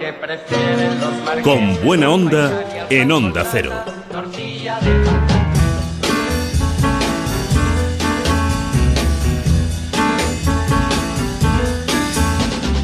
[0.00, 1.44] ¿Qué prefieren los?
[1.44, 3.70] Con buena onda en Onda Cero.
[4.10, 5.04] Tortilla de.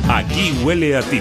[0.08, 1.20] Aquí huele a ti.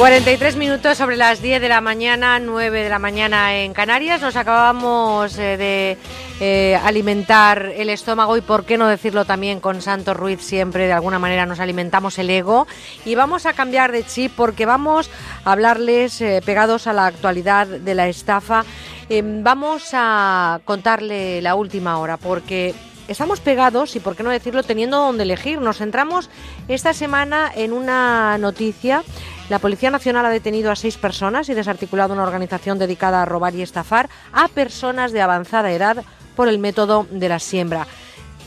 [0.00, 4.22] 43 minutos sobre las 10 de la mañana, 9 de la mañana en Canarias.
[4.22, 5.98] Nos acabamos eh, de
[6.40, 10.94] eh, alimentar el estómago y, por qué no decirlo también con Santos Ruiz, siempre de
[10.94, 12.66] alguna manera nos alimentamos el ego.
[13.04, 15.10] Y vamos a cambiar de chip porque vamos
[15.44, 18.64] a hablarles eh, pegados a la actualidad de la estafa.
[19.10, 22.74] Eh, vamos a contarle la última hora porque
[23.06, 25.60] estamos pegados y, por qué no decirlo, teniendo donde elegir.
[25.60, 26.30] Nos centramos
[26.68, 29.02] esta semana en una noticia.
[29.50, 33.52] La Policía Nacional ha detenido a seis personas y desarticulado una organización dedicada a robar
[33.56, 36.04] y estafar a personas de avanzada edad
[36.36, 37.88] por el método de la siembra.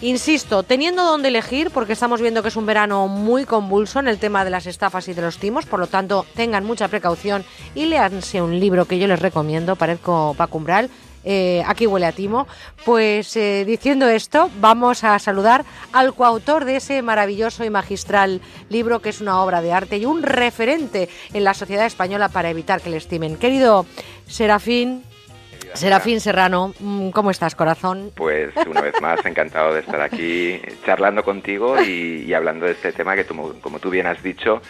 [0.02, 4.18] Insisto, teniendo donde elegir, porque estamos viendo que es un verano muy convulso en el
[4.18, 7.44] tema de las estafas y de los timos, por lo tanto, tengan mucha precaución
[7.76, 10.90] y leanse un libro que yo les recomiendo, parezco Paco Umbral,
[11.24, 12.48] eh, aquí huele a timo.
[12.86, 19.02] Pues eh, diciendo esto, vamos a saludar al coautor de ese maravilloso y magistral libro
[19.02, 22.82] que es una obra de arte y un referente en la sociedad española para evitar
[22.82, 23.38] que le estimen.
[23.38, 23.86] Querido
[24.28, 25.04] Serafín,
[25.74, 28.12] Serafín Serrano, mm, ¿cómo estás, corazón?
[28.16, 32.92] Pues una vez más, encantado de estar aquí charlando contigo y, y hablando de este
[32.92, 34.62] tema que, tú, como tú bien has dicho,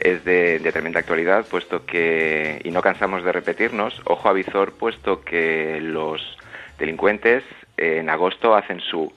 [0.00, 4.72] es de, de, tremenda actualidad, puesto que, y no cansamos de repetirnos, ojo a visor,
[4.72, 6.38] puesto que los
[6.78, 7.42] delincuentes
[7.76, 9.12] eh, en agosto hacen su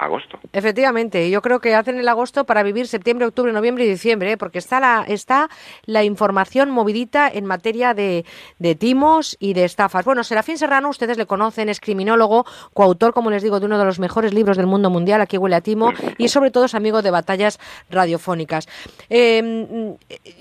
[0.00, 0.38] agosto.
[0.52, 4.36] Efectivamente, yo creo que hacen el agosto para vivir septiembre, octubre, noviembre y diciembre, ¿eh?
[4.36, 5.48] porque está la, está
[5.84, 8.24] la información movidita en materia de,
[8.58, 10.04] de, timos y de estafas.
[10.04, 13.84] Bueno, Serafín Serrano, ustedes le conocen, es criminólogo, coautor, como les digo, de uno de
[13.84, 17.02] los mejores libros del mundo mundial, aquí huele a timo, y sobre todo es amigo
[17.02, 17.58] de batallas
[17.90, 18.68] radiofónicas.
[19.10, 19.96] Eh,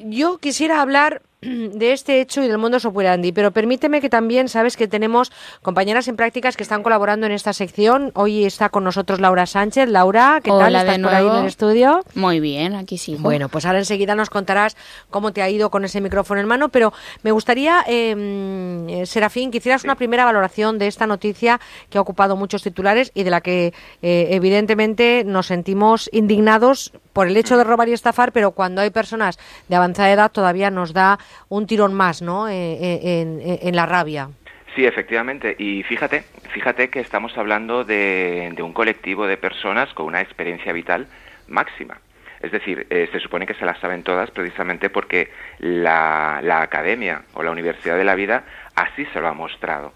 [0.05, 4.75] yo quisiera hablar de este hecho y del mundo operandi, pero permíteme que también sabes
[4.75, 8.11] que tenemos compañeras en prácticas que están colaborando en esta sección.
[8.15, 9.87] Hoy está con nosotros Laura Sánchez.
[9.89, 10.75] Laura, ¿qué Hola tal?
[10.75, 12.03] ¿Estás de por ahí en el estudio?
[12.15, 13.15] Muy bien, aquí sí.
[13.19, 14.75] Bueno, pues ahora enseguida nos contarás
[15.09, 16.91] cómo te ha ido con ese micrófono en mano, pero
[17.23, 21.59] me gustaría, eh, Serafín, que hicieras una primera valoración de esta noticia
[21.89, 27.27] que ha ocupado muchos titulares y de la que eh, evidentemente nos sentimos indignados por
[27.27, 30.93] el hecho de robar y estafar, pero cuando hay personas de avanzada edad todavía nos
[30.93, 32.47] da un tirón más, ¿no?
[32.47, 34.29] Eh, en, en, la rabia.
[34.75, 35.55] Sí, efectivamente.
[35.57, 41.07] Y fíjate, fíjate que estamos hablando de, un colectivo de personas con una experiencia vital
[41.47, 41.99] máxima.
[42.41, 47.23] Es decir, eh, se supone que se las saben todas precisamente porque la, la, academia
[47.33, 49.91] o la universidad de la vida así se lo ha mostrado.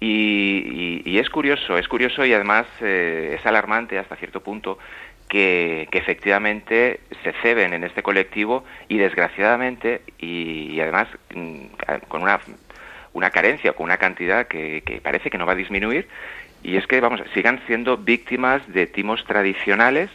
[0.00, 4.78] Y, y, y es curioso, es curioso y además eh, es alarmante hasta cierto punto
[5.34, 11.64] que, efectivamente se ceben en este colectivo y desgraciadamente y, además mm,
[12.06, 12.38] con una,
[13.14, 16.06] una carencia, con una cantidad que, parece que no va a disminuir
[16.62, 20.08] y es que vamos sigan siendo víctimas de timos tradicionales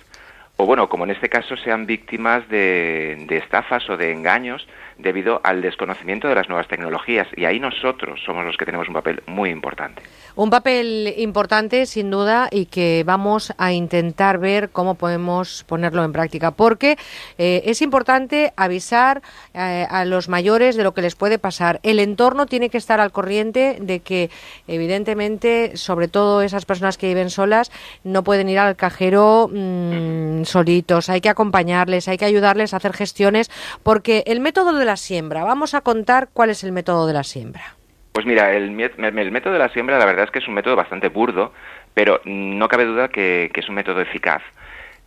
[0.55, 5.61] o bueno, como en este caso sean víctimas de estafas o de engaños debido al
[5.61, 9.49] desconocimiento de las nuevas tecnologías y ahí nosotros somos los que tenemos un papel muy
[9.49, 10.01] importante.
[10.39, 16.13] Un papel importante, sin duda, y que vamos a intentar ver cómo podemos ponerlo en
[16.13, 16.97] práctica, porque
[17.37, 19.21] eh, es importante avisar
[19.53, 21.81] eh, a los mayores de lo que les puede pasar.
[21.83, 24.29] El entorno tiene que estar al corriente de que,
[24.65, 27.69] evidentemente, sobre todo esas personas que viven solas,
[28.05, 31.09] no pueden ir al cajero mmm, solitos.
[31.09, 33.51] Hay que acompañarles, hay que ayudarles a hacer gestiones,
[33.83, 37.25] porque el método de la siembra, vamos a contar cuál es el método de la
[37.25, 37.78] siembra.
[38.19, 40.75] Pues mira, el, el, método de la siembra la verdad es que es un método
[40.75, 41.53] bastante burdo,
[41.93, 44.41] pero no cabe duda que, es un método eficaz.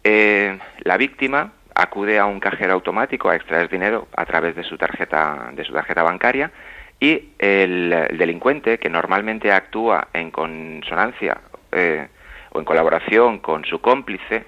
[0.03, 4.79] Eh, la víctima acude a un cajero automático a extraer dinero a través de su
[4.79, 6.53] tarjeta, de su tarjeta bancaria
[7.01, 11.37] Y el, delincuente, que normalmente actúa en consonancia
[11.71, 12.09] eh,
[12.53, 14.47] o en colaboración con su cómplice,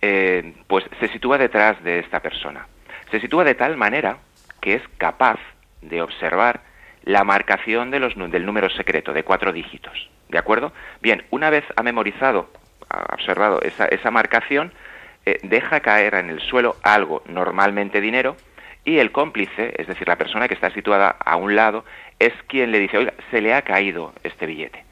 [0.00, 2.68] eh, pues se sitúa detrás de esta persona.
[3.10, 4.18] Se sitúa de tal manera
[4.60, 5.40] que es capaz
[5.82, 6.69] de observar
[7.04, 10.10] la marcación de los, del número secreto de cuatro dígitos.
[10.28, 10.72] ¿De acuerdo?
[11.00, 12.50] Bien, una vez ha memorizado,
[12.88, 14.72] ha observado esa, esa marcación,
[15.26, 18.36] eh, deja caer en el suelo algo, normalmente dinero,
[18.84, 21.84] y el cómplice, es decir, la persona que está situada a un lado,
[22.18, 24.84] es quien le dice, oiga, se le ha caído este billete.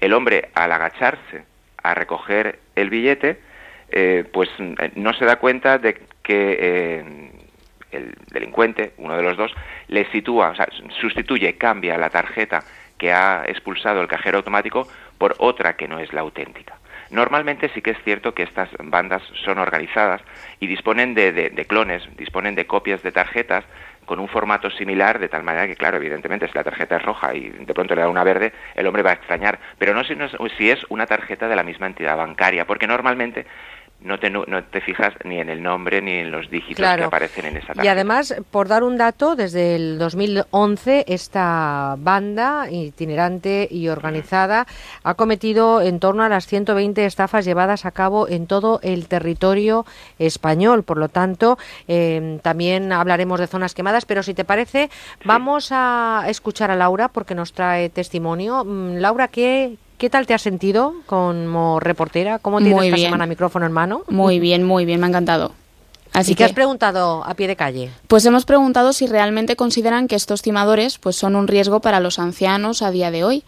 [0.00, 1.44] El hombre, al agacharse
[1.82, 3.40] a recoger el billete,
[3.90, 4.48] eh, pues
[4.94, 7.30] no se da cuenta de que eh,
[7.92, 9.52] el delincuente, uno de los dos,
[9.88, 10.68] le sitúa, o sea,
[11.00, 12.64] sustituye, cambia la tarjeta
[12.98, 14.88] que ha expulsado el cajero automático
[15.18, 16.76] por otra que no es la auténtica.
[17.12, 20.22] Normalmente sí que es cierto que estas bandas son organizadas
[20.60, 23.64] y disponen de, clones, disponen de copias de tarjetas
[24.06, 27.34] con un formato similar, de tal manera que, claro, evidentemente, si la tarjeta es roja
[27.34, 29.58] y de pronto le da una verde, el hombre va a extrañar.
[29.78, 33.46] Pero no si, no, si es una tarjeta de la misma entidad bancaria, porque normalmente
[34.04, 37.46] no te, no te fijas ni en el nombre ni en los dígitos que aparecen
[37.46, 37.84] en esa tarjeta.
[37.84, 44.66] Y además, por dar un dato, desde el 2011 esta banda itinerante y organizada
[45.02, 49.86] ha cometido en torno a las 120 estafas llevadas a cabo en todo el territorio
[50.18, 50.82] español.
[50.82, 54.90] Por lo tanto, em, también hablaremos de zonas quemadas, pero si te parece,
[55.24, 58.64] vamos a escuchar a Laura porque nos trae testimonio.
[58.64, 62.40] Mm, Laura, ¿qué, ¿Qué tal te has sentido como reportera?
[62.40, 64.02] ¿Cómo tienes esta semana micrófono en mano?
[64.08, 65.52] Muy bien, muy bien, me ha encantado.
[66.12, 67.92] Así ¿Y que, has preguntado a pie de calle?
[68.08, 72.18] Pues hemos preguntado si realmente consideran que estos timadores pues son un riesgo para los
[72.18, 73.44] ancianos a día de hoy.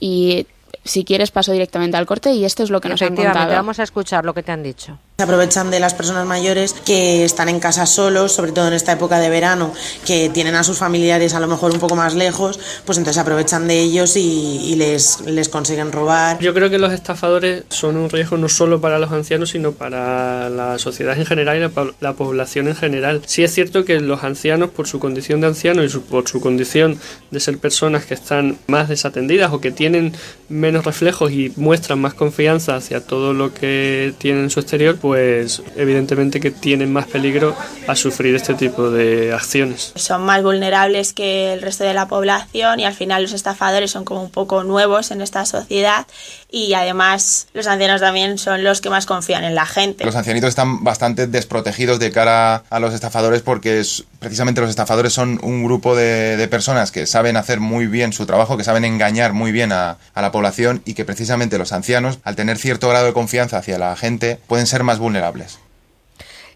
[0.00, 0.46] Y
[0.82, 3.52] si quieres paso directamente al corte y esto es lo que nos han contado.
[3.52, 4.98] Vamos a escuchar lo que te han dicho.
[5.20, 8.92] Se aprovechan de las personas mayores que están en casa solos, sobre todo en esta
[8.92, 9.74] época de verano,
[10.06, 13.66] que tienen a sus familiares a lo mejor un poco más lejos, pues entonces aprovechan
[13.66, 16.38] de ellos y, les, les consiguen robar.
[16.38, 20.50] Yo creo que los estafadores son un riesgo no solo para los ancianos, sino para
[20.50, 23.20] la sociedad en general y la, población en general.
[23.26, 26.96] Sí es cierto que los ancianos, por su condición de ancianos y por su condición
[27.32, 30.12] de ser personas que están más desatendidas o que tienen
[30.48, 35.07] menos reflejos y muestran más confianza hacia todo lo que tienen en su exterior, pues
[35.16, 37.54] evidentemente que tienen más peligro
[37.86, 39.92] a sufrir este tipo de acciones.
[39.96, 44.04] Son más vulnerables que el resto de la población y al final los estafadores son
[44.04, 46.06] como un poco nuevos en esta sociedad
[46.50, 50.04] y además los ancianos también son los que más confían en la gente.
[50.04, 53.82] Los ancianitos están bastante desprotegidos de cara a los estafadores porque
[54.18, 58.56] precisamente los estafadores son un grupo de, personas que saben hacer muy bien su trabajo,
[58.56, 62.56] que saben engañar muy bien a la población y que precisamente los ancianos, al tener
[62.56, 65.58] cierto grado de confianza hacia la gente, pueden ser más vulnerables.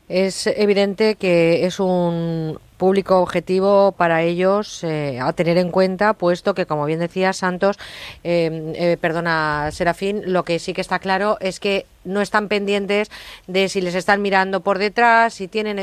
[0.08, 6.52] Es evidente que es un público objetivo para ellos eh, a tener en cuenta, puesto
[6.52, 7.78] que, como bien decía Santos,
[8.24, 13.08] eh, eh, perdona, Serafín, lo que sí que está claro es que no están pendientes
[13.46, 15.78] de si les están mirando por detrás, si tienen...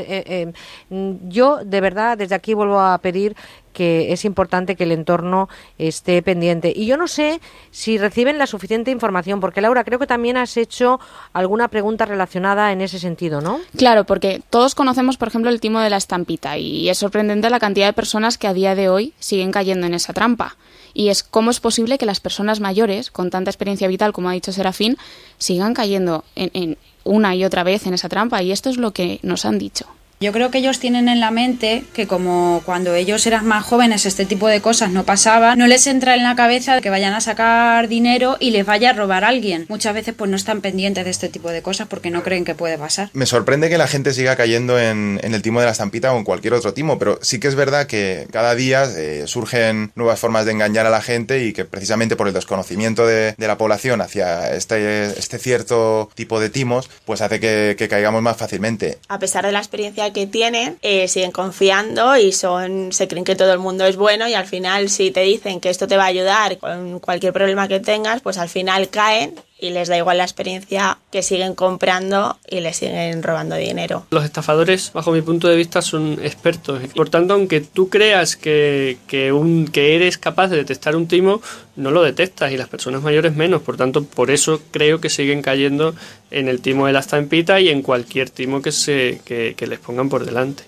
[1.30, 3.34] yo, de verdad, desde aquí vuelvo a pedir
[3.72, 6.72] que es importante que el entorno esté pendiente.
[6.74, 7.40] Y yo no sé
[7.70, 11.00] si reciben la suficiente información, porque Laura, creo que también has hecho
[11.32, 13.60] alguna pregunta relacionada en ese sentido, ¿no?
[13.76, 17.60] Claro, porque todos conocemos, por ejemplo, el timo de la estampita y es sorprendente la
[17.60, 20.56] cantidad de personas que a día de hoy siguen cayendo en esa trampa.
[20.92, 24.32] Y es cómo es posible que las personas mayores, con tanta experiencia vital como ha
[24.32, 24.96] dicho Serafín,
[25.38, 28.42] sigan cayendo en una y otra vez en esa trampa.
[28.42, 29.86] Y esto es lo que nos han dicho.
[30.22, 34.04] Yo creo que ellos tienen en la mente que como cuando ellos eran más jóvenes
[34.04, 37.22] este tipo de cosas no pasaba, no les entra en la cabeza que vayan a
[37.22, 39.64] sacar dinero y les vaya a robar a alguien.
[39.70, 42.54] Muchas veces pues no están pendientes de este tipo de cosas porque no creen que
[42.54, 43.08] puede pasar.
[43.14, 46.24] Me sorprende que la gente siga cayendo en, el timo de la estampita o en
[46.24, 50.44] cualquier otro timo, pero sí que es verdad que cada día eh, surgen nuevas formas
[50.44, 54.54] de engañar a la gente y que precisamente por el desconocimiento de, la población hacia
[54.54, 58.98] este, este cierto tipo de timos, pues hace que, que caigamos más fácilmente.
[59.08, 63.36] A pesar de la experiencia que tienen, eh, siguen confiando y son, se creen que
[63.36, 66.04] todo el mundo es bueno y al final si te dicen que esto te va
[66.04, 70.18] a ayudar con cualquier problema que tengas, pues al final caen y les da igual
[70.18, 74.06] la experiencia que siguen comprando y les siguen robando dinero.
[74.10, 76.80] Los estafadores, bajo mi punto de vista, son expertos.
[76.94, 81.42] Por tanto, aunque tú creas que, que, un, que eres capaz de detectar un timo,
[81.76, 83.62] no lo detectas y las personas mayores menos.
[83.62, 85.94] Por tanto, por eso creo que siguen cayendo
[86.30, 89.78] en el timo de la estampita y en cualquier timo que, se, que, que les
[89.78, 90.64] pongan por delante.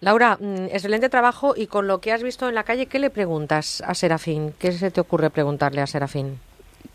[0.00, 3.10] Laura, mm, excelente trabajo y con lo que has visto en la calle, ¿qué le
[3.10, 4.52] preguntas a Serafín?
[4.58, 6.38] ¿Qué se te ocurre preguntarle a Serafín?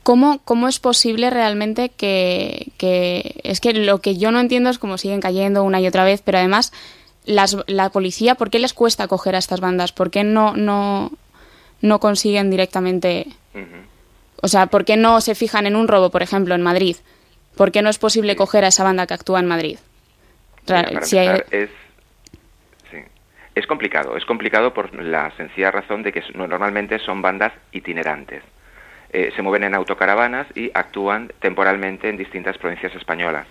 [0.03, 4.80] ¿Cómo, ¿Cómo es posible realmente que, que, Es que lo que yo no entiendo es
[4.80, 6.72] cómo siguen cayendo una y otra vez, pero además
[7.26, 9.92] las, la policía, ¿por qué les cuesta coger a estas bandas?
[9.92, 11.11] ¿Por qué no, no,
[11.82, 13.28] no consiguen directamente...
[14.44, 16.95] O sea, ¿por qué no se fijan en un robo, por ejemplo, en Madrid?
[17.56, 19.78] ¿Por qué no es posible coger a esa banda que actúa en Madrid?
[20.80, 21.06] Mira, para
[21.52, 21.70] es,
[22.90, 22.98] sí,
[23.53, 24.18] es complicado.
[24.18, 28.42] Es complicado por la sencilla razón de que no- normalmente son bandas itinerantes.
[29.14, 33.46] Eh, se mueven en autocaravanas y actúan temporalmente en distintas provincias españolas.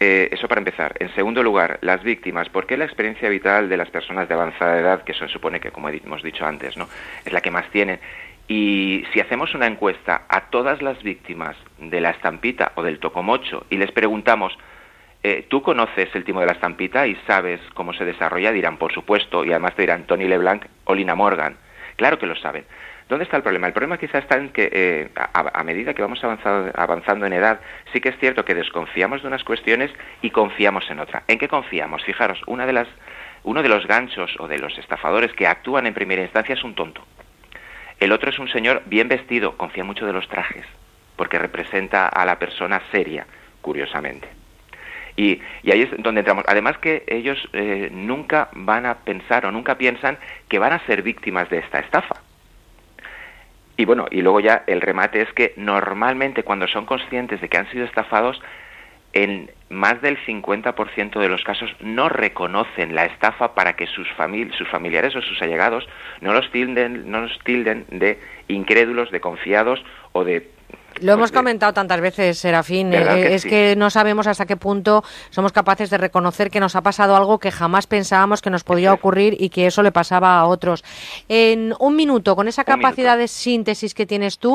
[0.00, 0.94] Eh, eso para empezar.
[0.98, 2.48] En segundo lugar, las víctimas.
[2.48, 5.70] ¿Por qué la experiencia vital de las personas de avanzada edad, que se supone que,
[5.70, 6.88] como hemos dicho antes, ¿no?
[7.24, 8.00] es la que más tienen?
[8.48, 13.66] Y si hacemos una encuesta a todas las víctimas de la estampita o del tocomocho
[13.70, 14.56] y les preguntamos,
[15.22, 18.52] eh, ¿tú conoces el timo de la estampita y sabes cómo se desarrolla?
[18.52, 21.56] Dirán, por supuesto, y además te dirán Tony LeBlanc o Lina Morgan.
[21.96, 22.64] Claro que lo saben.
[23.08, 23.66] ¿Dónde está el problema?
[23.66, 27.60] El problema quizá está en que eh, a, medida que vamos avanzando en edad,
[27.92, 31.22] sí que es cierto que desconfiamos de unas cuestiones y confiamos en otra.
[31.26, 32.04] ¿En qué confiamos?
[32.04, 32.88] Fijaros, una de las,
[33.44, 36.74] uno de los ganchos o de los estafadores que actúan en primera instancia es un
[36.74, 37.02] tonto.
[37.98, 40.66] El otro es un señor bien vestido, confía mucho de los trajes,
[41.16, 43.26] porque representa a la persona seria,
[43.62, 44.28] curiosamente.
[45.16, 46.44] Y, y ahí es donde entramos.
[46.46, 51.02] Además que ellos eh, nunca van a pensar o nunca piensan que van a ser
[51.02, 52.27] víctimas de esta estafa.
[53.78, 57.58] Y bueno, y luego ya el remate es que normalmente cuando son conscientes de que
[57.58, 58.42] han sido estafados,
[59.12, 64.52] en más del 50% de los casos no reconocen la estafa para que sus, famil-
[64.52, 65.88] sus familiares o sus allegados
[66.20, 69.82] no los tilden, no los tilden de incrédulos, de confiados
[70.12, 70.50] o de
[71.02, 72.90] Lo hemos comentado tantas veces, Serafín.
[72.90, 73.48] ¿Verdad eh, que es sí?
[73.48, 77.38] que no sabemos hasta qué punto somos capaces de reconocer que nos ha pasado algo
[77.38, 80.84] que jamás pensábamos que nos podía ocurrir y que eso le pasaba a otros.
[81.28, 84.54] En un minuto, con esa capacidad de síntesis que tienes tú,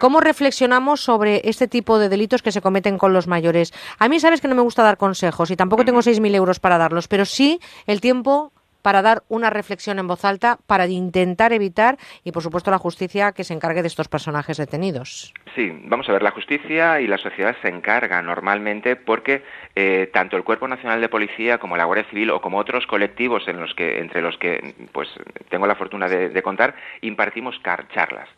[0.00, 3.72] ¿cómo reflexionamos sobre este tipo de delitos que se cometen con los mayores?
[3.98, 6.78] A mí sabes que no me gusta dar consejos y tampoco tengo 6.000 euros para
[6.78, 8.52] darlos, pero sí el tiempo
[8.84, 13.32] para dar una reflexión en voz alta, para intentar evitar y, por supuesto, la justicia
[13.32, 15.32] que se encargue de estos personajes detenidos.
[15.54, 19.42] Sí, vamos a ver, la justicia y la sociedad se encargan normalmente porque
[19.74, 23.48] eh, tanto el Cuerpo Nacional de Policía como la Guardia Civil o como otros colectivos
[23.48, 25.08] en los que, entre los que pues,
[25.48, 27.58] tengo la fortuna de, de contar, impartimos
[27.94, 28.28] charlas.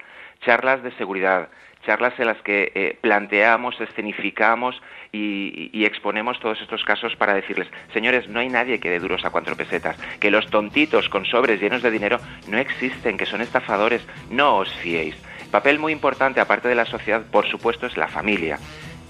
[0.42, 1.48] Charlas de seguridad,
[1.86, 4.82] charlas en las que eh, planteamos, escenificamos
[5.12, 9.30] y, exponemos todos estos casos para decirles, señores, no hay nadie que dé duros a
[9.30, 14.06] cuatro pesetas, que los tontitos con sobres llenos de dinero no existen, que son estafadores,
[14.30, 15.14] no os fiéis.
[15.50, 18.58] Papel muy importante, aparte de la sociedad, por supuesto, es la familia.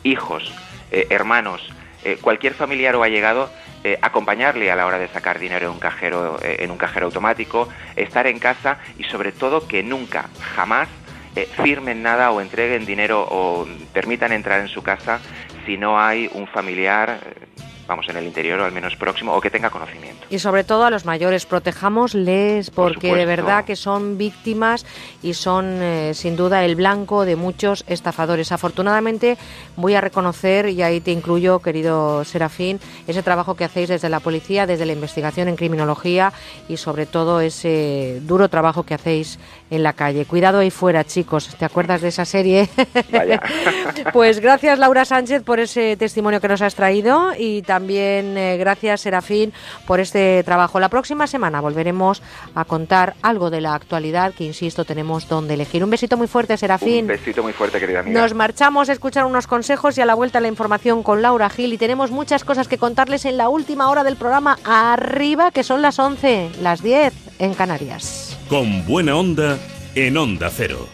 [0.02, 0.54] Hijos,
[0.92, 1.66] eh, hermanos,
[2.04, 3.50] eh, cualquier familiar o allegado,
[3.82, 7.68] eh, acompañarle a la hora de sacar dinero en un cajero, en un cajero automático,
[7.96, 10.88] estar en casa y sobre todo que nunca, jamás
[11.36, 15.20] eh, firmen nada o entreguen dinero o permitan entrar en su casa
[15.66, 17.46] si no hay un familiar, eh,
[17.86, 20.26] vamos, en el interior o al menos próximo, o que tenga conocimiento.
[20.30, 24.84] Y sobre todo a los mayores, protejámosles porque de verdad que son víctimas
[25.22, 28.52] y son eh, sin duda el blanco de muchos estafadores.
[28.52, 29.38] Afortunadamente
[29.76, 34.20] voy a reconocer, y ahí te incluyo, querido Serafín, ese trabajo que hacéis desde la
[34.20, 36.32] policía, desde la investigación en criminología
[36.68, 39.38] y sobre todo ese duro trabajo que hacéis
[39.70, 40.24] en la calle.
[40.24, 41.54] Cuidado ahí fuera, chicos.
[41.56, 42.68] ¿Te acuerdas de esa serie?
[44.12, 47.75] Pues gracias Laura Sánchez por ese testimonio que nos has traído y también
[48.36, 49.52] eh, gracias Serafín
[49.86, 50.80] por este trabajo.
[50.80, 52.22] La próxima semana volveremos
[52.54, 55.84] a contar algo de la actualidad que, insisto, tenemos donde elegir.
[55.84, 57.06] Un besito muy fuerte, Un Serafín.
[57.06, 58.20] besito muy fuerte, querida amiga.
[58.20, 61.72] Nos marchamos a escuchar unos consejos y a la vuelta la información con Laura Gil
[61.72, 65.82] y tenemos muchas cosas que contarles en la última hora del programa arriba, que son
[65.82, 68.38] las 11, las 10 en Canarias.
[68.48, 69.58] Con buena onda
[69.94, 70.86] en Onda Cero.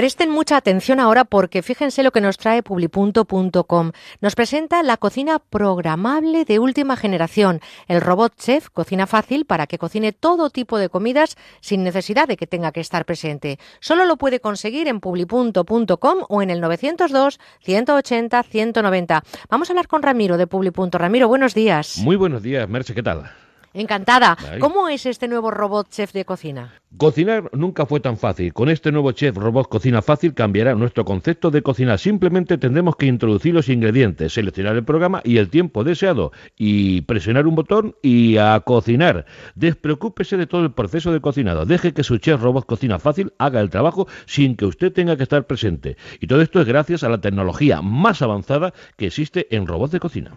[0.00, 3.92] Presten mucha atención ahora porque fíjense lo que nos trae publipunto.com.
[4.22, 7.60] Nos presenta la cocina programable de última generación.
[7.86, 12.38] El robot chef cocina fácil para que cocine todo tipo de comidas sin necesidad de
[12.38, 13.58] que tenga que estar presente.
[13.80, 19.22] Solo lo puede conseguir en publipunto.com o en el 902 180 190.
[19.50, 20.96] Vamos a hablar con Ramiro de Publipunto.
[20.96, 21.98] Ramiro, buenos días.
[21.98, 23.30] Muy buenos días, Merche, ¿qué tal?
[23.72, 24.36] Encantada.
[24.58, 26.74] ¿Cómo es este nuevo robot chef de cocina?
[26.96, 28.52] Cocinar nunca fue tan fácil.
[28.52, 32.00] Con este nuevo chef robot Cocina Fácil cambiará nuestro concepto de cocinar.
[32.00, 37.46] Simplemente tendremos que introducir los ingredientes, seleccionar el programa y el tiempo deseado y presionar
[37.46, 39.24] un botón y a cocinar.
[39.54, 41.64] Despreocúpese de todo el proceso de cocinado.
[41.64, 45.22] Deje que su chef robot Cocina Fácil haga el trabajo sin que usted tenga que
[45.22, 45.96] estar presente.
[46.18, 50.00] Y todo esto es gracias a la tecnología más avanzada que existe en robots de
[50.00, 50.32] cocina.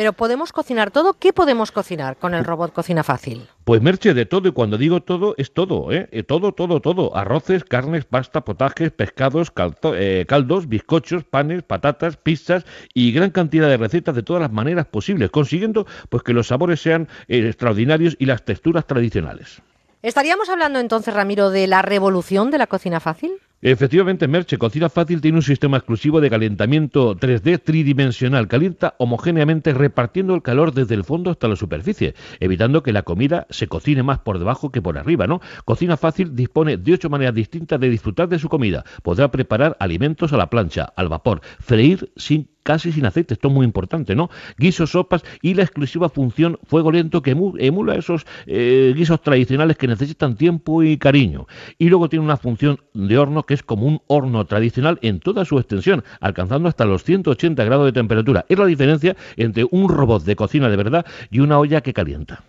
[0.00, 1.12] Pero podemos cocinar todo.
[1.12, 3.46] ¿Qué podemos cocinar con el robot Cocina Fácil?
[3.66, 6.08] Pues merche de todo, y cuando digo todo, es todo, ¿eh?
[6.10, 7.14] Eh, Todo, todo, todo.
[7.14, 12.64] Arroces, carnes, pasta, potajes, pescados, caldo- eh, caldos, bizcochos, panes, patatas, pizzas
[12.94, 16.80] y gran cantidad de recetas de todas las maneras posibles, consiguiendo pues que los sabores
[16.80, 19.60] sean eh, extraordinarios y las texturas tradicionales.
[20.00, 23.32] ¿Estaríamos hablando entonces, Ramiro, de la revolución de la cocina fácil?
[23.62, 28.48] Efectivamente, Merche, Cocina Fácil tiene un sistema exclusivo de calentamiento 3D tridimensional.
[28.48, 33.46] Calienta homogéneamente repartiendo el calor desde el fondo hasta la superficie, evitando que la comida
[33.50, 35.42] se cocine más por debajo que por arriba, ¿no?
[35.66, 38.82] Cocina Fácil dispone de ocho maneras distintas de disfrutar de su comida.
[39.02, 43.54] Podrá preparar alimentos a la plancha, al vapor, freír sin casi sin aceite, esto es
[43.54, 44.30] muy importante, ¿no?
[44.58, 49.88] Guisos, sopas y la exclusiva función fuego lento que emula esos eh, guisos tradicionales que
[49.88, 51.46] necesitan tiempo y cariño.
[51.78, 55.44] Y luego tiene una función de horno que es como un horno tradicional en toda
[55.44, 58.44] su extensión, alcanzando hasta los 180 grados de temperatura.
[58.48, 62.42] Es la diferencia entre un robot de cocina de verdad y una olla que calienta.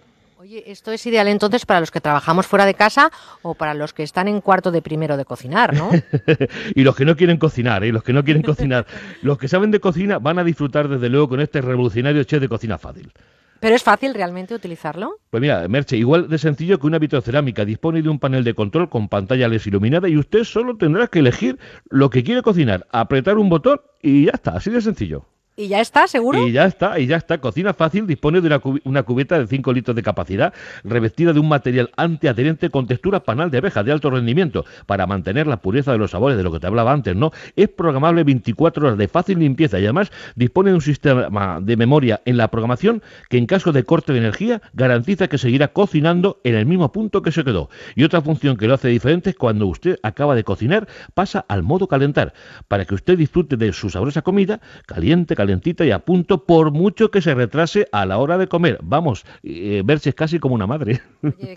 [0.51, 3.09] Oye, esto es ideal entonces para los que trabajamos fuera de casa
[3.41, 5.91] o para los que están en cuarto de primero de cocinar, ¿no?
[6.75, 7.93] y los que no quieren cocinar, ¿eh?
[7.93, 8.85] los que no quieren cocinar.
[9.21, 12.49] los que saben de cocina van a disfrutar desde luego con este revolucionario chef de
[12.49, 13.13] cocina fácil.
[13.61, 15.19] ¿Pero es fácil realmente utilizarlo?
[15.29, 17.63] Pues mira, Merche, igual de sencillo que una vitrocerámica.
[17.63, 21.19] Dispone de un panel de control con pantalla LED iluminada y usted solo tendrá que
[21.19, 25.27] elegir lo que quiere cocinar, apretar un botón y ya está, así de sencillo.
[25.61, 26.47] ¿Y ya está, seguro?
[26.47, 27.37] Y ya está, y ya está.
[27.37, 31.91] Cocina Fácil dispone de una, cubeta de 5 litros de capacidad, revestida de un material
[31.97, 36.11] antiadherente con textura panal de abeja de alto rendimiento, para mantener la pureza de los
[36.11, 37.31] sabores, de lo que te hablaba antes, ¿no?
[37.55, 42.21] Es programable 24 horas de fácil limpieza y además dispone de un sistema de memoria
[42.25, 46.55] en la programación que en caso de corte de energía garantiza que seguirá cocinando en
[46.55, 47.69] el mismo punto que se quedó.
[47.95, 51.61] Y otra función que lo hace diferente es cuando usted acaba de cocinar, pasa al
[51.61, 52.33] modo calentar,
[52.67, 57.11] para que usted disfrute de su sabrosa comida caliente, calentita y a punto, por mucho
[57.11, 58.79] que se retrase a la hora de comer.
[58.81, 61.01] Vamos, eh, verse es casi como una madre.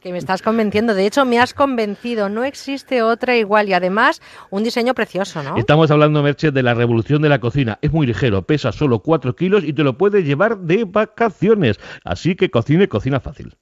[0.02, 0.94] que me estás convenciendo.
[0.94, 2.28] De hecho, me has convencido.
[2.28, 5.56] No existe otra igual y además un diseño precioso, ¿no?
[5.56, 7.78] Estamos hablando, Merche, de la revolución de la cocina.
[7.82, 11.78] Es muy ligero, pesa solo 4 kilos y te lo puedes llevar de vacaciones.
[12.02, 13.54] Así que cocine, cocina fácil.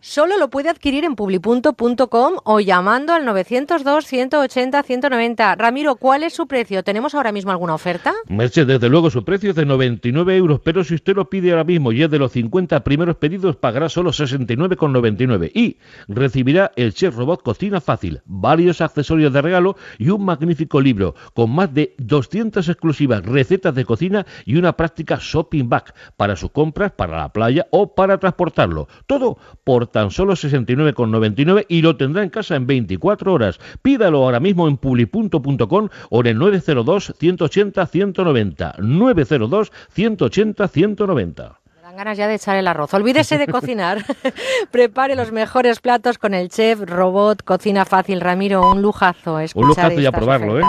[0.00, 5.56] Solo lo puede adquirir en publipunto.com o llamando al 902-180-190.
[5.56, 6.84] Ramiro, ¿cuál es su precio?
[6.84, 8.14] ¿Tenemos ahora mismo alguna oferta?
[8.28, 11.64] Merche, desde luego su precio es de 99 euros, pero si usted lo pide ahora
[11.64, 17.16] mismo y es de los 50 primeros pedidos, pagará solo 69,99 y recibirá el Chef
[17.16, 22.68] Robot Cocina Fácil, varios accesorios de regalo y un magnífico libro con más de 200
[22.68, 27.66] exclusivas recetas de cocina y una práctica shopping bag para sus compras, para la playa
[27.72, 28.86] o para transportarlo.
[29.08, 33.58] Todo por tan solo 69,99 y lo tendrá en casa en 24 horas.
[33.82, 38.74] Pídalo ahora mismo en publi.com o en el 902 180 190.
[38.78, 41.58] 902 180 190
[41.88, 42.92] dan ganas ya de echar el arroz.
[42.92, 44.04] Olvídese de cocinar.
[44.70, 48.20] Prepare los mejores platos con el chef Robot Cocina Fácil.
[48.20, 49.38] Ramiro, un lujazo.
[49.54, 50.64] Un lujazo ya probarlo, ¿eh?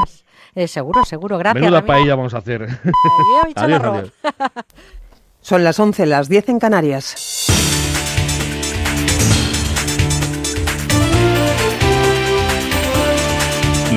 [0.56, 0.68] ¿eh?
[0.68, 1.38] Seguro, seguro.
[1.38, 1.62] Gracias.
[1.62, 2.64] Menuda paella vamos a hacer.
[2.64, 4.14] adiós, adiós.
[5.42, 7.79] Son las 11, las 10 en Canarias.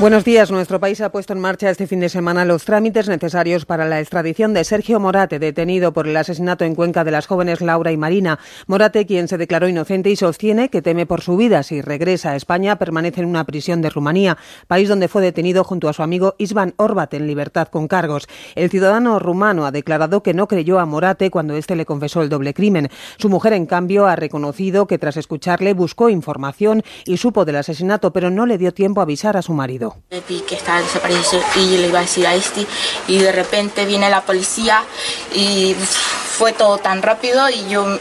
[0.00, 0.50] Buenos días.
[0.50, 4.00] Nuestro país ha puesto en marcha este fin de semana los trámites necesarios para la
[4.00, 7.98] extradición de Sergio Morate, detenido por el asesinato en Cuenca de las jóvenes Laura y
[7.98, 8.38] Marina.
[8.66, 11.62] Morate, quien se declaró inocente y sostiene que teme por su vida.
[11.62, 14.38] Si regresa a España, permanece en una prisión de Rumanía,
[14.68, 18.26] país donde fue detenido junto a su amigo Isvan Orbat en libertad con cargos.
[18.54, 22.30] El ciudadano rumano ha declarado que no creyó a Morate cuando éste le confesó el
[22.30, 22.88] doble crimen.
[23.18, 28.14] Su mujer, en cambio, ha reconocido que tras escucharle buscó información y supo del asesinato,
[28.14, 29.89] pero no le dio tiempo a avisar a su marido.
[30.28, 32.66] Vi que estaba desaparecido y le iba a decir a este
[33.08, 34.84] y de repente viene la policía
[35.34, 37.98] y fue todo tan rápido y yo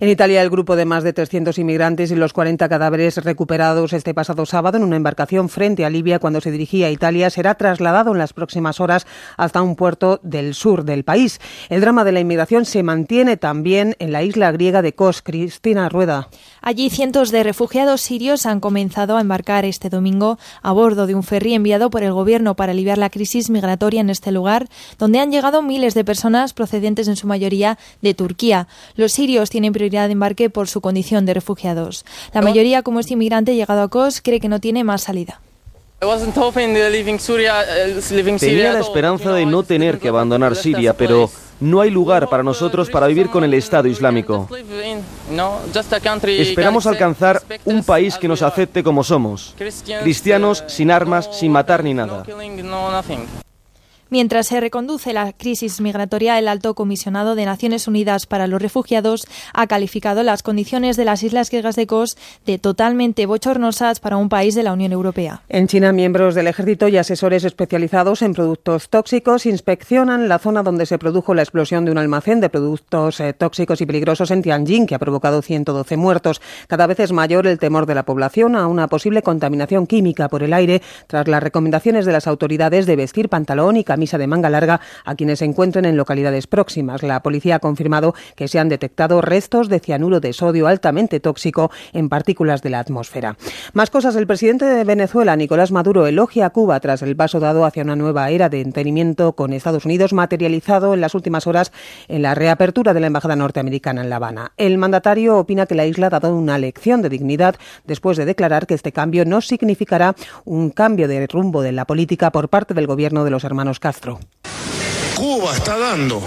[0.00, 4.14] en Italia, el grupo de más de 300 inmigrantes y los 40 cadáveres recuperados este
[4.14, 8.12] pasado sábado en una embarcación frente a Libia cuando se dirigía a Italia será trasladado
[8.12, 9.06] en las próximas horas
[9.36, 11.40] hasta un puerto del sur del país.
[11.68, 15.22] El drama de la inmigración se mantiene también en la isla griega de Kos.
[15.22, 16.28] Cristina Rueda.
[16.60, 21.22] Allí cientos de refugiados sirios han comenzado a embarcar este domingo a bordo de un
[21.22, 25.30] ferry enviado por el gobierno para aliviar la crisis migratoria en este lugar, donde han
[25.30, 28.68] llegado miles de personas procedentes en su mayoría de Turquía.
[28.96, 32.04] Los sirios tienen de embarque por su condición de refugiados.
[32.32, 35.40] La mayoría, como este inmigrante llegado a Kos, cree que no tiene más salida.
[38.40, 41.30] Tenía la esperanza de no tener que abandonar Siria, pero
[41.60, 44.48] no hay lugar para nosotros para vivir con el Estado Islámico.
[46.26, 49.54] Esperamos alcanzar un país que nos acepte como somos,
[50.02, 52.24] cristianos sin armas, sin matar ni nada.
[54.10, 59.26] Mientras se reconduce la crisis migratoria, el alto comisionado de Naciones Unidas para los Refugiados
[59.52, 62.16] ha calificado las condiciones de las islas griegas de Kos
[62.46, 65.42] de totalmente bochornosas para un país de la Unión Europea.
[65.48, 70.86] En China, miembros del ejército y asesores especializados en productos tóxicos inspeccionan la zona donde
[70.86, 74.86] se produjo la explosión de un almacén de productos eh, tóxicos y peligrosos en Tianjin,
[74.86, 76.42] que ha provocado 112 muertos.
[76.68, 80.42] Cada vez es mayor el temor de la población a una posible contaminación química por
[80.42, 84.50] el aire tras las recomendaciones de las autoridades de vestir pantalón y camisa de manga
[84.50, 87.04] larga a quienes se encuentren en localidades próximas.
[87.04, 91.70] La policía ha confirmado que se han detectado restos de cianuro de sodio altamente tóxico
[91.92, 93.36] en partículas de la atmósfera.
[93.72, 94.16] Más cosas.
[94.16, 97.94] El presidente de Venezuela, Nicolás Maduro, elogia a Cuba tras el paso dado hacia una
[97.94, 101.70] nueva era de entendimiento con Estados Unidos, materializado en las últimas horas
[102.08, 104.52] en la reapertura de la embajada norteamericana en La Habana.
[104.56, 108.66] El mandatario opina que la isla ha dado una lección de dignidad después de declarar
[108.66, 112.88] que este cambio no significará un cambio de rumbo de la política por parte del
[112.88, 114.18] gobierno de los hermanos Castro.
[115.14, 116.22] Cuba está dando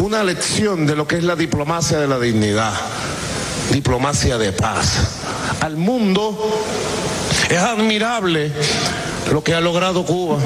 [0.00, 2.72] una lección de lo que es la diplomacia de la dignidad,
[3.70, 5.18] diplomacia de paz.
[5.60, 6.64] Al mundo
[7.50, 8.50] es admirable
[9.30, 10.38] lo que ha logrado Cuba.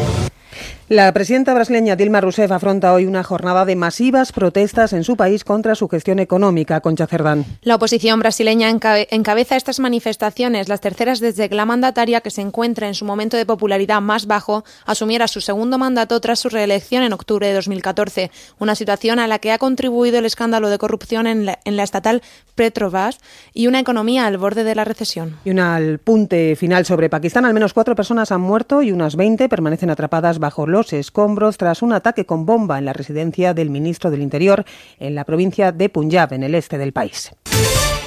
[0.89, 5.43] La presidenta brasileña Dilma Rousseff afronta hoy una jornada de masivas protestas en su país
[5.43, 6.81] contra su gestión económica.
[6.81, 7.45] Concha Cerdán.
[7.63, 12.87] La oposición brasileña encabeza estas manifestaciones, las terceras desde que la mandataria, que se encuentra
[12.87, 17.13] en su momento de popularidad más bajo, asumiera su segundo mandato tras su reelección en
[17.13, 18.31] octubre de 2014.
[18.61, 21.83] Una situación a la que ha contribuido el escándalo de corrupción en la, en la
[21.83, 22.23] estatal
[22.55, 23.19] Petrobras
[23.53, 25.37] y una economía al borde de la recesión.
[25.45, 27.45] Y un punte final sobre Pakistán.
[27.45, 31.81] Al menos cuatro personas han muerto y unas 20 permanecen atrapadas bajo los escombros tras
[31.81, 34.67] un ataque con bomba en la residencia del ministro del Interior
[34.99, 37.33] en la provincia de Punjab, en el este del país.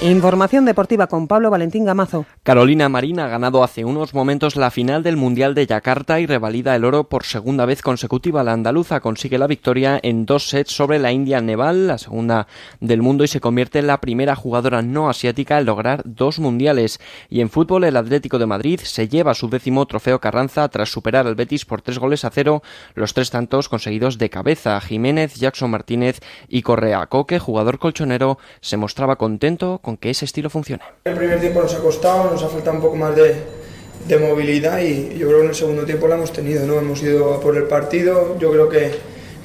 [0.01, 2.25] Información deportiva con Pablo Valentín Gamazo.
[2.43, 6.73] Carolina Marina ha ganado hace unos momentos la final del Mundial de Yakarta y revalida
[6.73, 8.45] el oro por segunda vez consecutiva.
[8.45, 12.47] La andaluza consigue la victoria en dos sets sobre la India Neval, la segunda
[12.79, 17.01] del mundo, y se convierte en la primera jugadora no asiática en lograr dos mundiales.
[17.29, 21.27] Y en fútbol, el Atlético de Madrid se lleva su décimo trofeo Carranza tras superar
[21.27, 22.63] al Betis por tres goles a cero,
[22.95, 24.79] los tres tantos conseguidos de cabeza.
[24.79, 27.05] Jiménez, Jackson Martínez y Correa.
[27.07, 30.83] Coque, jugador colchonero, se mostraba contento con que ese estilo funcione.
[31.05, 33.35] El primer tiempo nos ha costado, nos ha faltado un poco más de,
[34.07, 36.79] de movilidad y yo creo que en el segundo tiempo la hemos tenido, ¿no?
[36.79, 38.91] Hemos ido a por el partido, yo creo que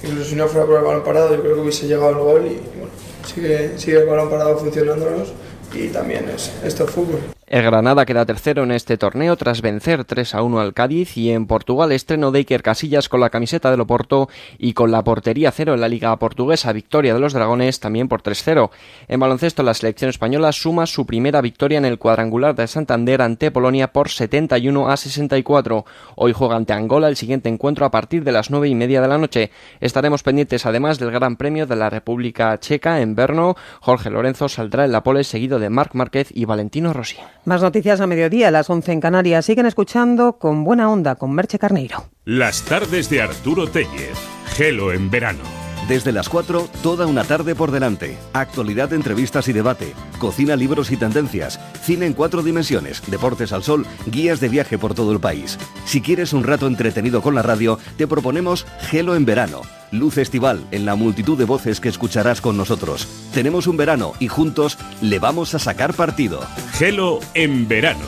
[0.03, 2.47] incluso si no fuera por el balón parado, yo creo que hubiese llegado al gol
[2.47, 2.93] y bueno,
[3.27, 5.33] sigue, sigue el balón parado funcionándonos
[5.73, 7.21] y también es esto es fútbol.
[7.55, 11.31] El Granada queda tercero en este torneo tras vencer 3 a 1 al Cádiz y
[11.31, 15.53] en Portugal estreno de Iker Casillas con la camiseta del Oporto y con la portería
[15.53, 18.71] cero en la Liga Portuguesa, victoria de los Dragones también por 3-0.
[19.07, 23.53] En baloncesto la selección española suma su primera victoria en el cuadrangular de Santander ante
[23.53, 25.85] Polonia por 71 a 64.
[26.17, 29.07] Hoy juega ante Angola el siguiente encuentro a partir de las nueve y media de
[29.07, 29.53] la noche.
[29.79, 33.55] Estaremos pendientes además del Gran Premio de la República Checa en Brno.
[33.79, 37.19] Jorge Lorenzo saldrá en la pole seguido de Marc Márquez y Valentino Rossi.
[37.45, 39.45] Más noticias a mediodía, las 11 en Canarias.
[39.45, 42.05] Siguen escuchando con buena onda con Merche Carneiro.
[42.25, 44.17] Las tardes de Arturo Tellez.
[44.57, 45.64] Gelo en verano.
[45.89, 48.17] Desde las 4, toda una tarde por delante.
[48.33, 49.93] Actualidad, entrevistas y debate.
[50.19, 51.61] Cocina, libros y tendencias.
[51.83, 53.03] Cine en cuatro dimensiones.
[53.07, 53.87] Deportes al sol.
[54.07, 55.59] Guías de viaje por todo el país.
[55.85, 59.61] Si quieres un rato entretenido con la radio, te proponemos Gelo en verano.
[59.91, 63.07] Luz estival en la multitud de voces que escucharás con nosotros.
[63.35, 66.41] Tenemos un verano y juntos le vamos a sacar partido.
[66.73, 68.07] Gelo en verano.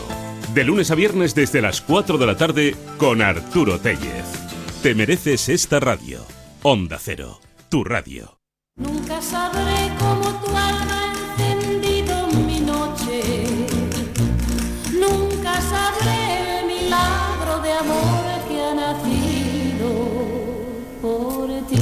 [0.55, 4.25] De lunes a viernes desde las 4 de la tarde con Arturo Tellez.
[4.83, 6.25] Te mereces esta radio.
[6.63, 7.39] Onda Cero,
[7.69, 8.41] tu radio.
[8.77, 13.47] Nunca sabré cómo tu alma ha encendido mi noche.
[14.93, 19.89] Nunca sabré el milagro de amor que ha nacido
[21.01, 21.79] por ti.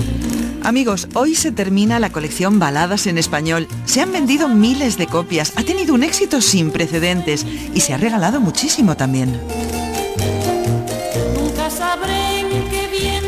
[0.62, 3.68] Amigos, hoy se termina la colección Baladas en Español.
[3.84, 7.98] Se han vendido miles de copias, ha tenido un éxito sin precedentes y se ha
[7.98, 9.40] regalado muchísimo también.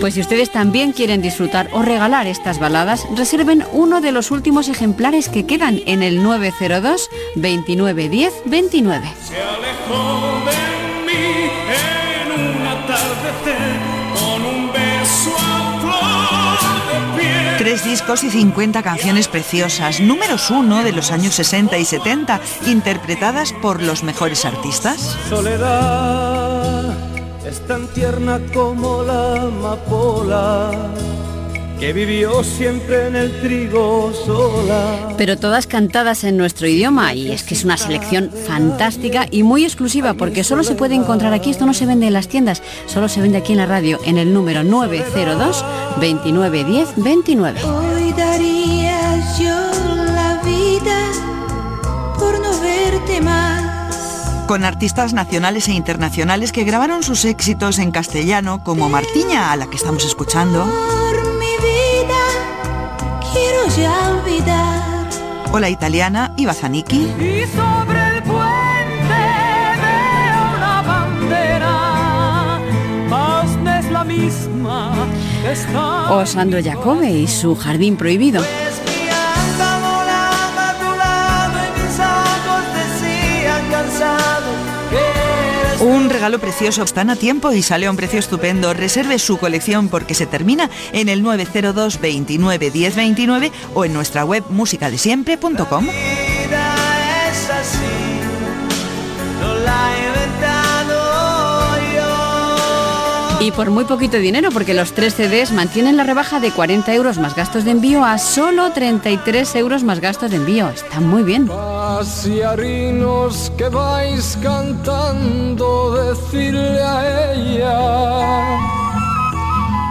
[0.01, 4.69] Pues si ustedes también quieren disfrutar o regalar estas baladas, reserven uno de los últimos
[4.69, 9.13] ejemplares que quedan en el 902 2910 29.
[9.27, 13.57] Se alejó de mí en un atardecer
[14.15, 17.57] con un beso a flor de piel.
[17.59, 23.55] Tres discos y 50 canciones preciosas, números uno de los años 60 y 70, interpretadas
[23.55, 25.17] por los mejores artistas.
[25.29, 26.66] Soledad
[27.47, 30.71] es tan tierna como la amapola
[31.79, 35.15] que vivió siempre en el trigo sola.
[35.19, 39.65] Pero todas cantadas en nuestro idioma y es que es una selección fantástica y muy
[39.65, 43.09] exclusiva porque solo se puede encontrar aquí, esto no se vende en las tiendas, solo
[43.09, 45.65] se vende aquí en la radio en el número 902
[46.01, 47.61] 2910 29.
[47.63, 48.76] Hoy daría
[54.47, 59.67] Con artistas nacionales e internacionales que grabaron sus éxitos en castellano, como Martiña, a la
[59.67, 60.61] que estamos escuchando.
[60.61, 62.23] Por mi vida
[63.33, 65.09] quiero ya olvidar.
[65.53, 66.97] O la italiana Iva Zanicchi.
[66.97, 69.25] Y sobre el puente
[69.83, 72.61] veo una bandera.
[73.11, 75.09] Paz no es la misma
[75.43, 76.13] que está.
[76.13, 78.45] O Sandro Jacobe y su Jardín Prohibido.
[86.27, 88.75] Regalo precioso, están a tiempo y sale a un precio estupendo.
[88.75, 94.25] Reserve su colección porque se termina en el 902 29 10 29 o en nuestra
[94.25, 95.87] web musicadesiempre.com.
[103.47, 107.17] Y por muy poquito dinero, porque los tres CDs mantienen la rebaja de 40 euros
[107.17, 110.69] más gastos de envío a solo 33 euros más gastos de envío.
[110.69, 111.49] Está muy bien.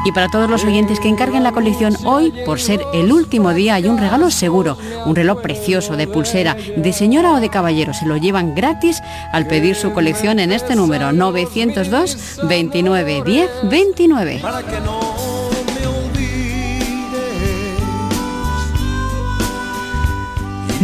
[0.05, 3.73] Y para todos los oyentes que encarguen la colección hoy, por ser el último día,
[3.73, 7.91] hay un regalo seguro, un reloj precioso de pulsera, de señora o de caballero.
[7.93, 9.01] Se lo llevan gratis
[9.33, 14.41] al pedir su colección en este número 902 29 10 29.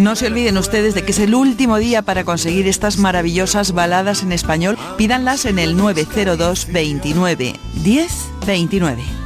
[0.02, 4.24] No se olviden ustedes de que es el último día para conseguir estas maravillosas baladas
[4.24, 4.76] en español.
[4.98, 8.12] Pídanlas en el 902 29 10
[8.48, 9.21] 29.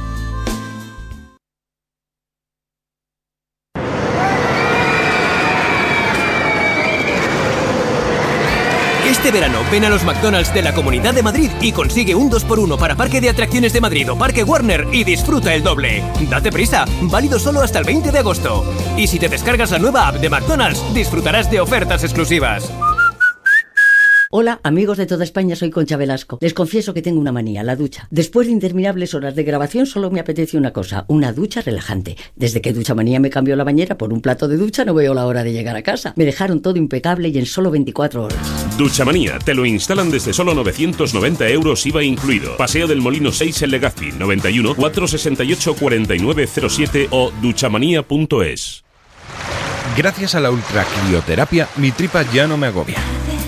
[9.26, 12.78] Este verano ven a los McDonald's de la Comunidad de Madrid y consigue un 2x1
[12.78, 16.00] para Parque de Atracciones de Madrid o Parque Warner y disfruta el doble.
[16.30, 18.64] Date prisa, válido solo hasta el 20 de agosto.
[18.96, 22.70] Y si te descargas la nueva app de McDonald's, disfrutarás de ofertas exclusivas.
[24.30, 26.38] Hola, amigos de toda España, soy Concha Velasco.
[26.40, 28.08] Les confieso que tengo una manía, la ducha.
[28.10, 32.16] Después de interminables horas de grabación, solo me apetece una cosa, una ducha relajante.
[32.34, 35.14] Desde que Ducha Manía me cambió la bañera por un plato de ducha, no veo
[35.14, 36.12] la hora de llegar a casa.
[36.16, 38.76] Me dejaron todo impecable y en solo 24 horas.
[38.76, 42.56] Duchamanía, te lo instalan desde solo 990 euros IVA incluido.
[42.56, 48.84] Paseo del Molino 6 en Legazpi, 91 468 4907 o duchamanía.es.
[49.96, 52.98] Gracias a la ultracrioterapia, mi tripa ya no me agobia.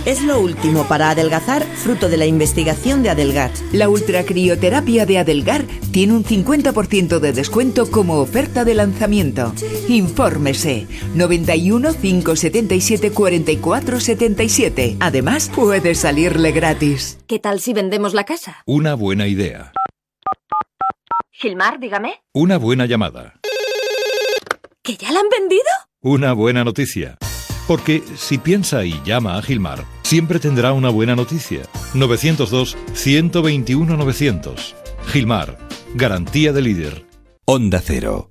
[0.09, 3.51] Es lo último para adelgazar, fruto de la investigación de Adelgar.
[3.73, 9.53] La ultracrioterapia de Adelgar tiene un 50% de descuento como oferta de lanzamiento.
[9.87, 14.97] Infórmese 91 577 44 77.
[14.99, 17.19] Además, puede salirle gratis.
[17.27, 18.63] ¿Qué tal si vendemos la casa?
[18.65, 19.73] Una buena idea.
[21.33, 22.15] Gilmar, dígame.
[22.33, 23.35] Una buena llamada.
[24.83, 25.69] ¿Que ya la han vendido?
[26.01, 27.19] Una buena noticia.
[27.67, 31.61] Porque si piensa y llama a Gilmar, siempre tendrá una buena noticia.
[31.93, 34.75] 902-121-900.
[35.07, 35.59] Gilmar,
[35.95, 37.05] garantía de líder.
[37.45, 38.31] Onda Cero.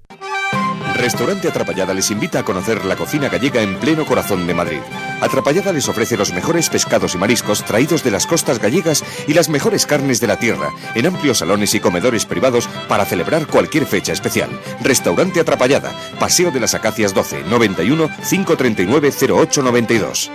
[0.96, 4.80] Restaurante Atrapallada les invita a conocer la cocina gallega en pleno corazón de Madrid.
[5.22, 9.48] Atrapallada les ofrece los mejores pescados y mariscos traídos de las costas gallegas y las
[9.48, 14.14] mejores carnes de la tierra, en amplios salones y comedores privados para celebrar cualquier fecha
[14.14, 14.50] especial.
[14.82, 20.32] Restaurante Atrapallada, Paseo de las Acacias 12, 91 539 0892.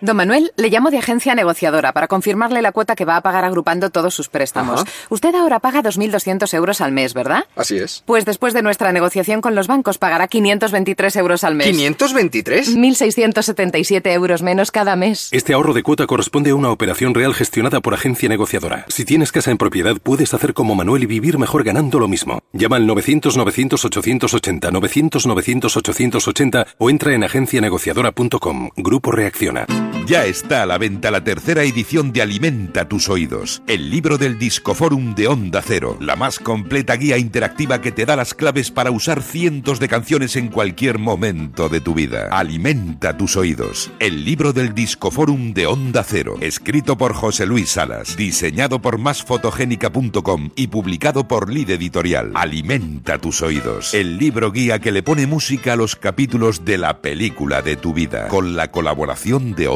[0.00, 3.44] Don Manuel, le llamo de agencia negociadora para confirmarle la cuota que va a pagar
[3.44, 4.82] agrupando todos sus préstamos.
[4.82, 4.90] Ajá.
[5.08, 7.44] Usted ahora paga 2.200 euros al mes, ¿verdad?
[7.56, 8.02] Así es.
[8.06, 11.68] Pues después de nuestra negociación con los bancos pagará 523 euros al mes.
[11.68, 12.76] ¿523?
[12.76, 15.28] 1.677 euros menos cada mes.
[15.32, 18.84] Este ahorro de cuota corresponde a una operación real gestionada por agencia negociadora.
[18.88, 22.40] Si tienes casa en propiedad, puedes hacer como Manuel y vivir mejor ganando lo mismo.
[22.52, 28.70] Llama al 900-900-880, 900-900-880 o entra en agencianegociadora.com.
[28.76, 29.67] Grupo Reacciona.
[30.08, 34.38] Ya está a la venta la tercera edición de Alimenta tus oídos, el libro del
[34.38, 38.90] Discoforum de Onda Cero, la más completa guía interactiva que te da las claves para
[38.90, 42.28] usar cientos de canciones en cualquier momento de tu vida.
[42.30, 48.16] Alimenta tus oídos, el libro del Discoforum de Onda Cero, escrito por José Luis Salas,
[48.16, 52.32] diseñado por másfotogénica.com y publicado por Lid Editorial.
[52.34, 57.02] Alimenta tus oídos, el libro guía que le pone música a los capítulos de la
[57.02, 59.68] película de tu vida, con la colaboración de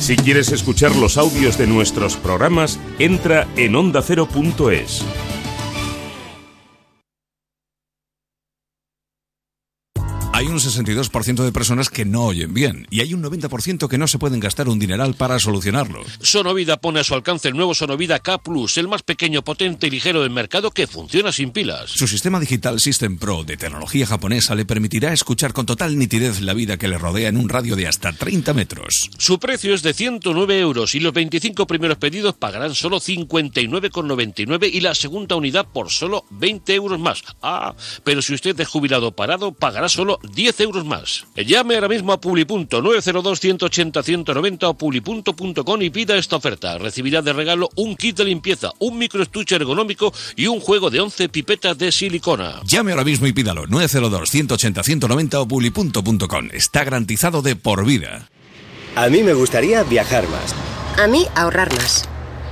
[0.00, 5.04] Si quieres escuchar los audios de nuestros programas, entra en ondacero.es.
[10.38, 14.06] hay un 62% de personas que no oyen bien y hay un 90% que no
[14.06, 16.04] se pueden gastar un dineral para solucionarlo.
[16.22, 19.90] Sonovida pone a su alcance el nuevo Sonovida K Plus, el más pequeño, potente y
[19.90, 21.90] ligero del mercado que funciona sin pilas.
[21.90, 26.54] Su sistema digital System Pro de tecnología japonesa le permitirá escuchar con total nitidez la
[26.54, 29.10] vida que le rodea en un radio de hasta 30 metros.
[29.18, 34.82] Su precio es de 109 euros y los 25 primeros pedidos pagarán solo 59,99 y
[34.82, 37.24] la segunda unidad por solo 20 euros más.
[37.42, 41.26] Ah, pero si usted es jubilado parado, pagará solo 10 euros más.
[41.36, 46.78] Llame ahora mismo a publi.902-180-190 o publi.com y pida esta oferta.
[46.78, 51.28] Recibirá de regalo un kit de limpieza, un microestuche ergonómico y un juego de 11
[51.28, 52.60] pipetas de silicona.
[52.64, 56.48] Llame ahora mismo y pídalo 902-180-190 o publi.com.
[56.52, 58.30] Está garantizado de por vida.
[58.94, 60.54] A mí me gustaría viajar más.
[60.98, 62.08] A mí ahorrar más.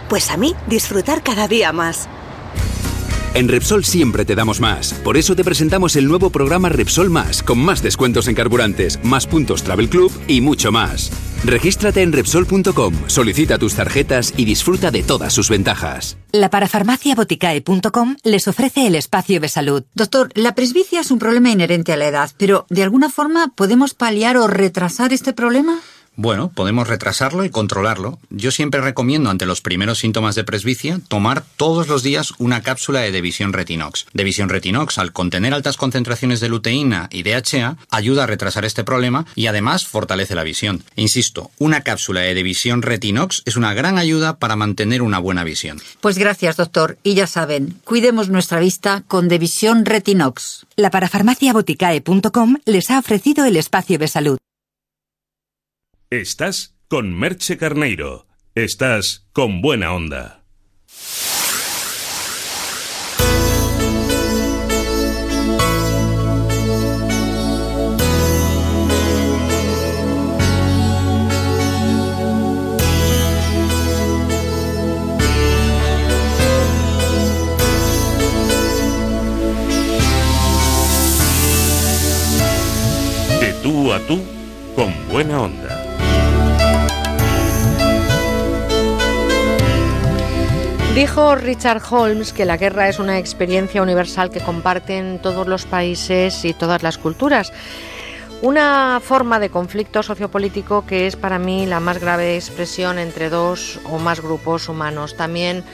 [0.09, 2.09] Pues a mí disfrutar cada día más.
[3.37, 4.95] En Repsol siempre te damos más.
[5.05, 9.27] Por eso te presentamos el nuevo programa Repsol Más, con más descuentos en carburantes, más
[9.27, 11.13] puntos Travel Club y mucho más.
[11.45, 16.17] Regístrate en Repsol.com, solicita tus tarjetas y disfruta de todas sus ventajas.
[16.33, 19.85] La parafarmaciaboticae.com les ofrece el espacio de salud.
[19.93, 23.93] Doctor, la presbicia es un problema inherente a la edad, pero ¿de alguna forma podemos
[23.93, 25.79] paliar o retrasar este problema?
[26.19, 28.19] Bueno, podemos retrasarlo y controlarlo.
[28.31, 33.01] Yo siempre recomiendo ante los primeros síntomas de presbicia tomar todos los días una cápsula
[33.01, 34.07] de Devisión Retinox.
[34.15, 39.27] Devisión Retinox, al contener altas concentraciones de luteína y DHA, ayuda a retrasar este problema
[39.35, 40.85] y además fortalece la visión.
[40.97, 45.83] Insisto, una cápsula de Devisión Retinox es una gran ayuda para mantener una buena visión.
[46.01, 46.97] Pues gracias, doctor.
[47.03, 50.65] Y ya saben, cuidemos nuestra vista con Devisión Retinox.
[50.77, 54.39] La parafarmaciaboticae.com les ha ofrecido el espacio de salud.
[56.11, 58.29] Estás con Merche Carneiro.
[58.55, 60.45] Estás con buena onda.
[83.41, 84.23] De tú a tú,
[84.77, 85.76] con buena onda.
[90.97, 96.43] Dijo Richard Holmes que la guerra es una experiencia universal que comparten todos los países
[96.47, 97.53] y todas las culturas.
[98.41, 103.79] Una forma de conflicto sociopolítico que es para mí la más grave expresión entre dos
[103.85, 105.19] o más grupos humanos.
[105.19, 105.65] También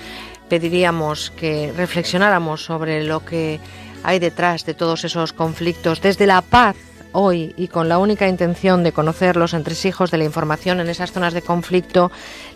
[0.49, 3.61] pediríamos que reflexionáramos sobre lo que
[4.03, 6.75] hay detrás de todos esos conflictos, desde la paz
[7.13, 11.13] hoy y con la única intención de conocer los entresijos de la información en esas
[11.13, 12.11] zonas de conflicto,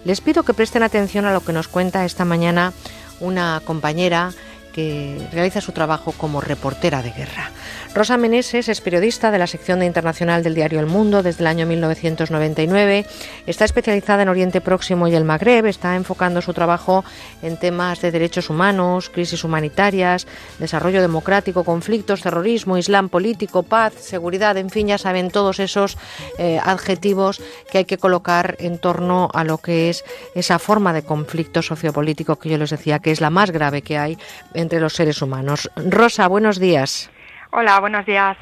[0.04, 2.72] les pido que presten atención a lo que nos cuenta esta mañana
[3.20, 4.32] una compañera
[4.76, 7.50] que realiza su trabajo como reportera de guerra.
[7.94, 11.46] Rosa Meneses es periodista de la sección de internacional del diario El Mundo desde el
[11.46, 13.06] año 1999.
[13.46, 15.64] Está especializada en Oriente Próximo y el Magreb.
[15.64, 17.06] Está enfocando su trabajo
[17.40, 20.26] en temas de derechos humanos, crisis humanitarias,
[20.58, 24.58] desarrollo democrático, conflictos, terrorismo, islam político, paz, seguridad.
[24.58, 25.96] En fin, ya saben todos esos
[26.36, 27.40] eh, adjetivos
[27.70, 32.36] que hay que colocar en torno a lo que es esa forma de conflicto sociopolítico
[32.36, 34.18] que yo les decía que es la más grave que hay
[34.66, 35.70] entre los seres humanos.
[35.76, 37.08] Rosa, buenos días.
[37.52, 38.36] Hola, buenos días.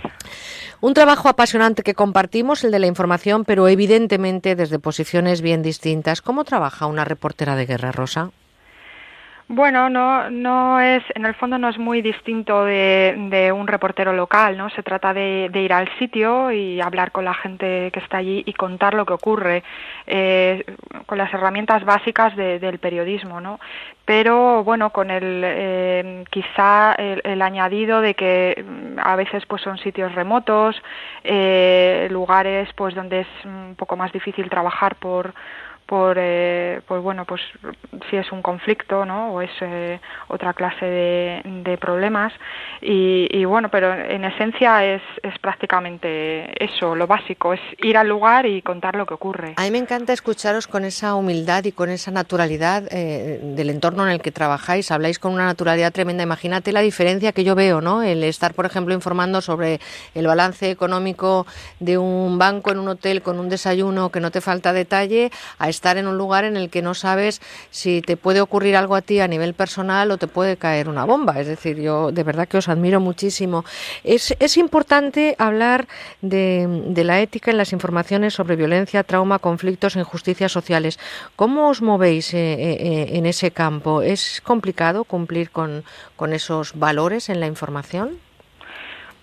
[0.81, 6.23] Un trabajo apasionante que compartimos, el de la información, pero evidentemente desde posiciones bien distintas.
[6.23, 8.31] ¿Cómo trabaja una reportera de guerra, Rosa?
[9.49, 14.57] Bueno, no, no es, en el fondo no es muy distinto de, un reportero local,
[14.57, 14.71] ¿no?
[14.71, 18.43] Se trata de, de, ir al sitio y hablar con la gente que está allí
[18.47, 19.63] y contar lo que ocurre,
[20.07, 20.65] eh,
[21.05, 23.61] con las herramientas básicas de, del periodismo, ¿no?
[24.07, 28.65] Pero bueno, con el eh, quizá el, el, añadido de que
[28.97, 30.75] a veces pues son sitios remotos,
[31.23, 35.35] eh, lugares pues donde es un poco más difícil trabajar por
[35.87, 37.43] por eh, pues bueno pues
[38.11, 42.33] si es un conflicto no o es eh, otra clase de, problemas.
[42.81, 48.09] Y, y, bueno pero en esencia es, es prácticamente eso lo básico es ir al
[48.09, 49.55] lugar y contar lo que ocurre.
[49.57, 54.05] A mí me encanta escucharos con esa humildad y con esa naturalidad eh, del entorno
[54.07, 54.91] en el que trabajáis.
[54.91, 56.23] Habláis con una naturalidad tremenda.
[56.23, 59.81] Imagínate la diferencia que yo veo no el estar por ejemplo informando sobre
[60.15, 61.47] el balance económico
[61.81, 65.69] de un banco en un hotel con un desayuno que no te falta detalle a
[65.93, 67.41] en un lugar en el que no sabes
[67.71, 71.05] si te puede ocurrir algo a ti a nivel personal o te puede caer una
[71.05, 71.41] bomba.
[71.41, 73.65] Es decir, yo de verdad que os admiro muchísimo.
[74.03, 75.87] Es, importante hablar
[76.23, 80.99] de, de la ética en las informaciones sobre violencia, trauma, conflictos, injusticias sociales.
[81.37, 84.03] ¿Cómo os movéis eh, eh, en ese campo?
[84.03, 85.83] ¿Es complicado cumplir con
[86.33, 88.19] esos valores en la información?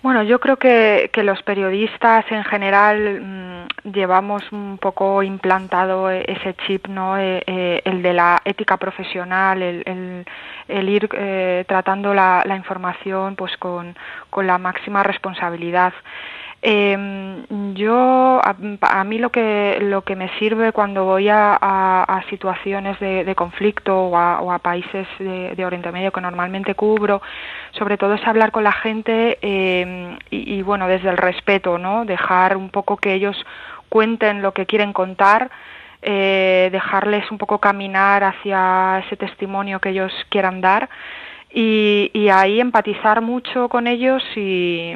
[0.02, 6.24] Bueno, yo creo que, que los periodistas en general mm, llevamos un poco implantado e,
[6.26, 7.16] ese chip, ¿no?
[7.18, 10.24] Eh, eh, el de la ética profesional, el, el,
[10.66, 13.94] el ir eh, tratando la, la, información pues con,
[14.28, 15.92] con la máxima responsabilidad.
[16.64, 22.98] Eh, yo a, a, mí lo que lo que me sirve cuando voy a, situaciones
[23.00, 27.20] de, conflicto o a, o países de, Oriente Medio que normalmente cubro,
[27.72, 29.38] sobre todo es hablar con la gente
[30.30, 33.36] y, y, bueno desde el respeto, no dejar un poco que ellos
[33.88, 35.50] cuenten lo que quieren contar.
[36.04, 40.88] Eh, dejarles un poco caminar hacia ese testimonio que ellos quieran dar
[41.54, 44.94] y, y ahí empatizar mucho con ellos y,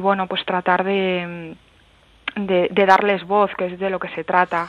[0.00, 1.54] bueno, pues tratar de,
[2.36, 4.68] de, de, darles voz, que es de lo que se trata.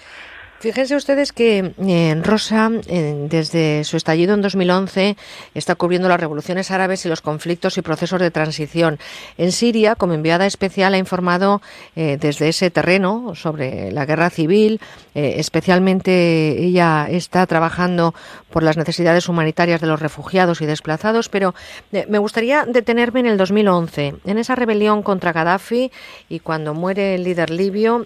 [0.64, 5.18] Fíjense ustedes que eh, Rosa, eh, desde su estallido en 2011,
[5.54, 8.98] está cubriendo las revoluciones árabes y los conflictos y procesos de transición.
[9.38, 11.62] En Siria, como enviada especial, ha informado
[11.98, 14.80] eh, desde ese terreno sobre la guerra civil.
[15.16, 18.14] Eh, especialmente ella está trabajando
[18.54, 21.56] por las necesidades humanitarias de los refugiados y desplazados, pero
[21.92, 25.92] eh, me gustaría detenerme en el 2011, en esa rebelión contra Gaddafi
[26.30, 28.06] y cuando muere el líder libio,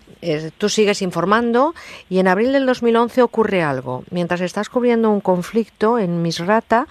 [0.58, 1.76] tú sigues informando
[2.10, 4.06] y en abril del 2011 ocurre algo.
[4.10, 6.88] Mientras estás cubriendo un conflicto en Misrata,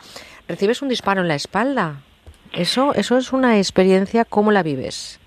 [0.47, 2.03] recibes un disparo en la espalda.
[2.53, 5.19] Eso, eso es una experiencia, ¿cómo la vives?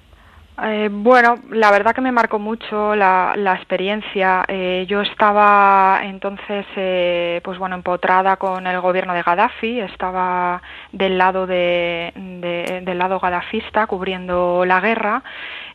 [0.62, 4.44] Eh, bueno, la verdad que me marcó mucho la, la experiencia.
[4.48, 9.80] Eh, yo estaba entonces, eh, pues bueno, empotrada con el gobierno de Gaddafi.
[9.80, 15.24] Estaba del lado de, de del lado gadafista, cubriendo la guerra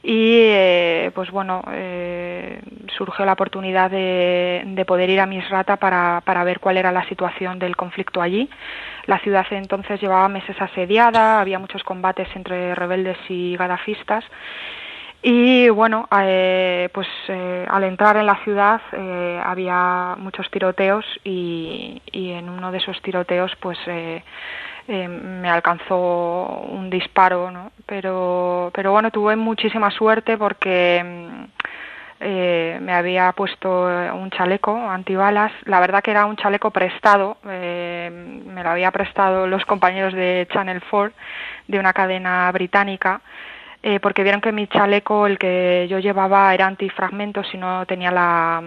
[0.05, 2.61] y eh, pues bueno eh,
[2.95, 7.09] surgió la oportunidad de, de, poder ir a Misrata para, para ver cuál era la
[7.09, 8.51] situación del conflicto allí.
[9.07, 14.25] La ciudad entonces llevaba meses asediada, había muchos combates entre rebeldes y gadafistas
[15.23, 18.83] y bueno, eh, pues eh, al entrar en la ciudad
[19.43, 23.79] había muchos tiroteos y, y, en uno de esos tiroteos pues
[24.89, 27.73] me alcanzó un disparo, ¿no?
[27.87, 31.03] Pero, pero bueno, tuve muchísima suerte porque
[32.21, 35.53] me había puesto un chaleco antibalas.
[35.65, 40.83] La verdad que era un chaleco prestado, me lo había prestado los compañeros de Channel
[40.91, 41.13] 4
[41.69, 43.21] de una cadena británica
[43.87, 48.11] eh, porque vieron que mi chaleco, el que yo llevaba, era antifragmentos y no tenía
[48.11, 48.63] la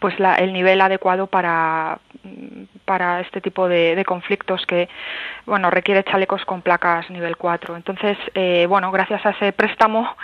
[0.00, 1.98] pues la, el nivel adecuado para,
[2.84, 4.88] para este tipo de, de, conflictos que
[5.46, 10.16] bueno requiere chalecos con placas nivel 4 entonces eh, bueno gracias a ese préstamo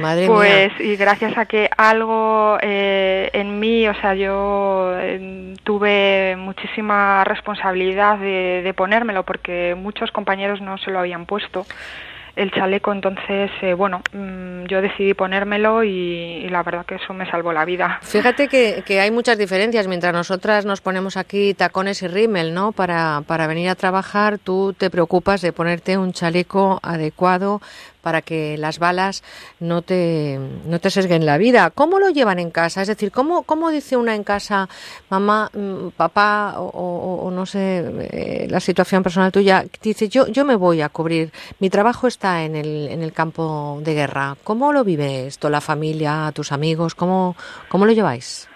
[0.00, 0.92] Madre pues mía.
[0.92, 8.18] y gracias a que algo eh, en mí o sea yo eh, tuve muchísima responsabilidad
[8.18, 11.66] de, de ponérmelo porque muchos compañeros no se lo habían puesto
[12.36, 17.12] el chaleco, entonces, eh, bueno, mmm, yo decidí ponérmelo y, y, la verdad que eso
[17.12, 17.98] me salvó la vida.
[18.02, 19.88] Fíjate que, que, hay muchas diferencias.
[19.88, 22.72] Mientras nosotras nos ponemos aquí tacones y rímel, ¿no?
[22.72, 27.60] Para, para venir a trabajar, tú te preocupas de ponerte un chaleco adecuado
[28.02, 29.22] para que las balas
[29.58, 31.70] no te, no te sesguen la vida.
[31.70, 32.82] ¿Cómo lo llevan en casa?
[32.82, 34.68] Es decir, ¿cómo, cómo dice una en casa,
[35.08, 36.68] mamá, mm, papá, o,
[37.24, 41.32] o, no sé, eh, la situación personal tuya, dice, yo, yo me voy a cubrir,
[41.58, 44.36] mi trabajo está en el, en el campo de guerra.
[44.44, 46.94] ¿Cómo lo vive esto la familia, tus amigos?
[46.94, 47.36] ¿Cómo,
[47.68, 48.49] cómo lo lleváis?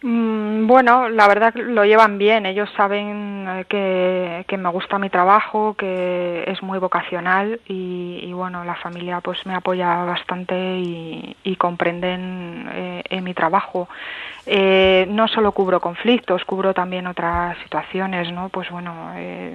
[0.00, 2.46] Mm, bueno, la verdad lo llevan bien.
[2.46, 8.64] Ellos saben eh, que, me gusta mi trabajo, que es muy vocacional y, y bueno,
[8.64, 13.88] la familia pues me apoya bastante y, y comprenden eh, en mi trabajo.
[14.46, 18.48] Eh, no solo cubro conflictos, cubro también otras situaciones, ¿no?
[18.48, 19.52] Pues bueno, eh,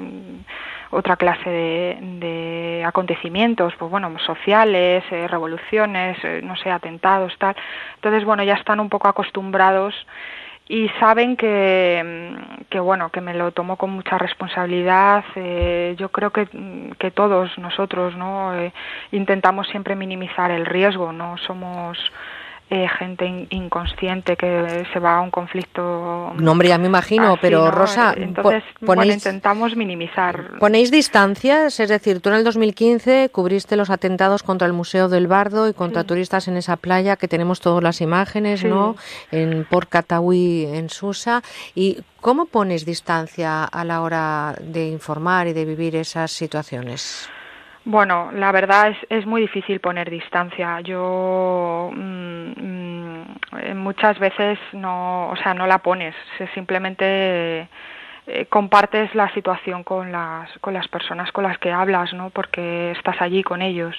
[0.94, 7.56] otra clase de, de, acontecimientos, pues bueno, sociales, eh, revoluciones, eh, no sé, atentados, tal.
[7.96, 9.96] Entonces, bueno, ya están un poco acostumbrados
[10.68, 12.36] y saben que,
[12.70, 15.26] que bueno, que me lo tomo con mucha responsabilidad.
[15.36, 16.48] Eh, yo creo que,
[17.00, 18.54] que todos nosotros, ¿no?
[19.12, 21.98] Intentamos siempre minimizar el riesgo, no somos
[22.74, 26.34] eh, gente in, inconsciente que se va a un conflicto.
[26.36, 27.72] No, hombre, ya me imagino, así, pero ¿no?
[27.72, 30.58] Rosa, entonces ponéis, bueno, intentamos minimizar.
[30.58, 31.80] ¿Ponéis distancias?
[31.80, 35.74] Es decir, tú en el 2015 cubriste los atentados contra el Museo del Bardo y
[35.74, 36.08] contra sí.
[36.08, 38.68] turistas en esa playa que tenemos todas las imágenes, sí.
[38.68, 38.96] ¿no?
[39.32, 41.44] En Port Katawi, en Susa.
[41.76, 47.30] ¿Y cómo pones distancia a la hora de informar y de vivir esas situaciones?
[47.86, 50.80] Bueno, la verdad es, es muy difícil poner distancia.
[50.82, 52.34] Yo mmm,
[53.76, 56.16] muchas veces no, o sea, no la pones.
[56.54, 57.68] Simplemente
[58.26, 62.30] eh, compartes la situación con las, con las personas con las que hablas, ¿no?
[62.30, 63.96] Porque estás allí con ellos.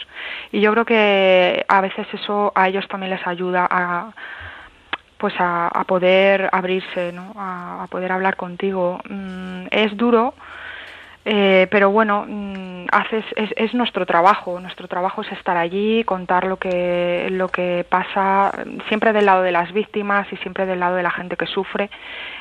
[0.50, 4.12] Y yo creo que a veces eso a ellos también les ayuda a
[5.18, 7.32] pues a, poder abrirse, ¿no?
[7.36, 9.00] a, poder hablar contigo.
[9.08, 10.34] Mm, es duro,
[11.24, 12.63] eh, pero bueno, mm,
[12.94, 14.60] haces, es, es, nuestro trabajo.
[14.60, 18.52] Nuestro trabajo es estar allí, contar lo que, lo que pasa,
[18.88, 21.90] siempre del lado de las víctimas y siempre del lado de la gente que sufre.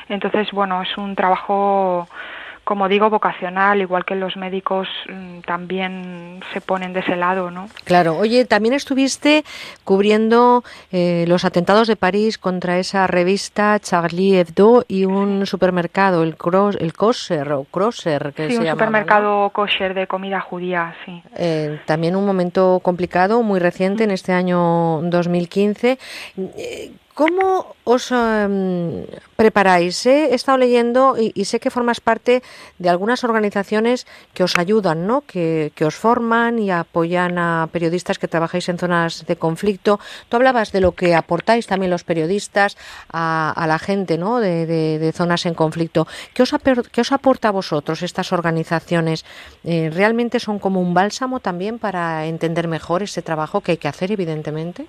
[0.08, 2.06] Entonces, bueno, es un trabajo
[2.64, 7.68] como digo, vocacional, igual que los médicos mm, también se ponen de ese lado, ¿no?
[7.84, 8.16] Claro.
[8.16, 9.44] Oye, también estuviste
[9.84, 16.36] cubriendo eh, los atentados de París contra esa revista Charlie Hebdo y un supermercado, el
[16.36, 21.22] Cross, el Kosher o Crosser, que sí, un supermercado kosher de comida judía, sí.
[21.36, 25.98] Eh, también un momento complicado, muy reciente, en este año 2015.
[27.14, 30.02] ¿Cómo os em, preparáis?
[30.04, 32.42] He estado leyendo y, sé que formas parte
[32.82, 35.22] de algunas organizaciones que os ayudan, ¿no?
[35.22, 40.00] que, os forman y apoyan a periodistas que trabajáis en zonas de conflicto.
[40.28, 42.76] Tú hablabas de lo que aportáis también los periodistas
[43.12, 44.40] a, la gente ¿no?
[44.40, 46.08] de, zonas en conflicto.
[46.34, 49.24] ¿Qué os, os, aporta a vosotros estas organizaciones?
[49.62, 53.86] Eh, ¿Realmente son como un bálsamo también para entender mejor ese trabajo que hay que
[53.86, 54.88] hacer, evidentemente?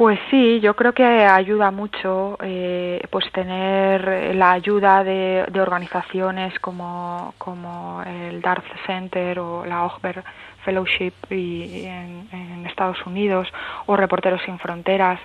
[0.00, 7.34] Pues sí, yo creo que ayuda mucho eh, pues tener la ayuda de, organizaciones como,
[7.36, 10.24] como el Darth Center o la Ogber
[10.64, 13.46] Fellowship y, en, Estados Unidos
[13.84, 15.20] o Reporteros sin Fronteras,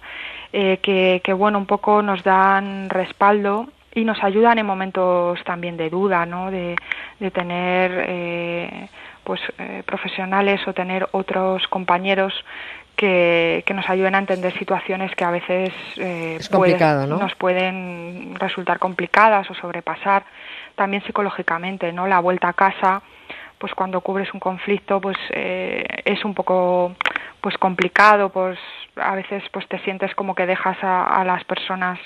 [0.52, 5.90] eh, que, bueno, un poco nos dan respaldo y nos ayudan en momentos también de
[5.90, 6.52] duda, ¿no?
[6.52, 6.76] De,
[7.22, 8.90] de tener eh,
[9.24, 9.40] pues
[9.86, 12.34] profesionales o tener otros compañeros
[12.96, 16.40] que, nos ayuden a entender situaciones que a veces eh,
[17.08, 20.24] nos pueden resultar complicadas o sobrepasar.
[20.76, 22.08] También psicológicamente, ¿no?
[22.08, 23.02] La vuelta a casa,
[23.58, 26.96] pues cuando cubres un conflicto, pues eh, es un poco
[27.42, 28.58] pues complicado, pues
[28.96, 32.00] a veces pues te sientes como que dejas a, las personas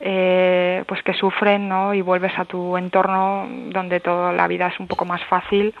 [0.00, 1.94] eh, pues que sufren, ¿no?
[1.94, 5.74] Y vuelves a tu entorno donde toda la vida es un poco más fácil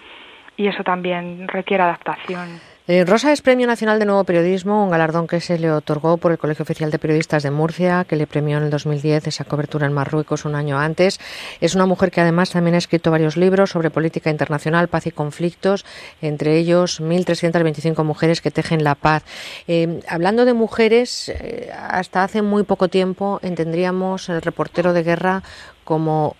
[0.56, 2.71] y eso también requiere adaptación.
[2.88, 6.32] Eh, Rosa es Premio Nacional de Nuevo Periodismo, un galardón que se le otorgó por
[6.32, 9.86] el Colegio Oficial de Periodistas de Murcia, que le premió en el 2010 esa cobertura
[9.86, 11.20] en Marruecos un año antes.
[11.60, 15.12] Es una mujer que además también ha escrito varios libros sobre política internacional, paz y
[15.12, 15.84] conflictos,
[16.20, 19.22] entre ellos 1.325 mujeres que tejen la paz.
[19.68, 25.44] Eh, hablando de mujeres, eh, hasta hace muy poco tiempo entendríamos el reportero de guerra
[25.84, 26.34] como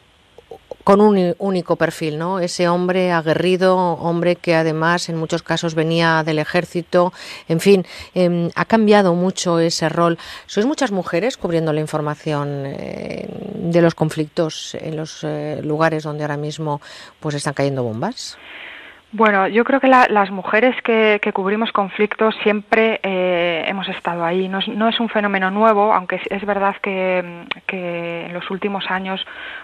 [0.84, 2.40] con un único perfil, ¿no?
[2.40, 7.12] Ese hombre aguerrido, hombre que además en muchos casos venía del ejército,
[7.48, 10.18] en fin, em, ha cambiado mucho ese rol.
[10.46, 16.24] ¿Sois muchas mujeres cubriendo la información eh, de los conflictos en los eh, lugares donde
[16.24, 16.80] ahora mismo
[17.20, 18.36] pues están cayendo bombas?
[19.12, 24.48] Bueno, yo creo que las mujeres que, cubrimos conflictos siempre eh, hemos estado ahí.
[24.48, 29.20] No es, un fenómeno nuevo, aunque es, verdad que, en los últimos años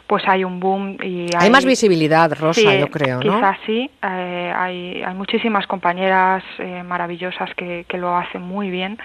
[0.07, 3.21] pues hay un boom y hay, más visibilidad, Rosa, yo creo, ¿no?
[3.21, 3.91] Quizás sí.
[4.03, 8.99] Eh, hay, hay muchísimas compañeras eh, maravillosas que, que lo hacen muy bien,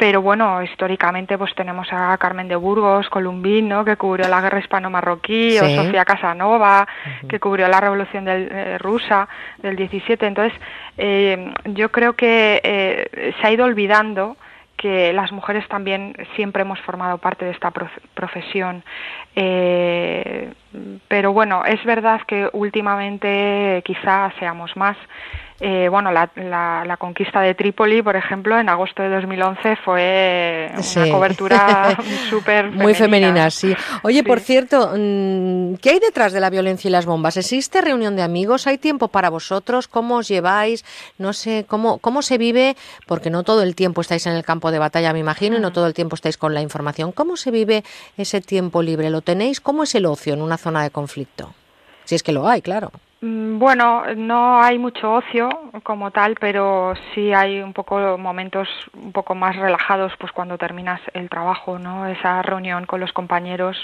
[0.00, 3.84] pero bueno, históricamente pues tenemos a Carmen de Burgos, Columbín, ¿no?
[3.84, 6.88] que cubrió la guerra hispano-marroquí, o Sofía Casanova,
[7.28, 9.28] que cubrió la revolución del, rusa
[9.70, 10.26] del 17.
[10.26, 10.58] Entonces,
[10.98, 14.36] eh, yo creo que eh, se ha ido olvidando
[14.76, 17.70] que las mujeres también siempre hemos formado parte de esta
[18.14, 18.82] profesión.
[19.36, 20.52] Eh,
[21.08, 24.96] pero bueno, es verdad que últimamente quizá seamos más
[25.62, 31.10] eh, bueno, la, la, conquista de Trípoli, por ejemplo, en agosto de 2011 fue una
[31.10, 31.98] cobertura
[32.30, 33.74] súper Muy femenina, sí.
[34.02, 37.36] Oye, por cierto, mm, ¿qué hay detrás de la violencia y las bombas?
[37.36, 38.66] ¿Existe reunión de amigos?
[38.66, 39.86] ¿Hay tiempo para vosotros?
[39.86, 40.82] ¿Cómo os lleváis?
[41.18, 42.74] No sé, ¿cómo, cómo se vive?
[43.06, 45.68] Porque no todo el tiempo estáis en el campo de batalla, me imagino, y no
[45.68, 45.74] mm.
[45.74, 47.12] todo el tiempo estáis con la información.
[47.12, 47.84] ¿Cómo se vive
[48.16, 49.10] ese tiempo libre?
[49.10, 49.60] ¿Lo tenéis?
[49.60, 51.52] ¿Cómo es el ocio en una zona de conflicto?
[52.04, 52.90] Si es que lo hay, claro.
[53.20, 55.48] Mm, bueno, no hay mucho ocio
[55.82, 61.00] como tal, pero sí hay un poco momentos un poco más relajados, pues cuando terminas
[61.12, 62.06] el trabajo, ¿no?
[62.06, 63.76] Esa reunión con los compañeros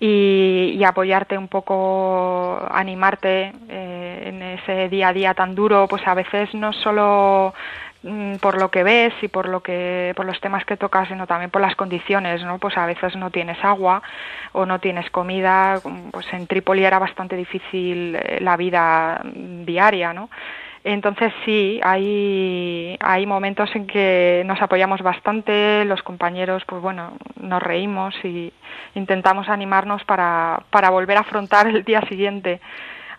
[0.00, 6.14] y, apoyarte un poco, animarte eh, en ese día a día tan duro, pues a
[6.14, 7.54] veces no solo
[8.40, 11.50] por lo que ves y por lo que por los temas que tocas sino también
[11.50, 14.02] por las condiciones no pues a veces no tienes agua
[14.52, 15.80] o no tienes comida
[16.10, 20.30] pues en Trípoli era bastante difícil eh, la vida diaria no
[20.82, 27.62] Entonces sí, hay, hay momentos en que nos apoyamos bastante, los compañeros, pues bueno, nos
[27.62, 28.50] reímos y
[28.94, 32.60] intentamos animarnos para, para volver a afrontar el día siguiente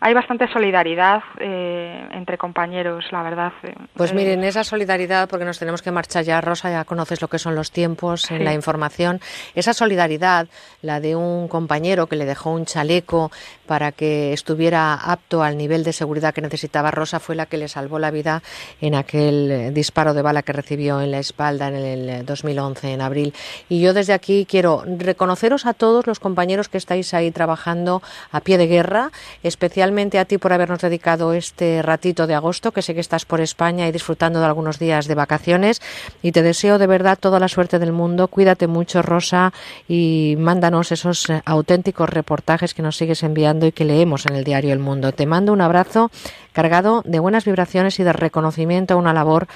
[0.04, 3.54] hay bastante solidaridad eh, entre compañeros, la verdad.
[3.62, 7.28] Eh, pues miren, esa solidaridad, porque nos tenemos que marchar ya, Rosa, ya conoces lo
[7.28, 9.22] que son los tiempos en la información,
[9.54, 10.48] esa solidaridad,
[10.82, 13.32] la de un compañero que le dejó un chaleco
[13.68, 17.68] para que estuviera apto al nivel de seguridad que necesitaba Rosa, fue la que le
[17.68, 18.42] salvó la vida
[18.82, 23.02] en aquel eh, disparo de bala que recibió en la espalda en el 2011, en
[23.02, 23.36] abril.
[23.70, 28.42] Y yo desde aquí quiero reconoceros a todos los compañeros que estáis ahí trabajando a
[28.42, 29.12] pie de guerra,
[29.44, 33.42] especialmente a ti por habernos dedicado este ratito de agosto, que sé que estás por
[33.42, 35.82] España y disfrutando de algunos días de vacaciones.
[36.22, 38.30] Y te deseo de verdad toda la suerte del mundo.
[38.30, 39.52] Cuídate mucho, Rosa,
[39.88, 44.46] y mándanos esos eh, auténticos reportajes que nos sigues enviando y que leemos en el
[44.46, 45.12] diario El Mundo.
[45.12, 46.10] Te mando un abrazo
[46.54, 49.48] cargado de buenas vibraciones y de reconocimiento a una labor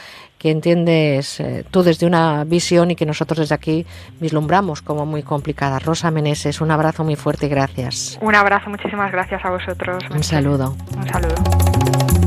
[0.46, 3.84] que entiendes eh, tú desde una visión y que nosotros desde aquí
[4.20, 5.80] vislumbramos como muy complicada.
[5.80, 8.20] Rosa Meneses, un abrazo muy fuerte y gracias.
[8.22, 10.04] Un abrazo, muchísimas gracias a vosotros.
[10.12, 10.76] Un saludo.
[10.96, 12.25] Un saludo.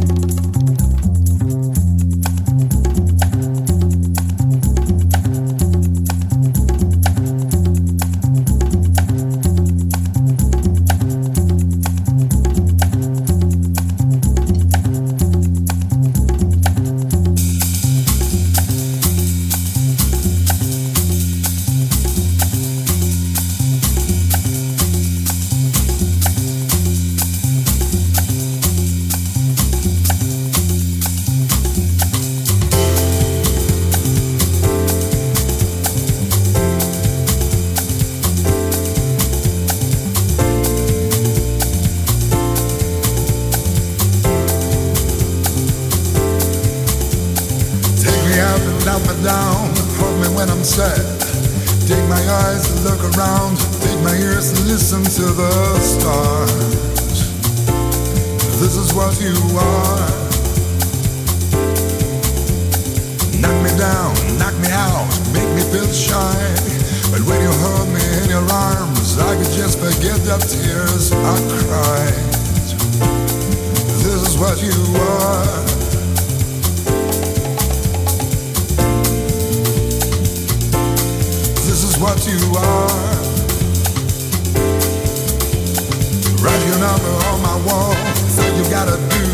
[86.81, 87.95] number on my wall.
[88.31, 89.25] So you gotta do.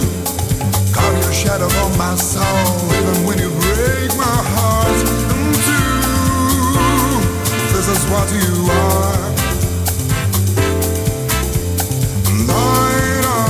[0.95, 2.45] Carve your shadow on my soul,
[2.99, 4.99] even when you break my heart
[5.35, 6.05] in two.
[7.75, 9.33] This is what you are.
[12.49, 13.45] Lighter.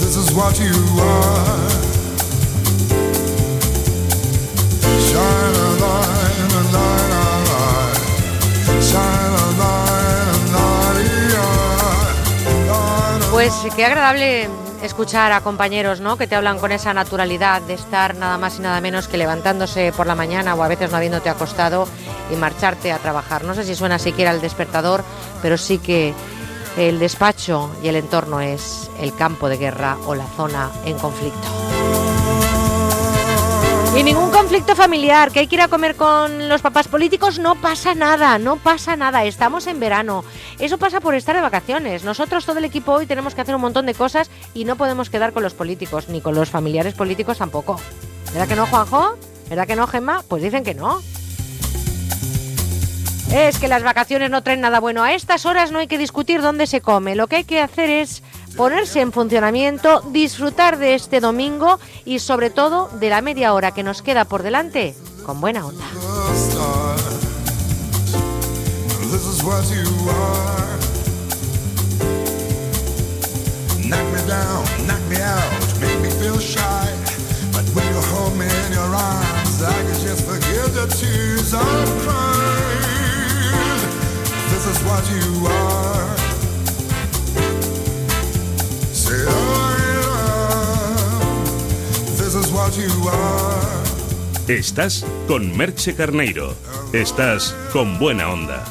[0.00, 1.67] This is what you are.
[13.60, 14.48] Pues qué agradable
[14.84, 16.16] escuchar a compañeros ¿no?
[16.16, 19.92] que te hablan con esa naturalidad de estar nada más y nada menos que levantándose
[19.92, 21.88] por la mañana o a veces no habiéndote acostado
[22.32, 23.42] y marcharte a trabajar.
[23.42, 25.02] No sé si suena siquiera el despertador,
[25.42, 26.14] pero sí que
[26.76, 31.77] el despacho y el entorno es el campo de guerra o la zona en conflicto.
[33.98, 37.56] Y ningún conflicto familiar, que hay que ir a comer con los papás políticos, no
[37.56, 40.24] pasa nada, no pasa nada, estamos en verano.
[40.60, 42.04] Eso pasa por estar de vacaciones.
[42.04, 45.10] Nosotros, todo el equipo, hoy tenemos que hacer un montón de cosas y no podemos
[45.10, 47.80] quedar con los políticos, ni con los familiares políticos tampoco.
[48.26, 49.16] ¿Verdad que no, Juanjo?
[49.48, 50.22] ¿Verdad que no, Gemma?
[50.28, 51.02] Pues dicen que no.
[53.32, 55.02] Es que las vacaciones no traen nada bueno.
[55.02, 57.16] A estas horas no hay que discutir dónde se come.
[57.16, 58.22] Lo que hay que hacer es
[58.56, 63.82] ponerse en funcionamiento, disfrutar de este domingo y sobre todo de la media hora que
[63.82, 64.94] nos queda por delante
[65.24, 65.84] con buena onda.
[94.48, 96.54] Estás con Merche Carneiro.
[96.92, 98.64] Estás con buena onda.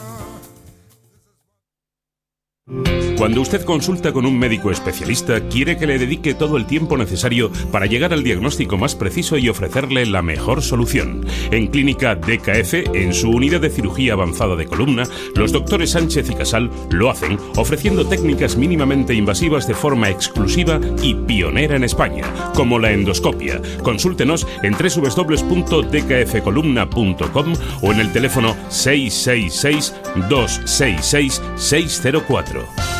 [3.17, 7.51] Cuando usted consulta con un médico especialista, quiere que le dedique todo el tiempo necesario
[7.71, 11.25] para llegar al diagnóstico más preciso y ofrecerle la mejor solución.
[11.49, 15.05] En Clínica DKF, en su unidad de cirugía avanzada de columna,
[15.35, 21.15] los doctores Sánchez y Casal lo hacen ofreciendo técnicas mínimamente invasivas de forma exclusiva y
[21.15, 22.23] pionera en España,
[22.53, 23.59] como la endoscopia.
[23.81, 29.95] Consúltenos en www.dkfcolumna.com o en el teléfono 666
[30.29, 32.96] 266 604.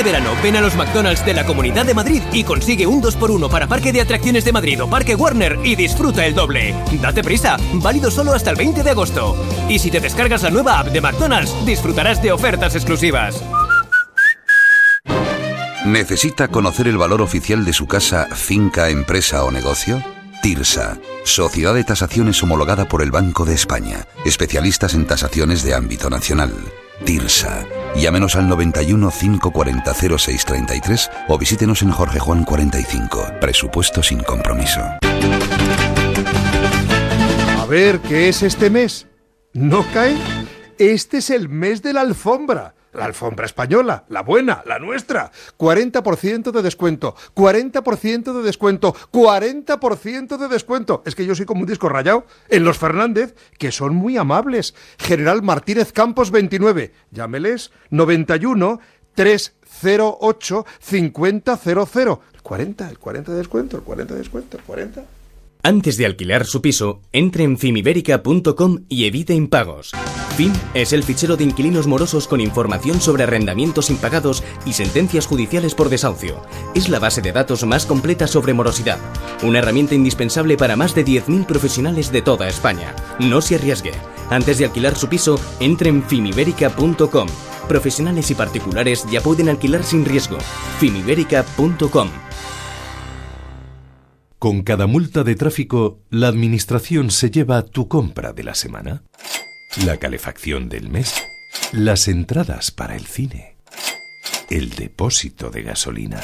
[0.00, 3.50] Este verano ven a los McDonald's de la Comunidad de Madrid y consigue un 2x1
[3.50, 6.74] para Parque de Atracciones de Madrid o Parque Warner y disfruta el doble.
[7.02, 9.36] Date prisa, válido solo hasta el 20 de agosto.
[9.68, 13.44] Y si te descargas la nueva app de McDonald's, disfrutarás de ofertas exclusivas.
[15.84, 20.02] ¿Necesita conocer el valor oficial de su casa, finca, empresa o negocio?
[20.40, 20.96] TIRSA,
[21.26, 26.54] Sociedad de Tasaciones homologada por el Banco de España, especialistas en tasaciones de ámbito nacional.
[27.04, 27.66] TIRSA.
[27.96, 33.34] Llámenos al 91 540 0633 o visítenos en Jorge Juan 45.
[33.40, 34.80] Presupuesto sin compromiso.
[37.58, 39.06] A ver, ¿qué es este mes?
[39.52, 40.16] ¿No cae?
[40.78, 42.74] Este es el mes de la alfombra.
[42.92, 45.30] La alfombra española, la buena, la nuestra.
[45.58, 51.02] 40% de descuento, 40% de descuento, 40% de descuento.
[51.06, 52.26] Es que yo soy como un disco rayado.
[52.48, 54.74] En los Fernández, que son muy amables.
[54.98, 56.92] General Martínez Campos 29.
[57.10, 58.80] Llámeles 91
[59.14, 61.42] 308 5000.
[62.34, 65.04] El 40, el 40 de descuento, el 40 de descuento, el 40.
[65.62, 69.92] Antes de alquilar su piso, entre en fimiberica.com y evite impagos.
[70.36, 75.74] FIM es el fichero de inquilinos morosos con información sobre arrendamientos impagados y sentencias judiciales
[75.74, 76.40] por desahucio.
[76.74, 78.98] Es la base de datos más completa sobre morosidad.
[79.42, 82.96] Una herramienta indispensable para más de 10.000 profesionales de toda España.
[83.18, 83.92] No se arriesgue.
[84.30, 87.28] Antes de alquilar su piso, entre en fimiberica.com.
[87.68, 90.38] Profesionales y particulares ya pueden alquilar sin riesgo.
[90.78, 92.08] fimiberica.com.
[94.40, 99.02] Con cada multa de tráfico, la administración se lleva tu compra de la semana,
[99.84, 101.12] la calefacción del mes,
[101.72, 103.56] las entradas para el cine,
[104.48, 106.22] el depósito de gasolina.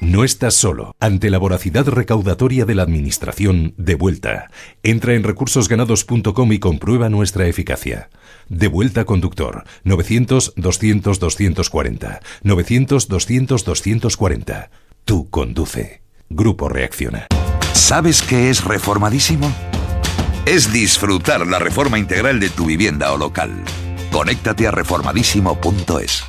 [0.00, 0.94] No estás solo.
[1.00, 4.52] Ante la voracidad recaudatoria de la Administración, de vuelta.
[4.84, 8.10] Entra en recursosganados.com y comprueba nuestra eficacia.
[8.48, 9.64] De vuelta conductor.
[9.84, 12.20] 900-200-240.
[12.44, 14.68] 900-200-240.
[15.04, 16.02] Tú conduce.
[16.28, 17.26] Grupo Reacciona.
[17.72, 19.52] ¿Sabes qué es reformadísimo?
[20.46, 23.50] Es disfrutar la reforma integral de tu vivienda o local.
[24.10, 26.24] Conéctate a reformadísimo.es.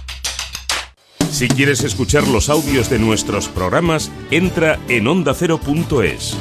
[1.31, 6.37] Si quieres escuchar los audios de nuestros programas, entra en ondacero.es.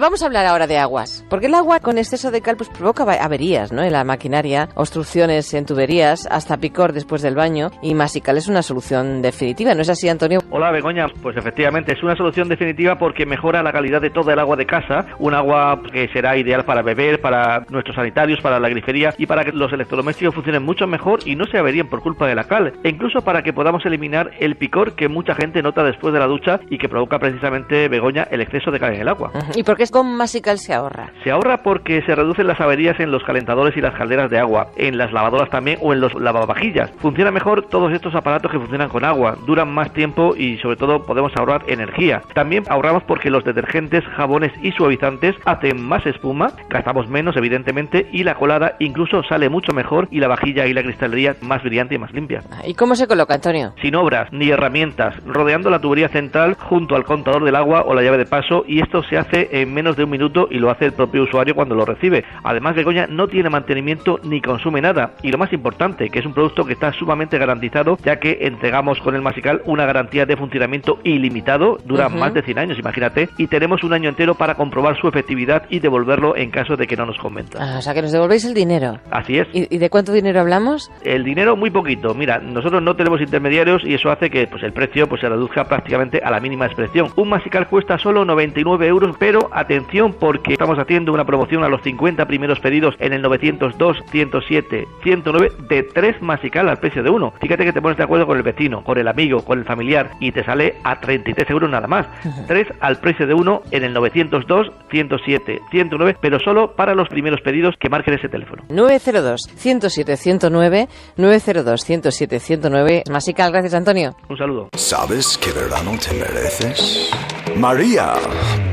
[0.00, 3.02] Vamos a hablar ahora de aguas, porque el agua con exceso de cal pues, provoca
[3.02, 3.82] averías ¿no?
[3.82, 8.62] en la maquinaria, obstrucciones en tuberías, hasta picor después del baño, y Masical es una
[8.62, 10.40] solución definitiva, ¿no es así, Antonio?
[10.50, 11.06] Hola, Begoña.
[11.20, 14.66] Pues efectivamente es una solución definitiva porque mejora la calidad de toda el agua de
[14.66, 19.26] casa, un agua que será ideal para beber, para nuestros sanitarios, para la grifería y
[19.26, 22.44] para que los electrodomésticos funcionen mucho mejor y no se averíen por culpa de la
[22.44, 26.20] cal, e incluso para que podamos eliminar el picor que mucha gente nota después de
[26.20, 29.32] la ducha y que provoca precisamente, Begoña, el exceso de cal en el agua.
[29.56, 31.12] ¿Y por qué con Masical se ahorra?
[31.24, 34.68] Se ahorra porque se reducen las averías en los calentadores y las calderas de agua,
[34.76, 36.90] en las lavadoras también o en los lavavajillas.
[36.98, 41.04] Funciona mejor todos estos aparatos que funcionan con agua, duran más tiempo y sobre todo
[41.04, 42.22] podemos ahorrar energía.
[42.34, 48.24] También ahorramos porque los detergentes, jabones y suavizantes hacen más espuma, gastamos menos evidentemente y
[48.24, 51.98] la colada incluso sale mucho mejor y la vajilla y la cristalería más brillante y
[51.98, 52.42] más limpia.
[52.64, 53.74] ¿Y cómo se coloca, Antonio?
[53.80, 58.02] Sin obras ni herramientas, rodeando la tubería central junto al contador del agua o la
[58.02, 60.86] llave de paso y esto se hace en menos de un minuto y lo hace
[60.86, 62.24] el propio usuario cuando lo recibe.
[62.42, 66.34] Además, Begoña no tiene mantenimiento ni consume nada y lo más importante, que es un
[66.34, 70.98] producto que está sumamente garantizado ya que entregamos con el Masical una garantía de funcionamiento
[71.04, 75.06] ilimitado, dura más de 100 años, imagínate, y tenemos un año entero para comprobar su
[75.06, 77.58] efectividad y devolverlo en caso de que no nos convenza.
[77.60, 78.98] Ah, o sea, que nos devolvéis el dinero.
[79.12, 79.46] Así es.
[79.52, 80.90] ¿Y, y de cuánto dinero hablamos?
[81.04, 82.14] El dinero muy poquito.
[82.14, 85.64] Mira, nosotros no tenemos intermediarios y eso hace que pues el precio pues se reduzca
[85.64, 87.10] prácticamente a la mínima expresión.
[87.14, 91.82] Un Masical cuesta solo 99 euros, pero atención porque estamos haciendo una promoción a los
[91.82, 97.32] 50 primeros pedidos en el 902, 107, 109 de 3 masical al precio de uno.
[97.40, 100.10] Fíjate que te pones de acuerdo con el vecino, con el amigo, con el familiar
[100.20, 102.06] y te sale a 33 euros nada más.
[102.46, 107.40] 3 al precio de uno en el 902, 107, 109, pero solo para los primeros
[107.40, 108.64] pedidos que marquen ese teléfono.
[108.68, 114.14] 902 107 109 902 107 109 Masical, gracias Antonio.
[114.28, 114.68] Un saludo.
[114.74, 117.10] ¿Sabes qué verano te mereces?
[117.56, 118.14] María.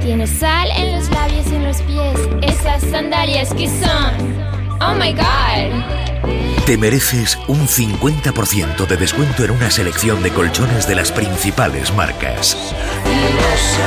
[0.01, 2.19] Tienes sal en los labios y en los pies.
[2.41, 4.45] Esas sandalias que son.
[4.81, 6.05] Oh my god.
[6.65, 12.57] Te mereces un 50% de descuento en una selección de colchones de las principales marcas.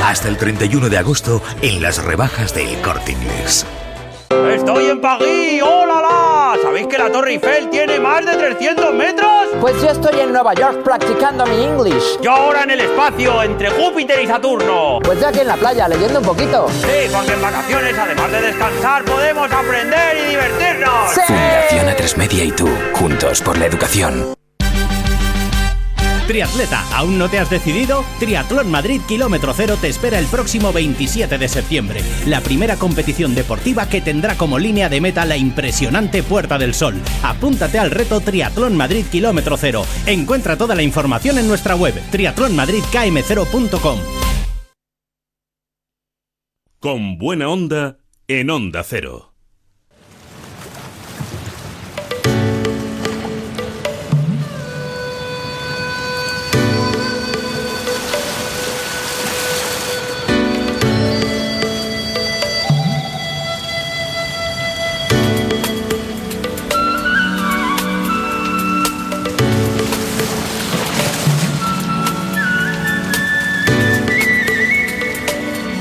[0.05, 3.65] Hasta el 31 de agosto en las rebajas del Corte Inglés.
[4.29, 5.61] ¡Estoy en París!
[5.63, 6.61] ¡Oh la la!
[6.61, 9.47] ¿Sabéis que la Torre Eiffel tiene más de 300 metros?
[9.59, 12.19] Pues yo estoy en Nueva York practicando mi English.
[12.21, 14.99] Yo ahora en el espacio, entre Júpiter y Saturno.
[15.03, 16.67] Pues yo aquí en la playa, leyendo un poquito.
[16.69, 21.11] Sí, porque en vacaciones, además de descansar, podemos aprender y divertirnos.
[21.11, 21.21] ¡Sí!
[21.25, 24.38] Fundación A3 Media y tú, juntos por la educación.
[26.29, 28.05] Triatleta, ¿aún no te has decidido?
[28.19, 32.03] Triatlón Madrid Kilómetro Cero te espera el próximo 27 de septiembre.
[32.27, 37.01] La primera competición deportiva que tendrá como línea de meta la impresionante Puerta del Sol.
[37.23, 39.87] Apúntate al reto Triatlón Madrid Kilómetro Cero.
[40.05, 43.99] Encuentra toda la información en nuestra web triatlonmadridkm0.com.
[46.79, 49.28] Con buena onda en Onda Cero.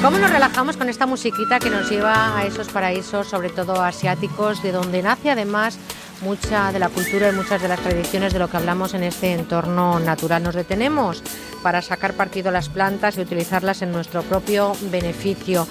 [0.08, 4.62] ¿Cómo nos relajamos con esta musiquita que nos lleva a esos paraísos, sobre todo asiáticos,
[4.62, 5.78] de donde nace además
[6.22, 9.34] mucha de la cultura y muchas de las tradiciones de lo que hablamos en este
[9.34, 10.42] entorno natural?
[10.42, 11.22] Nos detenemos
[11.62, 15.68] para sacar partido a las plantas y utilizarlas en nuestro propio beneficio.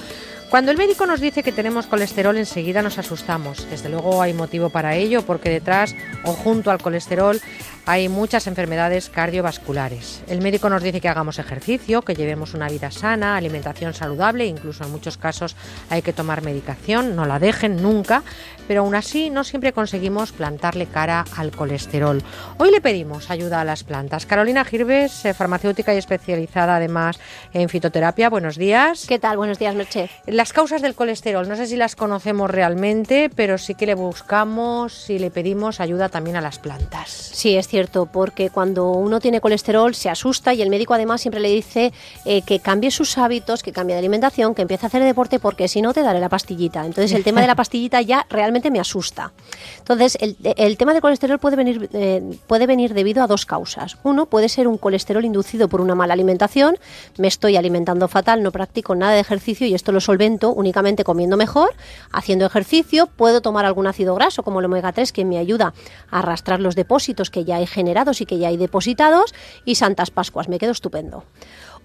[0.52, 3.68] Cuando el médico nos dice que tenemos colesterol, enseguida nos asustamos.
[3.72, 7.42] Desde luego hay motivo para ello, porque detrás o junto al colesterol
[7.88, 10.22] hay muchas enfermedades cardiovasculares.
[10.28, 14.84] El médico nos dice que hagamos ejercicio, que llevemos una vida sana, alimentación saludable, incluso
[14.84, 15.56] en muchos casos
[15.90, 18.24] hay que tomar medicación, no la dejen nunca,
[18.68, 22.22] pero aún así no siempre conseguimos plantarle cara al colesterol.
[22.58, 24.26] Hoy le pedimos ayuda a las plantas.
[24.26, 27.18] Carolina Girves, eh, farmacéutica y especializada además
[27.54, 28.30] en fitoterapia.
[28.30, 29.06] Buenos días.
[29.08, 29.38] ¿Qué tal?
[29.38, 30.10] Buenos días, Merche.
[30.26, 35.10] Las causas del colesterol, no sé si las conocemos realmente, pero sí que le buscamos
[35.10, 37.10] y le pedimos ayuda también a las plantas.
[37.10, 37.77] Sí, es cierto,
[38.12, 41.94] porque cuando uno tiene colesterol se asusta y el médico además siempre le dice
[42.26, 45.68] eh, que cambie sus hábitos, que cambie de alimentación, que empiece a hacer deporte, porque
[45.68, 46.86] si no te daré la pastillita.
[46.86, 49.32] Entonces el tema de la pastillita ya realmente me asusta.
[49.80, 53.98] Entonces el, el tema del colesterol puede venir, eh, puede venir debido a dos causas.
[54.04, 56.78] Uno puede ser un colesterol inducido por una mala alimentación,
[57.18, 61.38] me estoy alimentando fatal, no practico nada de ejercicio y esto lo solvento únicamente comiendo
[61.38, 61.74] mejor,
[62.12, 65.74] haciendo ejercicio, puedo tomar algún ácido graso como el omega 3 que me ayuda
[66.10, 69.34] a arrastrar los depósitos que ya he generados y que ya hay depositados
[69.66, 71.24] y Santas Pascuas, me quedo estupendo.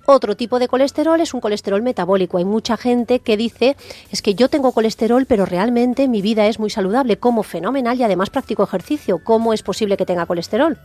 [0.05, 2.39] Otro tipo de colesterol es un colesterol metabólico.
[2.39, 3.77] Hay mucha gente que dice,
[4.11, 8.03] es que yo tengo colesterol, pero realmente mi vida es muy saludable, como fenomenal y
[8.03, 9.23] además practico ejercicio.
[9.23, 10.79] ¿Cómo es posible que tenga colesterol?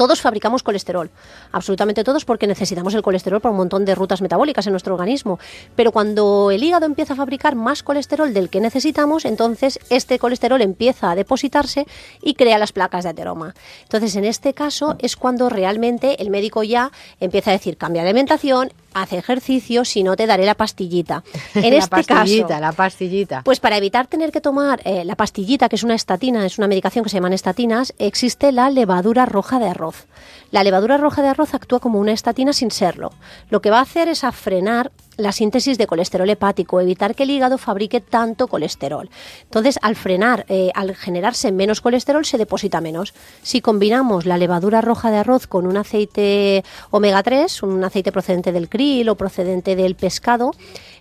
[0.00, 1.10] Todos fabricamos colesterol,
[1.52, 5.38] absolutamente todos, porque necesitamos el colesterol para un montón de rutas metabólicas en nuestro organismo.
[5.76, 10.62] Pero cuando el hígado empieza a fabricar más colesterol del que necesitamos, entonces este colesterol
[10.62, 11.86] empieza a depositarse
[12.22, 13.54] y crea las placas de ateroma.
[13.82, 18.08] Entonces, en este caso es cuando realmente el médico ya empieza a decir, cambia de
[18.08, 21.22] alimentación, hace ejercicio, si no te daré la pastillita.
[21.54, 23.42] En la este pastillita, caso, la pastillita.
[23.44, 26.68] pues para evitar tener que tomar eh, la pastillita, que es una estatina, es una
[26.68, 30.06] medicación que se llaman estatinas, existe la levadura roja de arroz.
[30.50, 33.12] La levadura roja de arroz actúa como una estatina sin serlo.
[33.50, 37.24] Lo que va a hacer es a frenar la síntesis de colesterol hepático, evitar que
[37.24, 39.08] el hígado fabrique tanto colesterol.
[39.44, 43.14] Entonces, al frenar, eh, al generarse menos colesterol, se deposita menos.
[43.42, 48.52] Si combinamos la levadura roja de arroz con un aceite omega 3, un aceite procedente
[48.52, 50.52] del krill o procedente del pescado,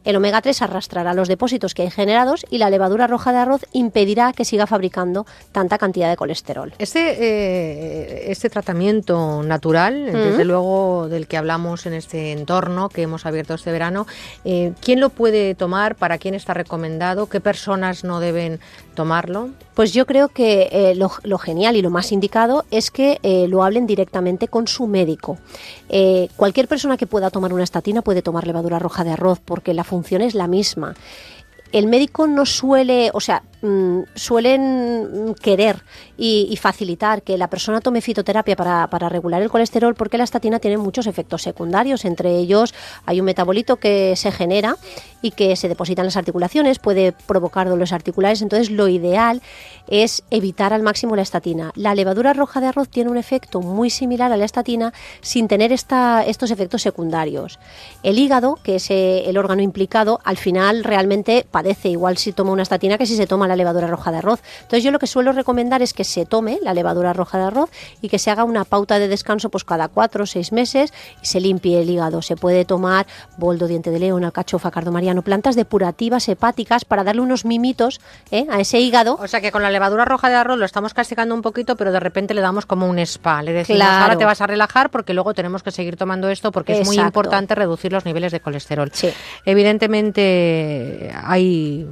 [0.06, 3.66] el omega 3 arrastrará los depósitos que hay generados y la levadura roja de arroz
[3.74, 6.74] impedirá que siga fabricando tanta cantidad de colesterol.
[6.80, 10.14] Este, eh, este tratamiento natural, Mm.
[10.14, 14.08] desde luego del que hablamos en este entorno que hemos abierto este verano.
[14.46, 15.96] Eh, ¿Quién lo puede tomar?
[15.96, 17.28] ¿Para quién está recomendado?
[17.28, 18.60] ¿Qué personas no deben
[18.96, 19.50] tomarlo?
[19.74, 23.64] Pues yo creo que eh, lo, genial y lo más indicado es que eh, lo
[23.64, 25.38] hablen directamente con su médico.
[26.36, 29.84] Cualquier persona que pueda tomar una estatina puede tomar levadura roja de arroz porque la
[29.84, 30.96] función es la misma.
[31.72, 35.84] El médico no suele, o sea, mm, suelen querer
[36.18, 40.60] y, facilitar que la persona tome fitoterapia para, para regular el colesterol porque la estatina
[40.60, 42.06] tiene muchos efectos secundarios.
[42.06, 42.74] Entre ellos
[43.06, 44.76] hay un metabolito que se genera
[45.22, 48.42] y que se deposita en las articulaciones, puede provocar dolores articulares.
[48.42, 49.42] Entonces, lo ideal
[49.88, 51.72] es evitar al máximo la estatina.
[51.76, 55.72] La levadura roja de arroz tiene un efecto muy similar a la estatina sin tener
[55.72, 57.60] esta, estos efectos secundarios.
[58.04, 62.52] El hígado, que es eh, el órgano implicado, al final realmente padece igual si toma
[62.52, 64.42] una estatina que si se toma la levadura roja de arroz.
[64.62, 67.70] Entonces, yo lo que suelo recomendar es que se tome la levadura roja de arroz
[68.02, 71.26] y que se haga una pauta de descanso pues cada cuatro o seis meses y
[71.26, 72.22] se limpie el hígado.
[72.22, 73.06] Se puede tomar
[73.38, 78.00] boldo, diente de león, alcachofa, cardomariano, plantas depurativas hepáticas para darle unos mimitos
[78.32, 78.46] ¿eh?
[78.50, 79.18] a ese hígado.
[79.22, 81.92] O sea que con la levadura roja de arroz lo estamos castigando un poquito, pero
[81.92, 83.42] de repente le damos como un spa.
[83.44, 84.04] Le decimos, Claro.
[84.04, 86.98] ahora te vas a relajar porque luego tenemos que seguir tomando esto porque es muy
[87.00, 88.92] importante reducir los niveles de colesterol.
[89.46, 91.88] Evidentemente hay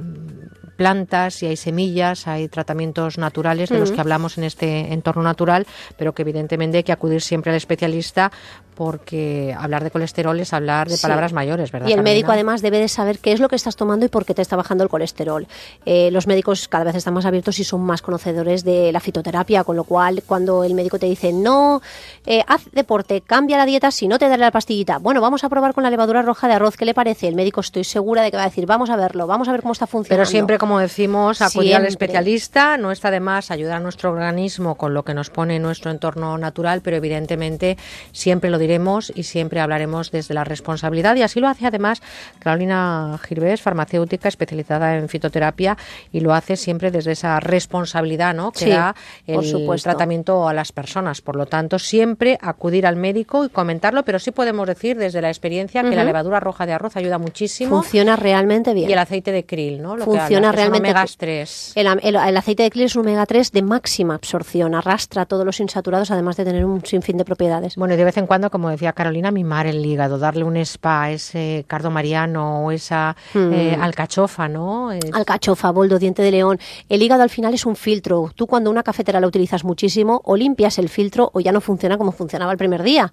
[0.78, 3.96] plantas y hay semillas, hay tratamientos naturales de los Ujú.
[3.96, 5.66] que hablamos en este entorno natural,
[5.96, 8.30] pero que evidentemente hay que acudir siempre al especialista
[8.76, 11.02] porque hablar de colesterol es hablar de Sí.
[11.02, 11.88] palabras mayores, ¿verdad?
[11.88, 12.14] Y el Carolina?
[12.14, 14.42] médico además debe de saber qué es lo que estás tomando y por qué te
[14.42, 15.48] está bajando el colesterol.
[15.84, 19.64] Eh, los médicos cada vez están más abiertos y son más conocedores de la fitoterapia,
[19.64, 21.82] con lo cual cuando el médico te dice no,
[22.24, 24.98] eh, haz deporte, cambia la dieta, si no te daré la pastillita.
[24.98, 27.26] Bueno, vamos a probar con la levadura roja de arroz, ¿qué le parece?
[27.26, 29.60] El médico estoy segura de que va a decir, vamos a verlo, vamos a ver
[29.62, 30.22] cómo está funcionando.
[30.22, 32.76] Pero siempre, como decimos, acudir al especialista.
[32.76, 36.36] No está de más ayudar a nuestro organismo con lo que nos pone nuestro entorno
[36.36, 37.78] natural, pero evidentemente
[38.12, 41.16] siempre lo diremos y siempre hablaremos desde la responsabilidad.
[41.16, 42.02] Y así lo hace además
[42.40, 45.78] Carolina Girvés, farmacéutica especializada en fitoterapia,
[46.12, 48.52] y lo hace siempre desde esa responsabilidad ¿no?
[48.52, 48.94] que Sí, da
[49.26, 49.88] el supuesto.
[49.88, 51.22] tratamiento a las personas.
[51.22, 55.28] Por lo tanto, siempre acudir al médico y comentarlo, pero sí podemos decir desde la
[55.28, 57.80] experiencia que la levadura roja de arroz ayuda muchísimo.
[57.80, 58.90] Funciona realmente bien.
[58.90, 59.96] Y el aceite de krill, ¿no?
[59.96, 61.72] Lo Funciona que realmente omegas que- 3.
[61.74, 65.44] El, el- el aceite de krill es un omega 3 de máxima absorción, arrastra todos
[65.44, 67.76] los insaturados, además de tener un sinfín de propiedades.
[67.76, 71.04] Bueno, y de vez en cuando, como decía Carolina, mimar el hígado, darle un spa
[71.04, 73.52] a ese cardo mariano o esa Mm.
[73.52, 74.90] eh, alcachofa, ¿no?
[75.12, 76.58] Alcachofa, boldo, diente de león.
[76.88, 78.30] El hígado al final es un filtro.
[78.34, 81.98] Tú cuando una cafetera la utilizas muchísimo, o limpias el filtro o ya no funciona
[81.98, 83.12] como funcionaba el primer día.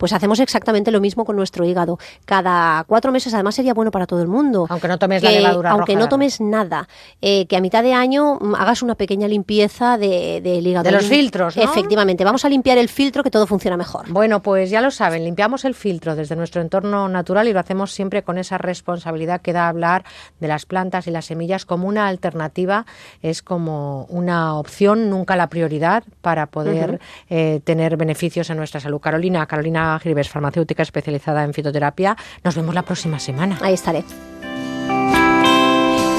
[0.00, 1.98] Pues hacemos exactamente lo mismo con nuestro hígado.
[2.24, 4.66] Cada cuatro meses, además, sería bueno para todo el mundo.
[4.70, 6.88] Aunque no tomes la Que- levadura Aunque roja no de tomes nada.
[7.20, 10.84] Eh, que a mitad de año mm, hagas una pequeña limpieza de- del hígado.
[10.84, 11.62] De los filtros, ¿no?
[11.62, 12.24] Efectivamente.
[12.24, 14.10] Vamos a limpiar el filtro que todo funciona mejor.
[14.10, 17.92] Bueno, pues ya lo saben, limpiamos el filtro desde nuestro entorno natural y lo hacemos
[17.92, 20.04] siempre con esa responsabilidad que da hablar
[20.40, 22.86] de las plantas y las semillas como una alternativa,
[23.20, 28.98] es como una opción, nunca la prioridad para poder eh, tener beneficios en nuestra salud.
[29.00, 33.58] Carolina, Carolina Gribes, farmacéutica especializada en fitoterapia, nos vemos la próxima semana.
[33.60, 34.04] Ahí estaré.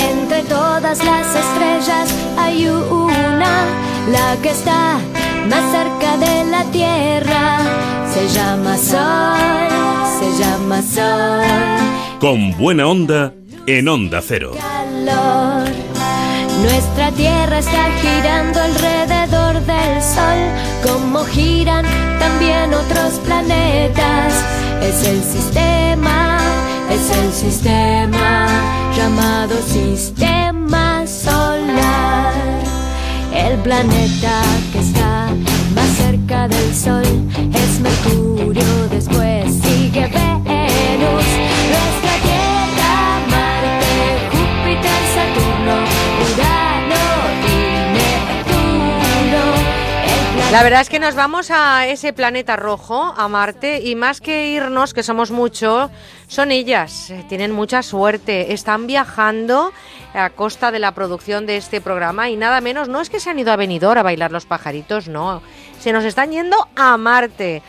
[0.02, 3.66] Entre todas las estrellas hay una,
[4.12, 5.00] la que está
[5.50, 7.60] más cerca de la Tierra.
[8.14, 9.70] Se llama Sol,
[10.20, 12.20] se llama Sol.
[12.20, 13.34] Con buena onda
[13.68, 14.52] en Onda Cero.
[14.60, 15.70] Calor.
[16.62, 20.40] Nuestra Tierra está girando alrededor del Sol,
[20.86, 21.86] como giran
[22.20, 22.72] también.
[24.82, 26.38] Es el sistema,
[26.90, 28.48] es el sistema
[28.96, 32.34] llamado Sistema Solar.
[33.34, 34.42] El planeta
[34.74, 35.30] que está
[35.76, 37.04] más cerca del Sol
[37.54, 40.41] es Mercurio, después sigue Venus,
[50.52, 54.50] La verdad es que nos vamos a ese planeta rojo, a Marte, y más que
[54.50, 55.90] irnos, que somos muchos,
[56.28, 57.10] son ellas.
[57.10, 58.52] eh, Tienen mucha suerte.
[58.52, 59.72] Están viajando
[60.14, 63.30] a costa de la producción de este programa y nada menos, no es que se
[63.30, 65.42] han ido a Benidorm a bailar los pajaritos, no.
[65.80, 67.64] Se nos están yendo a Marte.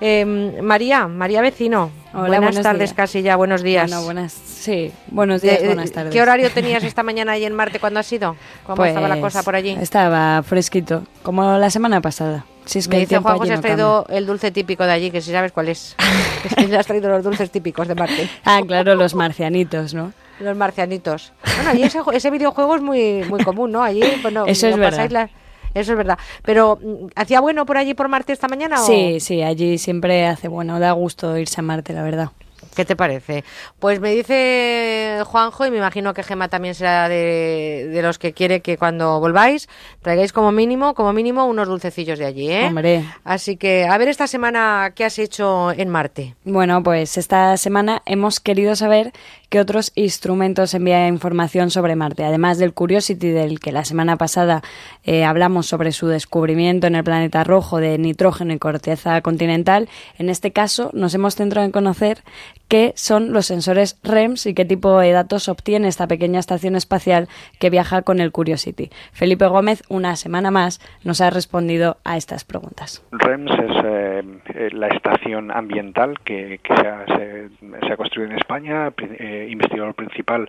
[0.00, 0.24] Eh,
[0.62, 1.90] María, María Vecino.
[2.12, 2.94] Hola, buenas tardes días.
[2.94, 3.90] casi ya, buenos días.
[3.90, 6.12] Bueno, buenas, sí, buenos días, Eh, buenas tardes.
[6.12, 8.36] ¿Qué horario tenías esta mañana ahí en Marte cuando has ido?
[8.66, 9.70] ¿Cómo estaba la Pues, cosa por allí?
[9.80, 12.44] Estaba fresquito, como la semana pasada.
[12.66, 15.10] Si es que Me dice Juanjo si has no traído el dulce típico de allí,
[15.10, 15.94] que si sabes cuál es.
[16.44, 18.16] Es que has traído los dulces típicos de Marte.
[18.16, 18.30] cambia.
[18.44, 20.12] Ah, claro, los marcianitos, ¿no?
[20.40, 21.32] Los marcianitos.
[21.56, 23.82] Bueno, allí ese, ese videojuego es muy, muy común, ¿no?
[23.82, 25.30] Allí, bueno, Eso es verdad.
[25.76, 26.18] Eso es verdad.
[26.42, 28.80] Pero, mm, ¿hacía bueno por allí por Marte esta mañana?
[28.82, 32.30] o- Sí, sí, allí siempre hace bueno, da gusto irse a Marte, la verdad.
[32.76, 33.42] ¿Qué te parece?
[33.80, 38.34] Pues me dice Juanjo, y me imagino que Gema también será de, de los que
[38.34, 39.66] quiere que cuando volváis
[40.02, 42.66] traigáis como mínimo, como mínimo, unos dulcecillos de allí, ¿eh?
[42.66, 43.04] Hombre.
[43.24, 46.34] Así que, a ver esta semana, ¿qué has hecho en Marte?
[46.44, 49.12] Bueno, pues esta semana hemos querido saber
[49.48, 54.62] qué otros instrumentos envían información sobre Marte, además del Curiosity, del que la semana pasada
[55.02, 59.88] eh, hablamos sobre su descubrimiento en el planeta rojo de nitrógeno y corteza continental.
[60.18, 62.22] En este caso, nos hemos centrado en conocer
[62.68, 67.28] qué son los sensores REMS y qué tipo de datos obtiene esta pequeña estación espacial
[67.60, 68.90] que viaja con el Curiosity.
[69.12, 73.04] Felipe Gómez, una semana más, nos ha respondido a estas preguntas.
[73.12, 74.22] REMS es eh,
[74.54, 77.48] eh, la estación ambiental que, que se, ha, se-
[77.86, 80.48] se ha construido en España, eh, investigador principal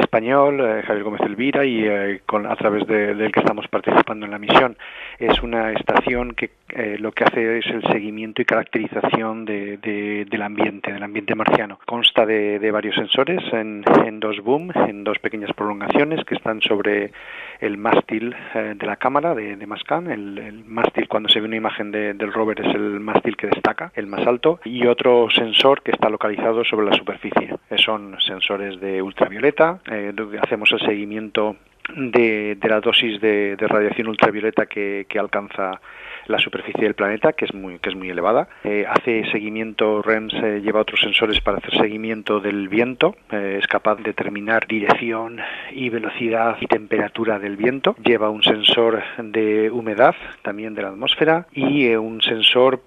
[0.00, 4.26] español, eh, Javier Gómez Elvira, y eh, con, a través de- del que estamos participando
[4.26, 4.76] en la misión.
[5.18, 10.26] Es una estación que eh, lo que hace es el seguimiento y caracterización de- de-
[10.28, 11.78] del ambiente, del ambiente marciano.
[11.86, 16.60] Consta de, de varios sensores en, en dos boom, en dos pequeñas prolongaciones que están
[16.60, 17.12] sobre
[17.60, 20.10] el mástil eh, de la cámara de, de Mascan.
[20.10, 23.90] El, mástil, cuando se ve una imagen de- del rover, es el mástil que destaca,
[23.94, 27.54] el más alto, y otro sensor que está localizado sobre la superficie.
[27.70, 29.80] Eh, son sensores de ultravioleta.
[29.90, 30.12] eh,
[30.42, 31.56] hacemos el seguimiento
[31.96, 35.80] de, de la dosis de, de radiación ultravioleta que, que alcanza
[36.28, 38.48] la superficie del planeta, que es muy, que es muy elevada.
[38.64, 43.66] Eh, hace seguimiento, REMS eh, lleva otros sensores para hacer seguimiento del viento, eh, es
[43.66, 45.40] capaz de determinar dirección
[45.72, 47.96] y velocidad y temperatura del viento.
[48.04, 52.82] Lleva un sensor de humedad, también de la atmósfera, y eh, un sensor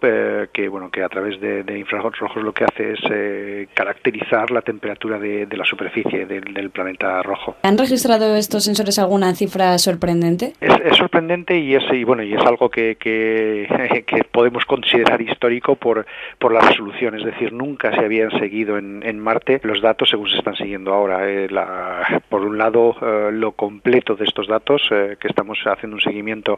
[0.54, 5.20] que, bueno, que a través de, de infrarrojos lo que hace es caracterizar la temperatura
[5.20, 7.56] de, de la superficie del, del planeta rojo.
[7.64, 10.54] ¿Han registrado estos sensores alguna cifra sorprendente?
[10.60, 13.31] Es, es sorprendente y es y bueno y es algo que, que,
[14.06, 16.06] que podemos considerar histórico por,
[16.40, 20.30] por la resolución, es decir, nunca se habían seguido en, en Marte los datos según
[20.30, 21.30] se están siguiendo ahora.
[21.30, 25.96] Eh, la- por un lado, eh, lo completo de estos datos, eh, que estamos haciendo
[25.96, 26.58] un seguimiento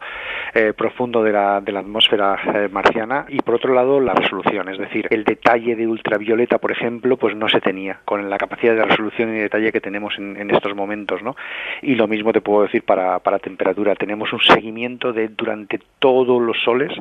[0.54, 2.38] eh, profundo de la, de la atmósfera
[2.72, 7.18] marciana, y por otro lado, la resolución, es decir, el detalle de ultravioleta, por ejemplo,
[7.18, 10.52] pues no se tenía con la capacidad de resolución y detalle que tenemos en, en
[10.52, 11.36] estos momentos, ¿no?
[11.82, 13.96] Y lo mismo te puedo decir para, para temperatura.
[13.96, 16.92] Tenemos un seguimiento de durante todos los soles.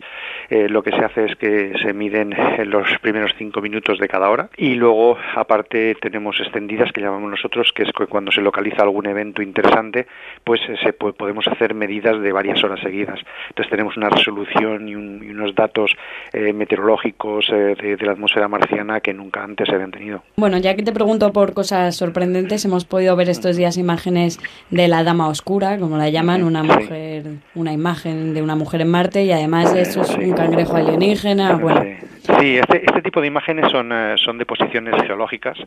[0.51, 2.35] Eh, lo que se hace es que se miden
[2.67, 7.73] los primeros cinco minutos de cada hora y luego, aparte, tenemos extendidas que llamamos nosotros,
[7.75, 10.07] que es que cuando se localiza algún evento interesante,
[10.45, 13.19] pues eh, se podemos hacer medidas de varias horas seguidas.
[13.49, 15.93] Entonces tenemos una resolución y, un- y unos datos
[16.33, 20.23] eh, meteorológicos eh, de, de la atmósfera marciana que nunca antes se habían tenido.
[20.37, 24.39] Bueno, ya que te pregunto por cosas sorprendentes, hemos podido ver estos días imágenes
[24.71, 27.25] de la Dama Oscura, como la llaman, una mujer,
[27.55, 31.57] una imagen de una mujer en Marte y además de eso es un cangrejo alienígena.
[31.57, 31.97] Bueno, Sí,
[32.29, 35.59] este, este tipo de imágenes son, eh, son de posiciones geológicas.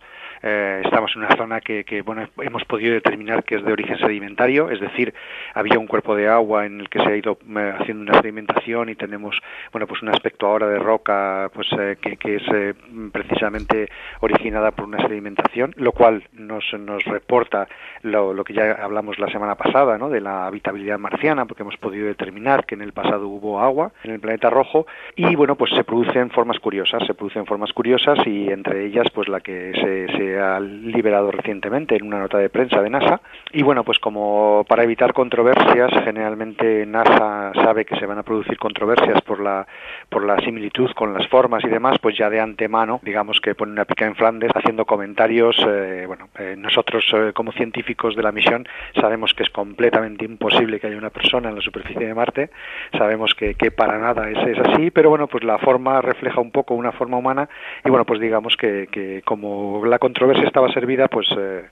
[0.41, 3.97] Eh, estamos en una zona que, que, bueno, hemos podido determinar que es de origen
[3.97, 5.13] sedimentario, es decir,
[5.53, 8.89] había un cuerpo de agua en el que se ha ido eh, haciendo una sedimentación
[8.89, 9.39] y tenemos,
[9.71, 12.75] bueno, pues un aspecto ahora de roca, pues eh, que, que es
[13.11, 17.67] precisamente originada por una sedimentación, lo cual nos, nos reporta
[18.03, 20.09] lo, lo que ya hablamos la semana pasada, ¿no?
[20.09, 24.11] De la habitabilidad marciana, porque hemos podido determinar que en el pasado hubo agua en
[24.11, 24.85] el planeta rojo
[25.15, 29.27] y, bueno, pues se producen formas curiosas, se producen formas curiosas y entre ellas, pues
[29.27, 33.21] la que se, se ha liberado recientemente en una nota de prensa de NASA.
[33.51, 38.57] Y bueno, pues como para evitar controversias, generalmente NASA sabe que se van a producir
[38.57, 39.65] controversias por la,
[40.09, 43.71] por la similitud con las formas y demás, pues ya de antemano, digamos que pone
[43.71, 45.55] una pica en Flandes haciendo comentarios.
[45.67, 48.67] eh, bueno, eh, nosotros eh, como científicos de la misión
[48.99, 52.49] sabemos que es completamente imposible que haya una persona en la superficie de Marte,
[52.97, 56.51] sabemos que, que para nada es, es así, pero bueno, pues la forma refleja un
[56.51, 57.49] poco una forma humana
[57.83, 61.65] y bueno, pues digamos que, que como la controversia estaba servida, pues eh,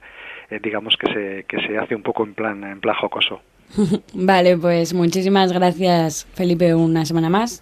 [0.49, 3.41] eh, digamos que se, que se hace un poco en plan, en plan jocoso.
[4.13, 7.61] vale, pues muchísimas gracias Felipe una semana más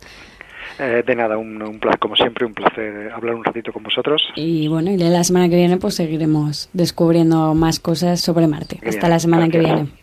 [0.80, 4.21] Eh, de nada, un, un placer, como siempre, un placer hablar un ratito con vosotros.
[4.35, 8.80] y bueno, y la semana que viene pues seguiremos descubriendo más cosas sobre Marte.
[8.88, 10.00] Hasta la semana que viene.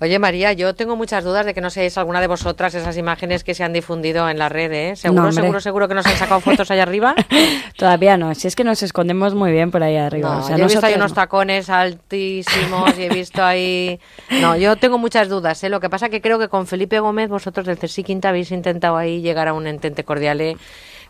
[0.00, 3.42] Oye, María, yo tengo muchas dudas de que no seáis alguna de vosotras esas imágenes
[3.42, 4.96] que se han difundido en la red, ¿eh?
[4.96, 7.16] Seguro, No, seguro, seguro que nos han sacado fotos allá arriba.
[7.76, 10.34] Todavía no, si es que nos escondemos muy bien por ahí arriba.
[10.36, 11.14] No, o sea, yo he visto ahí unos no.
[11.16, 13.98] tacones altísimos y he visto ahí...
[14.40, 15.68] No, yo tengo muchas dudas, ¿eh?
[15.68, 18.96] Lo que pasa que creo que con Felipe Gómez vosotros del CSI Quinta habéis intentado
[18.96, 20.56] ahí llegar a un entente cordial, ¿eh?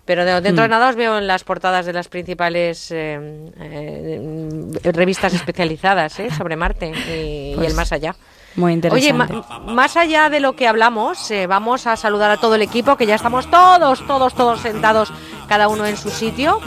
[0.06, 0.70] Pero de- dentro de Hmm.
[0.70, 6.30] nada os veo en las portadas de las principales eh, eh, revistas especializadas ¿eh?
[6.30, 8.16] sobre Marte y, y Pues- el más allá.
[8.58, 9.34] Muy Oye, interesante.
[9.48, 12.96] ma- más allá de lo que hablamos, eh, vamos a saludar a todo el equipo,
[12.96, 15.12] que ya estamos todos, todos, todos sentados,
[15.48, 16.60] cada uno en su sitio.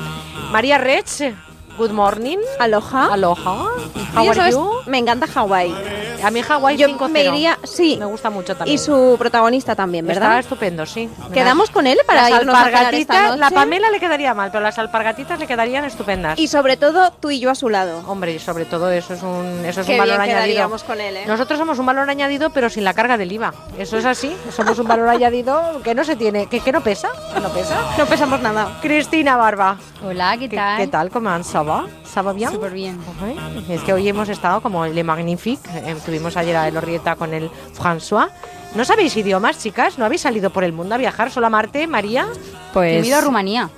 [0.51, 1.35] María Rech,
[1.81, 2.37] good morning.
[2.59, 3.09] Aloha.
[3.11, 3.55] Aloha.
[4.13, 4.53] How are ¿sabes?
[4.53, 4.69] you?
[4.85, 5.73] Me encanta Hawái.
[6.23, 7.09] A mí Hawái Yo 5-0.
[7.09, 7.97] me iría, sí.
[7.97, 8.75] Me gusta mucho también.
[8.75, 10.39] Y su protagonista también, Está ¿verdad?
[10.39, 11.09] estupendo, sí.
[11.33, 13.49] Quedamos con él para las irnos a cenar esta alpargatitas, la.
[13.49, 16.37] Pamela le quedaría mal, pero las alpargatitas le quedarían estupendas.
[16.37, 18.03] Y sobre todo tú y yo a su lado.
[18.05, 20.69] Hombre, y sobre todo eso es un, eso es Qué un valor bien añadido.
[20.85, 21.23] con él, ¿eh?
[21.25, 23.51] Nosotros somos un valor añadido, pero sin la carga del IVA.
[23.79, 24.31] Eso es así.
[24.55, 27.75] Somos un valor añadido que no se tiene, que, que no pesa, que no pesa.
[27.97, 28.77] No pesamos nada.
[28.83, 29.77] Cristina Barba.
[30.05, 30.77] Hola, ¿qué tal?
[30.77, 31.09] ¿Qué tal?
[31.09, 31.63] ¿Cómo han ¿Ça
[32.05, 32.51] ¿Ça va bien?
[32.51, 32.99] Súper bien.
[32.99, 33.71] Ujú.
[33.71, 35.67] Es que hoy hemos estado como Le Magnifique.
[35.73, 38.29] eh, Estuvimos ayer a Elorrieta con el François.
[38.75, 39.97] ¿No sabéis idiomas, chicas?
[39.97, 41.31] ¿No habéis salido por el mundo a viajar?
[41.31, 42.27] ¿Solo a Marte, María?
[42.73, 43.69] Pues- He ido a Rumanía.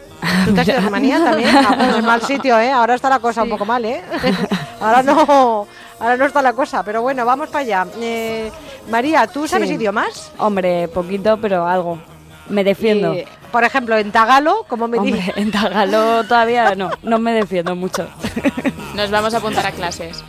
[0.46, 1.56] ¿Tú te has ido a Rumanía también?
[1.56, 2.72] Ah, pues en mal sitio, ¿eh?
[2.72, 4.02] Ahora está la cosa un poco mal, ¿eh?
[4.82, 5.68] Ahora no,
[6.00, 7.88] ahora no está la cosa, pero bueno, vamos para allá.
[8.02, 8.52] Eh,
[8.90, 9.76] María, ¿tú sabes Sí.
[9.76, 10.32] idiomas?
[10.38, 11.98] Hombre, poquito, pero algo.
[12.50, 13.14] Me defiendo.
[13.14, 15.34] Y, por ejemplo, en tagalo, como me Hombre, dices?
[15.38, 18.08] en tagalo todavía no, no me defiendo mucho.
[18.96, 20.24] Nos vamos a apuntar a clases.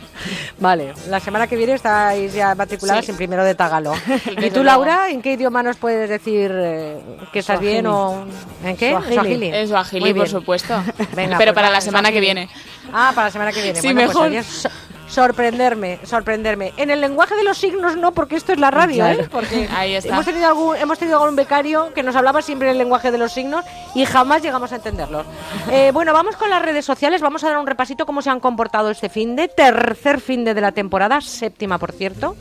[0.59, 3.11] Vale, la semana que viene estáis ya matriculadas Sí.
[3.11, 3.93] en primero de tagalo.
[4.41, 4.63] ¿Y tú.
[4.63, 6.97] Laura, en qué idioma nos puedes decir eh,
[7.31, 8.25] que estás bien o
[8.63, 8.91] en qué?
[8.91, 9.49] Swahili.
[9.49, 10.73] Es Swahili, Muy por supuesto.
[11.15, 12.49] Venga, Pero pues para la semana que viene.
[12.91, 13.79] Ah, para la semana que viene.
[13.81, 14.29] Sí, bueno, mejor.
[14.31, 14.69] Pues, so-
[15.07, 16.73] sorprenderme, sorprenderme.
[16.77, 19.23] En el lenguaje de los signos no, porque esto es la radio, Claro.
[19.23, 19.27] ¿eh?
[19.31, 20.09] Porque Ahí está.
[20.13, 23.17] Hemos tenido algún, hemos tenido algún becario que nos hablaba siempre en el lenguaje de
[23.17, 25.25] los signos y jamás llegamos a entenderlos.
[25.71, 27.21] Eh, bueno, vamos con las redes sociales.
[27.21, 30.53] Vamos a dar un repasito cómo se han comportado este fin de tercer fin de,
[30.53, 32.35] de la temporada, séptima, por cierto.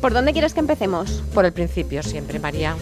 [0.00, 1.22] ¿Por dónde quieres que empecemos?
[1.34, 2.74] Por el principio siempre, María.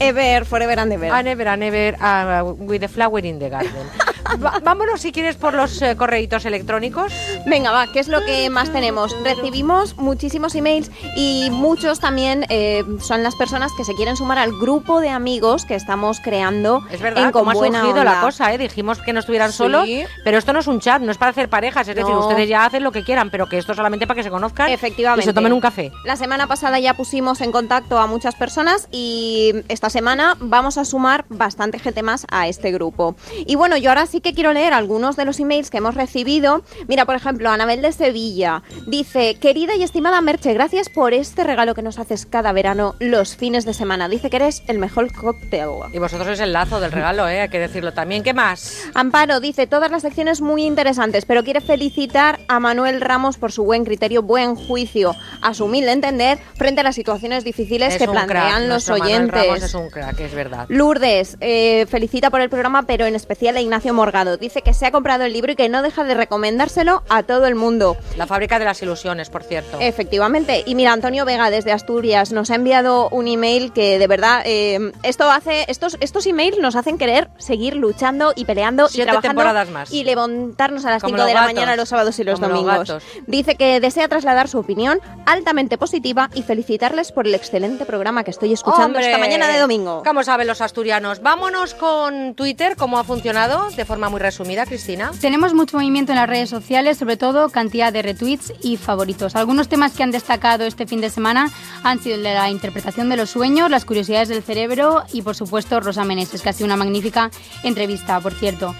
[0.00, 1.10] Ever, forever and ever.
[1.10, 3.72] A never, a never, ah, with the flower in the garden.
[4.42, 7.12] Va- vámonos, si quieres, por los eh, correitos electrónicos.
[7.46, 9.14] Venga, va, ¿qué es lo que más tenemos?
[9.22, 14.52] Recibimos muchísimos emails y muchos también eh, son las personas que se quieren sumar al
[14.52, 18.04] grupo de amigos que estamos creando Es verdad, en Con cómo ha surgido Onda.
[18.04, 18.58] la cosa, ¿eh?
[18.58, 19.58] Dijimos que no estuvieran Sí.
[19.58, 19.88] solos,
[20.24, 22.64] pero esto no es un chat, no es para hacer parejas, es decir, ustedes ya
[22.64, 25.24] hacen lo que quieran, pero que esto solamente para que se conozcan Efectivamente.
[25.24, 25.92] y se tomen un café.
[26.04, 30.84] La semana pasada ya pusimos en contacto a muchas personas y esta semana vamos a
[30.84, 33.16] sumar bastante gente más a este grupo.
[33.46, 36.62] Y bueno, yo ahora sí que quiero leer algunos de los emails que hemos recibido.
[36.86, 41.74] Mira, por ejemplo, Anabel de Sevilla dice, querida y estimada Merche, gracias por este regalo
[41.74, 44.10] que nos haces cada verano los fines de semana.
[44.10, 45.70] Dice que eres el mejor cóctel.
[45.94, 47.40] Y vosotros sois el lazo del regalo, ¿eh?
[47.40, 48.22] hay que decirlo también.
[48.22, 48.82] ¿Qué más?
[48.92, 53.64] Amparo dice todas las secciones muy interesantes, pero quiere felicitar a Manuel Ramos por su
[53.64, 58.08] buen criterio, buen juicio, a su humilde entender frente a las situaciones difíciles Es que
[58.08, 59.46] plantean los nuestro Manuel oyentes.
[59.46, 60.66] Ramos es un crack, es verdad.
[60.68, 64.36] Lourdes eh, felicita por el programa, pero en especial a Ignacio Morgado.
[64.36, 67.46] Dice que se ha comprado el libro y que no deja de recomendárselo a todo
[67.46, 67.96] el mundo.
[68.16, 69.78] La fábrica de las ilusiones, por cierto.
[69.80, 70.64] Efectivamente.
[70.66, 74.90] Y mira, Antonio Vega desde Asturias nos ha enviado un email que de verdad eh,
[75.04, 79.40] esto hace estos estos emails nos hacen querer seguir luchando y peleando y Siete trabajando
[79.40, 79.92] temporadas más.
[79.92, 81.54] y levantarnos a las Como 5 de la gatos.
[81.54, 82.92] mañana los sábados y los Como domingos.
[83.28, 88.32] Dice que desea trasladar su opinión altamente positiva y felicitarles por el excelente programa que
[88.32, 89.06] estoy escuchando ¡Hombre!
[89.06, 90.02] esta mañana de domingo.
[90.04, 91.20] ¿Cómo saben los asturianos?
[91.22, 95.12] Vámonos con Twitter, cómo ha funcionado, de forma muy resumida, Cristina.
[95.20, 99.36] Tenemos mucho movimiento en las redes sociales, sobre todo cantidad de retweets y favoritos.
[99.36, 101.50] Algunos temas que han destacado este fin de semana
[101.82, 105.36] han sido el de la interpretación de los sueños, las curiosidades del cerebro y, por
[105.36, 107.30] supuesto, Rosa Meneses, que ha sido una magnífica
[107.64, 108.74] entrevista, por cierto.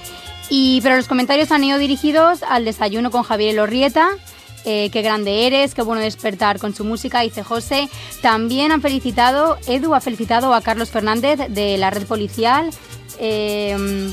[0.49, 4.13] Y, pero los comentarios han ido dirigidos al desayuno con Javier Elorrieta,
[4.65, 7.91] eh, qué grande eres, qué bueno despertar con su música, dice José.
[8.23, 12.71] También han felicitado, Edu ha felicitado a Carlos Fernández de la red policial,
[13.19, 14.11] eh,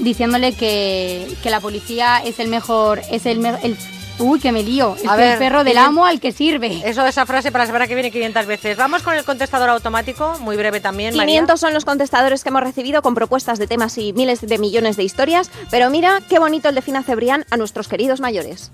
[0.00, 3.76] diciéndole que, que la policía es el mejor, es el, me- el
[4.18, 6.82] uy, que me lío, es A el ver, perro del ¿quién- amo al que sirve.
[6.84, 8.76] Eso esa frase para la semana que viene 500 veces.
[8.76, 11.32] Vamos con el contestador automático, muy breve también, María.
[11.34, 14.96] 500 son los contestadores que hemos recibido con propuestas de temas y miles de millones
[14.96, 18.70] de historias, pero mira qué bonito el de Fina Cebrián a nuestros queridos mayores.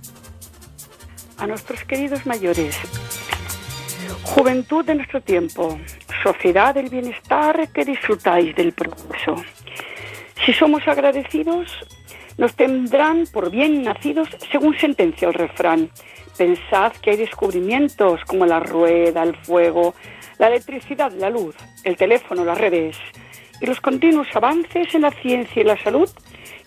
[1.39, 2.75] a nuestros queridos mayores.
[4.25, 5.79] Juventud de nuestro tiempo,
[6.23, 9.37] sociedad del bienestar que disfrutáis del progreso.
[10.45, 11.71] Si somos agradecidos,
[12.37, 15.91] nos tendrán por bien nacidos según sentencia el refrán.
[16.37, 19.95] Pensad que hay descubrimientos como la rueda, el fuego,
[20.39, 22.97] la electricidad, la luz, el teléfono, las redes
[23.61, 26.09] y los continuos avances en la ciencia y la salud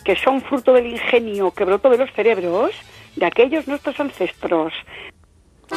[0.03, 2.72] que son fruto del ingenio que brotó de los cerebros
[3.16, 4.74] de aquellos nuestros ancestros.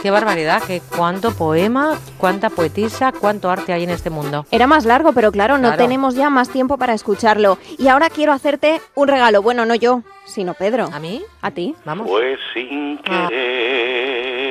[0.03, 4.45] Qué barbaridad, que cuánto poema, cuánta poetisa, cuánto arte hay en este mundo.
[4.51, 5.83] Era más largo, pero claro, no Claro.
[5.83, 7.59] tenemos ya más tiempo para escucharlo.
[7.79, 9.41] Y ahora quiero hacerte un regalo.
[9.41, 10.91] Bueno, no yo, sino Pedro.
[10.93, 11.23] ¿A mí?
[11.41, 11.75] ¿A ti?
[11.85, 12.07] Vamos.
[12.09, 14.45] Pues sin querer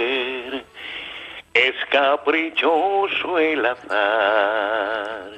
[1.54, 5.30] Es caprichoso el azar.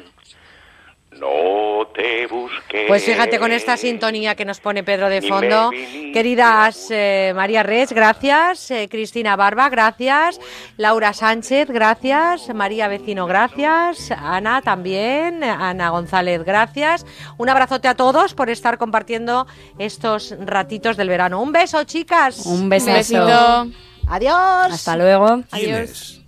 [1.20, 2.88] No te busques.
[2.88, 5.72] Pues fíjate con esta sintonía que nos pone Pedro de fondo.
[6.14, 8.70] Queridas eh, María Res, gracias.
[8.72, 10.40] Eh, Cristina Barba, gracias.
[10.78, 12.54] Laura Sánchez, gracias.
[12.54, 14.12] María Vecino, gracias.
[14.12, 15.44] Ana también.
[15.44, 17.06] Ana González, gracias.
[17.38, 19.48] Un abrazote a todos por estar compartiendo
[19.80, 21.42] estos ratitos del verano.
[21.42, 22.46] Un beso, chicas.
[22.46, 22.94] Un besazo.
[22.94, 23.68] besito.
[24.08, 24.72] Adiós.
[24.72, 25.44] Hasta luego.
[25.52, 26.22] ¿Quién es?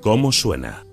[0.00, 0.86] ¿Cómo suena?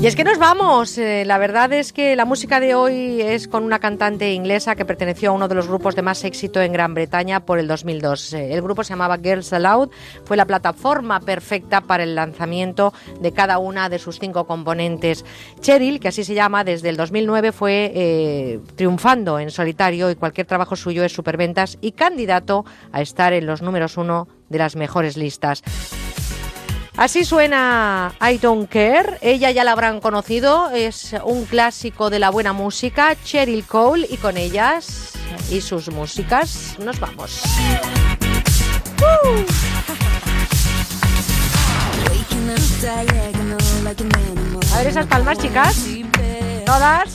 [0.00, 0.96] Y es que nos vamos.
[0.96, 4.86] Eh, la verdad es que la música de hoy es con una cantante inglesa que
[4.86, 8.32] perteneció a uno de los grupos de más éxito en Gran Bretaña por el 2002.
[8.32, 9.90] Eh, el grupo se llamaba Girls Aloud.
[10.24, 15.22] Fue la plataforma perfecta para el lanzamiento de cada una de sus cinco componentes.
[15.60, 20.46] Cheryl, que así se llama, desde el 2009 fue eh, triunfando en solitario y cualquier
[20.46, 25.18] trabajo suyo es superventas y candidato a estar en los números uno de las mejores
[25.18, 25.62] listas.
[26.96, 29.18] Así suena I Don't Care.
[29.20, 30.70] Ella ya la habrán conocido.
[30.70, 33.16] Es un clásico de la buena música.
[33.24, 34.06] Cheryl Cole.
[34.10, 35.12] Y con ellas
[35.50, 37.42] y sus músicas nos vamos.
[44.72, 45.86] A ver esas palmas, chicas.
[46.64, 47.10] Todas.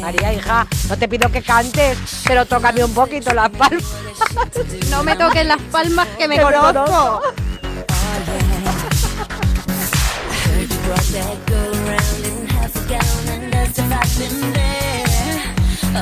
[0.00, 3.84] María, hija, no te pido que cantes, pero tócame un poquito las palmas.
[4.90, 7.22] No me toques las palmas que me conozco.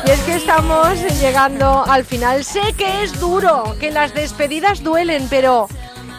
[0.06, 2.44] Y es que estamos llegando al final.
[2.44, 5.68] Sé que es duro, que las despedidas duelen, pero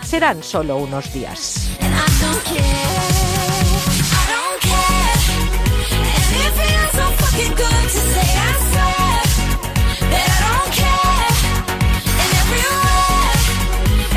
[0.04, 1.70] serán solo unos días.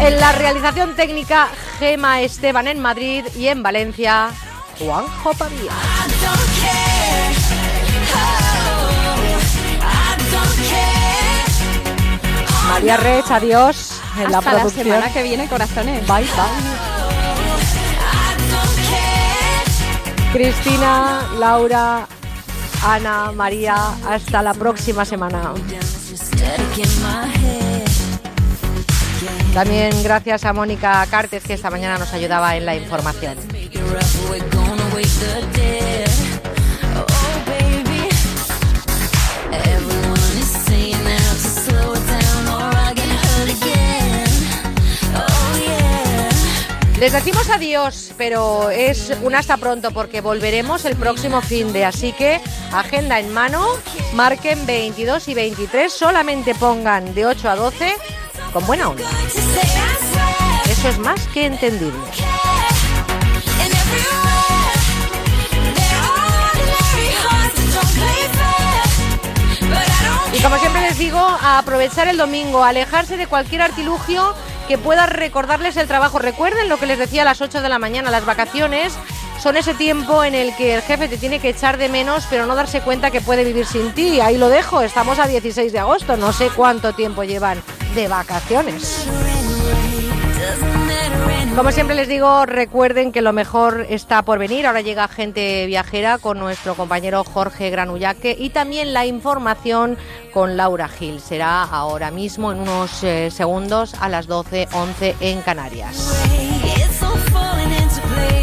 [0.04, 1.48] En la realización técnica,
[1.78, 4.30] Gema Esteban en Madrid y en Valencia,
[4.76, 5.70] Juanjo Pavía.
[12.68, 14.86] María Rech, adiós en la Hasta la producción.
[14.86, 16.04] semana que viene, corazones.
[16.06, 16.82] Bye, bye.
[20.32, 22.08] Cristina, Laura,
[22.84, 23.76] Ana, María,
[24.08, 25.52] hasta la próxima semana.
[29.54, 33.36] También gracias a Mónica Cartes que esta mañana nos ayudaba en la información.
[46.98, 52.12] Les decimos adiós, pero es un hasta pronto porque volveremos el próximo fin de, así
[52.12, 52.40] que
[52.72, 53.66] agenda en mano,
[54.14, 57.96] marquen 22 y 23, solamente pongan de 8 a 12
[58.52, 59.08] con buena onda.
[60.70, 61.98] Eso es más que entendible.
[70.34, 74.34] Y como siempre les digo, aprovechar el domingo, alejarse de cualquier artilugio
[74.66, 76.18] que pueda recordarles el trabajo.
[76.18, 78.94] Recuerden lo que les decía a las 8 de la mañana, las vacaciones
[79.42, 82.46] son ese tiempo en el que el jefe te tiene que echar de menos, pero
[82.46, 84.20] no darse cuenta que puede vivir sin ti.
[84.20, 87.60] Ahí lo dejo, estamos a 16 de agosto, no sé cuánto tiempo llevan
[87.96, 89.08] de vacaciones.
[91.56, 94.64] Como siempre les digo, recuerden que lo mejor está por venir.
[94.64, 99.98] Ahora llega gente viajera con nuestro compañero Jorge Granullaque y también la información
[100.32, 101.20] con Laura Gil.
[101.20, 106.12] Será ahora mismo en unos eh, segundos a las 12.11 en Canarias.